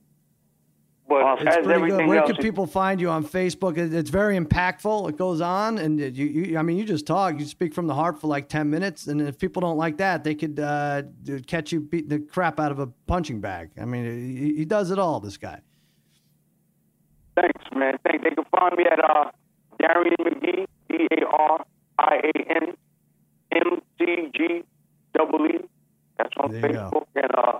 But 1.06 1.40
It's 1.40 1.48
as 1.48 1.54
pretty 1.56 1.72
everything 1.72 1.98
good. 1.98 2.08
Where 2.08 2.18
else, 2.20 2.32
can 2.32 2.36
people 2.36 2.66
find 2.66 2.98
you 2.98 3.10
on 3.10 3.26
Facebook? 3.26 3.76
It's 3.76 4.08
very 4.08 4.38
impactful. 4.38 5.10
It 5.10 5.18
goes 5.18 5.42
on, 5.42 5.76
and 5.76 6.00
you, 6.00 6.26
you, 6.26 6.58
I 6.58 6.62
mean, 6.62 6.78
you 6.78 6.84
just 6.84 7.06
talk. 7.06 7.38
You 7.38 7.44
speak 7.44 7.74
from 7.74 7.86
the 7.86 7.94
heart 7.94 8.18
for 8.18 8.26
like 8.28 8.48
ten 8.48 8.70
minutes, 8.70 9.06
and 9.06 9.20
if 9.20 9.38
people 9.38 9.60
don't 9.60 9.76
like 9.76 9.98
that, 9.98 10.24
they 10.24 10.34
could 10.34 10.58
uh, 10.58 11.02
catch 11.46 11.72
you 11.72 11.80
beating 11.80 12.08
the 12.08 12.20
crap 12.20 12.58
out 12.58 12.72
of 12.72 12.78
a 12.78 12.86
punching 13.06 13.42
bag. 13.42 13.72
I 13.78 13.84
mean, 13.84 14.04
he, 14.04 14.54
he 14.54 14.64
does 14.64 14.90
it 14.90 14.98
all. 14.98 15.20
This 15.20 15.36
guy. 15.36 15.60
Thanks, 17.36 17.64
man. 17.74 17.98
They 18.04 18.18
can 18.18 18.44
find 18.50 18.76
me 18.76 18.84
at 18.90 18.98
uh, 19.02 19.30
Darian 19.78 20.16
McGee, 20.20 20.66
D 20.88 21.08
A 21.10 21.26
R 21.26 21.64
I 21.98 22.16
A 22.24 22.52
N 22.56 22.76
M 23.52 23.80
C 23.98 24.30
G 24.34 24.64
double 25.16 25.46
E. 25.46 25.58
That's 26.18 26.30
on 26.38 26.52
There. 26.52 26.62
Facebook. 26.62 27.06
And 27.16 27.30
uh, 27.36 27.58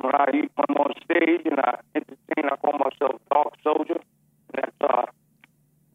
when 0.00 0.14
I 0.14 0.26
when 0.30 0.66
I'm 0.68 0.76
on 0.76 0.92
stage 1.04 1.42
and 1.44 1.60
I 1.60 1.78
entertain, 1.94 2.50
I 2.50 2.56
call 2.56 2.78
myself 2.78 3.20
Dark 3.32 3.54
Soldier. 3.62 4.00
And 4.54 4.54
that's 4.54 4.76
uh, 4.80 5.06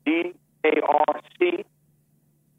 D 0.05 0.33
A 0.65 0.81
R 0.87 1.21
C, 1.39 1.65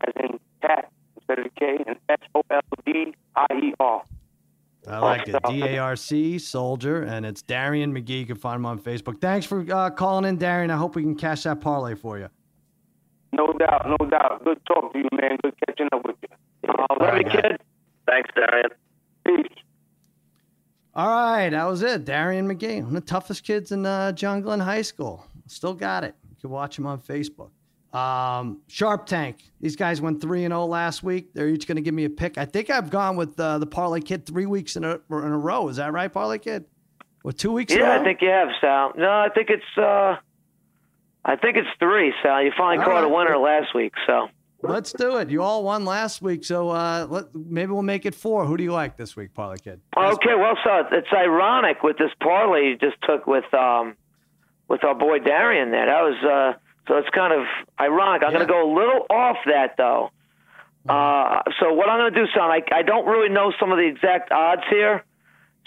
as 0.01 0.15
in 0.23 0.39
cat 0.63 0.91
instead 1.17 1.39
of 1.47 1.55
K, 1.55 1.79
and 1.87 1.97
S 2.09 2.21
O 2.35 2.43
L 2.51 2.61
D 2.87 3.15
I 3.37 3.47
E 3.63 3.75
R. 3.81 4.03
I 4.89 4.99
like 4.99 5.29
it. 5.29 5.37
D 5.49 5.63
A 5.63 5.79
R 5.79 5.97
C 5.97 6.39
Soldier, 6.39 7.03
and 7.03 7.25
it's 7.25 7.43
Darian 7.43 7.95
McGee. 7.95 8.21
You 8.21 8.27
can 8.27 8.37
find 8.37 8.57
him 8.57 8.67
on 8.67 8.79
Facebook. 8.79 9.21
Thanks 9.21 9.47
for 9.47 9.65
uh, 9.73 9.91
calling 9.91 10.25
in, 10.25 10.37
Darian. 10.37 10.71
I 10.71 10.77
hope 10.77 10.95
we 10.97 11.03
can 11.03 11.15
cash 11.15 11.45
that 11.45 11.61
parlay 11.61 11.95
for 11.95 12.19
you. 12.19 12.29
No 13.33 13.53
doubt, 13.53 13.87
no 13.89 14.07
doubt. 14.07 14.45
Good 14.45 14.61
talk 14.67 14.93
to 14.93 14.99
you, 14.99 15.09
man. 15.13 15.39
Good 15.43 15.55
catching 15.67 15.89
up 15.93 16.07
with 16.07 16.17
you. 16.23 16.69
Uh, 16.69 16.87
All 16.91 16.97
right, 16.99 17.29
kid. 17.29 17.59
Thanks, 18.07 18.31
Darian. 18.35 18.71
Peace. 19.27 19.59
All 20.95 21.09
right, 21.09 21.51
that 21.51 21.65
was 21.65 21.83
it. 21.83 22.05
Darian 22.05 22.47
McGee, 22.47 22.77
one 22.77 22.89
of 22.89 22.93
the 22.93 23.01
toughest 23.01 23.43
kids 23.43 23.73
in 23.73 23.85
uh, 23.85 24.13
John 24.13 24.43
Glenn 24.43 24.61
High 24.61 24.83
School. 24.83 25.27
Still 25.49 25.75
got 25.75 26.05
it. 26.05 26.15
You 26.31 26.37
can 26.41 26.51
watch 26.51 26.79
him 26.79 26.87
on 26.87 27.01
Facebook. 27.01 27.51
Um, 27.95 28.61
Sharp 28.67 29.07
Tank. 29.07 29.39
These 29.61 29.77
guys 29.77 30.01
went 30.01 30.21
three 30.21 30.45
and 30.45 30.53
zero 30.53 30.67
last 30.67 31.05
week. 31.05 31.33
They're 31.33 31.49
each 31.49 31.69
going 31.69 31.77
to 31.77 31.83
give 31.83 31.95
me 31.95 32.05
a 32.05 32.11
pick. 32.11 32.37
I 32.39 32.45
think 32.45 32.69
I've 32.69 32.91
gone 32.91 33.15
with 33.15 33.39
uh, 33.39 33.59
the 33.59 33.67
Parlay 33.67 34.01
Kid 34.01 34.27
three 34.27 34.47
weeks 34.47 34.75
in 34.75 34.85
a 34.85 34.95
in 34.95 35.33
a 35.33 35.39
row. 35.39 35.69
Is 35.69 35.77
that 35.77 35.93
right, 35.93 36.13
Parlay 36.13 36.39
Kid? 36.39 36.65
With 37.23 37.37
two 37.39 37.53
weeks. 37.53 37.73
in 37.73 37.81
a 37.81 37.85
Yeah? 37.85 38.01
I 38.01 38.05
think 38.05 38.21
you 38.21 38.29
have, 38.29 38.49
Sal. 38.61 38.93
No, 38.97 39.09
I 39.09 39.29
think 39.33 39.49
it's 39.49 39.79
uh, 39.79 40.17
I 41.25 41.37
think 41.37 41.57
it's 41.57 41.69
three, 41.79 42.13
Sal. 42.23 42.43
You 42.43 42.51
finally 42.57 42.85
All 42.85 42.91
caught 42.91 43.05
a 43.05 43.09
winner 43.09 43.39
last 43.39 43.75
week, 43.75 43.93
so. 44.07 44.29
Let's 44.67 44.93
do 44.95 45.19
it. 45.19 45.29
You 45.29 45.43
all 45.43 45.63
won 45.63 45.85
last 45.85 46.23
week, 46.23 46.43
so 46.43 46.71
uh, 46.71 47.07
let, 47.11 47.35
maybe 47.35 47.73
we'll 47.73 47.83
make 47.83 48.07
it 48.07 48.15
four. 48.15 48.47
Who 48.47 48.57
do 48.57 48.65
you 48.65 48.73
like 48.73 48.97
this 48.97 49.15
week, 49.15 49.35
Parlay 49.35 49.59
Kid? 49.59 49.83
Okay, 49.95 50.35
well, 50.35 50.57
so 50.65 50.85
it's 50.91 51.13
ironic 51.13 51.83
with 51.83 51.99
this 51.99 52.11
parlay 52.23 52.69
you 52.69 52.77
just 52.79 52.97
took 53.03 53.27
with 53.27 53.53
um, 53.53 53.95
with 54.69 54.83
our 54.83 54.95
boy 54.95 55.19
Darian 55.19 55.71
there. 55.71 55.85
That 55.85 56.01
was 56.01 56.25
uh, 56.25 56.59
so 56.87 56.97
it's 56.99 57.09
kind 57.11 57.33
of 57.33 57.47
ironic. 57.81 58.23
I'm 58.23 58.33
going 58.33 58.47
to 58.47 58.53
go 58.53 58.71
a 58.71 58.73
little 58.73 59.07
off 59.11 59.37
that 59.47 59.77
though. 59.77 60.11
Uh, 60.89 61.43
so 61.61 61.73
what 61.73 61.89
I'm 61.89 62.01
going 62.01 62.13
to 62.13 62.21
do, 62.21 62.27
son, 62.37 62.51
I, 62.51 62.61
I 62.73 62.83
don't 62.83 63.07
really 63.07 63.31
know 63.31 63.53
some 63.59 63.73
of 63.73 63.79
the 63.79 63.87
exact 63.87 64.31
odds 64.31 64.63
here, 64.69 65.03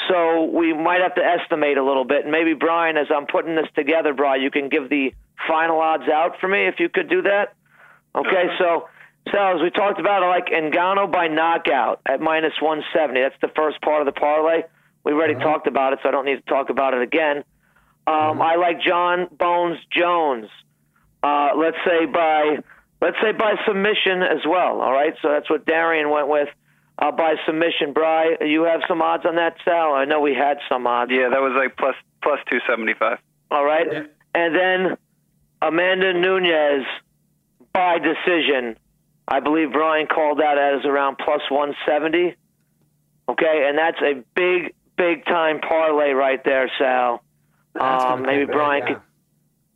so 0.07 0.43
we 0.43 0.74
might 0.74 1.01
have 1.01 1.15
to 1.15 1.24
estimate 1.24 1.78
a 1.78 1.84
little 1.84 2.05
bit. 2.05 2.24
And 2.24 2.32
maybe 2.32 2.53
Brian, 2.53 2.97
as 2.97 3.07
I'm 3.13 3.26
putting 3.26 3.55
this 3.55 3.68
together, 3.76 4.13
Brian, 4.13 4.43
you 4.43 4.51
can 4.51 4.70
give 4.70 4.89
the 4.89 5.13
final 5.47 5.80
odds 5.80 6.07
out 6.07 6.39
for 6.39 6.47
me 6.47 6.68
if 6.68 6.80
you 6.80 6.89
could 6.89 7.09
do 7.09 7.24
that. 7.24 7.55
Okay, 8.15 8.45
so 8.59 8.89
so 9.32 9.38
as 9.38 9.61
we 9.61 9.72
talked 9.72 9.99
about, 9.99 10.24
I 10.24 10.30
like 10.30 10.47
Ngannou 10.47 11.11
by 11.11 11.28
knockout 11.28 12.01
at 12.05 12.22
minus 12.22 12.53
170. 12.61 13.20
That's 13.20 13.36
the 13.41 13.51
first 13.55 13.82
part 13.82 14.07
of 14.07 14.13
the 14.13 14.18
parlay. 14.18 14.63
We 15.03 15.13
already 15.13 15.36
talked 15.36 15.68
about 15.68 15.93
it, 15.93 15.99
so 16.03 16.09
I 16.09 16.11
don't 16.11 16.26
need 16.26 16.38
to 16.38 16.49
talk 16.49 16.70
about 16.70 16.93
it 16.93 17.01
again. 17.01 17.43
Um, 18.05 18.41
I 18.41 18.55
like 18.55 18.82
Jon 18.82 19.28
Bones 19.38 19.80
Jones. 19.91 20.47
Uh, 21.28 21.49
let's 21.57 21.78
say 21.86 22.05
by 22.05 22.57
let's 23.01 23.17
say 23.21 23.32
by 23.32 23.53
submission 23.67 24.23
as 24.23 24.45
well. 24.47 24.82
All 24.82 24.91
right, 24.93 25.13
so 25.21 25.30
that's 25.30 25.49
what 25.49 25.65
Darian 25.65 26.09
went 26.09 26.28
with. 26.30 26.49
Uh, 26.99 27.11
by 27.11 27.36
submission, 27.45 27.93
Bry, 27.93 28.38
you 28.41 28.63
have 28.63 28.82
some 28.88 29.01
odds 29.03 29.23
on 29.25 29.36
that, 29.36 29.55
Sal? 29.63 29.93
I 29.93 30.05
know 30.05 30.19
we 30.21 30.34
had 30.34 30.57
some 30.69 30.88
odds. 30.88 31.11
Yeah, 31.13 31.30
that 31.30 31.41
was 31.41 31.53
like 31.55 31.75
plus 31.78 31.95
plus 32.23 32.39
two 32.49 32.59
seventy 32.67 32.93
five. 32.97 33.19
All 33.51 33.63
right. 33.65 33.88
And 34.34 34.55
then 34.55 34.97
Amanda 35.61 36.13
Nunes 36.13 36.86
by 37.73 37.97
decision. 37.99 38.78
I 39.28 39.41
believe 39.41 39.71
Brian 39.73 40.07
called 40.07 40.39
that 40.39 40.57
as 40.57 40.86
around 40.86 41.17
plus 41.17 41.41
170. 41.49 42.36
Okay, 43.30 43.65
and 43.67 43.78
that's 43.78 43.99
a 44.01 44.23
big, 44.36 44.73
big 44.97 45.25
time 45.25 45.59
parlay 45.59 46.11
right 46.11 46.41
there, 46.45 46.71
Sal. 46.80 47.21
That's 47.73 48.03
gonna 48.03 48.13
Um, 48.15 48.23
pay 48.23 48.32
maybe 48.32 48.45
big, 48.45 48.55
Brian 48.55 48.84
yeah. 48.88 48.93
could 48.93 49.01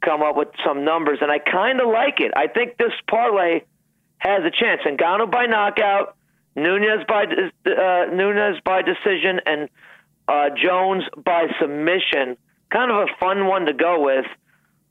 come 0.03 0.21
up 0.21 0.35
with 0.35 0.49
some 0.65 0.83
numbers, 0.83 1.19
and 1.21 1.31
I 1.31 1.39
kind 1.39 1.79
of 1.81 1.87
like 1.89 2.19
it. 2.19 2.31
I 2.35 2.47
think 2.47 2.77
this 2.77 2.93
parlay 3.09 3.61
has 4.19 4.43
a 4.43 4.51
chance. 4.51 4.81
Ngannou 4.85 5.31
by 5.31 5.45
knockout, 5.45 6.15
Nunes 6.55 7.03
by 7.07 7.23
uh, 7.25 8.05
Nunes 8.13 8.57
by 8.65 8.81
decision, 8.81 9.39
and 9.45 9.69
uh, 10.27 10.49
Jones 10.55 11.03
by 11.23 11.47
submission. 11.59 12.37
Kind 12.71 12.91
of 12.91 12.97
a 12.97 13.07
fun 13.19 13.47
one 13.47 13.65
to 13.65 13.73
go 13.73 14.01
with. 14.03 14.25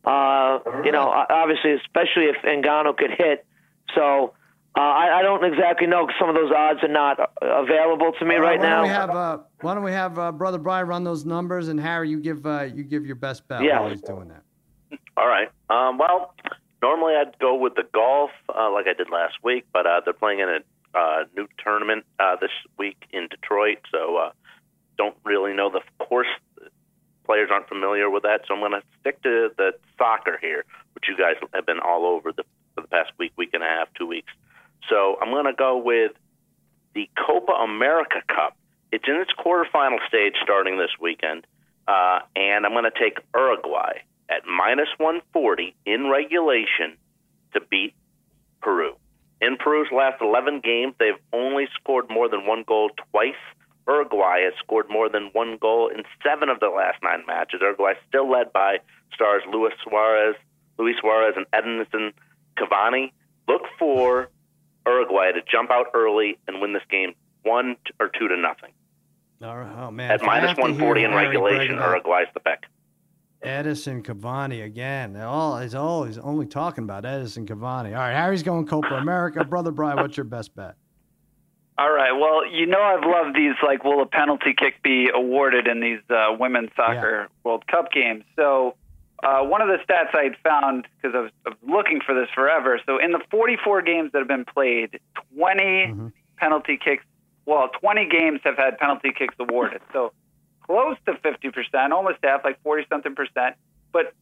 Uh, 0.05 0.59
you 0.85 0.93
know, 0.93 1.09
obviously, 1.29 1.73
especially 1.75 2.25
if 2.27 2.37
Ngannou 2.45 2.97
could 2.97 3.11
hit. 3.17 3.45
So 3.95 4.35
uh, 4.77 4.81
I, 4.81 5.19
I 5.19 5.23
don't 5.23 5.45
exactly 5.45 5.87
know. 5.87 6.07
'cause 6.07 6.15
Some 6.19 6.29
of 6.29 6.35
those 6.35 6.53
odds 6.53 6.81
are 6.83 6.89
not 6.89 7.19
uh, 7.21 7.27
available 7.43 8.13
to 8.19 8.25
me 8.25 8.37
All 8.37 8.41
right 8.43 8.59
why 8.59 8.65
now. 8.67 8.77
Don't 8.77 8.83
we 8.85 8.89
have, 8.89 9.11
uh, 9.11 9.39
why 9.61 9.75
don't 9.75 9.83
we 9.85 9.93
have 9.93 10.19
uh, 10.19 10.33
brother 10.33 10.59
Brian 10.59 10.87
run 10.87 11.05
those 11.05 11.25
numbers, 11.27 11.69
and 11.69 11.79
Harry, 11.81 12.09
you 12.09 12.21
give 12.21 12.47
uh, 12.47 12.63
you 12.63 12.85
give 12.85 13.05
your 13.05 13.17
best 13.17 13.47
bet 13.49 13.63
Yeah. 13.63 13.81
while 13.81 13.91
he's 13.91 14.01
doing 14.03 14.29
that. 14.29 14.43
All 15.17 15.27
right. 15.27 15.51
Um, 15.69 15.99
well, 15.99 16.35
normally 16.83 17.15
I'd 17.15 17.39
go 17.39 17.55
with 17.55 17.75
the 17.75 17.85
golf, 17.93 18.31
uh, 18.49 18.71
like 18.73 18.87
I 18.87 18.95
did 18.95 19.11
last 19.11 19.35
week, 19.43 19.67
but 19.73 19.87
uh, 19.87 20.01
they're 20.05 20.15
playing 20.15 20.41
in 20.41 20.49
a 20.49 20.99
uh, 20.99 21.25
new 21.37 21.47
tournament 21.63 22.05
uh, 22.19 22.37
this 22.41 22.51
week 22.79 23.05
in 23.13 23.29
Detroit, 23.29 23.79
so 23.93 24.17
uh, 24.17 24.33
don't 24.99 25.17
really 25.25 25.55
know 25.55 25.71
the 25.71 25.83
course. 26.05 26.27
Players 27.25 27.49
aren't 27.53 27.69
familiar 27.69 28.11
with 28.11 28.25
that, 28.25 28.41
so 28.49 28.55
I'm 28.55 28.61
going 28.61 28.73
to 28.73 28.83
stick 29.01 29.23
to 29.23 29.51
the 29.57 29.73
soccer 29.97 30.37
here, 30.41 30.65
which 30.95 31.05
you 31.09 31.17
guys 31.17 31.37
have 31.55 31.67
been 31.67 31.79
all 31.79 32.07
over 32.07 32.33
the 32.33 32.43
for 32.75 32.81
the 32.83 32.89
past 32.89 33.13
week, 33.19 33.33
week 33.37 33.51
and 33.53 33.63
a 33.63 33.67
half, 33.67 33.89
two 33.95 34.07
weeks. 34.07 34.33
So 34.89 35.17
I'm 35.21 35.31
going 35.31 35.47
to 35.47 35.53
go 35.53 35.77
with 35.77 36.13
the 36.95 37.09
Copa 37.17 37.53
America 37.53 38.23
Cup. 38.29 38.57
It's 38.91 39.05
in 39.07 39.15
its 39.15 39.31
quarterfinal 39.39 39.99
stage 40.09 40.35
starting 40.43 40.79
this 40.79 40.91
weekend, 41.01 41.47
uh, 41.87 42.21
and 42.35 42.67
I'm 42.67 42.73
going 42.73 42.91
to 42.91 42.99
take 42.99 43.19
Uruguay 43.35 44.01
at 44.31 44.47
minus 44.47 44.89
140 44.99 45.75
in 45.85 46.09
regulation 46.09 46.97
to 47.53 47.61
beat 47.71 47.95
Peru. 48.63 48.95
In 49.41 49.57
Peru's 49.57 49.89
last 49.91 50.21
11 50.21 50.61
games, 50.63 50.95
they've 50.99 51.21
only 51.33 51.67
scored 51.75 52.11
more 52.11 52.29
than 52.29 52.47
one 52.47 52.63
goal 52.67 52.91
twice. 53.11 53.41
Uruguay 53.89 54.43
has 54.45 54.53
scored 54.59 54.89
more 54.89 55.09
than 55.09 55.31
one 55.33 55.57
goal 55.61 55.89
in 55.89 56.05
seven 56.23 56.49
of 56.49 56.61
the 56.61 56.69
last 56.69 57.03
nine 57.03 57.25
matches. 57.27 57.61
Uruguay 57.61 57.95
still 58.09 58.31
led 58.31 58.53
by 58.53 58.79
stars 59.13 59.43
Luis 59.51 59.73
Suarez, 59.83 60.37
Luis 60.79 60.97
Suarez, 61.01 61.35
and 61.37 61.47
Edinson 61.53 62.13
Cavani. 62.57 63.13
Look 63.49 63.63
for 63.79 64.29
Uruguay 64.87 65.33
to 65.33 65.41
jump 65.51 65.71
out 65.71 65.87
early 65.95 66.39
and 66.47 66.61
win 66.61 66.73
this 66.73 66.83
game 66.91 67.15
one 67.43 67.77
or 67.99 68.11
two 68.17 68.29
to 68.29 68.37
nothing. 68.37 68.73
Oh 69.79 69.91
man. 69.91 70.11
At 70.11 70.23
minus 70.23 70.49
have 70.51 70.57
to 70.57 70.63
hear 70.63 70.73
140 70.75 71.05
in 71.05 71.15
regulation, 71.15 71.77
Uruguay's 71.77 72.29
the 72.35 72.41
pick. 72.41 72.65
Edison 73.43 74.03
Cavani 74.03 74.65
again. 74.65 75.17
All 75.17 75.59
he's 75.59 75.75
always 75.75 76.19
only 76.19 76.47
talking 76.47 76.85
about 76.85 77.05
Edison 77.05 77.47
Cavani. 77.47 77.89
All 77.89 77.95
right, 77.95 78.15
Harry's 78.15 78.43
going 78.43 78.67
Copa 78.67 78.95
America. 78.95 79.45
brother 79.45 79.71
Brian, 79.71 79.97
what's 79.97 80.17
your 80.17 80.25
best 80.25 80.55
bet? 80.55 80.77
All 81.81 81.91
right. 81.91 82.13
Well, 82.13 82.47
you 82.47 82.67
know 82.67 82.83
I've 82.83 83.05
loved 83.05 83.35
these. 83.35 83.55
Like, 83.67 83.85
will 83.85 84.03
a 84.03 84.07
penalty 84.07 84.53
kick 84.53 84.83
be 84.83 85.09
awarded 85.15 85.67
in 85.67 85.81
these 85.81 86.01
uh, 86.11 86.37
women's 86.39 86.69
soccer 86.77 87.29
World 87.43 87.67
Cup 87.69 87.91
games? 87.91 88.23
So, 88.37 88.77
uh, 89.23 89.41
one 89.45 89.63
of 89.63 89.69
the 89.69 89.79
stats 89.79 90.15
I 90.15 90.25
had 90.25 90.37
found 90.45 90.87
because 91.01 91.17
I 91.17 91.21
was, 91.21 91.31
I 91.47 91.51
was 91.51 91.59
looking 91.67 92.01
for 92.05 92.15
this 92.15 92.29
forever. 92.35 92.79
So, 92.85 92.99
in 92.99 93.13
the 93.13 93.21
44 93.31 93.81
games 93.81 94.13
that 94.13 94.19
have 94.19 94.29
been 94.29 94.45
played, 94.45 95.01
20 95.35 96.13
penalty 96.37 96.79
kicks. 96.83 97.05
Well, 97.47 97.71
20 97.81 98.09
games 98.11 98.41
have 98.45 98.59
had 98.59 98.77
penalty 98.77 99.13
kicks 99.17 99.35
awarded. 99.41 99.81
So, 99.95 100.13
close 100.71 100.97
to 101.05 101.15
50%, 101.15 101.91
almost 101.91 102.19
half, 102.23 102.45
like 102.45 102.63
40 102.63 102.87
something 102.89 103.17
percent. 103.17 103.57
But 103.93 104.13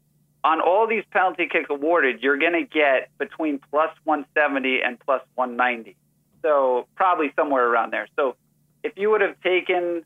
on 0.42 0.62
all 0.62 0.86
these 0.86 1.04
penalty 1.10 1.46
kicks 1.46 1.68
awarded, 1.68 2.22
you're 2.22 2.38
going 2.38 2.54
to 2.54 2.64
get 2.64 3.10
between 3.18 3.60
plus 3.70 3.90
170 4.04 4.80
and 4.82 4.98
plus 4.98 5.20
190. 5.34 5.94
So 6.40 6.86
probably 6.94 7.32
somewhere 7.36 7.68
around 7.68 7.92
there. 7.92 8.08
So 8.16 8.36
if 8.82 8.94
you 8.96 9.10
would 9.10 9.20
have 9.20 9.38
taken 9.42 10.04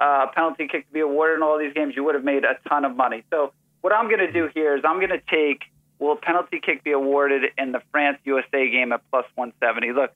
uh, 0.00 0.26
a 0.28 0.32
penalty 0.34 0.66
kick 0.66 0.88
to 0.88 0.92
be 0.92 1.00
awarded 1.00 1.36
in 1.36 1.42
all 1.44 1.56
these 1.56 1.72
games, 1.72 1.94
you 1.94 2.02
would 2.02 2.16
have 2.16 2.24
made 2.24 2.42
a 2.44 2.58
ton 2.68 2.84
of 2.84 2.96
money. 2.96 3.22
So 3.30 3.52
what 3.82 3.92
I'm 3.92 4.08
going 4.08 4.26
to 4.26 4.32
do 4.32 4.48
here 4.52 4.76
is 4.76 4.82
I'm 4.84 4.98
going 4.98 5.10
to 5.10 5.22
take 5.30 5.62
will 6.00 6.16
penalty 6.16 6.60
kick 6.60 6.82
be 6.82 6.90
awarded 6.90 7.52
in 7.56 7.70
the 7.70 7.80
France 7.92 8.18
USA 8.24 8.68
game 8.70 8.90
at 8.90 9.02
plus 9.10 9.24
170? 9.36 9.92
Look, 9.92 10.10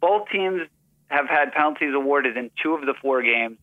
both 0.00 0.28
teams 0.30 0.62
have 1.08 1.26
had 1.26 1.50
penalties 1.52 1.92
awarded 1.92 2.36
in 2.36 2.52
two 2.62 2.74
of 2.74 2.82
the 2.82 2.94
four 3.02 3.20
games. 3.22 3.58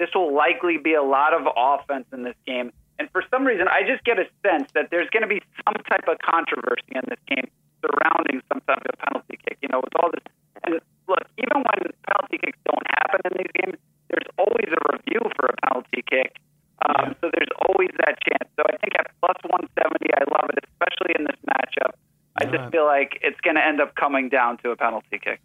This 0.00 0.08
will 0.16 0.32
likely 0.32 0.80
be 0.80 0.96
a 0.96 1.04
lot 1.04 1.36
of 1.36 1.44
offense 1.44 2.08
in 2.10 2.24
this 2.24 2.34
game. 2.48 2.72
And 2.98 3.12
for 3.12 3.20
some 3.28 3.44
reason, 3.44 3.68
I 3.68 3.84
just 3.84 4.00
get 4.02 4.16
a 4.16 4.24
sense 4.40 4.72
that 4.72 4.88
there's 4.88 5.12
going 5.12 5.22
to 5.22 5.28
be 5.28 5.44
some 5.60 5.76
type 5.84 6.08
of 6.08 6.16
controversy 6.24 6.96
in 6.96 7.04
this 7.04 7.20
game 7.28 7.44
surrounding 7.84 8.40
some 8.48 8.64
type 8.64 8.80
of 8.80 8.96
penalty 8.96 9.36
kick. 9.44 9.60
You 9.60 9.68
know, 9.68 9.84
with 9.84 9.92
all 10.00 10.08
this. 10.08 10.24
And 10.64 10.80
look, 11.04 11.24
even 11.36 11.60
when 11.60 11.92
penalty 12.08 12.40
kicks 12.40 12.56
don't 12.64 12.86
happen 12.96 13.20
in 13.28 13.32
these 13.44 13.52
games, 13.60 13.76
there's 14.08 14.28
always 14.40 14.72
a 14.72 14.80
review 14.96 15.20
for 15.36 15.52
a 15.52 15.56
penalty 15.68 16.00
kick. 16.08 16.40
Um, 16.80 17.12
so 17.20 17.28
there's 17.28 17.52
always 17.68 17.92
that 18.00 18.16
chance. 18.24 18.48
So 18.56 18.64
I 18.64 18.80
think 18.80 18.96
at 18.96 19.12
plus 19.20 19.36
170, 19.52 19.68
I 20.16 20.24
love 20.32 20.48
it, 20.56 20.64
especially 20.64 21.12
in 21.20 21.28
this 21.28 21.36
matchup. 21.44 21.92
I 22.40 22.48
just 22.48 22.72
feel 22.72 22.88
like 22.88 23.20
it's 23.20 23.40
going 23.44 23.56
to 23.56 23.64
end 23.64 23.84
up 23.84 23.94
coming 23.96 24.30
down 24.30 24.56
to 24.64 24.70
a 24.70 24.76
penalty 24.76 25.20
kick. 25.20 25.44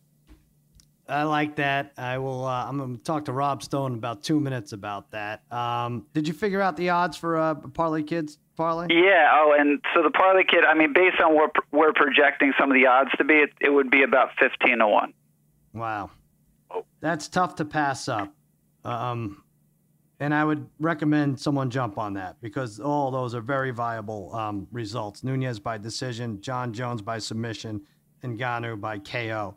I 1.07 1.23
like 1.23 1.55
that. 1.57 1.93
I 1.97 2.17
will. 2.17 2.45
Uh, 2.45 2.65
I'm 2.65 2.77
going 2.77 2.97
to 2.97 3.03
talk 3.03 3.25
to 3.25 3.31
Rob 3.31 3.61
Stone 3.61 3.93
in 3.93 3.97
about 3.97 4.23
two 4.23 4.39
minutes 4.39 4.73
about 4.73 5.11
that. 5.11 5.43
Um, 5.51 6.07
did 6.13 6.27
you 6.27 6.33
figure 6.33 6.61
out 6.61 6.77
the 6.77 6.89
odds 6.89 7.15
for 7.15 7.37
uh, 7.37 7.55
Parlay 7.55 8.03
Kids 8.03 8.39
parlay? 8.55 8.87
Yeah. 8.89 9.29
Oh, 9.33 9.55
and 9.57 9.81
so 9.93 10.01
the 10.01 10.09
Parlay 10.09 10.43
Kid. 10.43 10.65
I 10.65 10.73
mean, 10.73 10.93
based 10.93 11.19
on 11.21 11.35
what 11.35 11.51
we're 11.71 11.93
projecting 11.93 12.53
some 12.59 12.71
of 12.71 12.75
the 12.75 12.87
odds 12.87 13.11
to 13.17 13.23
be, 13.23 13.35
it, 13.35 13.51
it 13.61 13.69
would 13.69 13.91
be 13.91 14.03
about 14.03 14.29
fifteen 14.39 14.79
to 14.79 14.87
one. 14.87 15.13
Wow, 15.73 16.09
that's 17.01 17.27
tough 17.27 17.55
to 17.55 17.65
pass 17.65 18.07
up. 18.07 18.33
Um, 18.83 19.43
and 20.19 20.33
I 20.33 20.45
would 20.45 20.67
recommend 20.79 21.39
someone 21.39 21.69
jump 21.69 21.97
on 21.97 22.13
that 22.13 22.39
because 22.41 22.79
all 22.79 23.11
those 23.11 23.35
are 23.35 23.41
very 23.41 23.71
viable 23.71 24.33
um, 24.33 24.67
results. 24.71 25.23
Nunes 25.23 25.59
by 25.59 25.77
decision, 25.77 26.39
Jon 26.41 26.73
Jones 26.73 27.01
by 27.01 27.19
submission, 27.19 27.81
and 28.23 28.39
Ngannou 28.39 28.79
by 28.79 28.99
KO. 28.99 29.55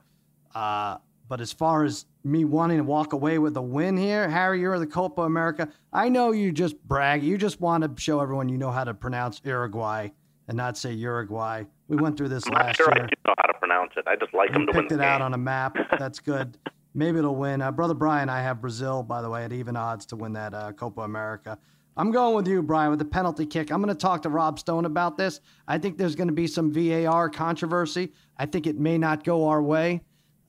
Uh, 0.55 0.96
but 1.29 1.41
as 1.41 1.53
far 1.53 1.85
as 1.85 2.07
me 2.24 2.45
wanting 2.45 2.79
to 2.79 2.85
walk 2.85 3.12
away 3.12 3.39
with 3.39 3.57
a 3.57 3.62
win 3.62 3.97
here, 3.97 4.29
Harry, 4.29 4.61
you're 4.61 4.79
the 4.79 4.87
Copa 4.87 5.22
America. 5.22 5.68
I 5.93 6.09
know 6.09 6.33
you 6.33 6.53
just 6.53 6.83
brag. 6.89 7.22
You 7.22 7.37
just 7.37 7.61
want 7.61 7.85
to 7.85 8.03
show 8.03 8.20
everyone 8.20 8.49
you 8.49 8.59
know 8.59 8.70
how 8.70 8.85
to 8.85 8.95
pronounce 8.95 9.41
Uruguay 9.45 10.09
and 10.49 10.57
not 10.57 10.79
say 10.79 10.93
Uruguay. 10.93 11.64
We 11.89 11.97
went 11.97 12.16
through 12.16 12.31
this 12.31 12.47
I'm 12.47 12.55
last 12.55 12.76
sure 12.76 12.93
year. 12.95 13.05
I 13.05 13.07
do 13.07 13.14
know 13.26 13.35
how 13.39 13.47
to 13.47 13.59
pronounce 13.59 13.93
it. 13.97 14.05
I 14.07 14.16
just 14.16 14.33
like 14.35 14.53
them 14.53 14.66
to 14.66 14.72
win 14.72 14.83
picked 14.83 14.93
it 14.93 15.01
out 15.01 15.20
on 15.20 15.35
a 15.35 15.39
map. 15.39 15.76
That's 15.99 16.18
good. 16.18 16.57
Maybe 16.95 17.18
it'll 17.18 17.37
win. 17.37 17.61
Uh, 17.61 17.70
Brother 17.70 17.95
Brian, 17.95 18.29
I 18.29 18.41
have 18.41 18.61
Brazil, 18.61 19.03
by 19.03 19.20
the 19.20 19.29
way, 19.29 19.45
at 19.45 19.53
even 19.53 19.76
odds 19.76 20.07
to 20.07 20.16
win 20.16 20.33
that 20.33 20.55
uh, 20.55 20.72
Copa 20.72 21.03
America. 21.03 21.59
I'm 21.97 22.12
going 22.12 22.35
with 22.37 22.47
you, 22.47 22.62
Brian, 22.62 22.91
with 22.91 23.01
the 23.01 23.05
penalty 23.05 23.45
kick. 23.45 23.70
I'm 23.72 23.83
going 23.83 23.95
to 23.95 24.01
talk 24.01 24.22
to 24.22 24.29
Rob 24.29 24.59
Stone 24.59 24.85
about 24.85 25.16
this. 25.16 25.41
I 25.66 25.79
think 25.79 25.99
there's 25.99 26.14
going 26.14 26.29
to 26.29 26.35
be 26.35 26.47
some 26.47 26.72
VAR 26.72 27.29
controversy. 27.29 28.12
I 28.37 28.47
think 28.47 28.66
it 28.66 28.79
may 28.79 28.99
not 28.99 29.24
go 29.24 29.49
our 29.49 29.61
way. 29.61 30.01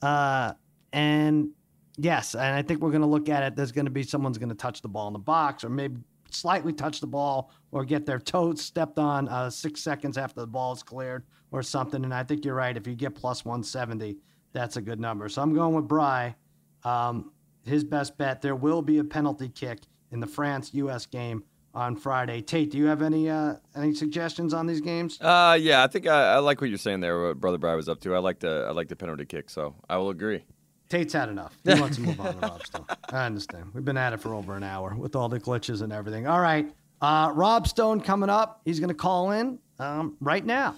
Uh, 0.01 0.53
and 0.93 1.49
yes, 1.97 2.35
and 2.35 2.55
I 2.55 2.61
think 2.61 2.81
we're 2.81 2.91
going 2.91 3.01
to 3.01 3.07
look 3.07 3.29
at 3.29 3.43
it. 3.43 3.55
There's 3.55 3.71
going 3.71 3.85
to 3.85 3.91
be 3.91 4.03
someone's 4.03 4.37
going 4.37 4.49
to 4.49 4.55
touch 4.55 4.81
the 4.81 4.87
ball 4.87 5.07
in 5.07 5.13
the 5.13 5.19
box 5.19 5.63
or 5.63 5.69
maybe 5.69 6.01
slightly 6.31 6.73
touch 6.73 6.99
the 6.99 7.07
ball 7.07 7.51
or 7.71 7.83
get 7.83 8.05
their 8.05 8.19
toes 8.19 8.61
stepped 8.61 8.99
on 8.99 9.27
uh, 9.29 9.49
six 9.49 9.81
seconds 9.81 10.17
after 10.17 10.41
the 10.41 10.47
ball 10.47 10.73
is 10.73 10.83
cleared 10.83 11.23
or 11.51 11.63
something. 11.63 12.03
And 12.03 12.13
I 12.13 12.23
think 12.23 12.45
you're 12.45 12.55
right. 12.55 12.75
If 12.75 12.87
you 12.87 12.95
get 12.95 13.15
plus 13.15 13.45
170, 13.45 14.17
that's 14.53 14.77
a 14.77 14.81
good 14.81 14.99
number. 14.99 15.29
So 15.29 15.41
I'm 15.41 15.53
going 15.53 15.73
with 15.73 15.87
Bry. 15.87 16.35
Um, 16.83 17.31
his 17.65 17.83
best 17.83 18.17
bet. 18.17 18.41
There 18.41 18.55
will 18.55 18.81
be 18.81 18.99
a 18.99 19.03
penalty 19.03 19.49
kick 19.49 19.79
in 20.11 20.19
the 20.19 20.27
France 20.27 20.73
U.S. 20.73 21.05
game 21.05 21.43
on 21.73 21.95
Friday. 21.95 22.41
Tate, 22.41 22.71
do 22.71 22.77
you 22.77 22.85
have 22.85 23.01
any 23.01 23.29
uh, 23.29 23.55
any 23.75 23.93
suggestions 23.93 24.53
on 24.53 24.65
these 24.65 24.81
games? 24.81 25.19
Uh, 25.21 25.57
yeah, 25.59 25.83
I 25.83 25.87
think 25.87 26.07
I, 26.07 26.33
I 26.33 26.37
like 26.39 26.61
what 26.61 26.69
you're 26.69 26.79
saying 26.79 27.01
there. 27.01 27.27
What 27.27 27.39
Brother 27.39 27.57
Bry 27.57 27.75
was 27.75 27.87
up 27.89 27.99
to. 28.01 28.15
I 28.15 28.19
like 28.19 28.39
the 28.39 28.65
I 28.67 28.71
like 28.71 28.87
the 28.87 28.95
penalty 28.95 29.25
kick, 29.25 29.49
so 29.49 29.75
I 29.89 29.97
will 29.97 30.09
agree. 30.09 30.43
Tate's 30.89 31.13
had 31.13 31.29
enough. 31.29 31.55
He 31.63 31.79
wants 31.79 31.97
to 31.97 32.01
move 32.01 32.19
on 32.19 32.33
to 32.33 32.39
Rob 32.39 32.65
Stone. 32.65 32.85
I 33.11 33.25
understand. 33.25 33.71
We've 33.75 33.85
been 33.85 33.97
at 33.97 34.13
it 34.13 34.17
for 34.17 34.33
over 34.33 34.55
an 34.55 34.63
hour 34.63 34.95
with 34.95 35.15
all 35.15 35.29
the 35.29 35.39
glitches 35.39 35.83
and 35.83 35.93
everything. 35.93 36.25
All 36.25 36.39
right. 36.41 36.67
Uh, 36.99 37.31
Rob 37.33 37.67
Stone 37.67 38.01
coming 38.01 38.29
up. 38.29 38.61
He's 38.65 38.79
going 38.79 38.89
to 38.89 38.95
call 38.95 39.31
in 39.31 39.59
um, 39.77 40.17
right 40.19 40.43
now. 40.43 40.75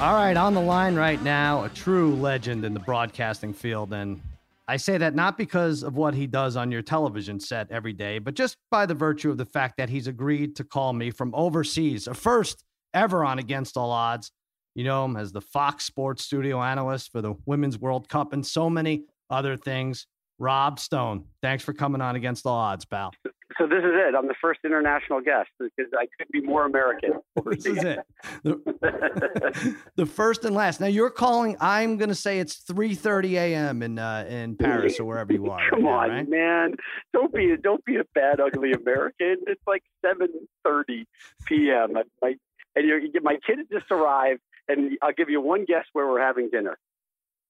All 0.00 0.12
right, 0.12 0.36
on 0.36 0.54
the 0.54 0.60
line 0.60 0.96
right 0.96 1.22
now, 1.22 1.64
a 1.64 1.68
true 1.70 2.14
legend 2.14 2.64
in 2.64 2.74
the 2.74 2.80
broadcasting 2.80 3.54
field. 3.54 3.92
And 3.92 4.20
I 4.66 4.78
say 4.78 4.96
that 4.98 5.14
not 5.14 5.36
because 5.36 5.82
of 5.82 5.96
what 5.96 6.14
he 6.14 6.26
does 6.26 6.56
on 6.56 6.72
your 6.72 6.80
television 6.80 7.38
set 7.38 7.70
every 7.70 7.92
day, 7.92 8.18
but 8.18 8.34
just 8.34 8.56
by 8.70 8.86
the 8.86 8.94
virtue 8.94 9.30
of 9.30 9.36
the 9.36 9.44
fact 9.44 9.76
that 9.76 9.90
he's 9.90 10.06
agreed 10.06 10.56
to 10.56 10.64
call 10.64 10.92
me 10.94 11.10
from 11.10 11.34
overseas, 11.34 12.06
a 12.06 12.14
first 12.14 12.64
ever 12.94 13.24
on 13.24 13.38
Against 13.38 13.76
All 13.76 13.90
Odds. 13.90 14.32
You 14.74 14.84
know 14.84 15.04
him 15.04 15.16
as 15.16 15.32
the 15.32 15.40
Fox 15.40 15.84
Sports 15.84 16.24
studio 16.24 16.62
analyst 16.62 17.12
for 17.12 17.20
the 17.20 17.34
Women's 17.46 17.78
World 17.78 18.08
Cup 18.08 18.32
and 18.32 18.44
so 18.44 18.70
many 18.70 19.04
other 19.30 19.56
things. 19.56 20.06
Rob 20.38 20.80
Stone, 20.80 21.26
thanks 21.42 21.62
for 21.62 21.72
coming 21.72 22.00
on 22.00 22.16
Against 22.16 22.46
All 22.46 22.56
Odds, 22.56 22.84
pal. 22.84 23.12
So 23.58 23.66
this 23.66 23.78
is 23.78 23.92
it. 23.92 24.14
I'm 24.16 24.26
the 24.26 24.34
first 24.40 24.60
international 24.64 25.20
guest 25.20 25.48
because 25.58 25.92
I 25.96 26.06
could 26.18 26.28
be 26.32 26.40
more 26.40 26.64
American. 26.66 27.12
This 27.44 27.66
is 27.66 27.84
it. 27.84 27.98
The, 28.42 29.76
the 29.96 30.06
first 30.06 30.44
and 30.44 30.54
last. 30.54 30.80
Now 30.80 30.86
you're 30.86 31.10
calling. 31.10 31.56
I'm 31.60 31.98
going 31.98 32.08
to 32.08 32.14
say 32.14 32.38
it's 32.38 32.62
3:30 32.64 33.32
a.m. 33.32 33.82
in 33.82 33.98
uh, 33.98 34.26
in 34.28 34.56
Paris 34.56 34.98
or 34.98 35.04
wherever 35.04 35.32
you 35.32 35.44
are. 35.50 35.58
right 35.58 35.70
Come 35.70 35.82
now, 35.82 35.88
on, 35.90 36.10
right? 36.10 36.28
man! 36.28 36.74
Don't 37.12 37.32
be 37.32 37.54
don't 37.62 37.84
be 37.84 37.96
a 37.96 38.04
bad, 38.14 38.40
ugly 38.40 38.72
American. 38.72 39.36
It's 39.46 39.60
like 39.66 39.82
7:30 40.04 41.04
p.m. 41.46 41.92
My 42.22 42.34
and 42.76 42.86
you're, 42.86 43.00
my 43.22 43.36
kid 43.46 43.58
has 43.58 43.66
just 43.70 43.90
arrived, 43.90 44.40
and 44.68 44.96
I'll 45.02 45.12
give 45.12 45.28
you 45.30 45.40
one 45.40 45.64
guess 45.64 45.84
where 45.92 46.06
we're 46.06 46.22
having 46.22 46.50
dinner. 46.50 46.78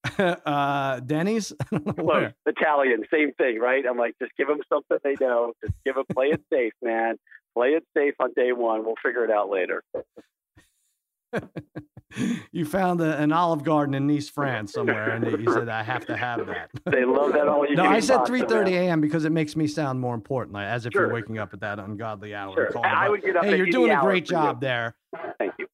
uh, 0.18 1.00
Denny's. 1.00 1.52
I 1.72 1.78
don't 1.78 1.86
know 1.98 2.04
Close. 2.04 2.32
Italian, 2.46 3.04
same 3.12 3.32
thing, 3.34 3.58
right? 3.58 3.84
I'm 3.88 3.96
like, 3.96 4.14
just 4.20 4.32
give 4.36 4.48
them 4.48 4.60
something 4.72 4.98
they 5.02 5.14
know. 5.20 5.52
Just 5.62 5.74
give 5.84 5.94
them, 5.94 6.04
play 6.12 6.26
it 6.28 6.42
safe, 6.52 6.72
man. 6.82 7.16
Play 7.54 7.70
it 7.70 7.84
safe 7.96 8.14
on 8.20 8.32
day 8.34 8.52
one. 8.52 8.84
We'll 8.84 8.94
figure 9.02 9.24
it 9.24 9.30
out 9.30 9.48
later. 9.48 9.82
you 12.52 12.64
found 12.64 13.00
a, 13.00 13.16
an 13.18 13.32
Olive 13.32 13.64
Garden 13.64 13.94
in 13.94 14.06
Nice, 14.06 14.28
France, 14.28 14.72
somewhere, 14.72 15.10
and 15.10 15.24
you 15.40 15.52
said 15.52 15.68
I 15.68 15.82
have 15.82 16.06
to 16.06 16.16
have 16.16 16.46
that. 16.46 16.70
They 16.84 17.04
love 17.04 17.32
that 17.32 17.48
all 17.48 17.66
you 17.68 17.74
No, 17.76 17.84
I 17.84 18.00
said 18.00 18.18
pasta, 18.18 18.32
3:30 18.32 18.68
a.m. 18.72 19.00
because 19.00 19.24
it 19.24 19.30
makes 19.32 19.56
me 19.56 19.66
sound 19.66 20.00
more 20.00 20.14
important, 20.14 20.54
like, 20.54 20.66
as 20.66 20.86
if 20.86 20.94
you're 20.94 21.12
waking 21.12 21.38
up 21.38 21.52
at 21.54 21.60
that 21.60 21.78
ungodly 21.78 22.34
hour. 22.34 22.70
Sure. 22.72 22.86
I 22.86 23.08
would 23.08 23.22
get 23.22 23.36
up 23.36 23.44
Hey, 23.44 23.56
you're 23.56 23.66
doing 23.66 23.90
a 23.90 24.00
great 24.00 24.28
for 24.28 24.34
you. 24.34 24.40
job 24.40 24.60
there. 24.60 24.94
Thank 25.38 25.54
you. 25.58 25.66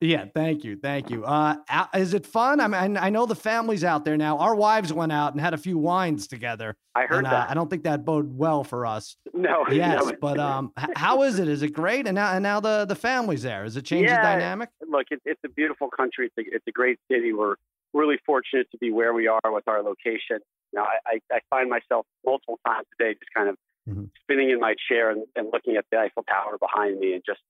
Yeah, 0.00 0.26
thank 0.34 0.64
you, 0.64 0.76
thank 0.76 1.08
you. 1.10 1.24
Uh, 1.24 1.56
is 1.94 2.14
it 2.14 2.26
fun? 2.26 2.60
I 2.60 2.66
mean, 2.68 2.96
I 2.96 3.10
know 3.10 3.26
the 3.26 3.34
families 3.34 3.84
out 3.84 4.04
there 4.04 4.16
now. 4.16 4.38
Our 4.38 4.54
wives 4.54 4.92
went 4.92 5.12
out 5.12 5.32
and 5.32 5.40
had 5.40 5.54
a 5.54 5.56
few 5.58 5.78
wines 5.78 6.26
together. 6.26 6.76
I 6.94 7.02
heard 7.06 7.18
and, 7.18 7.26
uh, 7.26 7.30
that. 7.30 7.50
I 7.50 7.54
don't 7.54 7.70
think 7.70 7.84
that 7.84 8.04
bode 8.04 8.36
well 8.36 8.64
for 8.64 8.84
us. 8.86 9.16
No, 9.32 9.64
Yes, 9.70 10.04
no. 10.04 10.12
but 10.20 10.38
um, 10.38 10.72
how 10.96 11.22
is 11.22 11.38
it? 11.38 11.48
Is 11.48 11.62
it 11.62 11.70
great? 11.72 12.06
And 12.06 12.14
now, 12.16 12.32
and 12.34 12.42
now 12.42 12.60
the 12.60 12.84
the 12.86 12.94
family's 12.96 13.42
there. 13.42 13.64
Is 13.64 13.76
it 13.76 13.82
change 13.84 14.08
the 14.08 14.14
Yeah. 14.14 14.22
dynamic? 14.22 14.68
look, 14.86 15.06
it, 15.10 15.20
it's 15.24 15.40
a 15.44 15.48
beautiful 15.48 15.88
country. 15.88 16.30
It's 16.36 16.48
a, 16.48 16.54
it's 16.54 16.66
a 16.68 16.72
great 16.72 16.98
city. 17.10 17.32
We're 17.32 17.54
really 17.92 18.18
fortunate 18.26 18.68
to 18.72 18.78
be 18.78 18.90
where 18.90 19.14
we 19.14 19.26
are 19.28 19.40
with 19.46 19.66
our 19.68 19.82
location. 19.82 20.38
Now, 20.72 20.82
I, 20.84 21.20
I, 21.32 21.36
I 21.36 21.40
find 21.50 21.70
myself 21.70 22.06
multiple 22.26 22.58
times 22.66 22.86
a 22.98 23.02
day 23.02 23.12
just 23.14 23.32
kind 23.34 23.48
of 23.48 23.56
Mhm. 23.88 24.08
spinning 24.22 24.48
in 24.48 24.60
my 24.60 24.74
chair 24.88 25.10
and, 25.10 25.26
and 25.36 25.48
looking 25.52 25.76
at 25.76 25.84
the 25.92 25.98
Eiffel 25.98 26.22
Tower 26.22 26.56
behind 26.58 26.98
me 27.00 27.12
and 27.12 27.22
just 27.26 27.40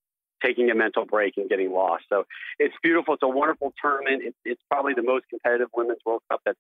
taking 0.45 0.71
a 0.71 0.75
mental 0.75 1.05
break 1.05 1.37
and 1.37 1.49
getting 1.49 1.73
lost. 1.73 2.05
So 2.09 2.25
it's 2.59 2.75
beautiful. 2.83 3.15
It's 3.15 3.23
a 3.23 3.29
wonderful 3.29 3.73
tournament. 3.81 4.23
It's, 4.25 4.37
it's 4.45 4.63
probably 4.71 4.95
the 4.95 5.03
most 5.03 5.25
competitive 5.31 5.69
Women's 5.75 6.01
World 6.05 6.23
Cup 6.31 6.41
that's 6.45 6.59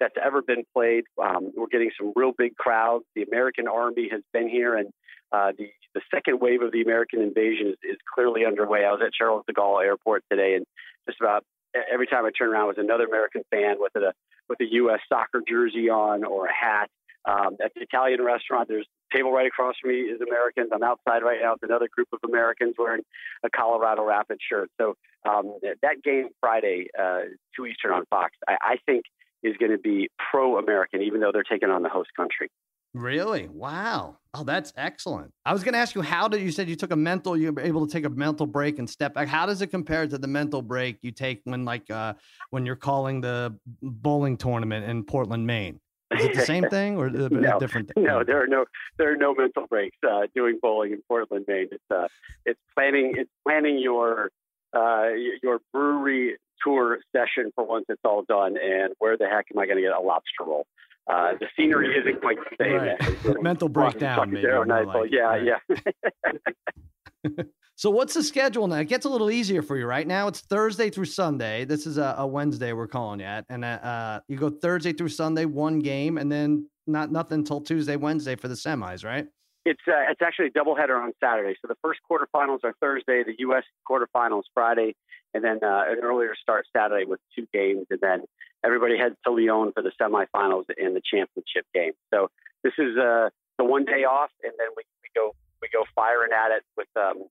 that's 0.00 0.14
ever 0.22 0.42
been 0.42 0.64
played. 0.74 1.04
Um, 1.22 1.52
we're 1.56 1.68
getting 1.68 1.90
some 1.96 2.12
real 2.16 2.32
big 2.36 2.56
crowds. 2.56 3.04
The 3.14 3.22
American 3.22 3.68
Army 3.68 4.08
has 4.10 4.22
been 4.32 4.48
here, 4.48 4.76
and 4.76 4.88
uh, 5.32 5.52
the 5.56 5.68
the 5.94 6.00
second 6.12 6.40
wave 6.40 6.62
of 6.62 6.72
the 6.72 6.82
American 6.82 7.22
invasion 7.22 7.68
is, 7.68 7.76
is 7.82 7.96
clearly 8.12 8.44
underway. 8.44 8.84
I 8.84 8.90
was 8.90 9.00
at 9.04 9.12
Charles 9.12 9.44
de 9.46 9.54
Gaulle 9.54 9.84
Airport 9.84 10.24
today, 10.30 10.54
and 10.56 10.66
just 11.08 11.20
about 11.20 11.44
every 11.92 12.06
time 12.06 12.24
I 12.24 12.30
turn 12.36 12.50
around 12.50 12.68
was 12.68 12.78
another 12.78 13.04
American 13.04 13.42
fan 13.50 13.76
with 13.78 13.94
a 13.96 14.12
with 14.48 14.60
a 14.60 14.66
U.S. 14.72 15.00
soccer 15.08 15.42
jersey 15.46 15.88
on 15.88 16.24
or 16.24 16.46
a 16.46 16.52
hat. 16.52 16.90
Um, 17.26 17.56
at 17.64 17.72
the 17.74 17.80
Italian 17.80 18.22
restaurant, 18.22 18.68
there's 18.68 18.86
table 19.14 19.32
right 19.32 19.46
across 19.46 19.74
from 19.80 19.90
me 19.90 20.00
is 20.00 20.20
Americans. 20.20 20.70
I'm 20.74 20.82
outside 20.82 21.22
right 21.22 21.38
now 21.40 21.52
with 21.52 21.68
another 21.70 21.88
group 21.94 22.08
of 22.12 22.18
Americans 22.28 22.74
wearing 22.78 23.02
a 23.44 23.50
Colorado 23.50 24.04
Rapids 24.04 24.40
shirt. 24.48 24.70
So 24.80 24.94
um, 25.28 25.58
that 25.62 26.02
game 26.02 26.28
Friday, 26.40 26.88
uh, 26.98 27.20
two 27.54 27.66
Eastern 27.66 27.92
on 27.92 28.04
Fox, 28.10 28.32
I, 28.48 28.56
I 28.60 28.76
think 28.86 29.04
is 29.42 29.56
going 29.58 29.72
to 29.72 29.78
be 29.78 30.08
pro-American, 30.30 31.02
even 31.02 31.20
though 31.20 31.30
they're 31.32 31.42
taking 31.42 31.70
on 31.70 31.82
the 31.82 31.88
host 31.88 32.10
country. 32.16 32.50
Really? 32.94 33.48
Wow. 33.48 34.18
Oh, 34.34 34.44
that's 34.44 34.72
excellent. 34.76 35.32
I 35.44 35.52
was 35.52 35.64
going 35.64 35.74
to 35.74 35.80
ask 35.80 35.96
you, 35.96 36.02
how 36.02 36.28
did 36.28 36.40
you 36.42 36.52
said 36.52 36.68
you 36.68 36.76
took 36.76 36.92
a 36.92 36.96
mental, 36.96 37.36
you 37.36 37.52
were 37.52 37.60
able 37.60 37.86
to 37.86 37.92
take 37.92 38.04
a 38.04 38.08
mental 38.08 38.46
break 38.46 38.78
and 38.78 38.88
step 38.88 39.14
back. 39.14 39.26
How 39.26 39.46
does 39.46 39.60
it 39.62 39.66
compare 39.68 40.06
to 40.06 40.16
the 40.16 40.28
mental 40.28 40.62
break 40.62 40.98
you 41.02 41.10
take 41.10 41.40
when, 41.42 41.64
like, 41.64 41.90
uh, 41.90 42.14
when 42.50 42.64
you're 42.64 42.76
calling 42.76 43.20
the 43.20 43.58
bowling 43.82 44.36
tournament 44.36 44.88
in 44.88 45.02
Portland, 45.04 45.44
Maine? 45.44 45.80
Is 46.14 46.24
it 46.24 46.34
the 46.34 46.40
same 46.46 46.68
thing 46.68 46.96
or 46.96 47.06
a, 47.06 47.10
no, 47.10 47.58
different 47.58 47.90
thing? 47.92 48.04
No, 48.04 48.24
there 48.24 48.42
are 48.42 48.46
no 48.46 48.64
there 48.98 49.12
are 49.12 49.16
no 49.16 49.34
mental 49.34 49.66
breaks 49.66 49.96
uh, 50.08 50.22
doing 50.34 50.58
bowling 50.60 50.92
in 50.92 51.02
Portland, 51.08 51.44
Maine. 51.48 51.68
It's 51.72 51.84
uh, 51.90 52.08
it's 52.44 52.60
planning 52.76 53.14
it's 53.16 53.30
planning 53.46 53.78
your 53.78 54.30
uh, 54.74 55.08
your 55.42 55.60
brewery 55.72 56.36
tour 56.62 56.98
session 57.14 57.52
for 57.54 57.66
once 57.66 57.86
it's 57.88 58.00
all 58.04 58.22
done, 58.22 58.56
and 58.56 58.94
where 58.98 59.16
the 59.16 59.26
heck 59.26 59.46
am 59.52 59.58
I 59.58 59.66
going 59.66 59.76
to 59.76 59.82
get 59.82 59.92
a 59.92 60.00
lobster 60.00 60.44
roll? 60.46 60.66
Uh, 61.10 61.32
the 61.38 61.46
scenery 61.56 61.94
isn't 61.98 62.20
quite 62.20 62.38
the 62.38 62.56
same. 62.58 63.26
Right. 63.26 63.42
Mental 63.42 63.68
breakdown, 63.68 64.30
maybe. 64.30 64.46
Like, 64.46 65.10
yeah, 65.10 65.20
right. 65.20 65.44
yeah. 65.44 67.42
so 67.76 67.90
what's 67.90 68.14
the 68.14 68.22
schedule 68.22 68.66
now? 68.66 68.76
It 68.76 68.88
gets 68.88 69.04
a 69.04 69.10
little 69.10 69.30
easier 69.30 69.62
for 69.62 69.76
you 69.76 69.86
right 69.86 70.06
now. 70.06 70.28
It's 70.28 70.40
Thursday 70.40 70.88
through 70.88 71.04
Sunday. 71.06 71.66
This 71.66 71.86
is 71.86 71.98
a, 71.98 72.14
a 72.18 72.26
Wednesday 72.26 72.72
we're 72.72 72.86
calling 72.86 73.20
it, 73.20 73.44
and 73.50 73.64
uh, 73.64 73.68
uh, 73.68 74.20
you 74.28 74.38
go 74.38 74.48
Thursday 74.48 74.94
through 74.94 75.10
Sunday, 75.10 75.44
one 75.44 75.78
game, 75.78 76.16
and 76.16 76.32
then 76.32 76.68
not 76.86 77.12
nothing 77.12 77.40
until 77.40 77.60
Tuesday, 77.60 77.96
Wednesday 77.96 78.34
for 78.34 78.48
the 78.48 78.54
semis, 78.54 79.04
right? 79.04 79.26
It's 79.66 79.80
uh, 79.88 80.10
it's 80.10 80.20
actually 80.22 80.46
a 80.46 80.50
doubleheader 80.50 81.02
on 81.02 81.12
Saturday. 81.22 81.54
So 81.60 81.68
the 81.68 81.76
first 81.82 82.00
quarterfinals 82.10 82.60
are 82.64 82.74
Thursday, 82.80 83.24
the 83.24 83.34
U.S. 83.38 83.64
quarterfinals 83.88 84.42
Friday, 84.52 84.94
and 85.34 85.42
then 85.42 85.58
uh, 85.62 85.84
an 85.88 85.98
earlier 86.02 86.34
start 86.40 86.66
Saturday 86.74 87.04
with 87.04 87.20
two 87.34 87.46
games, 87.52 87.86
and 87.90 88.00
then 88.00 88.22
everybody 88.64 88.96
heads 88.96 89.16
to 89.26 89.32
Lyon 89.32 89.72
for 89.72 89.82
the 89.82 89.92
semifinals 90.00 90.64
and 90.78 90.94
the 90.96 91.02
championship 91.04 91.66
game. 91.74 91.92
So 92.12 92.30
this 92.62 92.72
is 92.78 92.96
uh, 92.96 93.30
the 93.58 93.64
one 93.64 93.84
day 93.84 94.04
off, 94.04 94.30
and 94.42 94.52
then 94.58 94.68
we, 94.76 94.84
we 95.02 95.08
go 95.14 95.34
we 95.60 95.68
go 95.72 95.84
firing 95.94 96.30
at 96.32 96.50
it 96.56 96.62
with 96.76 96.88
um, 96.96 97.24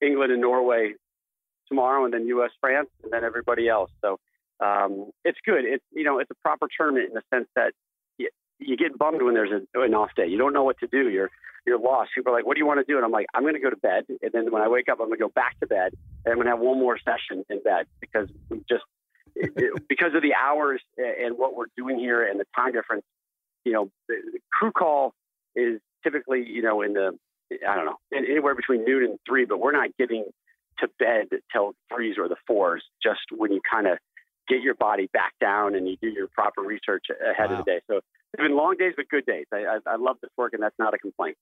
England 0.00 0.32
and 0.32 0.40
Norway 0.40 0.94
tomorrow, 1.68 2.04
and 2.04 2.14
then 2.14 2.26
U.S. 2.28 2.50
France, 2.60 2.88
and 3.02 3.12
then 3.12 3.24
everybody 3.24 3.68
else. 3.68 3.90
So 4.02 4.18
um, 4.60 5.10
it's 5.24 5.38
good. 5.44 5.64
It's 5.64 5.84
you 5.92 6.04
know 6.04 6.18
it's 6.18 6.30
a 6.30 6.36
proper 6.42 6.68
tournament 6.76 7.08
in 7.08 7.14
the 7.14 7.22
sense 7.34 7.48
that 7.56 7.72
you, 8.18 8.28
you 8.58 8.76
get 8.76 8.96
bummed 8.98 9.22
when 9.22 9.34
there's 9.34 9.50
a, 9.50 9.80
an 9.80 9.94
off 9.94 10.10
day. 10.16 10.26
You 10.26 10.38
don't 10.38 10.52
know 10.52 10.64
what 10.64 10.78
to 10.80 10.86
do. 10.86 11.08
You're 11.08 11.30
you're 11.66 11.78
lost. 11.78 12.10
People 12.14 12.32
are 12.32 12.36
like, 12.36 12.46
what 12.46 12.54
do 12.54 12.60
you 12.60 12.66
want 12.66 12.84
to 12.84 12.90
do? 12.90 12.96
And 12.96 13.04
I'm 13.04 13.10
like, 13.10 13.26
I'm 13.34 13.42
going 13.42 13.54
to 13.54 13.60
go 13.60 13.70
to 13.70 13.76
bed. 13.76 14.04
And 14.08 14.32
then 14.32 14.50
when 14.50 14.62
I 14.62 14.68
wake 14.68 14.88
up, 14.88 14.98
I'm 15.00 15.08
going 15.08 15.18
to 15.18 15.24
go 15.24 15.32
back 15.34 15.58
to 15.60 15.66
bed 15.66 15.92
and 16.24 16.32
I'm 16.32 16.36
going 16.36 16.46
to 16.46 16.52
have 16.52 16.60
one 16.60 16.78
more 16.78 16.98
session 16.98 17.44
in 17.50 17.62
bed 17.62 17.86
because 18.00 18.28
we 18.48 18.58
just, 18.68 18.84
it, 19.34 19.52
it, 19.56 19.82
because 19.88 20.14
of 20.14 20.22
the 20.22 20.34
hours 20.34 20.80
and 20.96 21.36
what 21.36 21.56
we're 21.56 21.66
doing 21.76 21.98
here 21.98 22.26
and 22.26 22.38
the 22.38 22.46
time 22.54 22.72
difference, 22.72 23.04
you 23.64 23.72
know, 23.72 23.90
the, 24.08 24.14
the 24.32 24.38
crew 24.52 24.72
call 24.72 25.12
is 25.54 25.80
typically, 26.04 26.44
you 26.46 26.62
know, 26.62 26.82
in 26.82 26.92
the, 26.92 27.18
I 27.68 27.74
don't 27.74 27.86
know, 27.86 27.96
anywhere 28.14 28.54
between 28.54 28.84
noon 28.84 29.04
and 29.04 29.18
three, 29.26 29.44
but 29.44 29.58
we're 29.58 29.72
not 29.72 29.90
getting 29.98 30.24
to 30.78 30.88
bed 30.98 31.28
till 31.52 31.72
threes 31.92 32.16
or 32.18 32.28
the 32.28 32.36
fours, 32.46 32.84
just 33.02 33.20
when 33.34 33.52
you 33.52 33.60
kind 33.70 33.86
of 33.86 33.98
get 34.48 34.62
your 34.62 34.74
body 34.74 35.08
back 35.12 35.32
down 35.40 35.74
and 35.74 35.88
you 35.88 35.96
do 36.00 36.08
your 36.08 36.28
proper 36.28 36.62
research 36.62 37.06
ahead 37.10 37.50
wow. 37.50 37.58
of 37.58 37.64
the 37.64 37.70
day. 37.70 37.80
So 37.88 37.96
it's 37.96 38.42
been 38.42 38.56
long 38.56 38.76
days, 38.78 38.94
but 38.96 39.08
good 39.08 39.26
days. 39.26 39.46
I, 39.52 39.56
I, 39.56 39.78
I 39.86 39.96
love 39.96 40.16
this 40.20 40.30
work, 40.36 40.52
and 40.52 40.62
that's 40.62 40.78
not 40.78 40.94
a 40.94 40.98
complaint. 40.98 41.36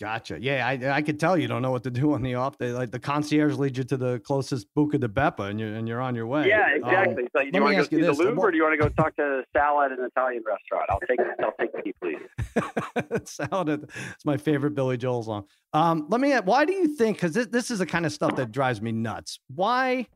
Gotcha. 0.00 0.38
Yeah, 0.40 0.66
I 0.66 0.96
I 0.96 1.02
could 1.02 1.20
tell 1.20 1.38
you 1.38 1.46
don't 1.46 1.62
know 1.62 1.70
what 1.70 1.84
to 1.84 1.90
do 1.90 2.14
on 2.14 2.22
the 2.22 2.34
off 2.34 2.58
day. 2.58 2.72
Like 2.72 2.90
the 2.90 2.98
concierge 2.98 3.54
leads 3.54 3.78
you 3.78 3.84
to 3.84 3.96
the 3.96 4.18
closest 4.18 4.66
Buca 4.76 4.98
di 4.98 5.06
Beppo, 5.06 5.48
and 5.48 5.60
you're 5.60 5.72
and 5.72 5.86
you're 5.86 6.00
on 6.00 6.16
your 6.16 6.26
way. 6.26 6.48
Yeah, 6.48 6.66
exactly. 6.74 7.22
Um, 7.22 7.28
so 7.36 7.42
do 7.44 7.50
you 7.52 7.62
want 7.62 7.76
to 7.76 7.82
go 7.82 7.88
see 7.88 8.02
the 8.02 8.12
Louvre, 8.12 8.40
or 8.40 8.50
do 8.50 8.56
you 8.56 8.64
want 8.64 8.78
to 8.78 8.88
go 8.88 8.88
talk 8.88 9.14
to 9.16 9.44
salad 9.52 9.92
at 9.92 10.00
an 10.00 10.06
Italian 10.06 10.42
restaurant? 10.44 10.90
I'll 10.90 11.00
take 11.00 11.20
I'll 11.40 11.54
take 11.60 11.84
tea, 11.84 11.94
please. 12.02 13.24
salad. 13.24 13.88
It's 14.12 14.24
my 14.24 14.36
favorite 14.36 14.74
Billy 14.74 14.96
Joel 14.96 15.22
song. 15.22 15.44
Um, 15.72 16.06
let 16.08 16.20
me. 16.20 16.32
Why 16.38 16.64
do 16.64 16.72
you 16.72 16.88
think? 16.88 17.18
Because 17.18 17.32
this 17.32 17.46
this 17.46 17.70
is 17.70 17.78
the 17.78 17.86
kind 17.86 18.04
of 18.04 18.12
stuff 18.12 18.34
that 18.34 18.50
drives 18.50 18.82
me 18.82 18.90
nuts. 18.90 19.38
Why 19.54 20.08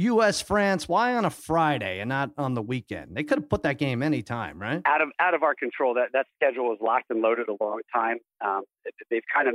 U.S. 0.00 0.40
France. 0.40 0.88
Why 0.88 1.14
on 1.14 1.24
a 1.24 1.30
Friday 1.30 2.00
and 2.00 2.08
not 2.08 2.30
on 2.38 2.54
the 2.54 2.62
weekend? 2.62 3.14
They 3.14 3.22
could 3.22 3.38
have 3.38 3.48
put 3.48 3.62
that 3.64 3.78
game 3.78 4.02
anytime, 4.02 4.58
right? 4.58 4.80
Out 4.86 5.02
of 5.02 5.10
out 5.20 5.34
of 5.34 5.42
our 5.42 5.54
control. 5.54 5.94
That 5.94 6.08
that 6.12 6.26
schedule 6.36 6.64
was 6.64 6.78
locked 6.80 7.10
and 7.10 7.20
loaded 7.20 7.48
a 7.48 7.56
long 7.62 7.80
time. 7.94 8.16
Um, 8.44 8.62
they've 9.10 9.22
kind 9.32 9.48
of 9.48 9.54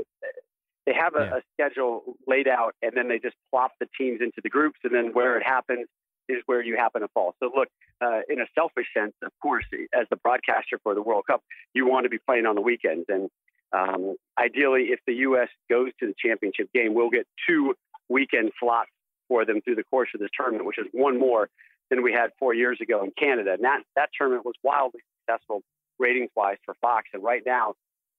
they 0.85 0.93
have 0.93 1.15
a, 1.15 1.25
yeah. 1.25 1.37
a, 1.37 1.41
schedule 1.53 2.15
laid 2.27 2.47
out, 2.47 2.75
and 2.81 2.91
then 2.95 3.07
they 3.07 3.17
just 3.17 3.35
plop 3.51 3.71
the 3.79 3.87
teams 3.97 4.21
into 4.21 4.39
the 4.43 4.49
groups, 4.49 4.79
and 4.83 4.93
then 4.93 5.13
where 5.13 5.37
it 5.37 5.43
happens 5.43 5.87
is 6.29 6.37
where 6.45 6.63
you 6.63 6.75
happen 6.77 7.01
to 7.01 7.07
fall. 7.13 7.33
So 7.41 7.49
look, 7.55 7.69
uh, 8.01 8.21
in 8.29 8.39
a 8.39 8.45
selfish 8.53 8.87
sense, 8.95 9.13
of 9.23 9.31
course, 9.41 9.65
as 9.99 10.05
the 10.09 10.17
broadcaster 10.17 10.79
for 10.83 10.93
the 10.93 11.01
World 11.01 11.25
Cup, 11.27 11.41
you 11.73 11.87
want 11.87 12.03
to 12.05 12.09
be 12.09 12.19
playing 12.27 12.45
on 12.45 12.55
the 12.55 12.61
weekends, 12.61 13.05
and 13.09 13.29
um, 13.73 14.15
ideally, 14.39 14.89
if 14.91 14.99
the 15.07 15.13
U.S. 15.29 15.49
goes 15.69 15.89
to 15.99 16.07
the 16.07 16.13
championship 16.23 16.69
game, 16.73 16.93
we'll 16.93 17.09
get 17.09 17.25
two 17.47 17.73
weekend 18.09 18.51
slots 18.59 18.89
for 19.27 19.45
them 19.45 19.61
through 19.61 19.75
the 19.75 19.83
course 19.83 20.09
of 20.13 20.19
this 20.19 20.29
tournament, 20.37 20.65
which 20.65 20.79
is 20.79 20.85
one 20.91 21.19
more 21.19 21.49
than 21.89 22.03
we 22.03 22.11
had 22.11 22.31
four 22.39 22.53
years 22.53 22.79
ago 22.81 23.03
in 23.03 23.11
Canada. 23.17 23.53
And 23.53 23.63
that, 23.63 23.81
that 23.95 24.09
tournament 24.17 24.45
was 24.45 24.55
wildly 24.63 25.01
successful 25.21 25.61
ratings 25.99 26.29
wise 26.35 26.57
for 26.65 26.75
Fox. 26.81 27.07
And 27.13 27.23
right 27.23 27.41
now, 27.45 27.73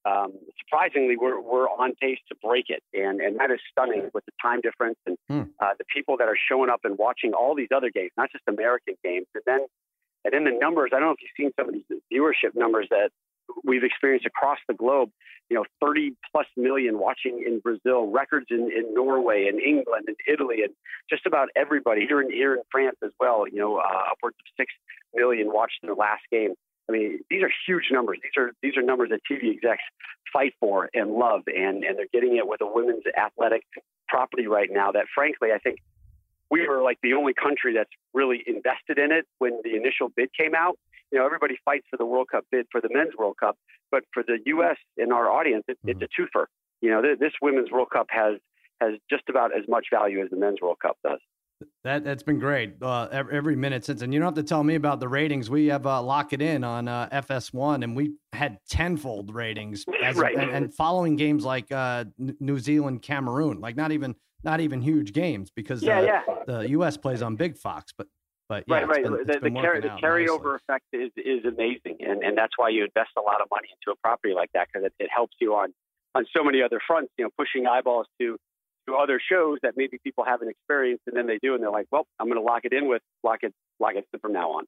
um, 0.04 0.34
surprisingly, 0.60 1.16
we're, 1.16 1.40
we're 1.40 1.68
on 1.68 1.94
pace 2.00 2.18
to 2.28 2.36
break 2.40 2.66
it. 2.68 2.82
And, 2.94 3.20
and 3.20 3.40
that 3.40 3.50
is 3.50 3.58
stunning 3.72 4.08
with 4.14 4.24
the 4.24 4.32
time 4.40 4.60
difference 4.60 4.98
and 5.04 5.16
hmm. 5.28 5.42
uh, 5.60 5.74
the 5.78 5.84
people 5.92 6.16
that 6.18 6.28
are 6.28 6.38
showing 6.48 6.70
up 6.70 6.80
and 6.84 6.96
watching 6.96 7.32
all 7.32 7.56
these 7.56 7.70
other 7.74 7.90
games, 7.90 8.12
not 8.16 8.30
just 8.30 8.44
American 8.46 8.94
games. 9.02 9.26
And 9.34 9.42
then, 9.46 9.66
and 10.24 10.32
then 10.32 10.44
the 10.44 10.56
numbers, 10.58 10.90
I 10.94 11.00
don't 11.00 11.08
know 11.08 11.12
if 11.12 11.22
you've 11.22 11.36
seen 11.36 11.50
some 11.58 11.68
of 11.68 11.74
these 11.74 12.00
viewership 12.12 12.54
numbers 12.54 12.86
that 12.90 13.10
we've 13.64 13.84
experienced 13.84 14.26
across 14.26 14.58
the 14.68 14.74
globe. 14.74 15.10
You 15.48 15.56
know, 15.56 15.64
30 15.80 16.16
plus 16.32 16.46
million 16.56 16.98
watching 16.98 17.44
in 17.46 17.60
Brazil, 17.60 18.10
records 18.10 18.46
in, 18.50 18.70
in 18.72 18.92
Norway 18.94 19.46
and 19.48 19.60
England 19.60 20.06
and 20.08 20.16
Italy, 20.26 20.62
and 20.64 20.74
just 21.08 21.24
about 21.24 21.50
everybody 21.54 22.04
here 22.06 22.20
in 22.20 22.30
here 22.30 22.54
in 22.54 22.62
France 22.70 22.96
as 23.04 23.12
well. 23.20 23.46
You 23.46 23.60
know, 23.60 23.76
uh, 23.76 24.10
upwards 24.10 24.36
of 24.40 24.46
six 24.56 24.72
million 25.14 25.52
watched 25.52 25.78
the 25.82 25.94
last 25.94 26.22
game. 26.32 26.54
I 26.88 26.92
mean, 26.92 27.20
these 27.30 27.42
are 27.42 27.50
huge 27.66 27.88
numbers. 27.92 28.18
These 28.22 28.36
are 28.36 28.52
these 28.60 28.76
are 28.76 28.82
numbers 28.82 29.10
that 29.10 29.20
TV 29.30 29.54
execs 29.54 29.82
fight 30.32 30.54
for 30.58 30.90
and 30.94 31.12
love, 31.12 31.42
and 31.46 31.84
and 31.84 31.96
they're 31.96 32.06
getting 32.12 32.36
it 32.36 32.48
with 32.48 32.60
a 32.60 32.66
women's 32.66 33.04
athletic 33.16 33.62
property 34.08 34.48
right 34.48 34.68
now. 34.70 34.90
That 34.92 35.06
frankly, 35.14 35.50
I 35.54 35.58
think 35.58 35.78
we 36.50 36.66
were 36.66 36.82
like 36.82 36.98
the 37.02 37.14
only 37.14 37.34
country 37.34 37.74
that's 37.74 37.90
really 38.14 38.42
invested 38.46 38.98
in 38.98 39.12
it 39.12 39.26
when 39.38 39.60
the 39.64 39.76
initial 39.76 40.08
bid 40.14 40.30
came 40.36 40.54
out 40.54 40.78
you 41.12 41.18
know, 41.18 41.26
everybody 41.26 41.56
fights 41.64 41.86
for 41.90 41.96
the 41.96 42.06
World 42.06 42.28
Cup 42.30 42.44
bid 42.50 42.66
for 42.70 42.80
the 42.80 42.88
men's 42.90 43.14
World 43.18 43.36
Cup, 43.38 43.56
but 43.90 44.04
for 44.12 44.22
the 44.22 44.38
U.S. 44.46 44.76
and 44.96 45.12
our 45.12 45.30
audience, 45.30 45.64
it, 45.68 45.78
mm-hmm. 45.78 45.90
it's 45.90 46.02
a 46.02 46.20
twofer. 46.38 46.46
You 46.80 46.90
know, 46.90 47.02
th- 47.02 47.18
this 47.18 47.32
women's 47.40 47.70
World 47.70 47.88
Cup 47.92 48.06
has 48.10 48.34
has 48.80 48.92
just 49.08 49.22
about 49.28 49.56
as 49.56 49.64
much 49.68 49.86
value 49.92 50.22
as 50.22 50.30
the 50.30 50.36
men's 50.36 50.60
World 50.60 50.78
Cup 50.80 50.98
does. 51.02 51.20
That 51.84 52.04
that's 52.04 52.22
been 52.22 52.38
great 52.38 52.74
uh, 52.82 53.08
every 53.10 53.56
minute 53.56 53.84
since, 53.84 54.02
and 54.02 54.12
you 54.12 54.20
don't 54.20 54.36
have 54.36 54.44
to 54.44 54.48
tell 54.48 54.62
me 54.62 54.74
about 54.74 55.00
the 55.00 55.08
ratings. 55.08 55.48
We 55.48 55.68
have 55.68 55.86
uh, 55.86 56.02
lock 56.02 56.34
it 56.34 56.42
in 56.42 56.64
on 56.64 56.86
uh, 56.86 57.08
FS1, 57.10 57.82
and 57.82 57.96
we 57.96 58.16
had 58.32 58.58
tenfold 58.68 59.34
ratings, 59.34 59.84
as, 60.02 60.16
right. 60.16 60.36
and, 60.36 60.50
and, 60.50 60.74
following 60.74 61.16
games 61.16 61.44
like 61.44 61.72
uh, 61.72 62.04
New 62.18 62.58
Zealand, 62.58 63.00
Cameroon, 63.00 63.60
like 63.60 63.74
not 63.74 63.92
even 63.92 64.14
not 64.44 64.60
even 64.60 64.82
huge 64.82 65.12
games 65.14 65.50
because 65.50 65.82
yeah, 65.82 65.98
uh, 65.98 66.02
yeah. 66.02 66.20
the 66.46 66.70
U.S. 66.70 66.98
plays 66.98 67.22
on 67.22 67.36
Big 67.36 67.56
Fox, 67.56 67.92
but 67.96 68.06
but 68.48 68.64
yeah, 68.66 68.74
right, 68.76 68.88
right. 68.88 69.02
Been, 69.02 69.12
the, 69.12 69.40
the, 69.42 69.50
carry, 69.50 69.80
the 69.80 69.88
carryover 69.88 70.54
nicely. 70.54 70.60
effect 70.68 70.84
is 70.92 71.10
is 71.16 71.44
amazing, 71.44 71.98
and 72.00 72.22
and 72.22 72.38
that's 72.38 72.52
why 72.56 72.68
you 72.68 72.84
invest 72.84 73.10
a 73.18 73.20
lot 73.20 73.40
of 73.40 73.48
money 73.50 73.68
into 73.70 73.92
a 73.92 73.96
property 74.00 74.34
like 74.34 74.50
that 74.54 74.68
because 74.72 74.86
it, 74.86 74.92
it 74.98 75.10
helps 75.14 75.34
you 75.40 75.54
on 75.54 75.72
on 76.14 76.26
so 76.36 76.44
many 76.44 76.62
other 76.62 76.80
fronts. 76.86 77.10
You 77.18 77.24
know, 77.24 77.30
pushing 77.36 77.66
eyeballs 77.66 78.06
to 78.20 78.36
to 78.88 78.94
other 78.94 79.20
shows 79.20 79.58
that 79.62 79.74
maybe 79.76 79.98
people 80.02 80.24
haven't 80.24 80.48
experienced, 80.48 81.02
and 81.06 81.16
then 81.16 81.26
they 81.26 81.38
do, 81.42 81.54
and 81.54 81.62
they're 81.62 81.70
like, 81.70 81.86
well, 81.90 82.06
I'm 82.20 82.26
going 82.26 82.38
to 82.38 82.44
lock 82.44 82.64
it 82.64 82.72
in 82.72 82.88
with 82.88 83.02
lock 83.24 83.40
it 83.42 83.52
lock 83.80 83.94
it 83.96 84.06
from 84.20 84.32
now 84.32 84.52
on. 84.52 84.64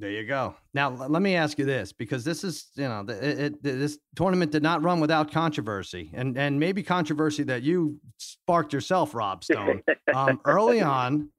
There 0.00 0.10
you 0.10 0.24
go. 0.24 0.54
Now 0.74 0.90
let 0.90 1.22
me 1.22 1.34
ask 1.34 1.58
you 1.58 1.64
this, 1.64 1.92
because 1.92 2.24
this 2.24 2.44
is 2.44 2.68
you 2.74 2.88
know 2.88 3.04
it, 3.08 3.38
it, 3.38 3.62
this 3.62 3.98
tournament 4.16 4.52
did 4.52 4.62
not 4.62 4.82
run 4.82 5.00
without 5.00 5.32
controversy, 5.32 6.10
and 6.14 6.38
and 6.38 6.58
maybe 6.58 6.82
controversy 6.82 7.42
that 7.44 7.62
you 7.62 8.00
sparked 8.18 8.72
yourself, 8.72 9.14
Rob 9.14 9.42
Stone. 9.42 9.82
um, 10.14 10.40
early 10.44 10.80
on, 10.80 11.30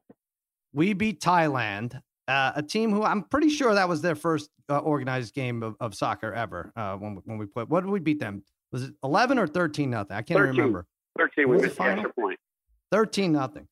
we 0.74 0.94
beat 0.94 1.20
Thailand, 1.20 2.02
uh, 2.28 2.52
a 2.56 2.64
team 2.64 2.92
who 2.92 3.04
I'm 3.04 3.24
pretty 3.24 3.50
sure 3.50 3.74
that 3.74 3.90
was 3.90 4.02
their 4.02 4.16
first 4.16 4.50
uh, 4.70 4.78
organized 4.80 5.34
game 5.34 5.64
of, 5.64 5.76
of 5.80 5.96
soccer 5.96 6.34
ever. 6.34 6.72
Uh, 6.76 6.96
when 6.96 7.22
when 7.26 7.38
we 7.38 7.46
played, 7.46 7.70
what 7.70 7.82
did 7.82 7.90
we 7.90 8.00
beat 8.00 8.20
them? 8.20 8.44
Was 8.72 8.84
it 8.84 8.94
11 9.04 9.40
or 9.40 9.48
13 9.48 9.90
nothing? 9.90 10.16
I 10.16 10.22
can't 10.22 10.40
13. 10.40 10.56
remember. 10.56 10.86
13 11.18 11.50
was 11.50 11.62
the 11.62 11.70
final 11.70 12.12
point. 12.12 12.40
13 12.92 13.32
nothing. 13.32 13.68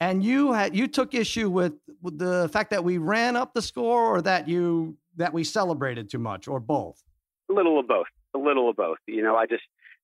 And 0.00 0.22
you 0.22 0.52
had 0.52 0.76
you 0.76 0.86
took 0.86 1.14
issue 1.14 1.48
with, 1.48 1.74
with 2.02 2.18
the 2.18 2.48
fact 2.52 2.70
that 2.70 2.84
we 2.84 2.98
ran 2.98 3.36
up 3.36 3.54
the 3.54 3.62
score, 3.62 4.16
or 4.16 4.22
that 4.22 4.48
you 4.48 4.96
that 5.16 5.32
we 5.32 5.44
celebrated 5.44 6.10
too 6.10 6.18
much, 6.18 6.48
or 6.48 6.60
both. 6.60 7.02
A 7.50 7.52
little 7.52 7.78
of 7.78 7.86
both. 7.88 8.06
a 8.34 8.38
little 8.38 8.68
of 8.68 8.76
both. 8.76 8.98
You 9.06 9.22
know, 9.22 9.36
I 9.36 9.46
just, 9.46 9.62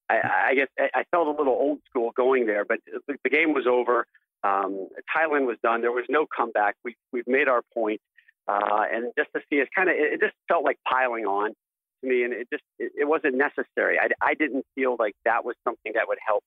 I, 0.09 0.49
I 0.51 0.55
guess 0.55 0.69
I 0.79 1.05
felt 1.11 1.27
a 1.27 1.31
little 1.31 1.53
old 1.53 1.81
school 1.89 2.13
going 2.17 2.47
there, 2.47 2.65
but 2.65 2.79
the, 2.87 3.17
the 3.23 3.31
game 3.31 3.53
was 3.53 3.67
over. 3.67 4.07
Um, 4.43 4.89
Thailand 5.15 5.47
was 5.47 5.57
done. 5.63 5.81
There 5.83 5.93
was 5.93 6.07
no 6.09 6.27
comeback. 6.27 6.77
We, 6.85 6.97
we've 7.13 7.27
made 7.27 7.49
our 7.49 7.63
point. 7.75 8.01
Uh, 8.49 8.83
and 8.93 9.13
just 9.17 9.31
to 9.35 9.41
see 9.51 9.61
us 9.61 9.69
kind 9.75 9.89
of, 9.89 9.95
it, 9.95 10.15
it 10.15 10.21
just 10.21 10.35
felt 10.49 10.65
like 10.65 10.79
piling 10.89 11.25
on 11.25 11.51
to 11.51 12.09
me. 12.09 12.25
And 12.25 12.33
it 12.33 12.49
just, 12.53 12.65
it, 12.79 12.93
it 13.01 13.05
wasn't 13.09 13.37
necessary. 13.37 13.99
I, 13.99 14.09
I 14.21 14.35
didn't 14.35 14.65
feel 14.75 14.97
like 14.99 15.15
that 15.25 15.45
was 15.45 15.55
something 15.65 15.93
that 15.95 16.09
would 16.09 16.19
help 16.27 16.43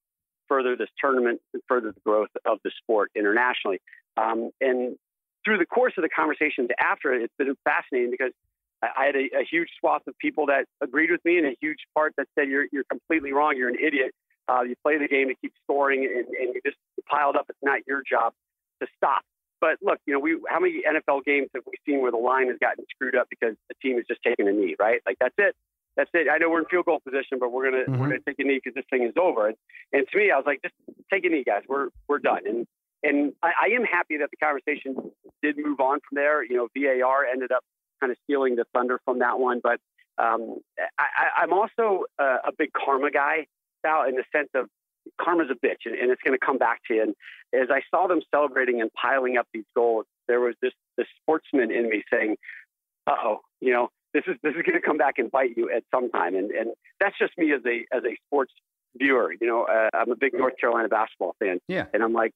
further 0.48 0.76
this 0.76 0.90
tournament 1.00 1.40
and 1.54 1.62
further 1.68 1.92
the 1.92 2.02
growth 2.06 2.30
of 2.46 2.60
the 2.64 2.72
sport 2.82 3.12
internationally. 3.16 3.80
Um, 4.18 4.52
and 4.60 4.98
through 5.46 5.58
the 5.58 5.66
course 5.66 5.94
of 5.98 6.04
the 6.04 6.10
conversations 6.10 6.70
after 6.82 7.14
it, 7.14 7.24
it's 7.24 7.34
been 7.38 7.56
fascinating 7.64 8.12
because 8.12 8.32
I 8.82 9.06
had 9.06 9.16
a, 9.16 9.40
a, 9.40 9.46
huge 9.50 9.70
swath 9.80 10.02
of 10.08 10.18
people 10.18 10.48
that 10.48 10.66
agreed 10.82 11.10
with 11.10 11.24
me 11.24 11.38
and 11.38 11.48
a 11.48 11.56
huge 11.62 11.80
part 11.96 12.14
that 12.18 12.28
said, 12.38 12.50
you're, 12.50 12.66
you're 12.72 12.84
completely 12.90 13.32
wrong. 13.32 13.56
You're 13.56 13.70
an 13.70 13.78
idiot. 13.80 14.12
Uh, 14.48 14.62
you 14.64 14.76
play 14.84 14.98
the 14.98 15.08
game 15.08 15.30
to 15.30 15.36
keep 15.36 15.54
scoring 15.64 16.04
and, 16.04 16.28
and 16.28 16.56
you 16.56 16.62
just 16.66 16.78
piled 17.10 17.36
up. 17.36 17.46
It's 17.50 17.60
not 17.62 17.82
your 17.88 18.04
job 18.04 18.34
to 18.82 18.88
stop. 18.98 19.24
But 19.62 19.78
look, 19.82 20.00
you 20.06 20.14
know, 20.14 20.20
we 20.20 20.38
how 20.50 20.60
many 20.60 20.82
NFL 20.84 21.24
games 21.24 21.48
have 21.56 21.64
we 21.66 21.74
seen 21.86 22.02
where 22.02 22.12
the 22.12 22.18
line 22.18 22.48
has 22.50 22.58
gotten 22.60 22.84
screwed 22.94 23.16
up 23.16 23.28
because 23.30 23.56
the 23.70 23.76
team 23.82 23.98
is 23.98 24.06
just 24.08 24.20
taking 24.22 24.48
a 24.48 24.52
knee, 24.52 24.76
right? 24.78 25.00
Like 25.06 25.16
that's 25.22 25.36
it. 25.38 25.56
That's 25.96 26.10
it. 26.14 26.28
I 26.30 26.38
know 26.38 26.50
we're 26.50 26.60
in 26.60 26.66
field 26.66 26.86
goal 26.86 27.00
position, 27.00 27.40
but 27.40 27.52
we're 27.52 27.72
gonna 27.72 27.84
mm-hmm. 27.84 27.98
we're 27.98 28.08
gonna 28.08 28.28
take 28.28 28.40
a 28.40 28.44
knee 28.44 28.60
because 28.62 28.76
this 28.76 28.84
thing 28.90 29.08
is 29.08 29.14
over. 29.16 29.48
And, 29.48 29.56
and 29.94 30.06
to 30.12 30.18
me, 30.18 30.32
I 30.32 30.36
was 30.36 30.46
like, 30.46 30.62
just 30.62 30.76
take 31.12 31.24
a 31.24 31.30
knee, 31.30 31.46
guys. 31.46 31.62
We're 31.70 31.90
we're 32.10 32.20
done. 32.20 32.42
And 32.46 32.68
and 33.04 33.32
I, 33.42 33.52
I 33.64 33.76
am 33.76 33.86
happy 33.86 34.18
that 34.18 34.32
the 34.32 34.38
conversation 34.38 34.96
did 35.42 35.56
move 35.58 35.80
on 35.80 36.00
from 36.08 36.16
there. 36.16 36.44
You 36.44 36.58
know, 36.58 36.68
VAR 36.76 37.26
ended 37.26 37.54
up 37.54 37.64
kind 38.02 38.12
of 38.12 38.18
stealing 38.26 38.56
the 38.56 38.66
thunder 38.74 39.00
from 39.06 39.20
that 39.20 39.40
one. 39.40 39.62
But 39.64 39.80
um, 40.18 40.58
I, 41.00 41.44
am 41.44 41.54
also 41.54 42.04
a, 42.20 42.24
a, 42.24 42.52
big 42.58 42.70
karma 42.74 43.10
guy 43.10 43.48
now 43.84 44.08
in 44.08 44.16
the 44.16 44.24
sense 44.36 44.50
of 44.56 44.68
karma's 45.20 45.48
a 45.52 45.66
bitch 45.66 45.86
and, 45.86 45.96
and 45.96 46.12
it's 46.12 46.22
going 46.22 46.38
to 46.38 46.46
come 46.46 46.58
back 46.58 46.80
to 46.88 46.94
you. 46.94 47.02
And 47.04 47.16
as 47.54 47.70
I 47.70 47.82
saw 47.92 48.08
them 48.08 48.22
celebrating 48.34 48.82
and 48.82 48.90
piling 48.94 49.38
up 49.38 49.48
these 49.54 49.66
goals, 49.76 50.06
there 50.28 50.40
was 50.40 50.56
this, 50.62 50.72
this 50.98 51.08
sportsman 51.22 51.72
in 51.72 51.90
me 51.90 52.04
saying, 52.12 52.38
uh 53.08 53.16
oh, 53.22 53.38
you 53.60 53.72
know, 53.72 53.90
this 54.14 54.24
is, 54.28 54.36
this 54.44 54.52
is 54.56 54.62
going 54.64 54.80
to 54.80 54.86
come 54.86 54.98
back 54.98 55.16
and 55.18 55.30
bite 55.30 55.58
you 55.58 55.70
at 55.70 55.84
some 55.94 56.10
time. 56.10 56.36
And, 56.36 56.52
and 56.52 56.72
that's 57.00 57.18
just 57.18 57.34
me 57.38 57.52
as 57.54 57.62
a, 57.66 57.86
as 57.96 58.04
a 58.04 58.16
sports 58.28 58.54
viewer. 58.98 59.34
You 59.40 59.48
know, 59.48 59.64
uh, 59.64 59.90
I'm 59.94 60.12
a 60.12 60.16
big 60.16 60.34
North 60.34 60.54
Carolina 60.60 60.88
basketball 60.88 61.36
fan. 61.40 61.60
Yeah. 61.68 61.86
And 61.94 62.04
I'm 62.04 62.14
like, 62.14 62.32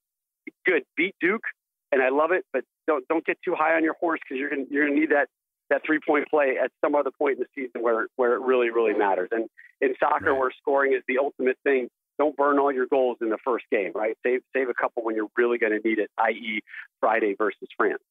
good, 0.66 0.84
beat 0.96 1.16
Duke. 1.22 1.44
And 1.92 2.02
I 2.02 2.10
love 2.10 2.32
it, 2.32 2.44
but 2.52 2.66
don't 2.86 3.08
don't 3.08 3.26
get 3.26 3.38
too 3.46 3.56
high 3.56 3.76
on 3.76 3.84
your 3.84 3.94
horse 3.94 4.20
because 4.22 4.38
you're 4.38 4.50
gonna 4.50 4.66
you're 4.70 4.86
gonna 4.88 5.00
need 5.00 5.12
that 5.12 5.30
that 5.70 5.82
three 5.86 6.00
point 6.06 6.30
play 6.30 6.56
at 6.62 6.72
some 6.84 6.96
other 6.96 7.12
point 7.12 7.38
in 7.38 7.40
the 7.40 7.48
season 7.56 7.82
where 7.82 8.08
where 8.16 8.34
it 8.34 8.42
really 8.42 8.70
really 8.70 8.94
matters. 8.94 9.30
And 9.32 9.50
in 9.82 9.94
soccer, 10.00 10.32
right. 10.32 10.40
where 10.40 10.52
scoring 10.60 10.94
is 10.94 11.04
the 11.08 11.20
ultimate 11.20 11.58
thing, 11.64 11.90
don't 12.18 12.36
burn 12.36 12.58
all 12.60 12.72
your 12.72 12.88
goals 12.88 13.18
in 13.22 13.30
the 13.30 13.38
first 13.44 13.66
game. 13.72 13.92
Right, 13.94 14.18
save 14.24 14.42
save 14.56 14.70
a 14.70 14.74
couple 14.74 15.04
when 15.04 15.16
you're 15.16 15.30
really 15.38 15.58
going 15.58 15.80
to 15.80 15.88
need 15.88 16.00
it, 16.00 16.10
i.e., 16.18 16.62
Friday 17.00 17.36
versus 17.38 17.68
France. 17.78 18.02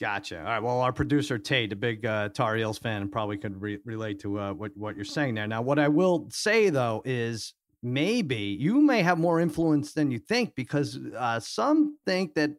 Gotcha. 0.00 0.38
All 0.38 0.44
right. 0.44 0.62
Well, 0.62 0.80
our 0.80 0.92
producer 0.92 1.38
Tate, 1.38 1.72
a 1.72 1.76
big 1.76 2.04
uh, 2.04 2.28
Tar 2.30 2.56
Heels 2.56 2.78
fan, 2.78 3.08
probably 3.08 3.38
could 3.38 3.60
re- 3.62 3.78
relate 3.84 4.20
to 4.20 4.40
uh, 4.40 4.52
what 4.52 4.76
what 4.76 4.96
you're 4.96 5.04
saying 5.04 5.36
there. 5.36 5.46
Now, 5.46 5.62
what 5.62 5.78
I 5.78 5.88
will 5.88 6.26
say 6.30 6.68
though 6.70 7.02
is 7.04 7.54
maybe 7.82 8.56
you 8.58 8.80
may 8.80 9.02
have 9.02 9.18
more 9.18 9.38
influence 9.38 9.92
than 9.92 10.10
you 10.10 10.18
think 10.18 10.54
because 10.56 10.98
uh, 11.16 11.38
some 11.38 11.96
think 12.06 12.34
that 12.34 12.50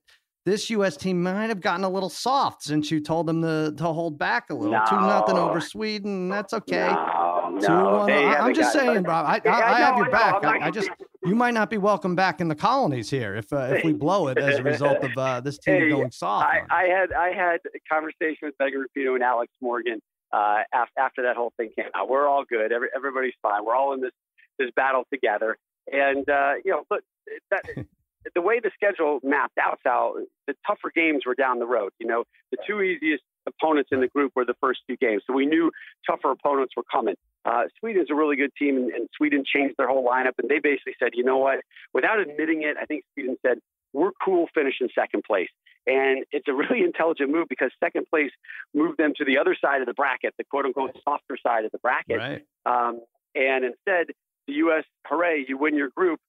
this 0.45 0.69
U.S. 0.69 0.95
team 0.95 1.23
might 1.23 1.47
have 1.47 1.59
gotten 1.59 1.83
a 1.83 1.89
little 1.89 2.09
soft 2.09 2.61
since 2.63 2.91
you 2.91 2.99
told 2.99 3.25
them 3.25 3.41
to, 3.41 3.73
to 3.75 3.83
hold 3.83 4.19
back 4.19 4.51
a 4.51 4.53
little. 4.53 4.73
No. 4.73 4.83
Two 4.87 4.95
nothing 4.95 5.37
over 5.37 5.59
Sweden. 5.59 6.29
That's 6.29 6.53
okay. 6.53 6.87
No, 6.87 7.59
Two, 7.59 7.67
no. 7.67 8.07
I'm 8.07 8.53
just 8.53 8.71
saying, 8.71 9.03
bro. 9.03 9.13
I, 9.13 9.41
I, 9.43 9.49
I, 9.49 9.79
have 9.79 9.97
your 9.97 10.09
back. 10.11 10.43
I, 10.43 10.67
I, 10.67 10.71
just 10.71 10.89
you 11.23 11.35
might 11.35 11.55
not 11.55 11.71
be 11.71 11.77
welcome 11.77 12.15
back 12.15 12.41
in 12.41 12.47
the 12.47 12.55
colonies 12.55 13.09
here 13.09 13.35
if 13.35 13.51
uh, 13.51 13.73
if 13.75 13.83
we 13.83 13.93
blow 13.93 14.27
it 14.27 14.37
as 14.37 14.59
a 14.59 14.63
result 14.63 15.03
of 15.03 15.17
uh, 15.17 15.41
this 15.41 15.57
team 15.57 15.81
hey, 15.81 15.89
going 15.89 16.11
soft. 16.11 16.47
I, 16.69 16.83
had 16.83 17.11
I 17.11 17.33
had 17.33 17.59
a 17.73 17.79
conversation 17.91 18.39
with 18.43 18.53
Megan 18.59 18.85
Rapinoe 18.85 19.15
and 19.15 19.23
Alex 19.23 19.51
Morgan 19.61 19.99
uh, 20.31 20.59
after 20.71 21.23
that 21.23 21.35
whole 21.35 21.53
thing 21.57 21.71
came 21.75 21.89
out. 21.95 22.07
We're 22.07 22.27
all 22.27 22.43
good. 22.47 22.71
Every, 22.71 22.89
everybody's 22.95 23.33
fine. 23.41 23.65
We're 23.65 23.75
all 23.75 23.93
in 23.93 24.01
this 24.01 24.11
this 24.59 24.69
battle 24.75 25.05
together. 25.11 25.57
And 25.91 26.29
uh, 26.29 26.53
you 26.63 26.71
know, 26.71 26.83
look, 26.91 27.01
that 27.49 27.63
the 28.33 28.41
way 28.41 28.59
the 28.59 28.71
schedule 28.73 29.19
mapped 29.23 29.57
out, 29.57 29.79
Sal, 29.83 30.15
the 30.47 30.55
tougher 30.65 30.91
games 30.93 31.23
were 31.25 31.35
down 31.35 31.59
the 31.59 31.67
road. 31.67 31.91
You 31.99 32.07
know, 32.07 32.23
the 32.51 32.57
two 32.67 32.81
easiest 32.81 33.23
opponents 33.47 33.89
in 33.91 33.99
the 33.99 34.07
group 34.07 34.31
were 34.35 34.45
the 34.45 34.55
first 34.59 34.79
two 34.89 34.97
games, 34.97 35.23
so 35.27 35.33
we 35.33 35.45
knew 35.45 35.71
tougher 36.09 36.31
opponents 36.31 36.73
were 36.75 36.83
coming. 36.91 37.15
Uh, 37.45 37.63
Sweden's 37.79 38.09
a 38.09 38.15
really 38.15 38.35
good 38.35 38.51
team, 38.57 38.77
and, 38.77 38.89
and 38.91 39.07
Sweden 39.15 39.43
changed 39.45 39.75
their 39.77 39.87
whole 39.87 40.05
lineup, 40.05 40.33
and 40.39 40.49
they 40.49 40.59
basically 40.59 40.95
said, 40.97 41.11
you 41.13 41.23
know 41.23 41.37
what? 41.37 41.59
Without 41.93 42.19
admitting 42.19 42.63
it, 42.63 42.75
I 42.81 42.85
think 42.85 43.03
Sweden 43.13 43.37
said, 43.45 43.59
we're 43.93 44.11
cool 44.23 44.47
finishing 44.53 44.89
second 44.93 45.23
place. 45.23 45.49
And 45.87 46.25
it's 46.31 46.47
a 46.47 46.53
really 46.53 46.83
intelligent 46.83 47.31
move 47.31 47.47
because 47.49 47.71
second 47.79 48.07
place 48.09 48.31
moved 48.73 48.97
them 48.97 49.13
to 49.17 49.25
the 49.25 49.37
other 49.37 49.55
side 49.59 49.81
of 49.81 49.87
the 49.87 49.93
bracket, 49.93 50.33
the 50.37 50.43
quote 50.43 50.65
unquote 50.65 50.97
softer 51.03 51.37
side 51.41 51.65
of 51.65 51.71
the 51.71 51.79
bracket. 51.79 52.17
Right. 52.17 52.45
Um, 52.65 53.01
and 53.35 53.63
instead, 53.63 54.07
the 54.47 54.53
U.S., 54.53 54.83
hooray, 55.07 55.45
you 55.47 55.57
win 55.57 55.75
your 55.75 55.89
group 55.89 56.19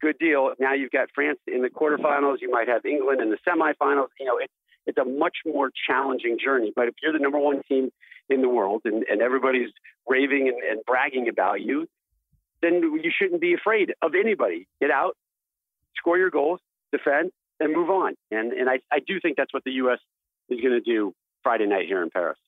good 0.00 0.18
deal. 0.18 0.52
Now 0.58 0.74
you've 0.74 0.90
got 0.90 1.08
France 1.14 1.38
in 1.46 1.62
the 1.62 1.68
quarterfinals. 1.68 2.36
You 2.40 2.50
might 2.50 2.68
have 2.68 2.84
England 2.84 3.20
in 3.20 3.30
the 3.30 3.38
semifinals. 3.46 4.08
You 4.18 4.26
know, 4.26 4.38
it's 4.38 4.52
it's 4.86 4.98
a 4.98 5.04
much 5.04 5.38
more 5.46 5.70
challenging 5.86 6.38
journey. 6.42 6.72
But 6.74 6.88
if 6.88 6.94
you're 7.02 7.12
the 7.12 7.18
number 7.18 7.38
one 7.38 7.62
team 7.68 7.90
in 8.28 8.40
the 8.42 8.48
world 8.48 8.82
and, 8.84 9.04
and 9.10 9.20
everybody's 9.20 9.70
raving 10.08 10.48
and, 10.48 10.62
and 10.68 10.80
bragging 10.86 11.28
about 11.28 11.60
you, 11.60 11.86
then 12.62 12.74
you 12.82 13.10
shouldn't 13.16 13.40
be 13.40 13.54
afraid 13.54 13.92
of 14.02 14.12
anybody. 14.14 14.66
Get 14.80 14.90
out, 14.90 15.16
score 15.96 16.18
your 16.18 16.30
goals, 16.30 16.60
defend, 16.92 17.30
and 17.58 17.74
move 17.74 17.90
on. 17.90 18.14
And 18.30 18.52
and 18.52 18.68
I, 18.68 18.80
I 18.90 19.00
do 19.06 19.20
think 19.20 19.36
that's 19.36 19.52
what 19.52 19.64
the 19.64 19.72
U.S. 19.72 19.98
is 20.48 20.60
going 20.60 20.72
to 20.72 20.80
do 20.80 21.12
Friday 21.42 21.66
night 21.66 21.86
here 21.86 22.02
in 22.02 22.10
Paris. 22.10 22.38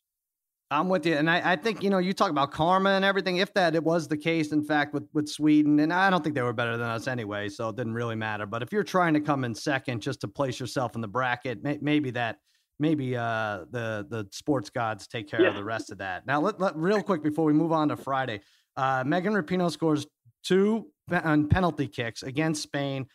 I'm 0.73 0.89
with 0.89 1.05
you, 1.07 1.14
and 1.14 1.31
I, 1.31 1.53
I, 1.53 1.57
think 1.57 1.83
you 1.83 1.91
know 1.91 1.99
you 1.99 2.12
talk 2.12 2.31
about 2.31 2.51
karma 2.51 2.91
and 2.91 3.05
everything. 3.05 3.37
If 3.37 3.53
that 3.55 3.75
it 3.75 3.85
was 3.85 4.09
the 4.09 4.16
case, 4.16 4.53
in 4.53 4.64
fact, 4.64 4.95
with 4.95 5.07
with 5.12 5.29
Sweden, 5.29 5.79
and 5.81 5.93
I 5.93 6.09
don't 6.09 6.23
think 6.23 6.35
they 6.35 6.43
were 6.43 6.53
better 6.53 6.77
than 6.77 6.89
us 6.89 7.07
anyway, 7.07 7.49
so 7.49 7.68
it 7.68 7.77
didn't 7.77 7.95
really 7.95 8.16
matter. 8.16 8.47
But 8.47 8.62
if 8.62 8.73
you're 8.73 8.83
trying 8.83 9.14
to 9.14 9.20
come 9.20 9.45
in 9.45 9.55
second 9.55 10.01
just 10.01 10.20
to 10.23 10.29
place 10.29 10.59
yourself 10.59 10.95
in 10.95 11.01
the 11.01 11.09
bracket, 11.09 11.62
may, 11.62 11.79
maybe 11.83 12.11
that 12.12 12.39
maybe 12.79 13.16
uh, 13.16 13.64
the 13.70 14.07
the 14.09 14.27
sports 14.33 14.70
gods 14.70 15.07
take 15.07 15.29
care 15.29 15.43
yeah. 15.43 15.49
of 15.49 15.55
the 15.55 15.64
rest 15.64 15.91
of 15.91 15.99
that. 15.99 16.27
Now, 16.27 16.41
let, 16.41 16.59
let, 16.59 16.77
real 16.77 17.03
quick 17.03 17.23
before 17.23 17.45
we 17.45 17.53
move 17.53 17.73
on 17.73 17.89
to 17.89 17.97
Friday, 17.97 18.41
uh, 18.77 19.05
Megan 19.07 19.35
Rapinoe 19.35 19.70
scores 19.70 20.07
two 20.43 20.87
on 21.11 21.49
penalty 21.49 21.87
kicks 21.87 22.23
against 22.23 22.62
Spain. 22.62 23.07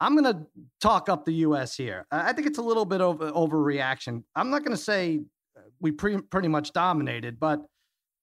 I'm 0.00 0.16
going 0.16 0.34
to 0.34 0.46
talk 0.80 1.08
up 1.08 1.24
the 1.24 1.34
U.S. 1.34 1.76
here. 1.76 2.06
I 2.10 2.32
think 2.32 2.48
it's 2.48 2.58
a 2.58 2.62
little 2.62 2.84
bit 2.84 3.00
of 3.00 3.20
overreaction. 3.20 4.24
I'm 4.34 4.50
not 4.50 4.64
going 4.64 4.76
to 4.76 4.82
say 4.82 5.20
we 5.82 5.92
pre- 5.92 6.22
pretty 6.22 6.48
much 6.48 6.72
dominated. 6.72 7.38
But 7.38 7.66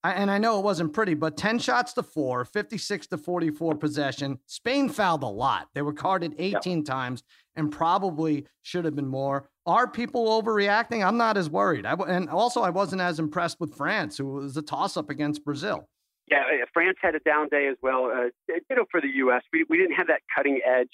and 0.03 0.31
I 0.31 0.37
know 0.37 0.57
it 0.59 0.63
wasn't 0.63 0.93
pretty, 0.93 1.13
but 1.13 1.35
10 1.35 1.59
shots 1.59 1.91
to 1.93 2.03
four, 2.03 2.45
56 2.45 3.07
to 3.07 3.17
44 3.17 3.75
possession. 3.75 4.39
Spain 4.45 4.87
fouled 4.87 5.23
a 5.23 5.27
lot. 5.27 5.67
They 5.73 5.81
were 5.81 5.91
carded 5.91 6.35
18 6.37 6.77
yep. 6.77 6.85
times 6.85 7.23
and 7.57 7.69
probably 7.69 8.45
should 8.61 8.85
have 8.85 8.95
been 8.95 9.09
more. 9.09 9.49
Are 9.65 9.89
people 9.89 10.41
overreacting? 10.41 11.05
I'm 11.05 11.17
not 11.17 11.35
as 11.35 11.49
worried. 11.49 11.85
I, 11.85 11.93
and 12.07 12.29
also, 12.29 12.61
I 12.61 12.69
wasn't 12.69 13.01
as 13.01 13.19
impressed 13.19 13.59
with 13.59 13.75
France, 13.75 14.17
who 14.17 14.25
was 14.25 14.55
a 14.55 14.61
toss 14.61 14.95
up 14.95 15.09
against 15.09 15.43
Brazil. 15.43 15.89
Yeah, 16.31 16.43
France 16.73 16.97
had 17.01 17.15
a 17.15 17.19
down 17.19 17.49
day 17.49 17.67
as 17.67 17.75
well. 17.81 18.05
Uh, 18.05 18.29
you 18.47 18.75
know, 18.75 18.85
for 18.89 19.01
the 19.01 19.09
U.S., 19.15 19.41
we, 19.51 19.65
we 19.67 19.77
didn't 19.77 19.95
have 19.95 20.07
that 20.07 20.21
cutting 20.33 20.61
edge. 20.65 20.89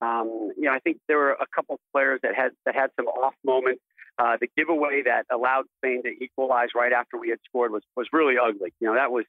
Um, 0.00 0.50
you 0.56 0.64
know, 0.64 0.72
I 0.72 0.78
think 0.80 0.98
there 1.06 1.18
were 1.18 1.32
a 1.32 1.46
couple 1.54 1.78
players 1.92 2.20
that 2.22 2.34
had 2.34 2.52
that 2.64 2.74
had 2.74 2.90
some 2.96 3.06
off 3.06 3.34
moments. 3.44 3.82
Uh, 4.18 4.36
the 4.40 4.48
giveaway 4.56 5.02
that 5.04 5.26
allowed 5.32 5.64
Spain 5.78 6.02
to 6.02 6.08
equalize 6.08 6.68
right 6.74 6.92
after 6.92 7.16
we 7.16 7.28
had 7.30 7.38
scored 7.48 7.72
was 7.72 7.82
was 7.96 8.08
really 8.12 8.34
ugly. 8.36 8.72
You 8.80 8.88
know, 8.88 8.94
that 8.94 9.12
was 9.12 9.24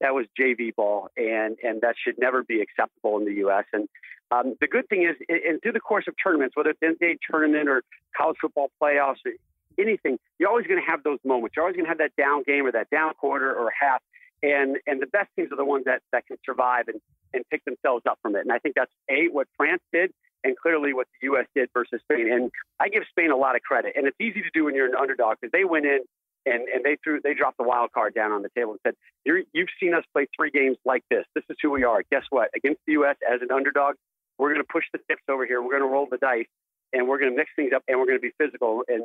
that 0.00 0.14
was 0.14 0.26
JV 0.38 0.74
ball, 0.74 1.08
and 1.16 1.56
and 1.62 1.80
that 1.82 1.94
should 2.02 2.16
never 2.18 2.42
be 2.42 2.60
acceptable 2.60 3.18
in 3.18 3.24
the 3.24 3.34
U.S. 3.34 3.64
And 3.72 3.88
um, 4.32 4.56
the 4.60 4.66
good 4.66 4.88
thing 4.88 5.04
is, 5.04 5.16
and 5.28 5.62
through 5.62 5.72
the 5.72 5.80
course 5.80 6.06
of 6.08 6.14
tournaments, 6.22 6.56
whether 6.56 6.70
it's 6.70 6.80
NCAA 6.80 7.18
tournament 7.30 7.68
or 7.68 7.82
college 8.16 8.36
football 8.40 8.70
playoffs, 8.82 9.18
or 9.24 9.32
anything, 9.78 10.18
you're 10.38 10.48
always 10.48 10.66
going 10.66 10.80
to 10.80 10.90
have 10.90 11.02
those 11.02 11.18
moments. 11.24 11.54
You're 11.56 11.64
always 11.64 11.76
going 11.76 11.84
to 11.84 11.90
have 11.90 11.98
that 11.98 12.16
down 12.16 12.42
game 12.44 12.66
or 12.66 12.72
that 12.72 12.90
down 12.90 13.14
quarter 13.14 13.54
or 13.54 13.70
half. 13.78 14.02
And 14.42 14.78
and 14.88 15.00
the 15.00 15.06
best 15.06 15.28
teams 15.36 15.52
are 15.52 15.56
the 15.56 15.64
ones 15.64 15.84
that 15.84 16.02
that 16.12 16.26
can 16.26 16.36
survive 16.44 16.88
and 16.88 17.00
and 17.32 17.44
pick 17.48 17.64
themselves 17.64 18.02
up 18.08 18.18
from 18.22 18.34
it. 18.34 18.40
And 18.40 18.52
I 18.52 18.58
think 18.58 18.74
that's 18.74 18.90
a 19.08 19.28
what 19.30 19.46
France 19.56 19.82
did, 19.92 20.12
and 20.44 20.56
clearly 20.56 20.92
what 20.92 21.06
the 21.20 21.26
U.S. 21.28 21.46
did 21.54 21.70
versus 21.74 22.00
Spain. 22.04 22.32
And 22.32 22.50
I 22.80 22.88
give 22.88 23.04
Spain 23.10 23.30
a 23.30 23.36
lot 23.36 23.56
of 23.56 23.62
credit. 23.62 23.92
And 23.96 24.06
it's 24.06 24.16
easy 24.20 24.42
to 24.42 24.50
do 24.54 24.64
when 24.64 24.74
you're 24.74 24.88
an 24.88 24.96
underdog 24.96 25.36
because 25.40 25.52
they 25.52 25.64
went 25.64 25.86
in 25.86 26.00
and, 26.46 26.68
and 26.68 26.84
they 26.84 26.96
threw 27.04 27.20
they 27.22 27.34
dropped 27.34 27.58
the 27.58 27.64
wild 27.64 27.92
card 27.92 28.14
down 28.14 28.32
on 28.32 28.42
the 28.42 28.50
table 28.56 28.72
and 28.72 28.80
said, 28.86 28.94
you 29.24 29.44
have 29.56 29.66
seen 29.80 29.94
us 29.94 30.04
play 30.12 30.26
three 30.36 30.50
games 30.50 30.76
like 30.84 31.04
this. 31.10 31.24
This 31.34 31.44
is 31.50 31.56
who 31.62 31.70
we 31.70 31.84
are. 31.84 32.02
Guess 32.10 32.24
what? 32.30 32.50
Against 32.56 32.80
the 32.86 32.94
U.S. 32.94 33.16
as 33.32 33.40
an 33.42 33.52
underdog, 33.52 33.94
we're 34.38 34.52
going 34.52 34.62
to 34.64 34.72
push 34.72 34.84
the 34.92 34.98
chips 35.10 35.22
over 35.30 35.46
here. 35.46 35.62
We're 35.62 35.78
going 35.78 35.82
to 35.82 35.88
roll 35.88 36.08
the 36.10 36.18
dice, 36.18 36.46
and 36.92 37.06
we're 37.08 37.18
going 37.18 37.30
to 37.30 37.36
mix 37.36 37.50
things 37.54 37.72
up, 37.74 37.84
and 37.86 37.98
we're 38.00 38.06
going 38.06 38.18
to 38.18 38.22
be 38.22 38.32
physical. 38.38 38.82
And 38.88 39.04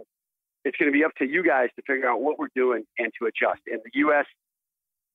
it's 0.65 0.77
going 0.77 0.91
to 0.91 0.97
be 0.97 1.03
up 1.03 1.13
to 1.19 1.25
you 1.25 1.43
guys 1.45 1.69
to 1.75 1.83
figure 1.85 2.09
out 2.09 2.21
what 2.21 2.39
we're 2.39 2.53
doing 2.55 2.83
and 2.97 3.11
to 3.19 3.27
adjust. 3.27 3.61
And 3.67 3.81
the 3.83 3.91
U.S. 3.95 4.25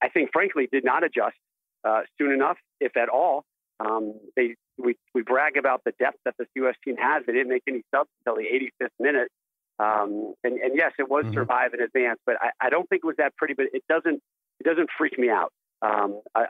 I 0.02 0.08
think, 0.08 0.30
frankly, 0.32 0.68
did 0.70 0.84
not 0.84 1.02
adjust. 1.04 1.36
uh, 1.84 2.02
soon 2.18 2.32
enough, 2.32 2.56
if 2.80 2.96
at 2.96 3.08
all. 3.08 3.44
Um, 3.84 4.14
they 4.36 4.54
we, 4.78 4.96
we 5.14 5.22
brag 5.22 5.56
about 5.56 5.82
the 5.84 5.92
depth 5.98 6.18
that 6.24 6.34
this 6.38 6.48
U.S. 6.56 6.74
team 6.84 6.96
has. 6.96 7.24
They 7.26 7.32
didn't 7.32 7.48
make 7.48 7.62
any 7.68 7.82
subs 7.94 8.10
until 8.24 8.36
the 8.36 8.48
85th 8.48 8.88
minute. 8.98 9.28
Um, 9.78 10.34
and, 10.44 10.58
and 10.58 10.72
yes, 10.76 10.92
it 10.98 11.08
was 11.08 11.24
mm-hmm. 11.24 11.34
survive 11.34 11.74
in 11.74 11.80
advance, 11.80 12.20
but 12.24 12.36
I, 12.40 12.50
I 12.60 12.70
don't 12.70 12.88
think 12.88 13.02
it 13.04 13.06
was 13.06 13.16
that 13.18 13.36
pretty. 13.36 13.54
But 13.54 13.66
it 13.72 13.82
doesn't 13.88 14.20
it 14.60 14.64
doesn't 14.64 14.88
freak 14.96 15.18
me 15.18 15.28
out. 15.28 15.52
Um, 15.82 16.20
I, 16.34 16.46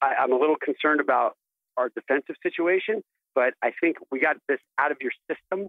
I, 0.00 0.14
I'm 0.22 0.32
a 0.32 0.38
little 0.38 0.56
concerned 0.56 1.00
about 1.00 1.36
our 1.76 1.90
defensive 1.90 2.36
situation, 2.42 3.02
but 3.34 3.52
I 3.62 3.72
think 3.80 3.98
we 4.10 4.20
got 4.20 4.36
this 4.48 4.60
out 4.78 4.90
of 4.90 4.98
your 5.02 5.12
system, 5.28 5.68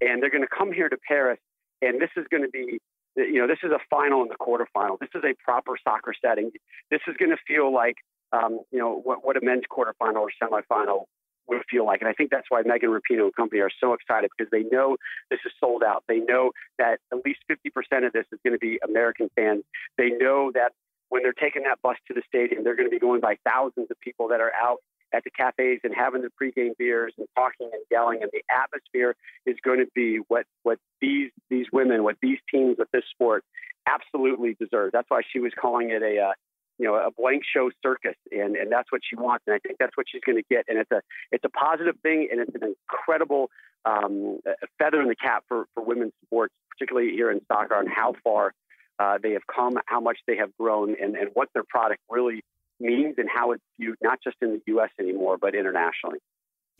and 0.00 0.22
they're 0.22 0.30
going 0.30 0.42
to 0.42 0.56
come 0.56 0.72
here 0.72 0.88
to 0.88 0.98
Paris, 1.08 1.38
and 1.80 2.00
this 2.02 2.10
is 2.16 2.26
going 2.30 2.42
to 2.42 2.50
be 2.50 2.78
you 3.16 3.40
know, 3.40 3.46
this 3.46 3.58
is 3.62 3.70
a 3.70 3.78
final 3.90 4.22
and 4.22 4.30
the 4.30 4.36
quarterfinal. 4.36 4.98
This 4.98 5.10
is 5.14 5.22
a 5.24 5.34
proper 5.42 5.74
soccer 5.82 6.14
setting. 6.20 6.50
This 6.90 7.00
is 7.06 7.16
going 7.16 7.30
to 7.30 7.36
feel 7.46 7.72
like, 7.72 7.96
um, 8.34 8.60
you 8.70 8.78
know, 8.78 9.00
what, 9.02 9.24
what 9.24 9.36
a 9.36 9.40
men's 9.42 9.64
quarterfinal 9.70 10.16
or 10.16 10.30
semifinal 10.42 11.04
would 11.46 11.62
feel 11.70 11.84
like. 11.84 12.00
And 12.00 12.08
I 12.08 12.14
think 12.14 12.30
that's 12.30 12.46
why 12.48 12.62
Megan 12.64 12.90
Rapinoe 12.90 13.24
and 13.24 13.36
company 13.36 13.60
are 13.60 13.70
so 13.80 13.92
excited 13.92 14.30
because 14.36 14.50
they 14.50 14.62
know 14.74 14.96
this 15.30 15.40
is 15.44 15.52
sold 15.60 15.82
out. 15.82 16.04
They 16.08 16.20
know 16.20 16.52
that 16.78 16.98
at 17.12 17.18
least 17.24 17.40
50% 17.50 18.06
of 18.06 18.12
this 18.12 18.24
is 18.32 18.38
going 18.44 18.54
to 18.54 18.58
be 18.58 18.78
American 18.86 19.30
fans. 19.36 19.62
They 19.98 20.10
know 20.10 20.50
that 20.54 20.72
when 21.10 21.22
they're 21.22 21.32
taking 21.32 21.62
that 21.64 21.80
bus 21.82 21.96
to 22.08 22.14
the 22.14 22.22
stadium, 22.26 22.64
they're 22.64 22.76
going 22.76 22.88
to 22.88 22.90
be 22.90 22.98
going 22.98 23.20
by 23.20 23.36
thousands 23.44 23.88
of 23.90 24.00
people 24.00 24.28
that 24.28 24.40
are 24.40 24.52
out 24.60 24.78
at 25.12 25.22
the 25.22 25.30
cafes 25.30 25.80
and 25.84 25.94
having 25.94 26.22
the 26.22 26.30
pregame 26.42 26.76
beers 26.76 27.12
and 27.18 27.28
talking 27.36 27.70
and 27.72 27.82
yelling, 27.90 28.20
and 28.22 28.30
the 28.32 28.42
atmosphere 28.52 29.14
is 29.46 29.56
going 29.64 29.78
to 29.78 29.86
be 29.94 30.18
what 30.26 30.44
what 30.64 30.78
these 31.00 31.30
these 31.50 31.66
women, 31.72 32.02
what 32.02 32.16
these 32.20 32.38
teams 32.50 32.76
with 32.78 32.90
this 32.90 33.04
sport 33.12 33.44
absolutely 33.86 34.56
deserve. 34.58 34.90
That's 34.92 35.08
why 35.08 35.20
she 35.30 35.38
was 35.38 35.52
calling 35.60 35.90
it 35.90 36.02
a 36.02 36.20
uh, 36.20 36.32
you 36.78 36.86
know 36.86 36.94
a 36.94 37.10
blank 37.10 37.42
show 37.44 37.70
circus, 37.82 38.16
and 38.30 38.56
and 38.56 38.70
that's 38.70 38.90
what 38.90 39.02
she 39.08 39.16
wants, 39.16 39.44
and 39.46 39.54
I 39.54 39.58
think 39.58 39.78
that's 39.78 39.96
what 39.96 40.06
she's 40.10 40.22
going 40.24 40.36
to 40.36 40.44
get, 40.48 40.64
and 40.68 40.78
it's 40.78 40.90
a 40.90 41.00
it's 41.32 41.44
a 41.44 41.48
positive 41.48 41.96
thing, 42.02 42.28
and 42.30 42.40
it's 42.40 42.54
an 42.54 42.74
incredible 42.90 43.50
um, 43.84 44.40
feather 44.78 45.00
in 45.00 45.08
the 45.08 45.16
cap 45.16 45.44
for 45.48 45.66
for 45.74 45.84
women's 45.84 46.12
sports, 46.26 46.54
particularly 46.70 47.10
here 47.10 47.30
in 47.30 47.40
soccer, 47.46 47.74
on 47.74 47.86
how 47.86 48.14
far. 48.22 48.52
Uh, 48.96 49.18
they 49.20 49.32
have 49.32 49.42
come, 49.52 49.74
how 49.86 49.98
much 49.98 50.18
they 50.28 50.36
have 50.36 50.56
grown, 50.56 50.94
and, 51.02 51.16
and 51.16 51.30
what 51.34 51.48
their 51.52 51.64
product 51.68 52.00
really 52.08 52.44
means 52.78 53.16
and 53.18 53.28
how 53.28 53.50
it's 53.50 53.62
viewed, 53.78 53.96
not 54.00 54.20
just 54.22 54.36
in 54.40 54.52
the 54.52 54.60
U.S. 54.66 54.90
anymore, 55.00 55.36
but 55.36 55.54
internationally. 55.54 56.18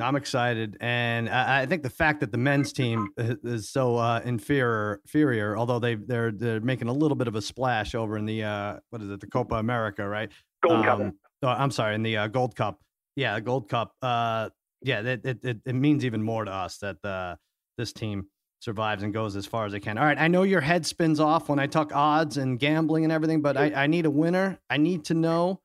I'm 0.00 0.16
excited, 0.16 0.76
and 0.80 1.28
I, 1.28 1.62
I 1.62 1.66
think 1.66 1.84
the 1.84 1.90
fact 1.90 2.20
that 2.20 2.32
the 2.32 2.38
men's 2.38 2.72
team 2.72 3.10
is 3.16 3.70
so 3.70 3.96
uh, 3.96 4.20
inferior, 4.24 5.00
inferior, 5.04 5.56
although 5.56 5.78
they 5.78 5.94
they're 5.94 6.32
they're 6.32 6.60
making 6.60 6.88
a 6.88 6.92
little 6.92 7.14
bit 7.14 7.28
of 7.28 7.36
a 7.36 7.42
splash 7.42 7.94
over 7.94 8.16
in 8.16 8.26
the 8.26 8.42
uh, 8.42 8.76
what 8.90 9.02
is 9.02 9.10
it, 9.10 9.20
the 9.20 9.28
Copa 9.28 9.54
America, 9.54 10.06
right? 10.08 10.32
Gold 10.66 10.80
um, 10.80 10.84
Cup. 10.84 11.14
Oh, 11.44 11.48
I'm 11.48 11.70
sorry, 11.70 11.94
in 11.94 12.02
the 12.02 12.16
uh, 12.16 12.26
Gold 12.26 12.56
Cup. 12.56 12.80
Yeah, 13.14 13.36
the 13.36 13.40
Gold 13.40 13.68
Cup. 13.68 13.92
Uh, 14.02 14.50
yeah, 14.82 15.00
it, 15.00 15.24
it, 15.24 15.44
it, 15.44 15.58
it 15.64 15.74
means 15.74 16.04
even 16.04 16.22
more 16.22 16.44
to 16.44 16.50
us 16.52 16.78
that 16.78 17.04
uh, 17.04 17.36
this 17.78 17.92
team 17.92 18.26
survives 18.60 19.02
and 19.02 19.12
goes 19.12 19.36
as 19.36 19.46
far 19.46 19.66
as 19.66 19.74
it 19.74 19.80
can. 19.80 19.96
All 19.96 20.04
right, 20.04 20.18
I 20.18 20.26
know 20.26 20.42
your 20.42 20.60
head 20.60 20.86
spins 20.86 21.20
off 21.20 21.48
when 21.48 21.58
I 21.58 21.66
talk 21.66 21.94
odds 21.94 22.36
and 22.36 22.58
gambling 22.58 23.04
and 23.04 23.12
everything, 23.12 23.42
but 23.42 23.56
I, 23.56 23.72
I 23.74 23.86
need 23.86 24.06
a 24.06 24.10
winner. 24.10 24.58
I 24.68 24.78
need 24.78 25.04
to 25.04 25.14
know 25.14 25.60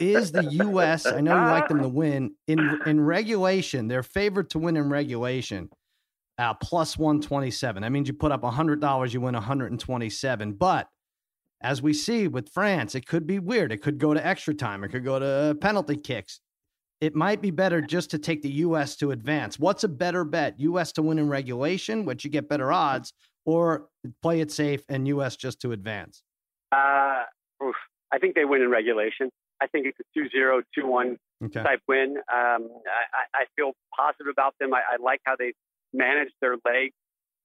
is 0.00 0.32
the 0.32 0.44
U.S. 0.44 1.06
I 1.06 1.20
know 1.20 1.34
you 1.34 1.50
like 1.50 1.68
them 1.68 1.82
to 1.82 1.88
win 2.02 2.34
in 2.46 2.80
in 2.86 3.00
regulation. 3.00 3.88
They're 3.88 4.02
favored 4.02 4.50
to 4.50 4.58
win 4.58 4.76
in 4.76 4.88
regulation. 4.88 5.70
Uh, 6.38 6.54
plus 6.54 6.96
127. 6.96 7.82
That 7.82 7.92
means 7.92 8.08
you 8.08 8.14
put 8.14 8.32
up 8.32 8.40
$100, 8.40 9.12
you 9.12 9.20
win 9.20 9.34
127. 9.34 10.52
But 10.54 10.88
as 11.60 11.82
we 11.82 11.92
see 11.92 12.28
with 12.28 12.48
France, 12.48 12.94
it 12.94 13.06
could 13.06 13.26
be 13.26 13.38
weird. 13.38 13.72
It 13.72 13.82
could 13.82 13.98
go 13.98 14.14
to 14.14 14.26
extra 14.26 14.54
time. 14.54 14.82
It 14.82 14.88
could 14.88 15.04
go 15.04 15.18
to 15.18 15.54
penalty 15.60 15.96
kicks. 15.96 16.40
It 17.02 17.14
might 17.14 17.42
be 17.42 17.50
better 17.50 17.82
just 17.82 18.10
to 18.12 18.18
take 18.18 18.40
the 18.40 18.50
U.S. 18.50 18.96
to 18.96 19.10
advance. 19.10 19.58
What's 19.58 19.84
a 19.84 19.88
better 19.88 20.24
bet? 20.24 20.58
U.S. 20.60 20.92
to 20.92 21.02
win 21.02 21.18
in 21.18 21.28
regulation, 21.28 22.06
which 22.06 22.24
you 22.24 22.30
get 22.30 22.48
better 22.48 22.72
odds, 22.72 23.12
or 23.44 23.88
play 24.22 24.40
it 24.40 24.50
safe 24.50 24.82
and 24.88 25.06
U.S. 25.08 25.36
just 25.36 25.60
to 25.60 25.72
advance? 25.72 26.22
Uh, 26.72 27.24
oof. 27.62 27.76
I 28.12 28.18
think 28.18 28.34
they 28.34 28.44
win 28.44 28.62
in 28.62 28.70
regulation. 28.70 29.30
I 29.60 29.66
think 29.66 29.86
it's 29.86 29.98
a 30.00 30.18
2-0, 30.18 30.62
2-1 30.76 31.16
okay. 31.44 31.62
type 31.62 31.80
win. 31.88 32.16
Um, 32.16 32.68
I, 32.88 33.24
I, 33.34 33.44
feel 33.56 33.72
positive 33.96 34.26
about 34.30 34.54
them. 34.58 34.74
I, 34.74 34.78
I 34.78 35.02
like 35.02 35.20
how 35.24 35.36
they 35.38 35.52
managed 35.92 36.32
their 36.40 36.56
leg 36.64 36.92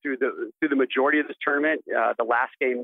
through 0.01 0.17
the 0.17 0.51
through 0.59 0.69
the 0.69 0.75
majority 0.75 1.19
of 1.19 1.27
this 1.27 1.37
tournament. 1.43 1.81
Uh, 1.89 2.13
the 2.17 2.23
last 2.23 2.51
game, 2.59 2.83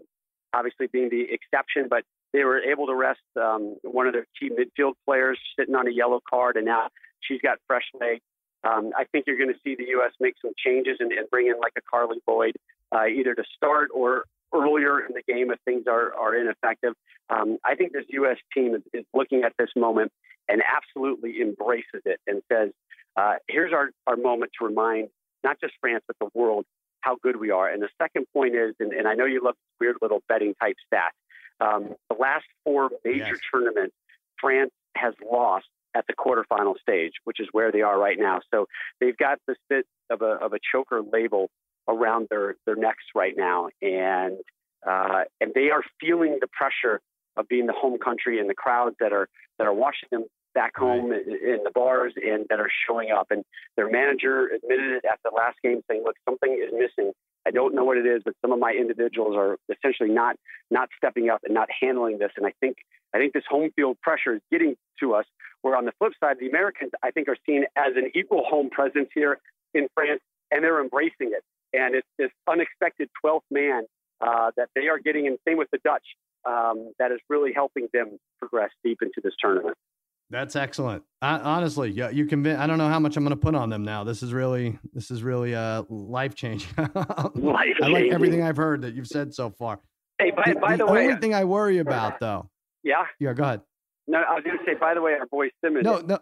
obviously, 0.53 0.87
being 0.91 1.09
the 1.09 1.25
exception, 1.31 1.87
but 1.89 2.03
they 2.33 2.43
were 2.43 2.59
able 2.59 2.87
to 2.87 2.95
rest 2.95 3.19
um, 3.39 3.77
one 3.83 4.07
of 4.07 4.13
their 4.13 4.25
key 4.39 4.49
midfield 4.49 4.93
players 5.05 5.39
sitting 5.57 5.75
on 5.75 5.87
a 5.87 5.91
yellow 5.91 6.19
card, 6.29 6.55
and 6.57 6.65
now 6.65 6.89
she's 7.21 7.41
got 7.41 7.57
fresh 7.67 7.85
legs. 7.99 8.21
Um, 8.63 8.91
I 8.95 9.05
think 9.05 9.25
you're 9.27 9.37
going 9.37 9.53
to 9.53 9.59
see 9.63 9.75
the 9.75 9.89
U.S. 9.97 10.11
make 10.19 10.35
some 10.41 10.51
changes 10.57 10.97
and, 10.99 11.11
and 11.11 11.29
bring 11.29 11.47
in 11.47 11.59
like 11.59 11.73
a 11.77 11.81
Carli 11.81 12.17
Lloyd 12.27 12.55
uh, 12.93 13.05
either 13.05 13.33
to 13.33 13.43
start 13.55 13.89
or 13.93 14.25
earlier 14.53 14.99
in 14.99 15.13
the 15.13 15.21
game 15.27 15.51
if 15.51 15.59
things 15.65 15.83
are, 15.87 16.13
are 16.15 16.35
ineffective. 16.35 16.93
Um, 17.29 17.57
I 17.65 17.75
think 17.75 17.93
this 17.93 18.05
U.S. 18.09 18.37
team 18.53 18.75
is, 18.75 18.81
is, 18.93 19.05
looking 19.13 19.43
at 19.43 19.53
this 19.57 19.69
moment 19.75 20.11
and 20.49 20.61
absolutely 20.61 21.41
embraces 21.41 22.01
it 22.05 22.19
and 22.27 22.41
says, 22.51 22.69
uh, 23.15 23.35
here's 23.47 23.73
our, 23.73 23.91
our 24.07 24.15
moment 24.15 24.51
to 24.59 24.65
remind 24.65 25.09
not 25.43 25.59
just 25.59 25.73
France, 25.81 26.03
but 26.07 26.15
the 26.19 26.29
world 26.37 26.65
how 27.01 27.17
good 27.23 27.35
we 27.35 27.51
are. 27.51 27.67
And 27.67 27.81
the 27.81 27.89
second 28.01 28.27
point 28.33 28.55
is, 28.55 28.75
and, 28.79 28.93
and 28.93 29.07
I 29.07 29.15
know 29.15 29.25
you 29.25 29.43
love 29.43 29.55
this 29.55 29.79
weird 29.79 29.97
little 30.01 30.21
betting 30.29 30.53
type 30.61 30.75
stats, 30.93 31.17
um, 31.59 31.95
the 32.09 32.15
last 32.19 32.45
four 32.63 32.89
major 33.03 33.25
yes. 33.25 33.39
tournaments, 33.51 33.95
France 34.39 34.71
has 34.95 35.13
lost 35.29 35.65
at 35.95 36.05
the 36.07 36.13
quarterfinal 36.13 36.79
stage, 36.79 37.13
which 37.23 37.39
is 37.39 37.47
where 37.51 37.71
they 37.71 37.81
are 37.81 37.99
right 37.99 38.17
now. 38.17 38.39
So 38.53 38.67
they've 38.99 39.17
got 39.17 39.39
this 39.47 39.57
bit 39.69 39.85
of 40.09 40.21
a, 40.21 40.37
of 40.43 40.53
a 40.53 40.59
choker 40.71 41.01
label 41.01 41.49
around 41.91 42.27
their, 42.29 42.55
their 42.65 42.75
necks 42.75 43.03
right 43.13 43.33
now. 43.35 43.69
And, 43.81 44.37
uh, 44.87 45.23
and 45.39 45.51
they 45.53 45.69
are 45.69 45.83
feeling 45.99 46.37
the 46.41 46.47
pressure 46.47 47.01
of 47.37 47.47
being 47.47 47.67
the 47.67 47.73
home 47.73 47.97
country 47.97 48.39
and 48.39 48.49
the 48.49 48.55
crowds 48.55 48.95
that 48.99 49.13
are, 49.13 49.27
that 49.57 49.67
are 49.67 49.73
watching 49.73 50.09
them 50.11 50.25
back 50.53 50.75
home 50.75 51.11
in, 51.11 51.21
in 51.31 51.59
the 51.63 51.71
bars 51.73 52.13
and 52.15 52.45
that 52.49 52.59
are 52.59 52.69
showing 52.87 53.11
up. 53.11 53.27
And 53.29 53.43
their 53.77 53.89
manager 53.89 54.47
admitted 54.47 54.91
it 54.91 55.05
after 55.05 55.29
the 55.31 55.35
last 55.35 55.57
game 55.63 55.81
saying, 55.89 56.03
look, 56.05 56.15
something 56.27 56.51
is 56.51 56.73
missing. 56.73 57.13
I 57.45 57.51
don't 57.51 57.73
know 57.73 57.83
what 57.83 57.97
it 57.97 58.05
is, 58.05 58.21
but 58.23 58.35
some 58.41 58.51
of 58.51 58.59
my 58.59 58.71
individuals 58.71 59.35
are 59.35 59.57
essentially 59.69 60.09
not 60.09 60.35
not 60.69 60.89
stepping 60.95 61.29
up 61.29 61.41
and 61.43 61.53
not 61.53 61.69
handling 61.81 62.19
this. 62.19 62.31
And 62.37 62.45
I 62.45 62.53
think 62.59 62.77
I 63.15 63.17
think 63.17 63.33
this 63.33 63.43
home 63.49 63.71
field 63.75 63.97
pressure 64.01 64.35
is 64.35 64.41
getting 64.51 64.75
to 64.99 65.15
us. 65.15 65.25
Where 65.61 65.75
on 65.75 65.85
the 65.85 65.91
flip 65.99 66.13
side, 66.19 66.37
the 66.39 66.49
Americans 66.49 66.91
I 67.03 67.11
think 67.11 67.27
are 67.27 67.37
seen 67.45 67.65
as 67.75 67.93
an 67.95 68.11
equal 68.15 68.43
home 68.45 68.69
presence 68.69 69.09
here 69.13 69.39
in 69.73 69.87
France, 69.95 70.21
and 70.51 70.63
they're 70.63 70.81
embracing 70.81 71.31
it 71.33 71.43
and 71.73 71.95
it's 71.95 72.07
this 72.17 72.29
unexpected 72.49 73.09
12th 73.23 73.41
man 73.49 73.83
uh, 74.21 74.51
that 74.57 74.69
they 74.75 74.87
are 74.87 74.99
getting, 74.99 75.27
and 75.27 75.37
same 75.47 75.57
with 75.57 75.69
the 75.71 75.79
Dutch, 75.83 76.05
um, 76.45 76.91
that 76.99 77.11
is 77.11 77.19
really 77.29 77.51
helping 77.53 77.87
them 77.93 78.17
progress 78.39 78.69
deep 78.83 78.99
into 79.01 79.21
this 79.23 79.33
tournament. 79.39 79.77
That's 80.29 80.55
excellent. 80.55 81.03
I, 81.21 81.39
honestly, 81.39 81.91
yeah, 81.91 82.09
you 82.09 82.25
convince. 82.25 82.57
I 82.57 82.65
don't 82.65 82.77
know 82.77 82.87
how 82.87 82.99
much 82.99 83.17
I'm 83.17 83.23
going 83.23 83.35
to 83.35 83.41
put 83.41 83.53
on 83.53 83.69
them 83.69 83.83
now. 83.83 84.05
This 84.05 84.23
is 84.23 84.31
really, 84.31 84.79
this 84.93 85.11
is 85.11 85.23
really 85.23 85.53
uh, 85.53 85.83
life 85.89 86.35
changing. 86.35 86.69
life 86.77 87.75
I 87.81 87.87
like 87.87 88.11
everything 88.11 88.41
I've 88.41 88.55
heard 88.55 88.83
that 88.83 88.93
you've 88.93 89.07
said 89.07 89.33
so 89.33 89.49
far. 89.49 89.79
Hey, 90.19 90.31
by, 90.31 90.53
the, 90.53 90.59
by 90.59 90.77
the, 90.77 90.85
the 90.85 90.91
way, 90.91 91.07
only 91.07 91.19
thing 91.19 91.33
I 91.33 91.43
worry 91.43 91.79
about 91.79 92.19
though. 92.19 92.49
Yeah. 92.83 93.05
Yeah. 93.19 93.33
Go 93.33 93.43
ahead. 93.43 93.61
No, 94.07 94.19
I 94.19 94.35
was 94.35 94.43
going 94.45 94.57
to 94.57 94.63
say. 94.65 94.73
By 94.79 94.93
the 94.93 95.01
way, 95.01 95.13
our 95.13 95.25
boy 95.25 95.49
Simmons. 95.63 95.83
No, 95.83 95.99
no. 95.99 96.19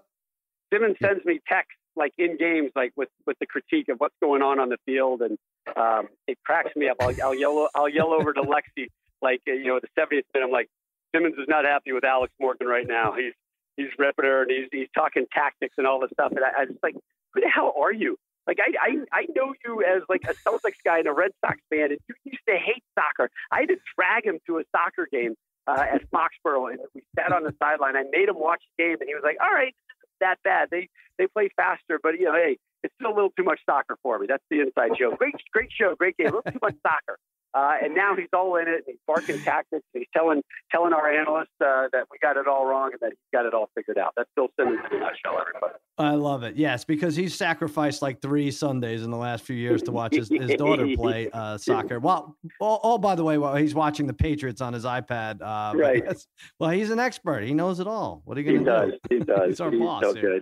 Simmons 0.73 0.97
sends 1.01 1.23
me 1.25 1.39
texts 1.47 1.78
like 1.95 2.13
in 2.17 2.37
games, 2.37 2.71
like 2.75 2.93
with 2.95 3.09
with 3.25 3.37
the 3.39 3.45
critique 3.45 3.89
of 3.89 3.97
what's 3.99 4.15
going 4.21 4.41
on 4.41 4.59
on 4.59 4.69
the 4.69 4.77
field, 4.85 5.21
and 5.21 5.37
um, 5.75 6.07
it 6.27 6.37
cracks 6.45 6.75
me 6.75 6.89
up. 6.89 6.97
I'll, 7.01 7.13
I'll 7.23 7.35
yell 7.35 7.69
I'll 7.75 7.89
yell 7.89 8.13
over 8.13 8.33
to 8.33 8.41
Lexi 8.41 8.87
like 9.21 9.41
you 9.45 9.65
know 9.65 9.79
the 9.79 10.01
70th 10.01 10.23
minute. 10.33 10.45
I'm 10.45 10.51
like, 10.51 10.69
Simmons 11.13 11.35
is 11.37 11.47
not 11.47 11.65
happy 11.65 11.91
with 11.91 12.03
Alex 12.03 12.33
Morgan 12.39 12.67
right 12.67 12.87
now. 12.87 13.13
He's 13.13 13.33
he's 13.77 13.89
ripping 13.97 14.25
her 14.25 14.43
and 14.43 14.51
he's 14.51 14.67
he's 14.71 14.89
talking 14.95 15.25
tactics 15.33 15.75
and 15.77 15.87
all 15.87 15.99
this 15.99 16.11
stuff. 16.13 16.31
And 16.31 16.43
I, 16.43 16.61
I 16.61 16.65
just 16.65 16.79
like, 16.83 16.95
who 17.33 17.41
the 17.41 17.49
hell 17.49 17.73
are 17.79 17.93
you? 17.93 18.17
Like 18.47 18.57
I, 18.59 18.73
I 18.81 19.19
I 19.21 19.25
know 19.35 19.53
you 19.65 19.83
as 19.83 20.03
like 20.09 20.23
a 20.23 20.33
Celtics 20.33 20.81
guy 20.83 20.99
and 20.99 21.07
a 21.07 21.13
Red 21.13 21.31
Sox 21.45 21.59
fan, 21.69 21.91
and 21.91 21.99
you 22.07 22.15
used 22.25 22.45
to 22.47 22.55
hate 22.55 22.83
soccer. 22.97 23.29
I 23.51 23.61
had 23.61 23.69
to 23.69 23.77
drag 23.95 24.25
him 24.25 24.39
to 24.47 24.57
a 24.59 24.63
soccer 24.75 25.07
game 25.11 25.35
uh, 25.67 25.85
at 25.93 26.01
Foxborough, 26.09 26.71
and 26.71 26.79
we 26.95 27.03
sat 27.17 27.31
on 27.31 27.43
the 27.43 27.53
sideline. 27.61 27.95
I 27.95 28.03
made 28.11 28.27
him 28.27 28.39
watch 28.39 28.63
the 28.77 28.83
game, 28.83 28.97
and 28.99 29.07
he 29.07 29.13
was 29.13 29.23
like, 29.23 29.37
"All 29.39 29.53
right, 29.53 29.75
that 30.19 30.37
bad. 30.43 30.69
They 30.71 30.89
they 31.17 31.27
play 31.27 31.49
faster, 31.55 31.99
but 32.01 32.19
you 32.19 32.25
know, 32.25 32.33
hey, 32.33 32.57
it's 32.83 32.93
still 32.95 33.11
a 33.11 33.15
little 33.15 33.33
too 33.37 33.43
much 33.43 33.59
soccer 33.65 33.97
for 34.01 34.19
me. 34.19 34.27
That's 34.27 34.43
the 34.49 34.61
inside 34.61 34.91
joke. 34.99 35.17
Great, 35.17 35.35
great 35.51 35.69
show, 35.71 35.95
great 35.95 36.17
game. 36.17 36.27
A 36.27 36.35
little 36.35 36.51
too 36.51 36.59
much 36.61 36.75
soccer. 36.81 37.17
Uh, 37.53 37.73
and 37.81 37.95
now 37.95 38.15
he's 38.15 38.29
all 38.31 38.55
in 38.57 38.67
it. 38.67 38.83
He's 38.85 39.01
barking 39.07 39.39
tactics. 39.41 39.85
he's 39.93 40.05
telling 40.15 40.43
telling 40.71 40.93
our 40.93 41.11
analysts 41.11 41.47
uh, 41.59 41.87
that 41.91 42.05
we 42.11 42.19
got 42.21 42.37
it 42.37 42.47
all 42.47 42.65
wrong 42.65 42.91
and 42.91 42.99
that 43.01 43.09
he's 43.11 43.31
got 43.33 43.45
it 43.45 43.53
all 43.53 43.69
figured 43.75 43.97
out. 43.97 44.13
That's 44.15 44.29
Bill 44.35 44.49
Simmons 44.55 44.79
in 44.91 44.97
a 44.97 44.99
nutshell, 44.99 45.39
everybody. 45.39 45.78
I 45.99 46.15
love 46.15 46.43
it. 46.43 46.55
Yes, 46.55 46.85
because 46.85 47.13
he's 47.13 47.35
sacrificed 47.35 48.01
like 48.01 48.21
three 48.21 48.51
Sundays 48.51 49.03
in 49.03 49.11
the 49.11 49.17
last 49.17 49.43
few 49.43 49.57
years 49.57 49.83
to 49.83 49.91
watch 49.91 50.15
his, 50.15 50.29
his 50.29 50.55
daughter 50.55 50.87
play 50.95 51.29
uh, 51.33 51.57
soccer. 51.57 51.99
Well, 51.99 52.37
oh, 52.61 52.79
oh, 52.81 52.97
by 52.97 53.15
the 53.15 53.23
way, 53.25 53.37
well, 53.37 53.53
he's 53.55 53.75
watching 53.75 54.07
the 54.07 54.13
Patriots 54.13 54.61
on 54.61 54.71
his 54.71 54.85
iPad. 54.85 55.41
Uh, 55.41 55.77
right. 55.77 56.03
Well, 56.57 56.69
he's 56.69 56.89
an 56.89 56.99
expert. 56.99 57.43
He 57.43 57.53
knows 57.53 57.81
it 57.81 57.87
all. 57.87 58.21
What 58.23 58.37
are 58.37 58.41
you 58.41 58.63
going 58.63 58.65
to 58.65 58.97
do? 59.09 59.17
He 59.17 59.19
does. 59.25 59.49
he's 59.49 59.59
our 59.59 59.71
he's 59.71 59.81
boss. 59.81 60.03
So 60.03 60.15
here. 60.15 60.41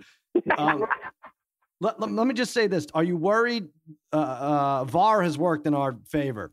um, 0.56 0.86
let, 1.80 1.98
let, 1.98 2.12
let, 2.12 2.26
me 2.28 2.34
just 2.34 2.54
say 2.54 2.68
this. 2.68 2.86
Are 2.94 3.04
you 3.04 3.16
worried? 3.16 3.66
Uh, 4.12 4.16
uh, 4.16 4.84
VAR 4.84 5.22
has 5.22 5.36
worked 5.36 5.66
in 5.66 5.74
our 5.74 5.96
favor. 6.08 6.52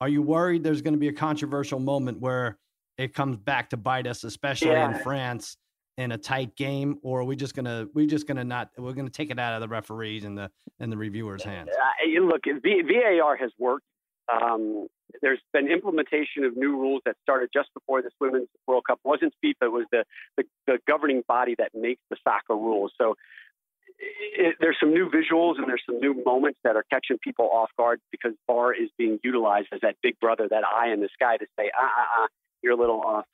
Are 0.00 0.08
you 0.08 0.22
worried 0.22 0.64
there's 0.64 0.80
going 0.80 0.94
to 0.94 1.00
be 1.00 1.08
a 1.08 1.12
controversial 1.12 1.78
moment 1.78 2.20
where 2.20 2.56
it 2.96 3.12
comes 3.12 3.36
back 3.36 3.68
to 3.70 3.76
bite 3.76 4.06
us, 4.06 4.24
especially 4.24 4.70
yeah. 4.70 4.96
in 4.96 5.02
France? 5.02 5.58
In 5.98 6.12
a 6.12 6.18
tight 6.18 6.54
game, 6.56 6.98
or 7.02 7.20
are 7.20 7.24
we 7.24 7.36
just 7.36 7.54
gonna 7.54 7.86
we're 7.94 8.06
just 8.06 8.26
gonna 8.26 8.44
not 8.44 8.70
we're 8.76 8.92
gonna 8.92 9.10
take 9.10 9.30
it 9.30 9.38
out 9.38 9.54
of 9.54 9.60
the 9.60 9.68
referees 9.68 10.24
and 10.24 10.36
the 10.36 10.50
and 10.78 10.92
the 10.92 10.96
reviewers' 10.96 11.42
hands? 11.42 11.70
Uh, 11.70 12.20
look, 12.20 12.42
v, 12.44 12.82
VAR 12.82 13.36
has 13.36 13.50
worked. 13.58 13.86
Um, 14.32 14.88
there's 15.22 15.40
been 15.52 15.68
implementation 15.70 16.44
of 16.44 16.56
new 16.56 16.72
rules 16.72 17.00
that 17.06 17.16
started 17.22 17.48
just 17.54 17.72
before 17.74 18.02
this 18.02 18.12
Women's 18.20 18.48
World 18.66 18.84
Cup. 18.86 18.98
It 19.04 19.08
wasn't 19.08 19.32
FIFA; 19.42 19.54
it 19.62 19.72
was 19.72 19.86
the, 19.90 20.04
the, 20.36 20.44
the 20.66 20.78
governing 20.86 21.22
body 21.26 21.54
that 21.58 21.70
makes 21.74 22.02
the 22.10 22.16
soccer 22.24 22.54
rules. 22.54 22.92
So 23.00 23.14
it, 23.98 24.56
there's 24.60 24.76
some 24.78 24.92
new 24.92 25.08
visuals 25.08 25.56
and 25.56 25.66
there's 25.68 25.82
some 25.86 26.00
new 26.00 26.22
moments 26.24 26.58
that 26.64 26.76
are 26.76 26.84
catching 26.90 27.18
people 27.18 27.48
off 27.50 27.70
guard 27.78 28.00
because 28.10 28.32
VAR 28.46 28.74
is 28.74 28.90
being 28.98 29.18
utilized 29.22 29.68
as 29.72 29.80
that 29.80 29.96
big 30.02 30.18
brother, 30.20 30.46
that 30.50 30.64
eye 30.64 30.92
in 30.92 31.00
the 31.00 31.08
sky 31.14 31.38
to 31.38 31.46
say, 31.58 31.70
ah, 31.74 31.88
ah, 31.96 32.06
ah, 32.18 32.26
you're 32.62 32.74
a 32.74 32.76
little 32.76 33.00
off 33.00 33.24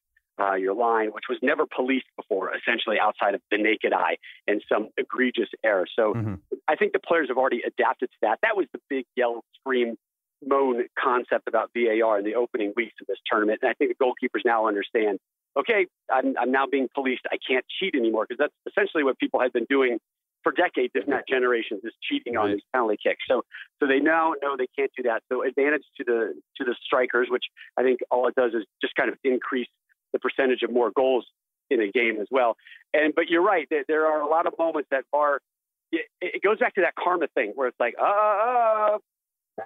uh, 0.41 0.55
your 0.55 0.75
line, 0.75 1.09
which 1.09 1.25
was 1.29 1.39
never 1.43 1.65
policed 1.67 2.07
before, 2.17 2.53
essentially 2.57 2.97
outside 3.01 3.35
of 3.35 3.41
the 3.51 3.59
naked 3.59 3.93
eye 3.93 4.17
and 4.47 4.63
some 4.69 4.89
egregious 4.97 5.49
error. 5.65 5.87
So 5.95 6.15
mm-hmm. 6.15 6.35
I 6.69 6.77
think 6.77 6.93
the 6.93 7.01
players 7.01 7.29
have 7.29 7.37
already 7.37 7.63
adapted 7.67 8.11
to 8.11 8.17
that. 8.23 8.39
That 8.43 8.57
was 8.57 8.67
the 8.73 8.81
big 8.89 9.05
yell, 9.17 9.45
scream, 9.61 9.97
moan 10.45 10.85
concept 10.99 11.47
about 11.47 11.71
VAR 11.77 12.19
in 12.19 12.25
the 12.25 12.35
opening 12.35 12.73
weeks 12.77 12.95
of 13.01 13.07
this 13.07 13.19
tournament. 13.31 13.61
And 13.63 13.71
I 13.71 13.75
think 13.75 13.97
the 13.97 14.05
goalkeepers 14.05 14.43
now 14.45 14.67
understand, 14.67 15.19
okay, 15.59 15.87
I'm, 16.11 16.35
I'm 16.41 16.51
now 16.51 16.67
being 16.71 16.89
policed. 16.95 17.23
I 17.31 17.37
can't 17.47 17.65
cheat 17.79 17.95
anymore 17.95 18.27
because 18.29 18.39
that's 18.39 18.75
essentially 18.75 19.05
what 19.05 19.19
people 19.19 19.41
had 19.41 19.53
been 19.53 19.67
doing 19.69 19.99
for 20.43 20.51
decades, 20.51 20.91
if 20.95 21.07
not 21.07 21.23
generations, 21.29 21.83
is 21.85 21.93
cheating 22.03 22.37
on 22.37 22.51
these 22.51 22.63
penalty 22.73 22.97
kicks. 23.01 23.23
So, 23.29 23.43
so 23.81 23.87
they 23.87 24.01
now 24.01 24.35
know 24.43 24.57
they 24.57 24.67
can't 24.77 24.91
do 24.97 25.05
that. 25.05 25.23
So, 25.31 25.45
advantage 25.45 25.85
to 25.99 26.05
the 26.05 26.35
to 26.57 26.65
the 26.65 26.75
strikers, 26.85 27.29
which 27.31 27.45
I 27.77 27.83
think 27.83 28.01
all 28.11 28.27
it 28.27 28.35
does 28.35 28.53
is 28.53 28.65
just 28.81 28.97
kind 28.97 29.09
of 29.09 29.17
increase 29.23 29.69
the 30.13 30.19
percentage 30.19 30.63
of 30.63 30.73
more 30.73 30.91
goals 30.95 31.27
in 31.71 31.81
a 31.81 31.91
game 31.91 32.21
as 32.21 32.29
well. 32.31 32.57
And 32.93 33.15
but 33.15 33.29
you're 33.29 33.43
right, 33.43 33.67
there, 33.71 33.85
there 33.89 34.07
are 34.07 34.21
a 34.21 34.29
lot 34.29 34.47
of 34.47 34.55
moments 34.59 34.89
that 34.91 35.05
are. 35.13 35.41
It, 35.95 36.07
it, 36.23 36.43
goes 36.43 36.59
back 36.59 36.75
to 36.77 36.81
that 36.81 36.95
karma 36.95 37.27
thing 37.35 37.53
where 37.55 37.69
it's 37.69 37.79
like, 37.79 37.95
uh, 38.01 38.03
uh, 38.03 38.99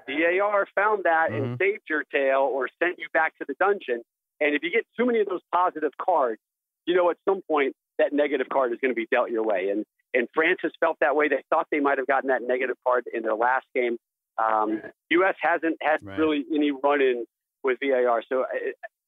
VAR 0.08 0.66
found 0.74 1.04
that 1.04 1.30
mm-hmm. 1.30 1.44
and 1.44 1.58
saved 1.58 1.82
your 1.88 2.02
tail 2.12 2.50
or 2.52 2.68
sent 2.82 2.98
you 2.98 3.06
back 3.12 3.38
to 3.38 3.44
the 3.46 3.54
dungeon. 3.60 4.02
And 4.40 4.56
if 4.56 4.64
you 4.64 4.72
get 4.72 4.84
too 4.98 5.06
many 5.06 5.20
of 5.20 5.28
those 5.28 5.42
positive 5.54 5.92
cards, 6.04 6.40
you 6.84 6.96
know 6.96 7.10
at 7.10 7.16
some 7.28 7.42
point 7.48 7.74
that 7.98 8.12
negative 8.12 8.48
card 8.52 8.72
is 8.72 8.78
going 8.80 8.90
to 8.90 8.96
be 8.96 9.06
dealt 9.10 9.30
your 9.30 9.44
way. 9.44 9.70
And 9.70 9.84
and 10.14 10.28
France 10.34 10.58
has 10.62 10.72
felt 10.80 10.96
that 11.00 11.14
way. 11.14 11.28
They 11.28 11.42
thought 11.50 11.66
they 11.70 11.80
might 11.80 11.98
have 11.98 12.06
gotten 12.06 12.28
that 12.28 12.42
negative 12.42 12.76
card 12.86 13.04
in 13.12 13.22
their 13.22 13.34
last 13.34 13.66
game. 13.74 13.98
Um, 14.38 14.82
U.S. 15.10 15.34
hasn't 15.40 15.76
had 15.80 15.98
right. 16.02 16.18
really 16.18 16.44
any 16.52 16.70
run 16.70 17.00
in 17.00 17.24
with 17.62 17.78
VAR. 17.82 18.22
So 18.28 18.44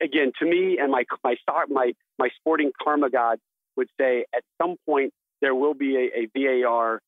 again, 0.02 0.32
to 0.38 0.46
me 0.46 0.78
and 0.78 0.90
my 0.90 1.04
my 1.24 1.36
my 1.68 1.92
my 2.18 2.28
sporting 2.36 2.70
karma 2.82 3.10
god 3.10 3.38
would 3.76 3.88
say 4.00 4.24
at 4.34 4.42
some 4.60 4.76
point 4.86 5.12
there 5.40 5.54
will 5.54 5.74
be 5.74 5.96
a, 5.96 6.20
a 6.20 6.28
VAR 6.34 7.00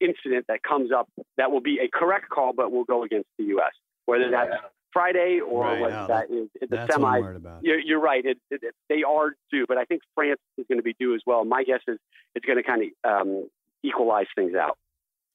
incident 0.00 0.46
that 0.48 0.62
comes 0.62 0.92
up 0.92 1.08
that 1.36 1.50
will 1.50 1.60
be 1.60 1.78
a 1.78 1.88
correct 1.88 2.28
call, 2.28 2.52
but 2.52 2.70
will 2.70 2.84
go 2.84 3.02
against 3.02 3.28
the 3.38 3.44
U.S. 3.44 3.72
Whether 4.06 4.30
that's 4.30 4.52
Friday 4.92 5.40
or 5.40 5.64
right, 5.64 5.80
whether 5.80 5.94
no, 5.94 6.06
that 6.06 6.30
is 6.30 6.48
the 6.60 6.86
semi. 6.90 7.20
You're, 7.62 7.80
you're, 7.80 8.00
right. 8.00 8.24
It, 8.24 8.38
it, 8.50 8.60
it, 8.62 8.74
they 8.88 9.02
are 9.02 9.32
due, 9.50 9.66
but 9.66 9.76
I 9.76 9.84
think 9.84 10.02
France 10.14 10.40
is 10.56 10.66
going 10.68 10.78
to 10.78 10.82
be 10.82 10.94
due 10.98 11.14
as 11.14 11.22
well. 11.26 11.44
My 11.44 11.64
guess 11.64 11.80
is 11.88 11.98
it's 12.34 12.44
going 12.46 12.58
to 12.58 12.62
kind 12.62 12.82
of 13.04 13.10
um, 13.10 13.48
equalize 13.82 14.26
things 14.36 14.54
out. 14.54 14.78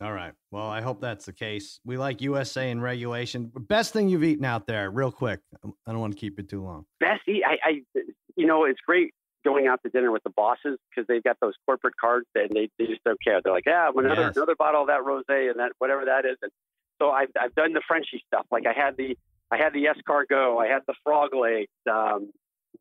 All 0.02 0.14
right. 0.14 0.32
Well, 0.52 0.68
I 0.68 0.80
hope 0.80 1.02
that's 1.02 1.26
the 1.26 1.34
case. 1.34 1.82
We 1.84 1.98
like 1.98 2.22
USA 2.22 2.72
and 2.72 2.82
regulation. 2.82 3.52
Best 3.54 3.92
thing 3.92 4.08
you've 4.08 4.24
eaten 4.24 4.46
out 4.46 4.66
there, 4.66 4.90
real 4.90 5.12
quick. 5.12 5.42
I 5.64 5.92
don't 5.92 6.00
want 6.00 6.14
to 6.14 6.20
keep 6.20 6.40
it 6.40 6.48
too 6.48 6.64
long. 6.64 6.86
Best 7.02 7.22
eat. 7.28 7.44
I, 7.46 7.58
I 7.64 8.04
you 8.38 8.48
know, 8.48 8.64
it's 8.64 8.80
great 8.86 9.14
going 9.44 9.68
out 9.68 9.82
to 9.84 9.90
dinner 9.90 10.12
with 10.12 10.24
the 10.24 10.30
bosses 10.30 10.78
because 10.90 11.06
they've 11.08 11.24
got 11.24 11.38
those 11.42 11.54
corporate 11.66 11.96
cards 12.00 12.28
and 12.36 12.50
they, 12.54 12.70
they 12.78 12.86
just 12.86 13.04
don't 13.04 13.22
care. 13.22 13.42
They're 13.44 13.54
like, 13.54 13.66
yeah, 13.66 13.90
another 13.94 14.22
yes. 14.22 14.38
another 14.38 14.56
bottle 14.56 14.82
of 14.82 14.88
that 14.88 15.02
rosé 15.02 15.50
and 15.50 15.60
that 15.60 15.72
whatever 15.80 16.06
that 16.06 16.26
is. 16.26 16.38
And 16.42 16.52
so 17.02 17.12
I've 17.12 17.30
I've 17.40 17.56
done 17.56 17.74
the 17.74 17.82
Frenchy 17.86 18.24
stuff. 18.28 18.46
Like 18.52 18.66
I 18.68 18.74
had 18.74 18.96
the 18.96 19.18
I 19.52 19.58
had 19.58 19.74
the 19.74 19.86
escargot. 19.86 20.62
I 20.62 20.68
had 20.72 20.84
the 20.88 20.94
frog 21.04 21.34
legs. 21.36 21.68
Um, 21.92 22.32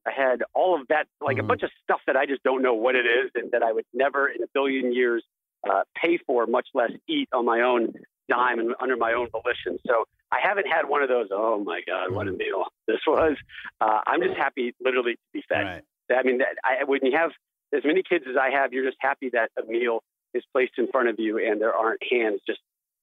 I 0.06 0.12
had 0.12 0.42
all 0.54 0.80
of 0.80 0.86
that, 0.88 1.06
like 1.20 1.36
mm-hmm. 1.36 1.44
a 1.46 1.48
bunch 1.48 1.62
of 1.62 1.70
stuff 1.82 2.00
that 2.06 2.16
I 2.16 2.26
just 2.26 2.42
don't 2.44 2.62
know 2.62 2.74
what 2.74 2.94
it 2.94 3.06
is 3.06 3.30
and 3.34 3.50
that 3.52 3.62
I 3.62 3.72
would 3.72 3.86
never 3.92 4.28
in 4.28 4.42
a 4.42 4.46
billion 4.54 4.92
years 4.92 5.24
uh, 5.68 5.82
pay 6.00 6.18
for, 6.26 6.46
much 6.46 6.68
less 6.74 6.90
eat 7.08 7.28
on 7.32 7.44
my 7.44 7.60
own 7.60 7.92
dime 8.28 8.58
and 8.58 8.74
under 8.80 8.96
my 8.96 9.12
own 9.12 9.28
volition. 9.30 9.78
So 9.86 10.04
I 10.30 10.38
haven't 10.42 10.66
had 10.66 10.88
one 10.88 11.02
of 11.02 11.08
those. 11.08 11.28
Oh 11.32 11.62
my 11.64 11.80
God, 11.86 12.12
what 12.12 12.28
a 12.28 12.32
mm. 12.32 12.38
meal 12.38 12.64
this 12.86 13.00
was! 13.06 13.36
Uh, 13.80 14.00
I'm 14.06 14.22
just 14.22 14.36
happy, 14.36 14.74
literally, 14.80 15.14
to 15.14 15.18
be 15.32 15.42
fed. 15.48 15.64
Right. 15.64 15.82
I 16.10 16.22
mean, 16.22 16.40
I, 16.64 16.84
when 16.84 17.00
you 17.02 17.16
have 17.16 17.30
as 17.74 17.82
many 17.84 18.02
kids 18.08 18.24
as 18.28 18.36
I 18.40 18.50
have, 18.50 18.72
you're 18.72 18.84
just 18.84 18.96
happy 19.00 19.30
that 19.32 19.50
a 19.58 19.66
meal 19.66 20.00
is 20.34 20.42
placed 20.52 20.72
in 20.78 20.88
front 20.88 21.08
of 21.08 21.16
you 21.18 21.38
and 21.38 21.60
there 21.60 21.74
aren't 21.74 22.00
hands 22.10 22.40
just 22.46 22.60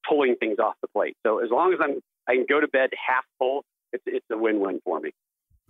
pulling 0.07 0.35
things 0.35 0.57
off 0.59 0.75
the 0.81 0.87
plate. 0.87 1.15
So 1.25 1.39
as 1.43 1.49
long 1.51 1.73
as 1.73 1.79
I'm, 1.81 1.99
I 2.27 2.35
can 2.35 2.45
go 2.47 2.59
to 2.59 2.67
bed 2.67 2.89
half 3.07 3.23
full, 3.37 3.63
it's 3.93 4.03
it's 4.05 4.25
a 4.31 4.37
win-win 4.37 4.79
for 4.83 4.99
me 4.99 5.11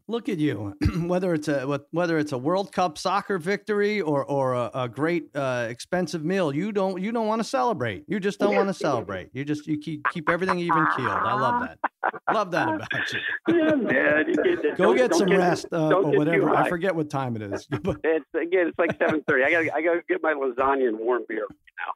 look 0.07 0.29
at 0.29 0.37
you 0.37 0.75
whether 1.07 1.33
it's 1.33 1.47
a 1.47 1.81
whether 1.91 2.17
it's 2.17 2.31
a 2.31 2.37
world 2.37 2.71
cup 2.71 2.97
soccer 2.97 3.37
victory 3.37 4.01
or 4.01 4.23
or 4.25 4.53
a, 4.53 4.71
a 4.73 4.89
great 4.89 5.29
uh, 5.35 5.67
expensive 5.69 6.23
meal 6.23 6.53
you 6.53 6.71
don't 6.71 7.01
you 7.01 7.11
don't 7.11 7.27
want 7.27 7.39
to 7.39 7.47
celebrate. 7.47 8.03
You 8.07 8.19
just 8.19 8.39
don't 8.39 8.55
want 8.55 8.69
to 8.69 8.73
celebrate. 8.73 9.29
You 9.33 9.45
just 9.45 9.67
you 9.67 9.79
keep 9.79 10.03
keep 10.13 10.29
everything 10.29 10.59
even 10.59 10.85
keeled. 10.95 11.09
I 11.09 11.33
love 11.33 11.61
that. 11.61 11.79
Love 12.33 12.51
that 12.51 12.67
about 12.67 13.13
you. 13.13 13.19
Yeah 13.55 13.75
man 13.75 14.25
you 14.27 14.35
get, 14.35 14.77
go 14.77 14.93
get 14.93 15.13
some 15.13 15.27
get, 15.27 15.37
rest 15.37 15.67
uh, 15.71 15.93
or 15.93 16.17
whatever. 16.17 16.49
I 16.55 16.69
forget 16.69 16.95
what 16.95 17.09
time 17.09 17.35
it 17.35 17.41
is 17.41 17.67
it's 17.71 18.25
again 18.33 18.67
it's 18.67 18.79
like 18.79 18.97
7.30 18.99 19.45
i 19.45 19.51
gotta 19.51 19.75
i 19.75 19.81
gotta 19.81 20.01
get 20.07 20.21
my 20.21 20.33
lasagna 20.33 20.87
and 20.87 20.99
warm 20.99 21.23
beer 21.27 21.47
now 21.49 21.93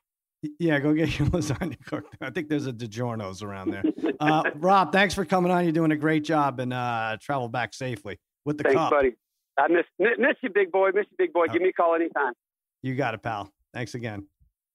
yeah, 0.60 0.80
go 0.80 0.94
get 0.94 1.18
your 1.20 1.28
lasagna 1.30 1.78
cooked. 1.86 2.16
I 2.22 2.30
think 2.30 2.49
there's 2.49 2.68
a 2.68 2.74
DiGiorno's 2.74 3.44
around 3.44 3.72
there. 3.72 3.84
Uh, 4.20 4.44
Rob, 4.56 4.91
thanks 4.91 5.14
for 5.14 5.26
coming 5.26 5.52
on. 5.52 5.64
You're 5.64 5.72
doing 5.74 5.91
a 5.91 5.98
great 5.98 6.24
job 6.24 6.60
and 6.60 6.74
uh, 6.74 7.18
travel 7.22 7.48
back 7.48 7.74
safely 7.74 8.20
with 8.45 8.57
the 8.57 8.64
thanks, 8.64 8.78
cup. 8.78 8.91
buddy. 8.91 9.16
I 9.57 9.68
miss 9.68 9.86
miss 9.99 10.36
you, 10.41 10.49
big 10.49 10.72
boy. 10.72 10.91
Miss 10.94 11.06
you, 11.11 11.16
big 11.18 11.34
boy. 11.34 11.48
Give 11.48 11.61
me 11.61 11.70
a 11.70 11.74
call 11.74 11.95
anytime. 11.95 12.34
You 12.82 12.95
got 12.95 13.14
it, 13.14 13.22
pal. 13.22 13.52
Thanks 13.74 13.95
again. 13.95 14.26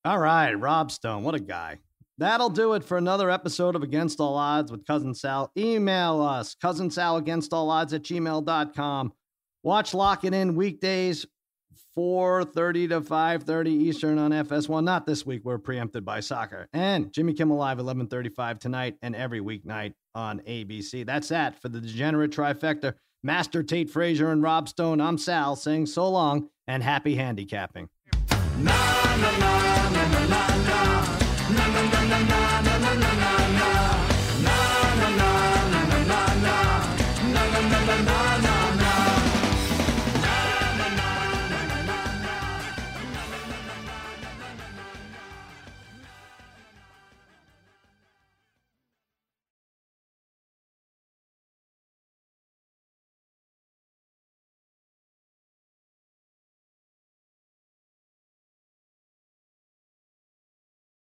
All 0.05 0.19
right, 0.19 0.53
Rob 0.53 0.91
Stone. 0.91 1.23
What 1.25 1.35
a 1.35 1.41
guy. 1.41 1.79
That'll 2.19 2.51
do 2.51 2.75
it 2.75 2.85
for 2.85 2.97
another 2.97 3.31
episode 3.31 3.75
of 3.75 3.83
Against 3.83 4.21
All 4.21 4.37
Odds 4.37 4.71
with 4.71 4.87
Cousin 4.87 5.15
Sal. 5.15 5.51
Email 5.57 6.21
us, 6.23 6.55
cousin 6.55 6.91
Sal 6.91 7.17
against 7.17 7.53
all 7.53 7.71
odds 7.71 7.93
at 7.93 8.03
gmail.com. 8.03 9.13
Watch 9.65 9.95
Lock 9.95 10.25
It 10.25 10.35
In 10.35 10.55
weekdays 10.55 11.27
4.30 11.97 12.89
to 12.91 13.01
5.30 13.01 13.67
Eastern 13.69 14.19
on 14.19 14.33
FS1. 14.33 14.83
Not 14.85 15.07
this 15.07 15.25
week. 15.25 15.43
We're 15.45 15.59
preempted 15.59 16.05
by 16.05 16.21
soccer. 16.21 16.69
And 16.73 17.13
Jimmy 17.13 17.35
Kimmel 17.35 17.57
Live, 17.57 17.79
11.35 17.79 18.59
tonight 18.59 18.97
and 19.03 19.15
every 19.15 19.41
weeknight 19.41 19.95
on 20.15 20.41
ABC. 20.41 21.07
That's 21.07 21.29
that 21.29 21.61
for 21.61 21.69
the 21.69 21.81
degenerate 21.81 22.33
trifecta. 22.33 22.95
Master 23.23 23.63
Tate 23.63 23.91
Frazier 23.91 24.31
and 24.31 24.43
Rob 24.43 24.69
Stone. 24.69 25.01
I'm 25.01 25.19
Sal 25.19 25.57
saying 25.57 25.87
so 25.87 26.09
long 26.09 26.51
and 26.67 26.83
happy 26.83 27.15
handicapping. 27.15 27.89